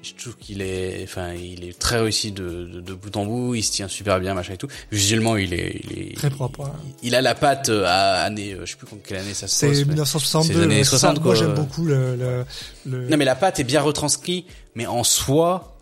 Je 0.02 0.12
trouve 0.22 0.36
qu'il 0.36 0.60
est, 0.60 1.00
enfin, 1.04 1.32
il 1.32 1.64
est 1.64 1.78
très 1.78 1.98
réussi 2.00 2.30
de, 2.32 2.64
de, 2.64 2.80
de 2.80 2.92
bout 2.94 3.16
en 3.16 3.24
bout. 3.24 3.54
Il 3.54 3.62
se 3.62 3.72
tient 3.72 3.88
super 3.88 4.18
bien, 4.20 4.34
machin 4.34 4.54
et 4.54 4.56
tout. 4.58 4.66
Visuellement, 4.90 5.36
il 5.36 5.54
est, 5.54 5.80
il 5.84 5.98
est 5.98 6.16
Très 6.16 6.28
propre, 6.30 6.62
hein. 6.66 6.72
Il, 7.02 7.08
il 7.08 7.14
a 7.14 7.22
la 7.22 7.34
patte 7.34 7.68
euh, 7.70 7.84
à 7.86 8.22
année, 8.24 8.52
euh, 8.52 8.66
je 8.66 8.72
sais 8.72 8.76
plus 8.76 8.86
quelle 9.06 9.18
année 9.18 9.32
ça 9.34 9.46
se 9.46 9.54
C'est 9.54 9.68
passe. 9.68 9.78
mais- 9.78 9.84
1962. 9.84 10.52
c'est 10.52 10.60
années 10.62 10.76
ouais, 10.78 10.84
ça, 10.84 10.90
60, 10.98 11.14
Moi, 11.16 11.22
quoi. 11.22 11.34
j'aime 11.36 11.54
beaucoup 11.54 11.84
le. 11.86 12.16
le, 12.16 12.44
le- 12.86 13.08
Non 13.08 13.16
mais 13.16 13.24
la 13.24 13.34
pâte 13.36 13.60
est 13.60 13.64
bien 13.64 13.80
retranscrite, 13.80 14.46
mais 14.74 14.86
en 14.86 15.04
soi, 15.04 15.73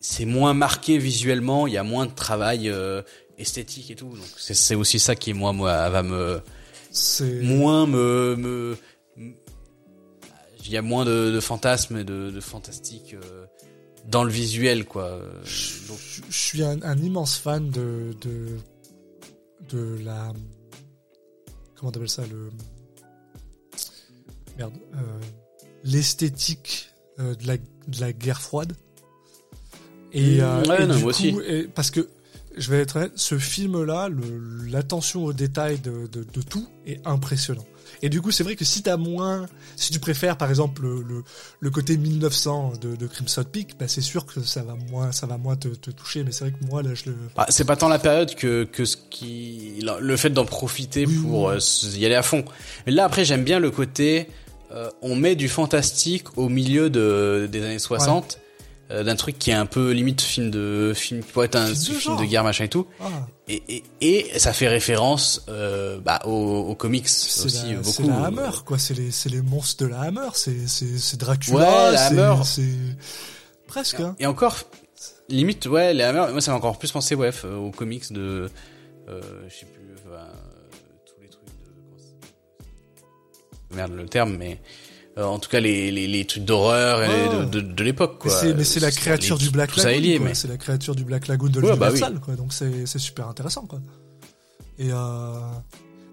c'est 0.00 0.24
moins 0.24 0.54
marqué 0.54 0.98
visuellement, 0.98 1.66
il 1.66 1.74
y 1.74 1.76
a 1.76 1.82
moins 1.82 2.06
de 2.06 2.14
travail 2.14 2.68
euh, 2.68 3.02
esthétique 3.38 3.90
et 3.90 3.96
tout. 3.96 4.08
Donc 4.08 4.26
c'est 4.38 4.74
aussi 4.74 4.98
ça 4.98 5.14
qui 5.14 5.32
moi 5.34 5.52
moi 5.52 5.88
va 5.90 6.02
me 6.02 6.40
moins 7.42 7.86
me 7.86 8.76
il 10.64 10.70
y 10.70 10.76
a 10.76 10.82
moins 10.82 11.04
de, 11.04 11.30
de 11.32 11.40
fantasmes 11.40 11.96
et 11.98 12.04
de, 12.04 12.30
de 12.30 12.40
fantastique 12.40 13.14
euh, 13.14 13.46
dans 14.06 14.24
le 14.24 14.30
visuel 14.30 14.84
quoi. 14.84 15.04
Euh, 15.04 15.32
Donc, 15.88 15.98
Je 15.98 16.22
je 16.30 16.36
suis 16.38 16.62
un, 16.62 16.80
un 16.82 16.98
immense 16.98 17.36
fan 17.36 17.70
de, 17.70 18.14
de 18.20 18.56
de 19.70 19.98
la 20.04 20.32
comment 21.76 21.90
t'appelles 21.92 22.08
ça 22.08 22.24
le 22.26 22.50
merde 24.56 24.74
euh, 24.94 24.98
l'esthétique 25.84 26.90
euh, 27.18 27.34
de, 27.34 27.46
la, 27.46 27.56
de 27.90 28.00
la 28.00 28.12
guerre 28.12 28.40
froide. 28.40 28.72
Et, 30.12 30.38
Mmh, 30.38 30.40
euh, 30.40 30.64
ouais, 30.66 30.82
et 30.82 30.86
non, 30.86 30.96
du 30.96 31.02
moi 31.04 31.12
coup, 31.12 31.18
aussi. 31.26 31.36
et- 31.46 31.64
parce 31.64 31.90
que 31.90 32.08
je 32.56 32.70
vais 32.70 32.80
être 32.80 32.96
honnête, 32.96 33.12
ce 33.14 33.38
film-là, 33.38 34.08
l'attention 34.68 35.24
au 35.24 35.32
détail 35.32 35.78
de, 35.78 36.08
de, 36.08 36.24
de 36.24 36.42
tout 36.42 36.66
est 36.86 37.00
impressionnant. 37.06 37.64
Et 38.02 38.08
du 38.08 38.20
coup, 38.20 38.30
c'est 38.30 38.42
vrai 38.44 38.56
que 38.56 38.64
si 38.64 38.82
t'as 38.82 38.96
moins, 38.96 39.46
si 39.76 39.92
tu 39.92 39.98
préfères 40.00 40.36
par 40.36 40.48
exemple 40.48 40.82
le, 40.82 41.02
le, 41.02 41.22
le 41.60 41.70
côté 41.70 41.96
1900 41.96 42.74
de, 42.80 42.96
de 42.96 43.06
Crimson 43.06 43.44
Peak, 43.44 43.76
bah 43.78 43.86
c'est 43.88 44.00
sûr 44.00 44.26
que 44.26 44.40
ça 44.42 44.62
va 44.62 44.74
moins, 44.90 45.12
ça 45.12 45.26
va 45.26 45.38
moins 45.38 45.56
te, 45.56 45.68
te 45.68 45.90
toucher. 45.90 46.24
Mais 46.24 46.32
c'est 46.32 46.44
vrai 46.48 46.52
que 46.58 46.64
moi 46.66 46.82
là, 46.82 46.90
je 46.94 47.06
le, 47.10 47.16
Bah, 47.36 47.46
c'est 47.50 47.64
pas 47.64 47.76
tant 47.76 47.88
la 47.88 47.98
période 47.98 48.34
que 48.34 48.64
que 48.64 48.84
ce 48.84 48.96
qui 48.96 49.80
le 49.82 50.16
fait 50.16 50.30
d'en 50.30 50.44
profiter 50.44 51.04
Oui, 51.06 51.16
pour 51.18 51.48
oui. 51.48 51.56
euh, 51.56 51.96
y 51.98 52.06
aller 52.06 52.14
à 52.14 52.22
fond. 52.22 52.44
Mais 52.86 52.92
là 52.92 53.04
après 53.04 53.24
j'aime 53.24 53.44
bien 53.44 53.58
le 53.58 53.70
côté 53.70 54.28
euh, 54.72 54.88
on 55.02 55.16
met 55.16 55.34
du 55.36 55.48
fantastique 55.48 56.36
au 56.38 56.48
milieu 56.48 56.90
de 56.90 57.48
des 57.50 57.64
années 57.64 57.78
60 57.78 58.38
euh, 58.90 59.04
d'un 59.04 59.14
truc 59.16 59.38
qui 59.38 59.50
est 59.50 59.54
un 59.54 59.66
peu 59.66 59.90
limite 59.92 60.20
film 60.20 60.50
de 60.50 60.92
film 60.94 61.22
qui 61.22 61.30
pourrait 61.32 61.46
être 61.46 61.56
un 61.56 61.66
Film 61.66 61.76
de 61.78 61.80
film 61.84 62.00
genre. 62.00 62.20
de 62.20 62.24
guerre 62.24 62.44
machin 62.44 62.64
et 62.64 62.68
tout 62.68 62.86
ah, 63.00 63.04
et 63.48 63.62
et, 63.68 63.84
et 64.34 64.38
ça 64.38 64.52
fait 64.52 64.68
référence 64.68 65.44
euh, 65.48 65.98
bah 66.00 66.20
aux, 66.24 66.30
aux 66.68 66.74
comics 66.74 67.08
c'est 67.08 67.44
aussi 67.44 67.72
la, 67.74 67.82
c'est 67.84 68.02
beaucoup. 68.02 68.10
la 68.20 68.26
Hammer 68.26 68.50
quoi. 68.64 68.78
C'est 68.78 68.94
les, 68.94 69.10
c'est 69.10 69.28
les 69.28 69.42
monstres 69.42 69.84
de 69.84 69.90
la 69.90 70.00
Hammer. 70.02 70.28
C'est, 70.34 70.66
c'est, 70.68 70.98
c'est 70.98 71.18
Dracula. 71.20 71.56
Ouais, 71.58 71.92
la 71.92 72.06
Hammer. 72.06 72.34
C'est 72.44 72.62
presque. 73.68 74.00
Hein. 74.00 74.16
Et 74.18 74.26
encore, 74.26 74.56
limite, 75.28 75.66
ouais, 75.66 75.94
les 75.94 76.02
Hammer, 76.02 76.26
moi 76.32 76.40
ça 76.40 76.50
m'a 76.50 76.56
encore 76.58 76.78
plus 76.78 76.90
pensé, 76.90 77.14
ouais, 77.14 77.30
f- 77.30 77.46
aux 77.52 77.70
comics 77.70 78.12
de, 78.12 78.50
euh, 79.08 79.20
je 79.48 79.54
sais 79.54 79.66
plus, 79.66 79.82
enfin, 80.08 80.26
merde 83.74 83.92
le 83.92 84.06
terme, 84.06 84.36
mais 84.36 84.60
euh, 85.18 85.24
en 85.24 85.38
tout 85.38 85.48
cas 85.50 85.60
les, 85.60 85.90
les, 85.90 86.06
les 86.06 86.24
trucs 86.24 86.44
d'horreur 86.44 86.98
Ouais. 87.00 87.44
de, 87.44 87.44
de, 87.44 87.60
de 87.60 87.84
l'époque, 87.84 88.12
Mais 88.24 88.30
quoi. 88.30 88.40
c'est, 88.40 88.54
mais 88.54 88.64
c'est 88.64 88.80
la 88.80 88.90
créature 88.90 89.36
les- 89.38 89.44
du 89.44 89.50
Black 89.50 89.72
tout 89.72 89.80
ça 89.80 89.92
est 89.92 90.00
Lagoon. 90.00 90.24
mais 90.24 90.34
C'est 90.34 90.48
la 90.48 90.56
créature 90.56 90.94
du 90.94 91.04
Black 91.04 91.26
Lagoon 91.28 91.48
de 91.50 91.60
Ouais, 91.60 91.76
bah 91.76 91.88
l'Universal, 91.88 92.20
quoi. 92.20 92.36
Donc 92.36 92.52
c'est, 92.52 92.86
c'est 92.86 92.98
super 92.98 93.28
intéressant, 93.28 93.66
quoi. 93.66 93.80
Et 94.78 94.88
euh... 94.92 95.40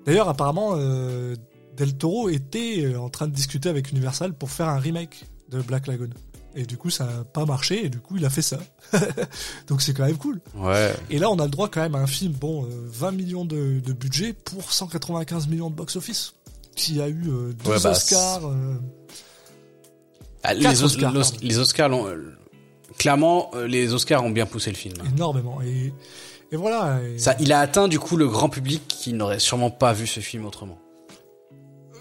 d'ailleurs, 0.06 0.28
apparemment, 0.30 0.72
euh, 0.76 1.36
Del 1.78 1.94
Toro 1.96 2.28
était 2.30 2.96
en 2.96 3.10
train 3.10 3.28
de 3.28 3.34
discuter 3.34 3.70
avec 3.70 3.92
Universal 3.92 4.34
pour 4.34 4.50
faire 4.50 4.68
un 4.68 4.80
remake 4.80 5.26
de 5.50 5.62
Black 5.62 5.88
Lagoon. 5.88 6.10
Et 6.56 6.66
du 6.66 6.76
coup, 6.76 6.90
ça 6.90 7.06
n'a 7.06 7.24
pas 7.24 7.46
marché, 7.46 7.86
et 7.86 7.90
du 7.90 8.00
coup, 8.00 8.18
il 8.18 8.26
a 8.26 8.32
fait 8.32 8.42
ça. 8.42 8.58
Donc 9.68 9.82
c'est 9.84 9.94
quand 9.94 10.06
même 10.06 10.18
cool. 10.18 10.42
ouais. 10.56 10.92
Et 11.12 11.20
là, 11.20 11.30
on 11.30 11.38
a 11.38 11.44
le 11.46 11.52
droit 11.52 11.70
quand 11.70 11.82
même 11.82 11.94
à 11.94 12.00
un 12.00 12.08
film, 12.08 12.34
bon, 12.34 12.66
euh, 12.66 12.68
20 12.88 13.12
millions 13.12 13.46
de, 13.46 13.80
de 13.80 13.94
budget 13.94 14.34
pour 14.34 14.72
195 14.72 15.48
millions 15.48 15.70
de 15.70 15.76
box-office, 15.76 16.34
qui 16.78 17.02
a 17.02 17.10
eu 17.10 17.24
euh, 17.28 17.54
deux 17.64 17.72
Ouais, 17.72 17.78
bah, 17.84 17.92
Oscars. 17.92 18.48
euh, 18.48 18.76
Ah, 20.44 20.54
les, 20.54 20.66
Os- 20.68 20.84
Oscars, 20.84 21.12
l'Os- 21.14 21.32
pardon. 21.32 21.46
les 21.48 21.58
Oscars, 21.60 21.90
l'ont- 21.90 22.08
euh, 22.08 22.38
clairement, 22.98 23.52
euh, 23.56 23.68
les 23.68 23.94
Oscars 23.94 24.24
ont 24.24 24.30
bien 24.30 24.46
poussé 24.46 24.70
le 24.70 24.78
film. 24.78 24.96
énormément. 25.14 25.62
Et, 25.62 25.94
et 26.52 26.56
voilà. 26.56 27.02
et- 27.04 27.20
Ça, 27.20 27.36
il 27.40 27.52
a 27.52 27.60
atteint 27.60 27.88
du 27.88 28.00
coup 28.00 28.16
le 28.16 28.28
grand 28.30 28.48
public 28.50 28.88
qui 28.88 29.12
n'aurait 29.14 29.40
sûrement 29.40 29.72
pas 29.72 29.92
vu 29.94 30.08
ce 30.08 30.20
film 30.22 30.46
autrement. 30.46 30.78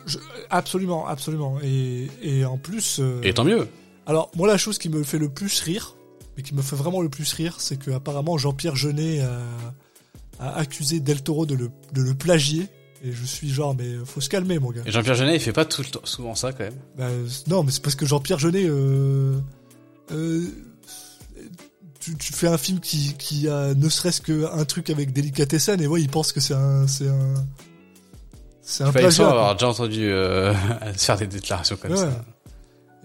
Je- 0.06 0.18
absolument, 0.50 1.06
absolument. 1.08 1.58
Et, 1.64 2.08
et 2.22 2.44
en 2.44 2.58
plus. 2.58 2.98
euh, 3.00 3.20
Et 3.24 3.34
tant 3.34 3.42
mieux. 3.44 3.66
Alors, 4.06 4.30
moi, 4.36 4.46
la 4.46 4.56
chose 4.58 4.78
qui 4.78 4.88
me 4.88 5.02
fait 5.02 5.18
le 5.18 5.28
plus 5.28 5.58
rire, 5.60 5.96
mais 6.36 6.44
qui 6.44 6.54
me 6.54 6.62
fait 6.62 6.76
vraiment 6.76 7.00
le 7.00 7.08
plus 7.08 7.32
rire, 7.32 7.56
c'est 7.58 7.76
que 7.76 7.90
apparemment 7.90 8.38
Jean-Pierre 8.38 8.76
Jeunet 8.76 9.20
a, 9.22 9.40
a 10.38 10.56
accusé 10.58 11.00
Del 11.00 11.22
Toro 11.22 11.46
de 11.46 11.56
le, 11.56 11.70
de 11.92 12.02
le 12.02 12.14
plagier. 12.14 12.68
Et 13.04 13.12
je 13.12 13.24
suis 13.24 13.50
genre, 13.50 13.74
mais 13.74 13.94
faut 14.04 14.20
se 14.20 14.28
calmer, 14.28 14.58
mon 14.58 14.70
gars. 14.70 14.82
Et 14.86 14.90
Jean-Pierre 14.90 15.14
Jeunet, 15.16 15.34
il 15.36 15.40
fait 15.40 15.52
pas 15.52 15.64
tout 15.64 15.82
le 15.82 15.88
temps, 15.88 16.00
souvent 16.04 16.34
ça 16.34 16.52
quand 16.52 16.64
même. 16.64 16.74
Bah, 16.96 17.04
euh, 17.04 17.26
non, 17.46 17.62
mais 17.62 17.70
c'est 17.70 17.82
parce 17.82 17.94
que 17.94 18.06
Jean-Pierre 18.06 18.38
Jeunet, 18.38 18.64
euh, 18.66 19.38
euh, 20.12 20.46
tu, 22.00 22.16
tu 22.16 22.32
fais 22.32 22.48
un 22.48 22.58
film 22.58 22.80
qui, 22.80 23.14
qui 23.18 23.48
a 23.48 23.74
ne 23.74 23.88
serait-ce 23.88 24.20
qu'un 24.22 24.64
truc 24.64 24.90
avec 24.90 25.12
Delicatessen, 25.12 25.80
et 25.80 25.86
ouais, 25.86 26.00
il 26.00 26.08
pense 26.08 26.32
que 26.32 26.40
c'est 26.40 26.54
un, 26.54 26.86
c'est 26.86 27.08
un, 27.08 27.34
c'est 28.62 28.84
un 28.84 28.92
plagiat. 28.92 29.24
quoi. 29.24 29.32
avoir 29.32 29.54
déjà 29.54 29.68
entendu 29.68 30.04
euh, 30.10 30.54
faire 30.96 31.16
des 31.18 31.26
déclarations 31.26 31.76
comme 31.76 31.90
Ouais. 31.92 31.96
ça. 31.98 32.24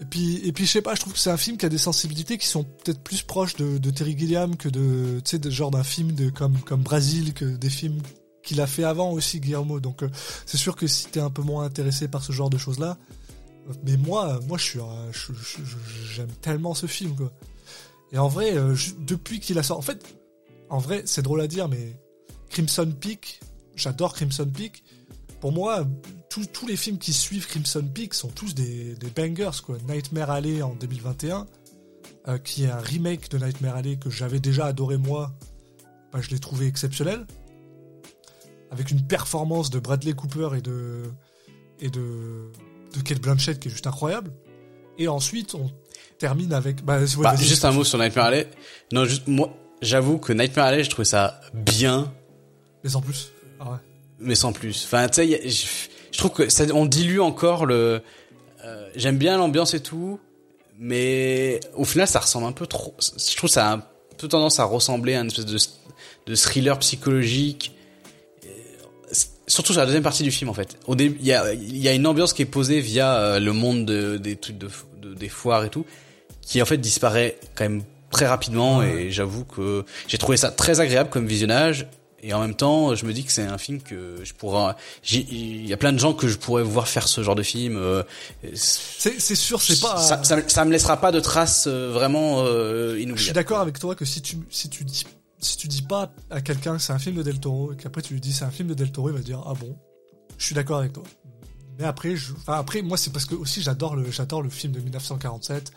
Et 0.00 0.04
puis, 0.04 0.40
et 0.44 0.52
puis, 0.52 0.66
je 0.66 0.70
sais 0.72 0.82
pas, 0.82 0.94
je 0.96 1.00
trouve 1.00 1.12
que 1.12 1.18
c'est 1.18 1.30
un 1.30 1.36
film 1.36 1.56
qui 1.56 1.66
a 1.66 1.68
des 1.68 1.78
sensibilités 1.78 2.36
qui 2.36 2.48
sont 2.48 2.64
peut-être 2.64 3.00
plus 3.00 3.22
proches 3.22 3.54
de, 3.56 3.78
de 3.78 3.90
Terry 3.90 4.18
Gilliam 4.18 4.56
que 4.56 4.68
de, 4.68 5.20
tu 5.24 5.36
sais, 5.40 5.50
genre 5.50 5.70
d'un 5.70 5.84
film 5.84 6.12
de 6.12 6.28
comme 6.30 6.58
comme 6.60 6.80
Brasil 6.82 7.32
que 7.34 7.44
des 7.44 7.70
films 7.70 8.00
qu'il 8.42 8.60
a 8.60 8.66
fait 8.66 8.84
avant 8.84 9.12
aussi 9.12 9.40
Guillermo. 9.40 9.80
Donc, 9.80 10.02
euh, 10.02 10.08
c'est 10.46 10.56
sûr 10.56 10.76
que 10.76 10.86
si 10.86 11.06
t'es 11.06 11.20
un 11.20 11.30
peu 11.30 11.42
moins 11.42 11.64
intéressé 11.64 12.08
par 12.08 12.22
ce 12.22 12.32
genre 12.32 12.50
de 12.50 12.58
choses 12.58 12.78
là, 12.78 12.98
mais 13.84 13.96
moi, 13.96 14.40
moi, 14.48 14.58
je 14.58 14.64
suis, 14.64 14.80
j'aime 16.14 16.32
tellement 16.40 16.74
ce 16.74 16.86
film. 16.86 17.14
Et 18.12 18.18
en 18.18 18.28
vrai, 18.28 18.56
euh, 18.56 18.74
depuis 18.98 19.40
qu'il 19.40 19.58
a 19.58 19.62
sorti, 19.62 19.78
en 19.78 19.92
fait, 19.92 20.16
en 20.68 20.78
vrai, 20.78 21.02
c'est 21.06 21.22
drôle 21.22 21.40
à 21.40 21.46
dire, 21.46 21.68
mais 21.68 21.96
Crimson 22.50 22.92
Peak, 22.98 23.40
j'adore 23.76 24.14
Crimson 24.14 24.50
Peak. 24.52 24.84
Pour 25.40 25.52
moi, 25.52 25.84
tous 26.28 26.66
les 26.66 26.76
films 26.76 26.98
qui 26.98 27.12
suivent 27.12 27.46
Crimson 27.46 27.84
Peak 27.92 28.14
sont 28.14 28.28
tous 28.28 28.54
des, 28.54 28.94
des 28.94 29.10
bangers, 29.10 29.62
quoi. 29.64 29.76
Nightmare 29.88 30.30
Alley 30.30 30.62
en 30.62 30.74
2021, 30.74 31.46
euh, 32.28 32.38
qui 32.38 32.64
est 32.64 32.70
un 32.70 32.78
remake 32.78 33.30
de 33.30 33.38
Nightmare 33.38 33.76
Alley 33.76 33.96
que 33.96 34.08
j'avais 34.08 34.40
déjà 34.40 34.66
adoré 34.66 34.96
moi, 34.96 35.32
bah, 36.12 36.20
je 36.20 36.30
l'ai 36.30 36.38
trouvé 36.38 36.66
exceptionnel. 36.66 37.26
Avec 38.72 38.90
une 38.90 39.02
performance 39.06 39.70
de 39.70 39.78
Bradley 39.78 40.14
Cooper 40.14 40.48
et 40.56 40.62
de, 40.62 41.02
et 41.78 41.90
de, 41.90 42.50
de 42.96 43.00
Kate 43.04 43.20
Blanchett 43.20 43.60
qui 43.60 43.68
est 43.68 43.70
juste 43.70 43.86
incroyable. 43.86 44.32
Et 44.98 45.08
ensuite, 45.08 45.54
on 45.54 45.70
termine 46.18 46.52
avec, 46.52 46.84
bah, 46.84 46.98
ouais, 47.00 47.06
Bah, 47.18 47.36
juste 47.36 47.64
un 47.64 47.70
mot 47.72 47.84
sur 47.84 47.98
Nightmare 47.98 48.26
Alley. 48.26 48.48
Non, 48.92 49.04
juste 49.04 49.26
moi, 49.28 49.54
j'avoue 49.82 50.18
que 50.18 50.32
Nightmare 50.32 50.66
Alley, 50.66 50.84
je 50.84 50.90
trouvais 50.90 51.04
ça 51.06 51.40
bien, 51.54 52.12
mais 52.82 52.94
en 52.96 53.00
plus. 53.00 53.30
Ah 53.60 53.70
ouais. 53.72 53.76
mais 54.18 54.34
sans 54.34 54.52
plus. 54.52 54.84
Enfin, 54.86 55.06
tu 55.08 55.16
sais, 55.16 55.48
je, 55.48 55.66
je 56.12 56.18
trouve 56.18 56.30
que 56.32 56.48
ça, 56.48 56.64
on 56.74 56.86
dilue 56.86 57.20
encore 57.20 57.64
le. 57.66 58.02
euh, 58.64 58.88
J'aime 58.96 59.18
bien 59.18 59.36
l'ambiance 59.38 59.74
et 59.74 59.80
tout, 59.80 60.18
mais 60.78 61.60
au 61.74 61.84
final, 61.84 62.08
ça 62.08 62.20
ressemble 62.20 62.46
un 62.46 62.52
peu 62.52 62.66
trop. 62.66 62.94
Je 63.00 63.36
trouve 63.36 63.48
que 63.50 63.54
ça 63.54 63.68
a 63.70 63.74
un 63.76 63.82
peu 64.18 64.28
tendance 64.28 64.60
à 64.60 64.64
ressembler 64.64 65.14
à 65.14 65.20
une 65.20 65.26
espèce 65.28 65.46
de, 65.46 65.58
de 66.26 66.34
thriller 66.34 66.78
psychologique. 66.78 67.74
Surtout 69.48 69.72
sur 69.72 69.80
la 69.80 69.86
deuxième 69.86 70.02
partie 70.04 70.22
du 70.22 70.30
film 70.30 70.50
en 70.50 70.54
fait. 70.54 70.76
Au 70.86 70.94
début, 70.94 71.16
il 71.20 71.26
y 71.26 71.32
a, 71.32 71.52
y 71.54 71.88
a 71.88 71.92
une 71.92 72.06
ambiance 72.06 72.32
qui 72.32 72.42
est 72.42 72.46
posée 72.46 72.80
via 72.80 73.14
euh, 73.16 73.40
le 73.40 73.52
monde 73.52 73.84
de- 73.86 74.16
des 74.16 74.36
trucs 74.36 74.58
de, 74.58 74.68
de- 75.02 75.14
des 75.14 75.28
foires 75.28 75.64
et 75.64 75.68
tout, 75.70 75.84
qui 76.40 76.62
en 76.62 76.64
fait 76.64 76.78
disparaît 76.78 77.36
quand 77.54 77.64
même 77.64 77.82
très 78.10 78.26
rapidement. 78.26 78.82
Et 78.82 79.10
j'avoue 79.10 79.44
que 79.44 79.84
j'ai 80.06 80.18
trouvé 80.18 80.36
ça 80.36 80.50
très 80.50 80.80
agréable 80.80 81.10
comme 81.10 81.26
visionnage. 81.26 81.86
Et 82.24 82.32
en 82.34 82.40
même 82.40 82.54
temps, 82.54 82.94
je 82.94 83.04
me 83.04 83.12
dis 83.12 83.24
que 83.24 83.32
c'est 83.32 83.42
un 83.42 83.58
film 83.58 83.80
que 83.80 84.14
je 84.22 84.32
pourrais. 84.32 84.74
Il 85.10 85.66
y 85.66 85.72
a 85.72 85.76
plein 85.76 85.92
de 85.92 85.98
gens 85.98 86.12
que 86.12 86.28
je 86.28 86.36
pourrais 86.38 86.62
voir 86.62 86.86
faire 86.86 87.08
ce 87.08 87.20
genre 87.24 87.34
de 87.34 87.42
film. 87.42 87.76
euh, 87.76 88.04
C'est, 88.54 89.34
sûr, 89.34 89.60
c'est 89.60 89.80
pas. 89.80 89.96
ça, 89.96 90.22
ça, 90.22 90.36
me- 90.36 90.48
ça 90.48 90.64
me 90.64 90.70
laissera 90.70 90.98
pas 91.00 91.10
de 91.10 91.18
traces 91.18 91.64
euh, 91.66 91.90
vraiment 91.92 92.44
euh, 92.44 92.90
Je 92.90 92.94
suis 92.94 93.02
inoubliables. 93.02 93.34
d'accord 93.34 93.58
avec 93.58 93.78
toi 93.80 93.96
que 93.96 94.04
si 94.04 94.22
tu, 94.22 94.36
si 94.50 94.68
tu 94.68 94.84
dis, 94.84 95.04
si 95.42 95.56
tu 95.58 95.68
dis 95.68 95.82
pas 95.82 96.12
à 96.30 96.40
quelqu'un 96.40 96.76
que 96.76 96.82
c'est 96.82 96.92
un 96.92 96.98
film 96.98 97.16
de 97.16 97.22
Del 97.22 97.38
Toro 97.40 97.72
et 97.72 97.76
qu'après 97.76 98.00
tu 98.02 98.14
lui 98.14 98.20
dis 98.20 98.32
c'est 98.32 98.44
un 98.44 98.50
film 98.50 98.68
de 98.68 98.74
Del 98.74 98.90
Toro, 98.92 99.10
il 99.10 99.14
va 99.14 99.20
dire 99.20 99.42
ah 99.46 99.54
bon. 99.54 99.76
Je 100.38 100.46
suis 100.46 100.54
d'accord 100.54 100.78
avec 100.78 100.92
toi. 100.94 101.02
Mais 101.78 101.84
après, 101.84 102.16
je, 102.16 102.32
enfin 102.32 102.54
après 102.54 102.82
moi 102.82 102.96
c'est 102.96 103.12
parce 103.12 103.24
que 103.24 103.34
aussi 103.34 103.60
j'adore 103.62 103.96
le, 103.96 104.10
j'adore 104.10 104.42
le 104.42 104.50
film 104.50 104.72
de 104.72 104.80
1947 104.80 105.72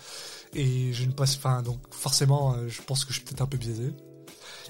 et 0.55 0.93
j'ai 0.93 1.03
une 1.03 1.13
passe, 1.13 1.35
enfin 1.37 1.61
donc 1.61 1.79
forcément 1.91 2.53
euh, 2.55 2.67
je 2.69 2.81
pense 2.81 3.03
que 3.05 3.11
je 3.11 3.17
suis 3.17 3.25
peut-être 3.25 3.41
un 3.41 3.45
peu 3.47 3.57
biaisé. 3.57 3.91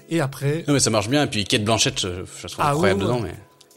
Et 0.08 0.20
après, 0.20 0.64
Non 0.68 0.74
mais 0.74 0.80
ça 0.80 0.90
marche 0.90 1.08
bien. 1.08 1.24
Et 1.24 1.26
puis 1.26 1.44
Kate 1.44 1.64
Blanchett, 1.64 1.98
je, 2.00 2.08
je 2.08 2.42
la 2.44 2.48
trouve 2.48 2.64
Ah, 2.64 2.70
incroyable 2.70 3.02
ouais, 3.04 3.10
ouais. 3.10 3.16
dedans. 3.18 3.26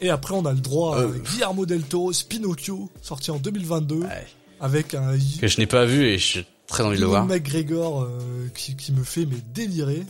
Mais 0.00 0.06
et 0.06 0.10
après 0.10 0.34
on 0.34 0.44
a 0.46 0.52
le 0.52 0.60
droit 0.60 0.96
à 0.96 1.00
Euh. 1.00 1.18
Guillermo 1.18 1.66
del 1.66 1.82
Toro, 1.82 2.12
Pinocchio, 2.28 2.88
sorti 3.02 3.30
en 3.30 3.36
2022 3.38 3.96
Ouais. 4.02 4.26
avec 4.60 4.94
un 4.94 5.16
que 5.40 5.48
je 5.48 5.58
n'ai 5.58 5.66
pas 5.66 5.84
vu 5.84 6.04
et 6.04 6.18
j'ai 6.18 6.46
très 6.68 6.84
envie 6.84 6.96
de 6.96 7.00
le 7.02 7.08
voir. 7.08 7.26
McGregor 7.26 8.02
euh, 8.02 8.48
qui, 8.54 8.76
qui 8.76 8.92
me 8.92 9.02
fait 9.02 9.26
mais 9.26 9.38
délirer, 9.52 10.04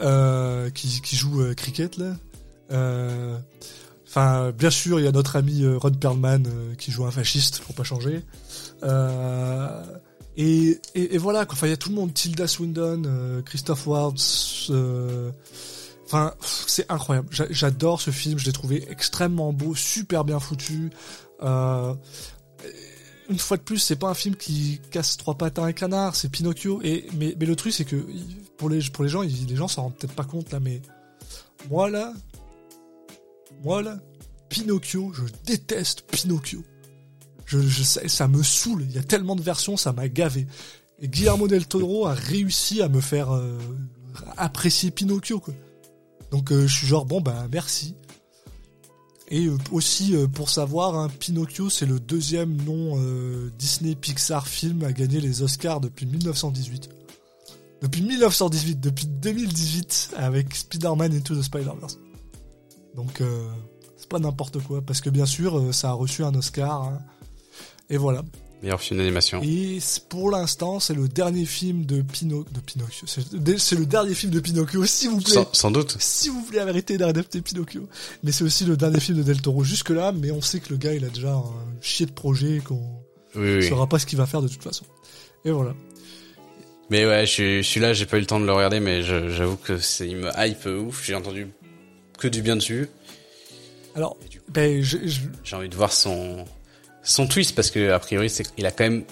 euh, 0.00 0.70
qui, 0.70 1.00
qui 1.00 1.16
joue 1.16 1.40
euh, 1.42 1.54
cricket 1.54 1.96
là. 1.96 2.14
Euh, 2.72 3.36
Enfin, 4.08 4.50
bien 4.52 4.70
sûr, 4.70 4.98
il 4.98 5.04
y 5.04 5.08
a 5.08 5.12
notre 5.12 5.36
ami 5.36 5.66
Ron 5.66 5.90
Perlman 5.90 6.42
qui 6.78 6.90
joue 6.90 7.04
un 7.04 7.10
fasciste, 7.10 7.58
pour 7.60 7.74
pas 7.74 7.82
changer. 7.84 8.22
Et, 10.38 10.78
et, 10.94 11.14
et 11.14 11.18
voilà. 11.18 11.46
Enfin, 11.50 11.66
il 11.66 11.70
y 11.70 11.72
a 11.72 11.76
tout 11.76 11.88
le 11.90 11.94
monde, 11.96 12.14
Tilda 12.14 12.46
Swinton, 12.46 13.02
euh, 13.06 13.42
Christoph 13.42 13.86
Waltz. 13.86 14.68
euh, 14.70 15.30
Enfin, 16.06 16.32
c'est 16.40 16.90
incroyable. 16.90 17.28
J'a- 17.32 17.50
J'adore 17.50 18.00
ce 18.00 18.10
film. 18.10 18.38
Je 18.38 18.46
l'ai 18.46 18.52
trouvé 18.52 18.86
extrêmement 18.90 19.52
beau, 19.52 19.74
super 19.74 20.24
bien 20.24 20.38
foutu. 20.38 20.90
Euh, 21.42 21.92
une 23.28 23.38
fois 23.38 23.56
de 23.56 23.62
plus, 23.62 23.78
c'est 23.78 23.96
pas 23.96 24.08
un 24.08 24.14
film 24.14 24.36
qui 24.36 24.80
casse 24.90 25.16
trois 25.16 25.36
pattes 25.36 25.58
à 25.58 25.64
un 25.64 25.72
canard, 25.72 26.16
c'est 26.16 26.28
Pinocchio. 26.28 26.80
Et 26.82 27.06
mais, 27.18 27.34
le 27.34 27.56
truc, 27.56 27.72
c'est 27.72 27.84
que 27.84 28.06
pour 28.56 28.70
les 28.70 28.80
pour 28.90 29.04
les 29.04 29.10
gens, 29.10 29.22
les 29.22 29.56
gens 29.56 29.68
s'en 29.68 29.82
rendent 29.84 29.96
peut-être 29.96 30.14
pas 30.14 30.24
compte 30.24 30.50
là, 30.52 30.60
mais 30.60 30.80
moi 31.70 31.90
là, 31.90 32.12
moi 33.62 33.82
là, 33.82 33.98
Pinocchio, 34.48 35.12
je 35.12 35.24
déteste 35.44 36.02
Pinocchio. 36.02 36.62
Je, 37.46 37.58
ça 37.60 38.28
me 38.28 38.42
saoule. 38.42 38.82
Il 38.88 38.94
y 38.94 38.98
a 38.98 39.02
tellement 39.04 39.36
de 39.36 39.42
versions, 39.42 39.76
ça 39.76 39.92
m'a 39.92 40.08
gavé. 40.08 40.46
Et 41.00 41.08
Guillermo 41.08 41.46
del 41.46 41.66
Toro 41.66 42.06
a 42.06 42.14
réussi 42.14 42.82
à 42.82 42.88
me 42.88 43.00
faire 43.00 43.32
euh, 43.32 43.58
apprécier 44.36 44.90
Pinocchio. 44.90 45.42
Donc 46.30 46.50
euh, 46.50 46.66
je 46.66 46.74
suis 46.74 46.86
genre 46.86 47.06
bon 47.06 47.20
bah 47.20 47.46
merci. 47.52 47.94
Et 49.28 49.46
euh, 49.46 49.58
aussi 49.72 50.14
euh, 50.14 50.28
pour 50.28 50.50
savoir, 50.50 50.96
hein, 50.96 51.08
Pinocchio 51.18 51.68
c'est 51.68 51.86
le 51.86 51.98
deuxième 51.98 52.56
nom 52.62 52.94
euh, 52.96 53.50
Disney 53.58 53.94
Pixar 53.96 54.46
film 54.46 54.84
à 54.84 54.92
gagner 54.92 55.20
les 55.20 55.42
Oscars 55.42 55.80
depuis 55.80 56.06
1918. 56.06 56.88
Depuis 57.82 58.02
1918, 58.02 58.80
depuis 58.80 59.06
2018 59.06 60.14
avec 60.16 60.54
Spider-Man 60.54 61.12
Into 61.12 61.34
the 61.34 61.42
Spider-Verse. 61.42 61.98
Donc 62.94 63.20
euh, 63.20 63.48
c'est 63.96 64.08
pas 64.08 64.18
n'importe 64.18 64.62
quoi 64.62 64.80
parce 64.80 65.00
que 65.00 65.10
bien 65.10 65.26
sûr 65.26 65.74
ça 65.74 65.90
a 65.90 65.92
reçu 65.92 66.22
un 66.22 66.34
Oscar. 66.34 66.84
hein. 66.84 66.98
Et 67.90 67.96
voilà. 67.96 68.24
Meilleur 68.62 68.80
film 68.80 68.98
d'animation. 68.98 69.42
Et 69.42 69.78
pour 70.08 70.30
l'instant 70.30 70.80
c'est 70.80 70.94
le 70.94 71.08
dernier 71.08 71.44
film 71.44 71.84
de, 71.84 72.00
Pino... 72.02 72.44
de 72.50 72.60
Pinocchio. 72.60 73.06
C'est 73.06 73.78
le 73.78 73.86
dernier 73.86 74.14
film 74.14 74.32
de 74.32 74.40
Pinocchio 74.40 74.84
s'il 74.86 75.10
vous 75.10 75.20
plaît. 75.20 75.34
Sans, 75.34 75.48
sans 75.52 75.70
doute. 75.70 75.96
Si 75.98 76.28
vous 76.30 76.42
voulez 76.42 76.58
arrêter 76.60 76.96
d'adapter 76.96 77.42
Pinocchio. 77.42 77.88
Mais 78.22 78.32
c'est 78.32 78.44
aussi 78.44 78.64
le 78.64 78.76
dernier 78.76 79.00
film 79.00 79.18
de 79.18 79.22
Del 79.22 79.42
Toro 79.42 79.62
jusque 79.62 79.90
là, 79.90 80.12
mais 80.12 80.30
on 80.30 80.40
sait 80.40 80.60
que 80.60 80.70
le 80.70 80.76
gars 80.78 80.94
il 80.94 81.04
a 81.04 81.08
déjà 81.08 81.32
un 81.34 81.44
chier 81.82 82.06
de 82.06 82.12
projet 82.12 82.60
qu'on 82.64 82.80
Oui, 83.34 83.42
ne 83.42 83.56
oui. 83.58 83.68
saura 83.68 83.86
pas 83.88 83.98
ce 83.98 84.06
qu'il 84.06 84.18
va 84.18 84.26
faire 84.26 84.40
de 84.42 84.48
toute 84.48 84.62
façon. 84.62 84.84
Et 85.44 85.50
voilà. 85.50 85.74
Mais 86.88 87.04
ouais, 87.04 87.26
je 87.26 87.30
suis, 87.30 87.62
je 87.62 87.68
suis 87.68 87.80
là, 87.80 87.92
j'ai 87.92 88.06
pas 88.06 88.16
eu 88.16 88.20
le 88.20 88.26
temps 88.26 88.40
de 88.40 88.46
le 88.46 88.52
regarder, 88.52 88.80
mais 88.80 89.02
j'avoue 89.02 89.56
que 89.56 89.78
c'est, 89.78 90.08
il 90.08 90.16
me 90.16 90.30
hype 90.36 90.66
ouf. 90.66 91.04
J'ai 91.04 91.14
entendu 91.14 91.48
que 92.18 92.28
du 92.28 92.42
bien 92.42 92.56
dessus. 92.56 92.88
Alors, 93.94 94.16
ben, 94.48 94.82
j'ai 94.82 95.56
envie 95.56 95.68
de 95.68 95.74
voir 95.74 95.92
son, 95.92 96.44
son 97.06 97.26
twist 97.26 97.54
parce 97.54 97.70
que, 97.70 97.90
a 97.92 97.98
priori, 97.98 98.28
c'est 98.28 98.44
qu'il 98.54 98.66
a 98.66 98.70
quand 98.70 98.84
même 98.84 99.04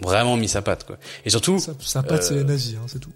vraiment 0.00 0.36
mis 0.36 0.48
sa 0.48 0.62
patte, 0.62 0.84
quoi. 0.84 0.96
Et 1.24 1.30
surtout, 1.30 1.58
ça 1.80 2.02
patte, 2.02 2.24
c'est 2.24 2.34
Euh, 2.34 2.38
les 2.38 2.44
nazis, 2.44 2.74
hein, 2.76 2.86
c'est 2.88 2.98
tout. 2.98 3.12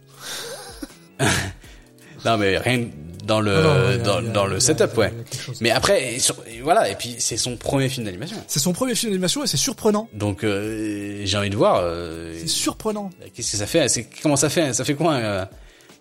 non, 2.25 2.37
mais 2.39 2.59
rien 2.59 2.87
dans 3.25 3.41
le, 3.41 3.55
Non, 3.55 3.63
non, 3.63 3.75
il 3.91 3.91
y 3.91 3.95
a- 3.95 3.99
dans, 3.99 4.21
il 4.21 4.27
a- 4.29 4.45
il 4.45 4.51
le 4.51 4.57
a- 4.57 4.61
setup, 4.61 4.91
il 4.95 4.99
ouais. 5.01 5.13
il. 5.49 5.53
Mais 5.61 5.71
après, 5.71 6.15
et 6.15 6.19
sur- 6.21 6.37
et 6.47 6.61
voilà, 6.61 6.89
et 6.89 6.95
puis 6.95 7.17
c'est 7.19 7.37
son 7.37 7.57
premier 7.57 7.89
film 7.89 8.07
d'animation. 8.07 8.37
C'est 8.47 8.61
son 8.61 8.73
premier 8.73 8.95
film 8.95 9.11
d'animation 9.13 9.43
et 9.43 9.47
c'est 9.47 9.57
surprenant. 9.57 10.09
Donc, 10.13 10.45
euh, 10.45 11.23
j'ai 11.25 11.37
envie 11.37 11.51
de 11.51 11.57
voir, 11.57 11.81
euh, 11.83 12.35
C'est 12.39 12.47
surprenant. 12.47 13.11
qu'est-ce 13.35 13.53
que 13.53 13.57
ça 13.57 13.67
fait, 13.67 13.89
c'est, 13.89 14.07
comment 14.23 14.37
ça 14.37 14.49
fait, 14.49 14.73
ça 14.73 14.85
fait 14.85 14.95
quoi, 14.95 15.15
un, 15.15 15.49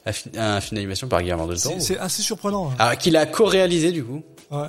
un 0.05 0.11
fi- 0.11 0.29
un 0.37 0.61
film 0.61 0.75
d'animation 0.77 1.07
par 1.07 1.21
Guillermo 1.21 1.47
del 1.47 1.59
Toro? 1.59 1.75
C'est 1.79 1.93
c'est 1.95 1.97
assez 1.99 2.21
surprenant. 2.21 2.69
hein. 2.71 2.75
Ah, 2.79 2.95
qu'il 2.95 3.15
a 3.17 3.25
co-réalisé, 3.25 3.91
du 3.91 4.03
coup. 4.03 4.21
Ouais. 4.51 4.67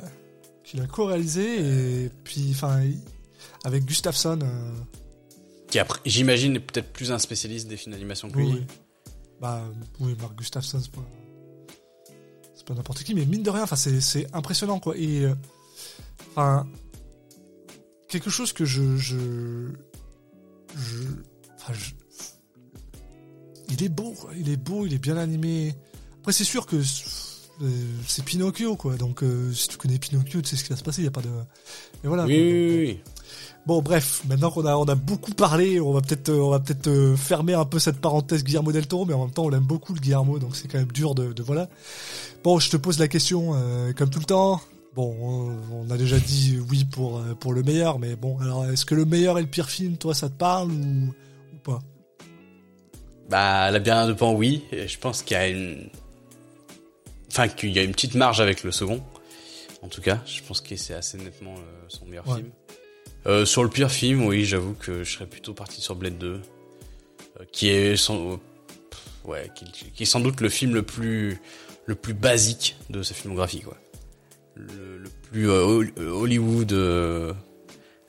Qu'il 0.64 0.80
a 0.80 0.86
co-réalisé 0.86 1.60
et 2.06 2.10
puis, 2.24 2.48
enfin, 2.54 2.80
il- 2.82 2.98
avec 3.66 3.84
Gustafsson. 3.84 4.38
euh, 4.42 4.70
Qui 5.70 5.78
après, 5.78 5.98
j'imagine, 6.06 6.56
est 6.56 6.60
peut-être 6.60 6.92
plus 6.92 7.10
un 7.12 7.18
spécialiste 7.18 7.68
des 7.68 7.76
films 7.76 7.92
d'animation 7.92 8.30
que 8.30 8.38
lui. 8.38 8.46
oui. 8.46 8.62
Bah, 9.40 9.62
oui, 10.00 10.14
Mark 10.20 10.34
Gustafsson, 10.36 10.80
c'est 10.80 10.90
pas. 10.92 11.04
C'est 12.54 12.64
pas 12.66 12.74
n'importe 12.74 13.02
qui, 13.02 13.14
mais 13.14 13.26
mine 13.26 13.42
de 13.42 13.50
rien, 13.50 13.64
enfin, 13.64 13.76
c'est, 13.76 14.00
c'est 14.00 14.26
impressionnant, 14.34 14.78
quoi. 14.80 14.96
Et. 14.96 15.24
euh, 15.24 15.34
Enfin. 16.30 16.66
quelque 18.08 18.30
chose 18.30 18.52
que 18.52 18.64
je. 18.64 18.96
je, 18.96 19.18
je 20.76 21.02
enfin, 21.56 21.72
je- 21.74 21.90
il 23.68 23.82
est 23.82 23.88
beau, 23.88 24.12
quoi. 24.12 24.30
Il 24.36 24.48
est 24.48 24.56
beau, 24.56 24.86
il 24.86 24.94
est 24.94 24.98
bien 24.98 25.16
animé. 25.16 25.74
Après, 26.20 26.32
c'est 26.32 26.44
sûr 26.44 26.66
que. 26.66 26.76
euh, 26.76 27.68
c'est 28.06 28.24
Pinocchio, 28.24 28.76
quoi. 28.76 28.96
Donc, 28.96 29.22
euh, 29.22 29.52
si 29.52 29.68
tu 29.68 29.76
connais 29.76 29.98
Pinocchio, 29.98 30.40
tu 30.40 30.48
sais 30.50 30.56
ce 30.56 30.62
qui 30.64 30.70
va 30.70 30.76
se 30.76 30.84
passer. 30.84 31.02
Il 31.02 31.06
y 31.06 31.08
a 31.08 31.10
pas 31.10 31.22
de. 31.22 31.28
Mais 32.02 32.08
voilà. 32.08 32.24
Oui, 32.24 32.34
quoi. 32.34 32.42
oui, 32.44 32.50
Donc, 32.68 32.70
oui, 32.70 32.86
oui. 32.86 33.00
Bon, 33.66 33.82
bref, 33.82 34.22
maintenant 34.28 34.50
qu'on 34.52 34.64
a, 34.64 34.76
on 34.76 34.84
a 34.84 34.94
beaucoup 34.94 35.32
parlé, 35.32 35.80
on 35.80 35.92
va 35.92 36.00
peut-être, 36.00 36.28
euh, 36.28 36.40
on 36.40 36.50
va 36.50 36.60
peut-être 36.60 36.86
euh, 36.86 37.16
fermer 37.16 37.54
un 37.54 37.64
peu 37.64 37.80
cette 37.80 38.00
parenthèse 38.00 38.44
Guillermo 38.44 38.70
del 38.70 38.86
Toro, 38.86 39.04
mais 39.06 39.14
en 39.14 39.24
même 39.24 39.32
temps, 39.32 39.44
on 39.46 39.48
l'aime 39.48 39.64
beaucoup 39.64 39.92
le 39.92 39.98
Guillermo, 39.98 40.38
donc 40.38 40.54
c'est 40.54 40.68
quand 40.68 40.78
même 40.78 40.92
dur 40.92 41.16
de, 41.16 41.32
de 41.32 41.42
voilà. 41.42 41.68
Bon, 42.44 42.60
je 42.60 42.70
te 42.70 42.76
pose 42.76 43.00
la 43.00 43.08
question, 43.08 43.54
euh, 43.56 43.92
comme 43.92 44.08
tout 44.08 44.20
le 44.20 44.24
temps. 44.24 44.60
Bon, 44.94 45.14
on, 45.20 45.56
on 45.88 45.90
a 45.90 45.96
déjà 45.98 46.18
dit 46.18 46.58
oui 46.70 46.84
pour 46.84 47.20
pour 47.40 47.52
le 47.52 47.62
meilleur, 47.64 47.98
mais 47.98 48.14
bon, 48.16 48.38
alors 48.38 48.64
est-ce 48.66 48.86
que 48.86 48.94
le 48.94 49.04
meilleur 49.04 49.36
et 49.36 49.42
le 49.42 49.48
pire 49.48 49.68
film, 49.68 49.96
toi, 49.96 50.14
ça 50.14 50.28
te 50.28 50.34
parle 50.38 50.70
ou, 50.70 51.12
ou 51.52 51.58
pas? 51.64 51.80
Bah, 53.28 53.70
Labyrinthe 53.72 54.08
de 54.08 54.12
Pan, 54.14 54.32
oui. 54.32 54.62
Je 54.70 54.96
pense 54.96 55.22
qu'il 55.22 55.36
y 55.36 55.40
a 55.40 55.48
une, 55.48 55.88
enfin, 57.32 57.48
qu'il 57.48 57.72
y 57.72 57.78
a 57.80 57.82
une 57.82 57.90
petite 57.92 58.14
marge 58.14 58.40
avec 58.40 58.62
le 58.62 58.70
second. 58.70 59.02
En 59.82 59.88
tout 59.88 60.00
cas, 60.00 60.20
je 60.24 60.40
pense 60.42 60.60
que 60.60 60.76
c'est 60.76 60.94
assez 60.94 61.18
nettement 61.18 61.54
son 61.88 62.06
meilleur 62.06 62.26
Ouais. 62.28 62.36
film. 62.36 62.48
Euh, 63.26 63.44
sur 63.44 63.64
le 63.64 63.68
pire 63.70 63.90
film, 63.90 64.24
oui, 64.24 64.44
j'avoue 64.44 64.74
que 64.74 65.02
je 65.02 65.12
serais 65.14 65.26
plutôt 65.26 65.52
parti 65.52 65.80
sur 65.80 65.96
Blade 65.96 66.16
2, 66.18 66.26
euh, 66.34 67.44
qui 67.50 67.68
est 67.70 67.96
sans, 67.96 68.38
ouais, 69.24 69.50
qui, 69.54 70.02
est 70.02 70.06
sans 70.06 70.20
doute 70.20 70.40
le 70.40 70.48
film 70.48 70.74
le 70.74 70.82
plus, 70.82 71.40
le 71.86 71.94
plus 71.96 72.14
basique 72.14 72.76
de 72.90 73.02
sa 73.02 73.14
filmographie, 73.14 73.60
quoi. 73.62 73.76
Le, 74.54 74.98
le 74.98 75.10
plus 75.30 75.50
euh, 75.50 75.84
euh, 75.98 76.10
Hollywood. 76.10 76.72
euh, 76.72 77.32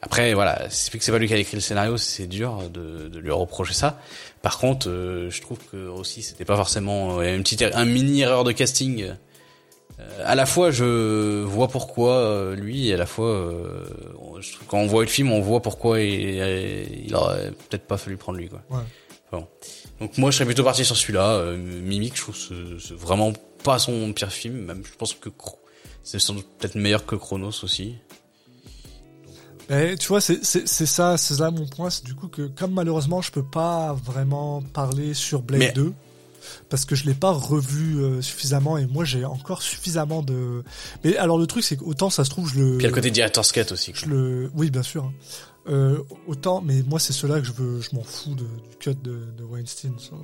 Après, 0.03 0.33
voilà, 0.35 0.67
c'est 0.69 0.95
que 0.95 1.03
c'est 1.03 1.11
pas 1.11 1.17
lui 1.17 1.27
qui 1.27 1.33
a 1.33 1.37
écrit 1.37 1.57
le 1.57 1.61
scénario, 1.61 1.97
c'est 1.97 2.27
dur 2.27 2.69
de, 2.69 3.07
de 3.09 3.19
lui 3.19 3.31
reprocher 3.31 3.73
ça. 3.73 3.99
Par 4.43 4.59
contre, 4.59 4.87
je 4.87 5.41
trouve 5.41 5.57
que 5.71 5.87
aussi 5.87 6.21
c'était 6.21 6.45
pas 6.45 6.55
forcément 6.55 7.21
une 7.23 7.41
petite 7.41 7.63
er- 7.63 7.73
un 7.73 7.85
mini 7.85 8.21
erreur 8.21 8.43
de 8.43 8.51
casting. 8.51 9.07
À 10.23 10.35
la 10.35 10.45
fois, 10.45 10.69
je 10.69 11.41
vois 11.43 11.67
pourquoi 11.69 12.13
euh, 12.13 12.55
lui, 12.55 12.89
et 12.89 12.93
à 12.93 12.97
la 12.97 13.07
fois, 13.07 13.29
euh, 13.29 13.83
je 14.41 14.53
trouve 14.53 14.67
quand 14.67 14.77
on 14.79 14.87
voit 14.87 15.03
le 15.03 15.09
film, 15.09 15.31
on 15.31 15.41
voit 15.41 15.61
pourquoi 15.61 15.99
il, 16.01 17.05
il 17.05 17.15
aurait 17.15 17.51
peut-être 17.51 17.85
pas 17.87 17.97
fallu 17.97 18.17
prendre 18.17 18.37
lui, 18.37 18.49
quoi. 18.49 18.61
Ouais. 18.69 18.83
Bon. 19.31 19.47
Donc 19.99 20.17
moi, 20.17 20.31
je 20.31 20.35
serais 20.37 20.45
plutôt 20.45 20.63
parti 20.63 20.85
sur 20.85 20.95
celui-là. 20.95 21.31
Euh, 21.35 21.57
Mimic, 21.57 22.15
je 22.15 22.21
trouve 22.21 22.35
que 22.35 22.79
c'est 22.79 22.93
vraiment 22.93 23.33
pas 23.63 23.79
son 23.79 24.13
pire 24.13 24.31
film. 24.31 24.55
Même, 24.65 24.83
je 24.85 24.95
pense 24.97 25.13
que 25.13 25.29
c'est 26.03 26.19
sans 26.19 26.35
doute 26.35 26.47
peut-être 26.57 26.75
meilleur 26.75 27.05
que 27.05 27.15
Chronos 27.15 27.63
aussi. 27.63 27.95
Eh, 29.69 29.95
tu 29.97 30.07
vois, 30.07 30.21
c'est 30.21 30.41
ça, 30.45 31.17
c'est 31.17 31.39
là 31.39 31.51
mon 31.51 31.65
point, 31.67 31.89
c'est 31.89 32.05
du 32.05 32.15
coup 32.15 32.29
que 32.29 32.43
comme 32.43 32.71
malheureusement 32.71 33.21
je 33.21 33.31
peux 33.31 33.43
pas 33.43 33.91
vraiment 34.05 34.61
parler 34.61 35.13
sur 35.13 35.41
Blade 35.41 35.59
Mais- 35.59 35.71
2 35.73 35.93
parce 36.69 36.85
que 36.85 36.95
je 36.95 37.05
l'ai 37.05 37.13
pas 37.13 37.31
revu 37.31 37.97
euh, 37.99 38.21
suffisamment 38.21 38.77
et 38.77 38.85
moi 38.85 39.03
j'ai 39.05 39.25
encore 39.25 39.61
suffisamment 39.61 40.21
de. 40.23 40.63
Mais 41.03 41.17
alors 41.17 41.37
le 41.37 41.47
truc 41.47 41.63
c'est 41.63 41.77
qu'autant 41.77 42.09
ça 42.09 42.23
se 42.25 42.29
trouve 42.29 42.51
je 42.53 42.59
le. 42.59 42.77
Puis 42.77 42.87
le 42.87 42.93
côté 42.93 43.11
director's 43.11 43.51
cut 43.51 43.65
aussi. 43.71 43.91
quoi. 43.93 44.01
je 44.03 44.09
le. 44.09 44.51
Oui 44.55 44.69
bien 44.71 44.83
sûr. 44.83 45.05
hein. 45.05 45.13
Euh, 45.69 45.97
autant, 46.27 46.61
mais 46.61 46.81
moi 46.83 46.97
c'est 46.99 47.11
cela 47.13 47.41
que 47.41 47.45
je 47.45 47.51
veux, 47.51 47.81
je 47.81 47.93
m'en 47.93 48.01
fous 48.03 48.35
de, 48.35 48.43
du 48.45 48.77
cut 48.79 48.95
de, 49.03 49.19
de 49.37 49.43
Weinstein. 49.43 49.91
ça, 49.99 50.11
donc, 50.11 50.21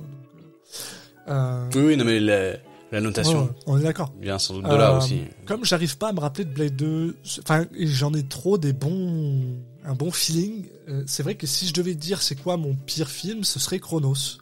euh, 1.28 1.68
Oui, 1.74 1.82
oui, 1.82 1.96
non 1.96 2.04
mais 2.06 2.18
la, 2.20 2.52
la 2.92 3.00
notation 3.00 3.44
ouais, 3.44 3.50
on 3.66 3.78
est 3.78 3.82
d'accord. 3.82 4.10
vient 4.20 4.38
sans 4.38 4.54
doute 4.54 4.64
de 4.64 4.74
là 4.74 4.96
aussi. 4.96 5.20
Comme 5.46 5.64
j'arrive 5.64 5.98
pas 5.98 6.08
à 6.08 6.12
me 6.12 6.20
rappeler 6.20 6.44
de 6.46 6.50
Blade 6.54 6.76
2, 6.76 7.16
enfin, 7.40 7.66
j'en 7.78 8.14
ai 8.14 8.22
trop 8.22 8.56
des 8.58 8.72
bons, 8.72 9.56
un 9.84 9.94
bon 9.94 10.10
feeling. 10.10 10.64
c'est 11.06 11.22
vrai 11.22 11.34
que 11.34 11.46
si 11.46 11.66
je 11.66 11.72
devais 11.74 11.94
dire 11.94 12.22
c'est 12.22 12.36
quoi 12.36 12.56
mon 12.56 12.74
pire 12.74 13.08
film, 13.10 13.44
ce 13.44 13.58
serait 13.58 13.78
Chronos. 13.80 14.38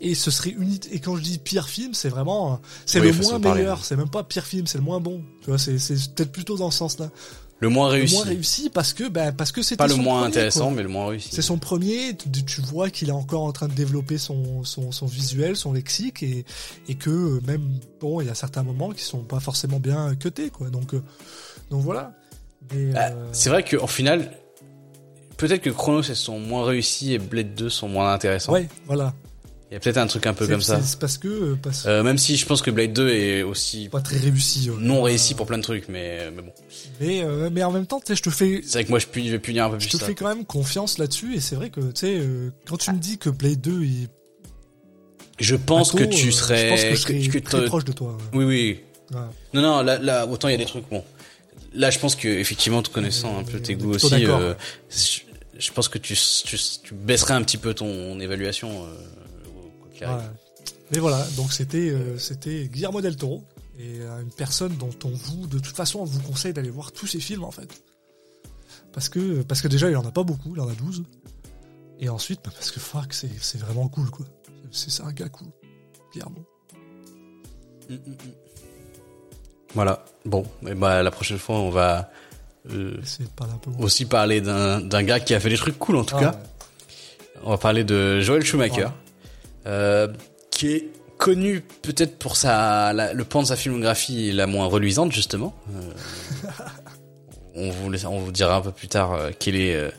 Et 0.00 0.14
ce 0.14 0.30
serait 0.30 0.50
une, 0.50 0.78
et 0.92 1.00
quand 1.00 1.16
je 1.16 1.22
dis 1.22 1.38
pire 1.38 1.68
film, 1.68 1.94
c'est 1.94 2.08
vraiment, 2.10 2.52
euh, 2.52 2.56
c'est 2.84 3.00
Oui, 3.00 3.12
le 3.12 3.22
moins 3.22 3.38
meilleur, 3.38 3.84
c'est 3.84 3.96
même 3.96 4.10
pas 4.10 4.22
pire 4.24 4.44
film, 4.44 4.66
c'est 4.66 4.76
le 4.78 4.84
moins 4.84 5.00
bon. 5.00 5.22
Tu 5.42 5.48
vois, 5.48 5.58
c'est, 5.58 5.78
c'est 5.78 5.94
peut-être 6.14 6.32
plutôt 6.32 6.56
dans 6.58 6.70
ce 6.70 6.78
sens-là. 6.78 7.08
Le 7.60 7.70
moins 7.70 7.86
Le 7.88 7.94
réussi. 7.94 8.14
moins 8.16 8.24
réussi 8.24 8.68
parce 8.68 8.92
que, 8.92 9.08
ben, 9.08 9.32
parce 9.32 9.50
que 9.52 9.62
c'était 9.62 9.78
Pas 9.78 9.86
le 9.86 9.94
son 9.94 10.02
moins 10.02 10.16
premier, 10.20 10.26
intéressant, 10.28 10.66
quoi. 10.66 10.72
mais 10.72 10.82
le 10.82 10.90
moins 10.90 11.06
réussi. 11.06 11.30
C'est 11.32 11.40
son 11.40 11.56
premier, 11.56 12.14
tu, 12.14 12.44
tu 12.44 12.60
vois 12.60 12.90
qu'il 12.90 13.08
est 13.08 13.12
encore 13.12 13.44
en 13.44 13.52
train 13.52 13.66
de 13.68 13.72
développer 13.72 14.18
son, 14.18 14.62
son, 14.64 14.92
son 14.92 15.06
visuel, 15.06 15.56
son 15.56 15.72
lexique, 15.72 16.22
et, 16.22 16.44
et 16.88 16.94
que 16.96 17.08
euh, 17.08 17.40
même, 17.46 17.66
bon, 17.98 18.20
il 18.20 18.26
y 18.26 18.30
a 18.30 18.34
certains 18.34 18.62
moments 18.62 18.90
qui 18.90 19.02
sont 19.02 19.20
pas 19.20 19.40
forcément 19.40 19.80
bien 19.80 20.14
cutés, 20.16 20.50
quoi. 20.50 20.68
Donc, 20.68 20.92
euh, 20.92 21.02
donc 21.70 21.80
voilà. 21.82 22.12
Ah, 22.70 22.74
euh, 22.74 23.28
C'est 23.32 23.48
vrai 23.48 23.64
qu'au 23.64 23.86
final, 23.86 24.30
peut-être 25.38 25.62
que 25.62 25.70
Chronos 25.70 26.02
elles 26.10 26.16
sont 26.16 26.38
moins 26.38 26.64
réussis 26.66 27.14
et 27.14 27.18
Blade 27.18 27.54
2 27.54 27.70
sont 27.70 27.88
moins 27.88 28.12
intéressants. 28.12 28.52
ouais, 28.52 28.68
voilà. 28.86 29.14
Il 29.70 29.74
y 29.74 29.76
a 29.76 29.80
peut-être 29.80 29.96
un 29.96 30.06
truc 30.06 30.26
un 30.26 30.32
peu 30.34 30.46
comme 30.46 30.60
ça. 30.60 30.80
c'est- 30.80 30.96
parce 31.00 31.18
que, 31.18 31.26
euh, 31.26 31.58
parce, 31.60 31.86
Euh, 31.86 32.04
même 32.04 32.18
si 32.18 32.36
je 32.36 32.46
pense 32.46 32.62
que 32.62 32.70
Blade 32.70 32.92
2 32.92 33.08
est 33.08 33.42
aussi 33.42 33.88
pas 33.88 34.00
très 34.00 34.16
réussi. 34.18 34.70
ouais. 34.70 34.76
non 34.78 35.02
réussi 35.02 35.34
pour 35.34 35.46
plein 35.46 35.58
de 35.58 35.62
trucs, 35.64 35.88
mais, 35.88 36.30
mais 36.30 36.42
bon. 36.42 36.52
Mais, 37.00 37.22
euh, 37.24 37.50
mais 37.52 37.64
en 37.64 37.72
même 37.72 37.86
temps, 37.86 37.98
tu 37.98 38.06
sais, 38.06 38.14
je 38.16 38.22
te 38.22 38.30
fais, 38.30 38.60
C'est 38.64 38.74
vrai 38.78 38.84
que 38.84 38.90
moi 38.90 39.00
je, 39.00 39.06
je 39.12 39.30
vais 39.30 39.38
punir 39.40 39.64
un 39.64 39.70
peu 39.70 39.78
je 39.80 39.88
plus 39.88 39.90
te 39.90 39.96
ça. 39.96 40.06
fais 40.06 40.14
quand 40.14 40.28
même 40.28 40.44
confiance 40.44 40.98
là-dessus, 40.98 41.34
et 41.34 41.40
c'est 41.40 41.56
vrai 41.56 41.70
que, 41.70 41.80
tu 41.80 41.90
sais, 41.96 42.16
euh, 42.18 42.50
quand 42.68 42.76
tu 42.76 42.92
me 42.92 42.98
dis 42.98 43.18
que 43.18 43.28
Blade 43.28 43.60
2 43.60 43.82
est 43.82 44.08
Je 45.40 45.56
pense 45.56 45.90
que 45.92 45.98
bateau, 46.04 46.10
tu 46.16 46.28
euh, 46.28 46.30
serais... 46.30 46.64
je 46.64 46.68
pense 46.70 46.84
que 46.84 46.94
je 46.94 47.00
serais 47.00 47.28
que 47.28 47.38
très 47.40 47.60
te- 47.62 47.66
proche 47.66 47.84
de 47.84 47.92
toi. 47.92 48.12
ouais. 48.12 48.38
Oui, 48.38 48.44
oui. 48.44 48.80
Ouais. 49.12 49.20
Non, 49.52 49.62
non, 49.62 49.82
là, 49.82 49.98
là, 49.98 50.26
autant 50.26 50.48
il 50.48 50.52
y 50.52 50.54
a 50.54 50.58
des 50.58 50.64
trucs, 50.64 50.88
bon. 50.88 51.04
Là, 51.74 51.90
je 51.90 51.98
pense 51.98 52.14
que, 52.14 52.28
effectivement, 52.28 52.82
te 52.82 52.88
connaissant 52.90 53.38
un 53.38 53.42
peu 53.42 53.58
on 53.58 53.60
tes 53.60 53.74
goûts 53.74 53.94
aussi, 53.94 54.24
euh, 54.26 54.54
je, 54.88 55.20
je 55.58 55.72
pense 55.72 55.88
que 55.88 55.98
tu, 55.98 56.14
tu, 56.14 56.56
tu 56.84 56.94
baisserais 56.94 57.34
un 57.34 57.42
petit 57.42 57.58
peu 57.58 57.74
ton 57.74 58.18
évaluation, 58.20 58.84
euh, 58.84 58.94
Mais 60.90 60.98
voilà, 60.98 61.24
donc 61.36 61.52
c'était 61.52 61.90
euh, 61.90 62.16
c'était 62.18 62.68
Guillermo 62.68 63.00
del 63.00 63.16
Toro. 63.16 63.42
et 63.78 64.02
à 64.06 64.20
une 64.20 64.30
personne 64.30 64.74
dont 64.76 64.94
on 65.04 65.10
vous, 65.10 65.46
de 65.46 65.58
toute 65.58 65.74
façon, 65.76 66.00
on 66.00 66.04
vous 66.04 66.20
conseille 66.20 66.52
d'aller 66.52 66.70
voir 66.70 66.92
tous 66.92 67.06
ces 67.06 67.20
films 67.20 67.44
en 67.44 67.50
fait. 67.50 67.68
Parce 68.92 69.08
que, 69.08 69.42
parce 69.42 69.60
que 69.60 69.68
déjà, 69.68 69.90
il 69.90 69.96
en 69.96 70.06
a 70.06 70.10
pas 70.12 70.22
beaucoup, 70.22 70.54
il 70.54 70.60
en 70.60 70.68
a 70.68 70.74
12. 70.74 71.02
Et 71.98 72.08
ensuite, 72.08 72.40
bah, 72.44 72.50
parce 72.54 72.70
que 72.70 72.80
fuck, 72.80 73.12
c'est, 73.12 73.28
c'est 73.40 73.58
vraiment 73.58 73.88
cool 73.88 74.10
quoi. 74.10 74.24
C'est, 74.70 75.02
un 75.02 75.12
gars 75.12 75.28
cool, 75.28 75.48
clairement. 76.12 76.44
Mm, 77.88 77.94
mm, 77.94 77.98
mm. 78.10 78.16
Voilà. 79.74 80.04
Bon, 80.24 80.44
et 80.66 80.74
bah 80.74 81.02
la 81.02 81.10
prochaine 81.10 81.38
fois, 81.38 81.56
on 81.56 81.70
va 81.70 82.10
euh, 82.72 82.96
aussi 83.78 84.06
parler 84.06 84.40
d'un 84.40 84.80
d'un 84.80 85.02
gars 85.02 85.20
qui 85.20 85.34
a 85.34 85.40
fait 85.40 85.50
des 85.50 85.56
trucs 85.56 85.78
cool 85.78 85.96
en 85.96 86.04
tout 86.04 86.16
Ah, 86.18 86.20
cas. 86.20 86.30
ouais. 86.32 86.38
On 87.44 87.50
va 87.50 87.58
parler 87.58 87.84
de 87.84 88.20
Joel 88.20 88.42
Schumacher, 88.44 88.84
Ouais. 88.86 88.90
Euh, 89.66 90.08
qui 90.50 90.68
est 90.72 90.88
connu 91.18 91.62
peut-être 91.82 92.18
pour 92.18 92.36
sa 92.36 92.92
la- 92.92 93.12
le 93.12 93.24
pan 93.24 93.42
de 93.42 93.46
sa 93.46 93.56
filmographie 93.56 94.32
la 94.32 94.46
moins 94.46 94.66
reluisante 94.66 95.12
justement. 95.12 95.54
Euh, 95.74 96.50
on 97.54 97.70
vous 97.70 97.90
laisse- 97.90 98.04
on 98.04 98.18
vous 98.18 98.32
dira 98.32 98.56
un 98.56 98.60
peu 98.60 98.72
plus 98.72 98.88
tard 98.88 99.12
euh, 99.14 99.30
quel 99.38 99.56
est 99.56 99.74
euh, 99.74 99.90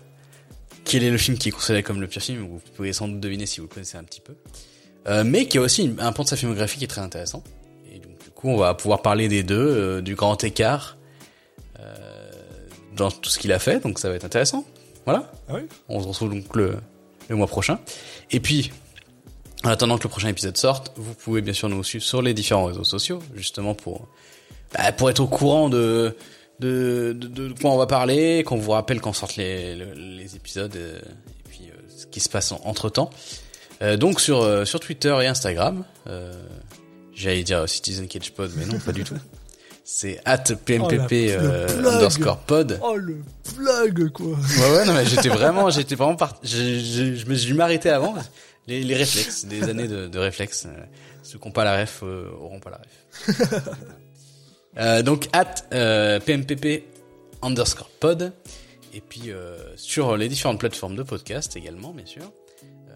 quel 0.85 1.03
est 1.03 1.10
le 1.11 1.18
film 1.18 1.38
qui 1.38 1.49
est 1.49 1.52
considéré 1.52 1.84
comme 1.84 1.99
le 1.99 2.07
pire 2.07 2.22
film. 2.22 2.39
Vous 2.48 2.61
pouvez 2.76 2.94
sans 2.94 3.07
doute 3.07 3.19
deviner 3.19 3.45
si 3.45 3.60
vous 3.60 3.68
le 3.68 3.73
connaissez 3.73 3.98
un 3.98 4.03
petit 4.03 4.22
peu. 4.22 4.35
Euh, 5.07 5.23
mais 5.26 5.48
qui 5.48 5.57
a 5.57 5.61
aussi 5.61 5.84
une- 5.85 5.99
un 5.99 6.11
pan 6.11 6.23
de 6.23 6.30
sa 6.30 6.35
filmographie 6.38 6.77
qui 6.77 6.84
est 6.85 6.88
très 6.88 7.02
intéressant. 7.02 7.44
Et 7.94 7.99
donc 7.99 8.18
du 8.23 8.30
coup, 8.30 8.49
on 8.49 8.57
va 8.57 8.73
pouvoir 8.73 9.02
parler 9.02 9.27
des 9.27 9.44
deux, 9.44 10.02
du 10.02 10.15
grand 10.15 10.41
écart 10.44 10.98
dans 12.95 13.11
tout 13.11 13.30
ce 13.30 13.38
qu'il 13.39 13.52
a 13.52 13.60
fait. 13.60 13.80
Donc 13.81 13.99
ça 13.99 14.10
va 14.10 14.15
être 14.15 14.26
intéressant. 14.26 14.65
Voilà. 15.06 15.31
Ah 15.49 15.53
oui 15.56 15.61
On 15.89 16.02
se 16.02 16.07
retrouve 16.07 16.30
donc 16.34 16.56
le, 16.56 16.77
le 17.30 17.35
mois 17.35 17.48
prochain. 17.48 17.80
Et 18.31 18.39
puis, 18.39 18.72
en 19.64 19.70
attendant 19.70 19.98
que 19.98 20.04
le 20.04 20.10
prochain 20.10 20.28
épisode 20.30 20.58
sorte, 20.58 20.92
vous 20.98 21.14
pouvez 21.14 21.42
bien 21.42 21.54
sûr 21.54 21.68
nous 21.70 21.84
suivre 21.84 22.04
sur 22.04 22.22
les 22.22 22.34
différents 22.34 22.66
réseaux 22.66 22.84
sociaux, 22.84 23.20
justement 23.36 23.74
pour 23.74 24.08
bah, 24.74 24.92
pour 24.92 25.10
être 25.10 25.20
au 25.20 25.28
courant 25.28 25.70
de 25.70 26.16
de, 26.60 27.14
de, 27.16 27.28
de 27.50 27.54
quoi 27.60 27.72
on 27.72 27.78
va 27.78 27.86
parler, 27.88 28.44
qu'on 28.44 28.58
vous 28.58 28.72
rappelle 28.72 29.00
quand 29.02 29.14
sortent 29.14 29.36
les, 29.36 29.76
le- 29.76 29.94
les 29.94 30.36
épisodes 30.36 30.76
euh, 30.76 30.98
et 31.00 31.50
puis 31.50 31.62
euh, 31.70 31.80
ce 31.96 32.06
qui 32.08 32.20
se 32.20 32.30
passe 32.30 32.52
entre 32.52 32.90
temps. 32.90 33.10
donc 34.00 34.20
sur 34.22 34.42
euh, 34.42 34.66
sur 34.66 34.80
Twitter 34.80 35.16
et 35.22 35.28
Instagram, 35.28 35.84
euh, 36.08 36.34
j'allais 37.14 37.44
dire 37.44 37.68
Citizen 37.70 38.08
Cage 38.08 38.32
Pod, 38.32 38.52
mais 38.56 38.66
non, 38.66 38.80
pas 38.80 38.92
du 38.92 39.04
tout. 39.04 39.16
C'est 39.90 40.20
at 40.26 40.40
pmpp 40.66 41.12
Oh, 41.12 41.14
euh, 41.14 41.68
underscore 41.96 42.40
pod. 42.40 42.80
Oh 42.84 42.96
le 42.98 43.20
plug 43.56 44.10
quoi 44.12 44.28
Ouais 44.28 44.72
ouais 44.78 44.86
non 44.86 44.94
mais 44.94 45.06
j'étais 45.06 45.30
vraiment 45.30 45.70
j'étais 45.70 45.96
vraiment 45.96 46.16
part... 46.18 46.36
je, 46.44 46.58
je, 46.80 47.16
je 47.16 47.26
me 47.26 47.36
suis 47.36 47.54
m'arrêter 47.54 47.90
avant 47.90 48.14
les, 48.68 48.84
les 48.84 48.95
réflexes 48.95 49.45
des 49.45 49.64
années 49.69 49.88
de, 49.88 50.07
de 50.07 50.19
réflexes 50.19 50.65
euh, 50.68 50.84
ceux 51.23 51.39
qui 51.39 51.45
n'ont 51.48 51.52
pas 51.53 51.64
la 51.64 51.81
ref 51.81 52.02
euh, 52.03 52.30
auront 52.39 52.60
pas 52.60 52.72
la 52.72 52.77
ref. 52.77 53.64
Euh, 54.80 55.02
donc 55.02 55.27
at 55.34 55.56
euh, 55.73 56.19
pmpp 56.19 56.84
underscore 57.41 57.89
pod. 57.99 58.31
Et 58.94 59.02
puis 59.02 59.31
euh, 59.31 59.57
sur 59.76 60.15
les 60.18 60.30
différentes 60.30 60.60
plateformes 60.60 60.95
de 60.95 61.02
podcast 61.02 61.56
également 61.56 61.94
bien 61.94 62.06
sûr. 62.06 62.31
Euh, 62.64 62.94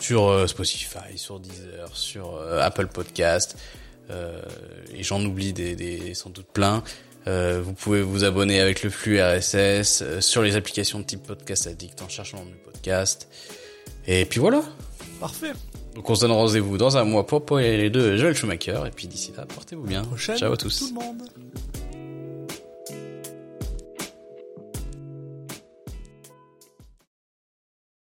sur 0.00 0.48
Spotify 0.48 1.16
sur 1.16 1.38
Deezer 1.38 1.96
sur 1.96 2.40
Apple 2.60 2.88
Podcast. 2.88 3.56
Euh, 4.10 4.42
et 4.94 5.02
j'en 5.02 5.24
oublie 5.24 5.52
des, 5.52 5.76
des 5.76 6.14
sans 6.14 6.30
doute 6.30 6.46
plein. 6.52 6.82
Euh, 7.26 7.60
vous 7.62 7.72
pouvez 7.72 8.02
vous 8.02 8.24
abonner 8.24 8.60
avec 8.60 8.82
le 8.82 8.90
flux 8.90 9.20
RSS 9.20 10.02
euh, 10.02 10.20
sur 10.20 10.42
les 10.42 10.54
applications 10.54 11.00
de 11.00 11.04
type 11.04 11.24
podcast 11.24 11.66
addict 11.66 12.00
en 12.02 12.08
cherchant 12.08 12.44
le 12.44 12.56
podcast. 12.70 13.28
Et 14.06 14.24
puis 14.26 14.38
voilà. 14.38 14.62
Parfait 15.20 15.52
Donc 15.94 16.08
on 16.08 16.14
se 16.14 16.20
donne 16.22 16.32
rendez-vous 16.32 16.78
dans 16.78 16.96
un 16.96 17.04
mois 17.04 17.26
pour 17.26 17.44
parler 17.44 17.90
de 17.90 18.16
Joel 18.16 18.34
Schumacher. 18.34 18.80
Et 18.86 18.90
puis 18.90 19.06
d'ici 19.06 19.32
là, 19.36 19.46
portez-vous 19.46 19.84
bien. 19.84 20.02
Ciao 20.18 20.52
à 20.52 20.56
tous. 20.56 20.78
tout 20.78 20.88
le 20.88 20.94
monde 20.94 21.22